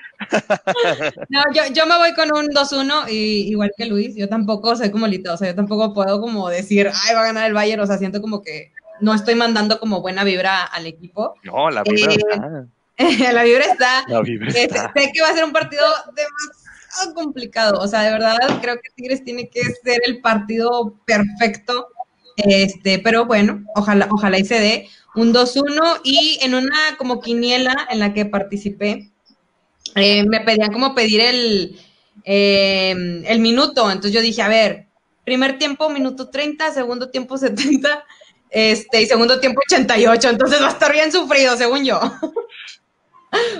No, 1.28 1.42
yo, 1.52 1.62
yo 1.72 1.84
me 1.86 1.96
voy 1.98 2.14
con 2.14 2.30
un 2.32 2.46
2-1, 2.48 3.08
y, 3.10 3.48
igual 3.50 3.72
que 3.76 3.86
Luis, 3.86 4.14
yo 4.14 4.28
tampoco 4.28 4.76
soy 4.76 4.90
como 4.90 5.06
Lito, 5.08 5.32
o 5.32 5.36
sea, 5.36 5.48
yo 5.48 5.54
tampoco 5.56 5.92
puedo 5.94 6.20
como 6.20 6.48
decir, 6.48 6.88
ay, 6.94 7.14
va 7.14 7.22
a 7.22 7.24
ganar 7.24 7.46
el 7.48 7.54
Bayern, 7.54 7.80
o 7.82 7.86
sea, 7.86 7.98
siento 7.98 8.20
como 8.20 8.40
que 8.42 8.70
no 9.00 9.14
estoy 9.14 9.34
mandando 9.34 9.80
como 9.80 10.00
buena 10.00 10.22
vibra 10.22 10.62
al 10.64 10.86
equipo. 10.86 11.34
No, 11.42 11.70
la 11.70 11.82
vibra 11.82 12.12
Eh, 12.98 13.08
está. 13.08 13.32
la 13.32 13.42
vibra 13.42 13.64
está, 13.64 14.04
La 14.06 14.20
vibra 14.20 14.48
Eh, 14.52 14.64
está. 14.64 14.92
sé 14.94 15.10
que 15.12 15.22
va 15.22 15.30
a 15.30 15.34
ser 15.34 15.44
un 15.44 15.52
partido 15.52 15.84
demasiado 16.14 16.61
complicado, 17.14 17.80
o 17.80 17.88
sea, 17.88 18.02
de 18.02 18.12
verdad 18.12 18.36
creo 18.60 18.76
que 18.76 18.90
Tigres 18.94 19.24
tiene 19.24 19.48
que 19.48 19.62
ser 19.62 20.00
el 20.06 20.20
partido 20.20 20.98
perfecto, 21.04 21.88
este, 22.36 22.98
pero 22.98 23.26
bueno, 23.26 23.64
ojalá, 23.74 24.08
ojalá 24.10 24.38
y 24.38 24.44
se 24.44 24.60
dé 24.60 24.88
un 25.14 25.32
2-1 25.32 26.00
y 26.04 26.38
en 26.42 26.54
una 26.54 26.96
como 26.98 27.20
quiniela 27.20 27.88
en 27.90 27.98
la 27.98 28.14
que 28.14 28.26
participé, 28.26 29.10
eh, 29.94 30.24
me 30.26 30.40
pedían 30.40 30.72
como 30.72 30.94
pedir 30.94 31.20
el, 31.20 31.78
eh, 32.24 32.94
el 33.26 33.40
minuto, 33.40 33.90
entonces 33.90 34.12
yo 34.12 34.20
dije, 34.20 34.42
a 34.42 34.48
ver, 34.48 34.86
primer 35.24 35.58
tiempo 35.58 35.90
minuto 35.90 36.30
30, 36.30 36.72
segundo 36.72 37.10
tiempo 37.10 37.36
70, 37.36 38.04
este, 38.50 39.02
y 39.02 39.06
segundo 39.06 39.40
tiempo 39.40 39.60
88, 39.66 40.28
entonces 40.28 40.60
va 40.62 40.68
a 40.68 40.72
estar 40.72 40.92
bien 40.92 41.10
sufrido, 41.10 41.56
según 41.56 41.84
yo. 41.84 42.00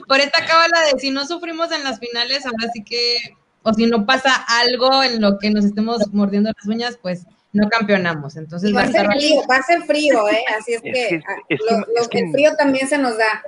Por 0.08 0.20
esta 0.20 0.44
cábala 0.44 0.80
de 0.92 1.00
si 1.00 1.10
no 1.10 1.26
sufrimos 1.26 1.72
en 1.72 1.84
las 1.84 1.98
finales, 1.98 2.44
ahora 2.46 2.70
sí 2.72 2.82
que, 2.84 3.16
o 3.62 3.72
si 3.72 3.86
no 3.86 4.04
pasa 4.06 4.34
algo 4.48 5.02
en 5.02 5.20
lo 5.20 5.38
que 5.38 5.50
nos 5.50 5.64
estemos 5.64 6.12
mordiendo 6.12 6.50
las 6.54 6.66
uñas, 6.66 6.98
pues 7.00 7.24
no 7.52 7.68
campeonamos. 7.68 8.36
Entonces 8.36 8.70
Y 8.70 8.72
va 8.72 8.82
va 8.82 8.88
a 8.88 8.92
ser 8.92 9.06
frío, 9.06 9.42
va 9.50 9.56
a 9.56 9.62
ser 9.62 9.82
frío, 9.84 10.28
¿eh? 10.28 10.44
Así 10.58 10.74
es 10.74 10.82
Es 10.84 10.92
que, 10.92 11.08
que- 11.18 11.22
es 11.48 11.60
lo- 11.60 11.84
que- 11.84 11.92
lo- 11.94 12.02
es 12.02 12.08
que- 12.08 12.18
el 12.20 12.30
frío 12.32 12.54
también 12.56 12.88
se 12.88 12.98
nos 12.98 13.16
da. 13.18 13.42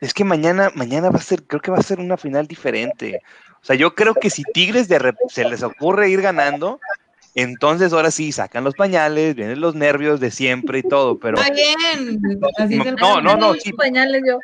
Es 0.00 0.14
que 0.14 0.24
mañana, 0.24 0.70
mañana 0.74 1.10
va 1.10 1.18
a 1.18 1.22
ser, 1.22 1.42
creo 1.44 1.60
que 1.60 1.70
va 1.70 1.78
a 1.78 1.82
ser 1.82 2.00
una 2.00 2.16
final 2.16 2.46
diferente. 2.46 3.20
O 3.62 3.64
sea, 3.64 3.76
yo 3.76 3.94
creo 3.94 4.14
que 4.14 4.30
si 4.30 4.42
Tigres 4.44 4.88
de 4.88 5.14
se 5.28 5.44
les 5.44 5.62
ocurre 5.62 6.08
ir 6.08 6.22
ganando, 6.22 6.80
entonces 7.34 7.92
ahora 7.92 8.10
sí 8.10 8.32
sacan 8.32 8.64
los 8.64 8.74
pañales, 8.74 9.34
vienen 9.34 9.60
los 9.60 9.74
nervios 9.74 10.20
de 10.20 10.30
siempre 10.30 10.80
y 10.80 10.82
todo, 10.82 11.18
pero 11.18 11.38
Está 11.40 11.52
bien. 11.52 12.20
Así 12.58 12.76
no, 12.76 13.20
no, 13.20 13.36
no, 13.36 13.52
Los 13.54 13.62
sí, 13.62 13.72
pañales 13.72 14.22
yo. 14.26 14.38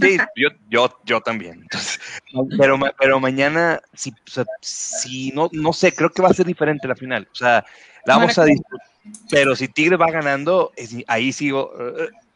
sí, 0.00 0.16
yo, 0.36 0.48
yo, 0.68 0.98
yo 1.04 1.20
también. 1.20 1.60
Entonces, 1.62 2.00
pero, 2.58 2.78
pero 2.98 3.20
mañana, 3.20 3.80
si, 3.94 4.10
o 4.10 4.30
sea, 4.30 4.44
si 4.60 5.30
no, 5.32 5.48
no 5.52 5.72
sé, 5.72 5.92
creo 5.94 6.10
que 6.10 6.22
va 6.22 6.28
a 6.28 6.34
ser 6.34 6.46
diferente 6.46 6.86
la 6.88 6.94
final. 6.96 7.28
O 7.32 7.34
sea, 7.34 7.64
la 8.04 8.16
vamos 8.16 8.38
a 8.38 8.44
disfrutar. 8.44 8.86
Pero 9.30 9.54
si 9.54 9.68
Tigre 9.68 9.96
va 9.96 10.10
ganando, 10.10 10.72
es- 10.76 10.96
ahí 11.06 11.32
sigo 11.32 11.72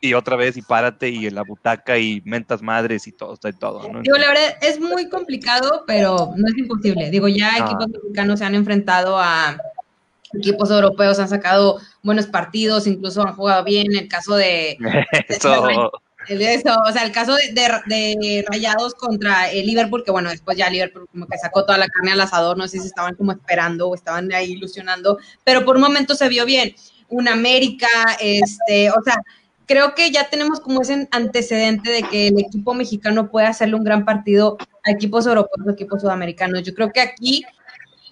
y 0.01 0.15
otra 0.15 0.37
vez 0.37 0.57
y 0.57 0.63
párate 0.63 1.09
y 1.11 1.27
en 1.27 1.35
la 1.35 1.43
butaca 1.43 1.99
y 1.99 2.23
mentas 2.25 2.63
madres 2.63 3.07
y 3.07 3.13
todo, 3.13 3.37
y 3.45 3.53
todo, 3.53 3.93
¿no? 3.93 4.01
Digo, 4.01 4.17
la 4.17 4.29
verdad 4.29 4.57
es 4.63 4.81
muy 4.81 5.09
complicado, 5.09 5.85
pero 5.87 6.33
no 6.37 6.49
es 6.49 6.57
imposible. 6.57 7.11
Digo, 7.11 7.29
ya 7.29 7.51
Ah. 7.55 7.59
equipos 7.67 7.89
mexicanos 7.89 8.39
se 8.39 8.45
han 8.47 8.55
enfrentado 8.55 9.19
a 9.19 9.61
equipos 10.35 10.71
europeos, 10.71 11.19
han 11.19 11.29
sacado 11.29 11.79
buenos 12.03 12.27
partidos, 12.27 12.87
incluso 12.87 13.23
han 13.27 13.35
jugado 13.35 13.65
bien. 13.65 13.87
El 13.97 14.09
caso 14.09 14.35
de, 14.37 14.77
Eso, 16.29 16.75
o 16.89 16.93
sea, 16.93 17.03
el 17.05 17.13
caso 17.13 17.35
de, 17.35 17.53
de- 17.53 17.81
de 17.87 18.45
Rayados 18.49 18.95
contra 18.95 19.51
el 19.51 19.67
Liverpool, 19.67 20.05
que 20.05 20.11
bueno, 20.11 20.31
después 20.31 20.57
ya 20.57 20.69
Liverpool 20.71 21.09
como 21.11 21.27
que 21.27 21.39
sacó 21.39 21.65
toda 21.65 21.79
la 21.79 21.89
carne 21.89 22.13
al 22.13 22.21
asador, 22.21 22.57
no 22.59 22.69
sé 22.69 22.79
si 22.79 22.87
estaban 22.87 23.15
como 23.17 23.33
esperando 23.33 23.89
o 23.89 23.95
estaban 23.95 24.31
ahí 24.33 24.53
ilusionando, 24.53 25.19
pero 25.45 25.65
por 25.65 25.77
un 25.77 25.83
momento 25.83 26.15
se 26.15 26.29
vio 26.29 26.45
bien. 26.45 26.75
Un 27.09 27.27
América, 27.27 27.89
este, 28.21 28.91
o 28.91 29.03
sea, 29.05 29.17
creo 29.67 29.95
que 29.95 30.11
ya 30.11 30.29
tenemos 30.29 30.61
como 30.61 30.83
ese 30.83 31.09
antecedente 31.11 31.91
de 31.91 32.03
que 32.05 32.29
el 32.29 32.39
equipo 32.39 32.75
mexicano 32.75 33.31
puede 33.31 33.47
hacerle 33.47 33.75
un 33.77 33.85
gran 33.85 34.05
partido 34.05 34.59
a 34.85 34.91
equipos 34.91 35.27
europeos 35.27 35.67
o 35.67 35.71
equipos 35.71 36.03
sudamericanos. 36.03 36.63
Yo 36.63 36.75
creo 36.75 36.93
que 36.93 37.01
aquí 37.01 37.45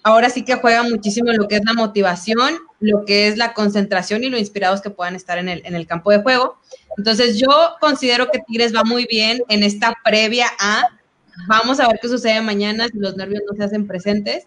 ahora 0.03 0.31
sí 0.31 0.45
que 0.45 0.55
juega 0.55 0.83
muchísimo 0.83 1.33
lo 1.33 1.49
que 1.49 1.57
es 1.57 1.65
la 1.65 1.75
motivación, 1.75 2.59
lo 2.81 3.05
que 3.05 3.29
es 3.29 3.37
la 3.37 3.55
concentración 3.55 4.25
y 4.25 4.29
lo 4.29 4.39
inspirados 4.39 4.81
que 4.81 4.91
puedan 4.91 5.15
estar 5.15 5.39
en 5.39 5.49
el, 5.49 5.63
en 5.65 5.75
el 5.75 5.87
campo 5.87 6.11
de 6.11 6.23
juego. 6.23 6.59
Entonces 6.97 7.39
yo 7.39 7.77
considero 7.81 8.31
que 8.31 8.41
Tigres 8.41 8.75
va 8.75 8.85
muy 8.85 9.07
bien 9.07 9.43
en 9.49 9.63
esta 9.63 9.95
previa 10.05 10.47
a, 10.59 10.89
vamos 11.47 11.81
a 11.81 11.89
ver 11.89 11.99
qué 12.01 12.09
sucede 12.09 12.41
mañana 12.41 12.89
si 12.89 12.99
los 12.99 13.17
nervios 13.17 13.43
no 13.51 13.57
se 13.57 13.65
hacen 13.65 13.87
presentes, 13.87 14.47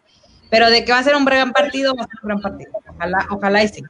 pero 0.49 0.69
de 0.69 0.83
que 0.83 0.91
va 0.91 0.99
a 0.99 1.03
ser 1.03 1.15
un 1.15 1.25
gran 1.25 1.53
partido, 1.53 1.95
va 1.95 2.03
a 2.03 2.07
ser 2.07 2.19
un 2.23 2.27
gran 2.27 2.41
partido. 2.41 2.71
Ojalá, 2.95 3.27
ojalá 3.29 3.63
y 3.63 3.67
sí. 3.69 3.83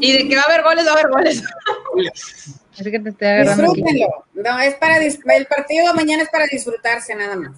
Y 0.00 0.12
de 0.12 0.28
que 0.28 0.36
va 0.36 0.42
a 0.42 0.44
haber 0.44 0.62
goles, 0.62 0.86
va 0.86 0.90
a 0.90 0.92
haber 0.94 1.08
goles. 1.08 1.42
Así 2.72 2.90
que 2.90 3.00
te 3.00 3.10
estoy 3.10 3.28
agarrando 3.28 3.72
aquí. 3.72 3.82
Disfrútenlo. 3.82 4.24
No, 4.34 4.58
es 4.60 4.74
para 4.76 4.98
el 4.98 5.46
partido 5.46 5.88
de 5.88 5.92
mañana 5.92 6.22
es 6.22 6.30
para 6.30 6.46
disfrutarse 6.46 7.14
nada 7.14 7.36
más. 7.36 7.52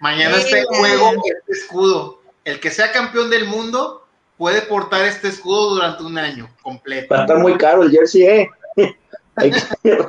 Mañana 0.00 0.36
está 0.36 0.58
en 0.58 0.64
Venga. 0.70 0.78
juego 0.78 1.22
este 1.24 1.52
escudo. 1.52 2.17
El 2.48 2.60
que 2.60 2.70
sea 2.70 2.90
campeón 2.92 3.28
del 3.28 3.44
mundo 3.44 4.06
puede 4.38 4.62
portar 4.62 5.04
este 5.04 5.28
escudo 5.28 5.74
durante 5.74 6.02
un 6.02 6.16
año 6.16 6.48
completo. 6.62 7.14
Va 7.14 7.18
a 7.18 7.22
estar 7.24 7.36
muy 7.38 7.58
caro 7.58 7.82
el 7.82 7.90
jersey, 7.90 8.22
¿eh? 8.22 8.50
Hay 9.36 9.50
que- 9.50 9.60
De 9.82 9.96
los 9.96 10.06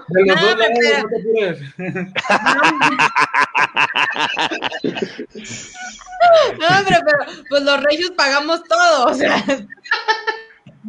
No, 6.60 6.66
lados, 6.70 6.86
pero- 6.88 7.44
pues 7.50 7.62
los 7.64 7.84
regios 7.84 8.12
pagamos 8.12 8.64
todo, 8.64 9.08
o 9.08 9.14
sea. 9.14 9.44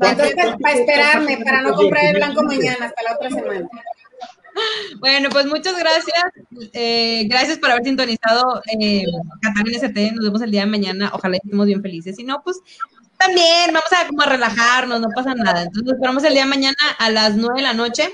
Entonces, 0.03 0.35
para 0.63 0.75
esperarme, 0.79 1.39
para 1.45 1.63
no 1.63 1.75
comprar 1.75 2.05
el 2.07 2.15
blanco 2.17 2.43
mañana, 2.45 2.87
hasta 2.87 3.03
la 3.03 3.15
otra 3.17 3.29
semana. 3.31 3.69
Bueno, 4.99 5.29
pues 5.31 5.47
muchas 5.47 5.79
gracias. 5.79 6.25
Eh, 6.73 7.25
gracias 7.29 7.59
por 7.59 7.71
haber 7.71 7.85
sintonizado 7.85 8.63
eh, 8.79 9.05
Catarina 9.41 9.79
ST. 9.79 10.13
Nos 10.13 10.25
vemos 10.25 10.43
el 10.43 10.51
día 10.51 10.63
de 10.63 10.71
mañana. 10.71 11.11
Ojalá 11.13 11.37
estemos 11.37 11.67
bien 11.67 11.83
felices. 11.83 12.17
Si 12.17 12.25
no, 12.25 12.43
pues 12.43 12.61
también 13.17 13.73
vamos 13.73 13.93
a 13.93 14.07
como 14.07 14.23
a 14.23 14.27
relajarnos, 14.27 15.01
no 15.01 15.09
pasa 15.15 15.35
nada. 15.35 15.63
Entonces 15.63 15.85
nos 15.85 15.95
esperamos 15.95 16.25
el 16.25 16.33
día 16.33 16.45
de 16.45 16.51
mañana 16.51 16.77
a 16.99 17.11
las 17.11 17.37
9 17.37 17.55
de 17.57 17.63
la 17.63 17.75
noche. 17.75 18.09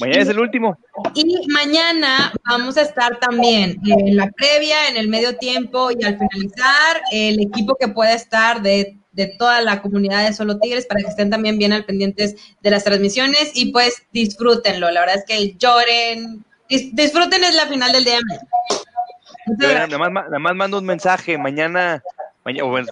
mañana 0.00 0.22
es 0.22 0.28
el 0.28 0.40
último. 0.40 0.76
Y 1.14 1.46
mañana 1.48 2.32
vamos 2.44 2.76
a 2.76 2.82
estar 2.82 3.18
también 3.20 3.80
en 3.84 4.16
la 4.16 4.30
previa, 4.30 4.88
en 4.88 4.96
el 4.96 5.08
medio 5.08 5.36
tiempo 5.36 5.90
y 5.90 6.04
al 6.04 6.18
finalizar, 6.18 7.00
el 7.12 7.40
equipo 7.40 7.76
que 7.78 7.88
pueda 7.88 8.14
estar 8.14 8.62
de, 8.62 8.98
de 9.16 9.26
toda 9.38 9.62
la 9.62 9.82
comunidad 9.82 10.24
de 10.26 10.34
Solo 10.34 10.58
Tigres 10.58 10.86
para 10.86 11.00
que 11.00 11.08
estén 11.08 11.30
también 11.30 11.58
bien 11.58 11.72
al 11.72 11.84
pendientes 11.84 12.36
de 12.62 12.70
las 12.70 12.84
transmisiones 12.84 13.50
y 13.54 13.72
pues 13.72 14.02
disfrútenlo. 14.12 14.90
La 14.90 15.00
verdad 15.00 15.16
es 15.16 15.24
que 15.24 15.54
lloren, 15.56 16.44
dis- 16.68 16.90
disfruten 16.92 17.42
es 17.42 17.54
la 17.54 17.66
final 17.66 17.90
del 17.92 18.04
día 18.04 18.18
nada 19.46 19.98
más, 19.98 20.10
nada 20.12 20.38
más 20.38 20.54
mando 20.54 20.78
un 20.78 20.84
mensaje. 20.84 21.38
Mañana, 21.38 22.02
mañana, 22.44 22.68
bueno, 22.68 22.88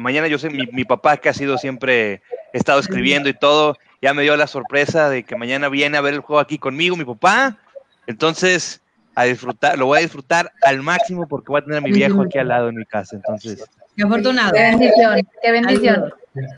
mañana 0.00 0.28
yo 0.28 0.38
sé, 0.38 0.50
mi, 0.50 0.66
mi 0.72 0.84
papá 0.84 1.16
que 1.16 1.28
ha 1.28 1.34
sido 1.34 1.56
siempre, 1.58 2.14
he 2.52 2.58
estado 2.58 2.80
escribiendo 2.80 3.28
y 3.28 3.34
todo, 3.34 3.76
ya 4.02 4.12
me 4.12 4.22
dio 4.22 4.36
la 4.36 4.46
sorpresa 4.46 5.08
de 5.08 5.22
que 5.24 5.36
mañana 5.36 5.68
viene 5.68 5.96
a 5.96 6.00
ver 6.00 6.14
el 6.14 6.20
juego 6.20 6.40
aquí 6.40 6.58
conmigo, 6.58 6.96
mi 6.96 7.04
papá. 7.04 7.58
Entonces, 8.06 8.80
a 9.14 9.24
disfrutar, 9.24 9.78
lo 9.78 9.86
voy 9.86 9.98
a 9.98 10.02
disfrutar 10.02 10.52
al 10.62 10.82
máximo 10.82 11.28
porque 11.28 11.46
voy 11.52 11.60
a 11.60 11.64
tener 11.64 11.78
a 11.78 11.80
mi 11.80 11.92
viejo 11.92 12.22
aquí 12.22 12.38
al 12.38 12.48
lado 12.48 12.68
en 12.68 12.76
mi 12.76 12.84
casa. 12.84 13.16
Entonces, 13.16 13.64
Qué 13.96 14.02
afortunado. 14.02 14.52
Qué 14.52 14.62
bendición, 14.62 15.28
qué 15.42 15.52
bendición. 15.52 16.14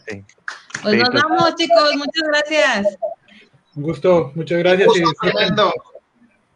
sí. 0.09 0.25
Pues 0.83 0.99
nos 0.99 1.11
vamos, 1.11 1.55
chicos. 1.57 1.97
Muchas 1.97 2.29
gracias. 2.29 2.99
Un 3.75 3.83
gusto, 3.83 4.33
muchas 4.35 4.59
gracias. 4.59 4.89
Gusto. 4.89 5.11
Fernando. 5.21 5.73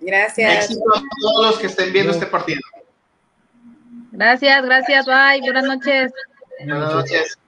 Gracias. 0.01 0.65
Éxito 0.65 0.85
a 0.95 1.03
todos 1.21 1.47
los 1.47 1.59
que 1.59 1.67
estén 1.67 1.93
viendo 1.93 2.13
este 2.13 2.27
partido. 2.27 2.61
Gracias, 4.13 4.65
gracias, 4.65 5.07
bye, 5.07 5.41
buenas 5.41 5.65
noches. 5.65 6.13
Buenas 6.59 6.95
noches. 6.95 7.39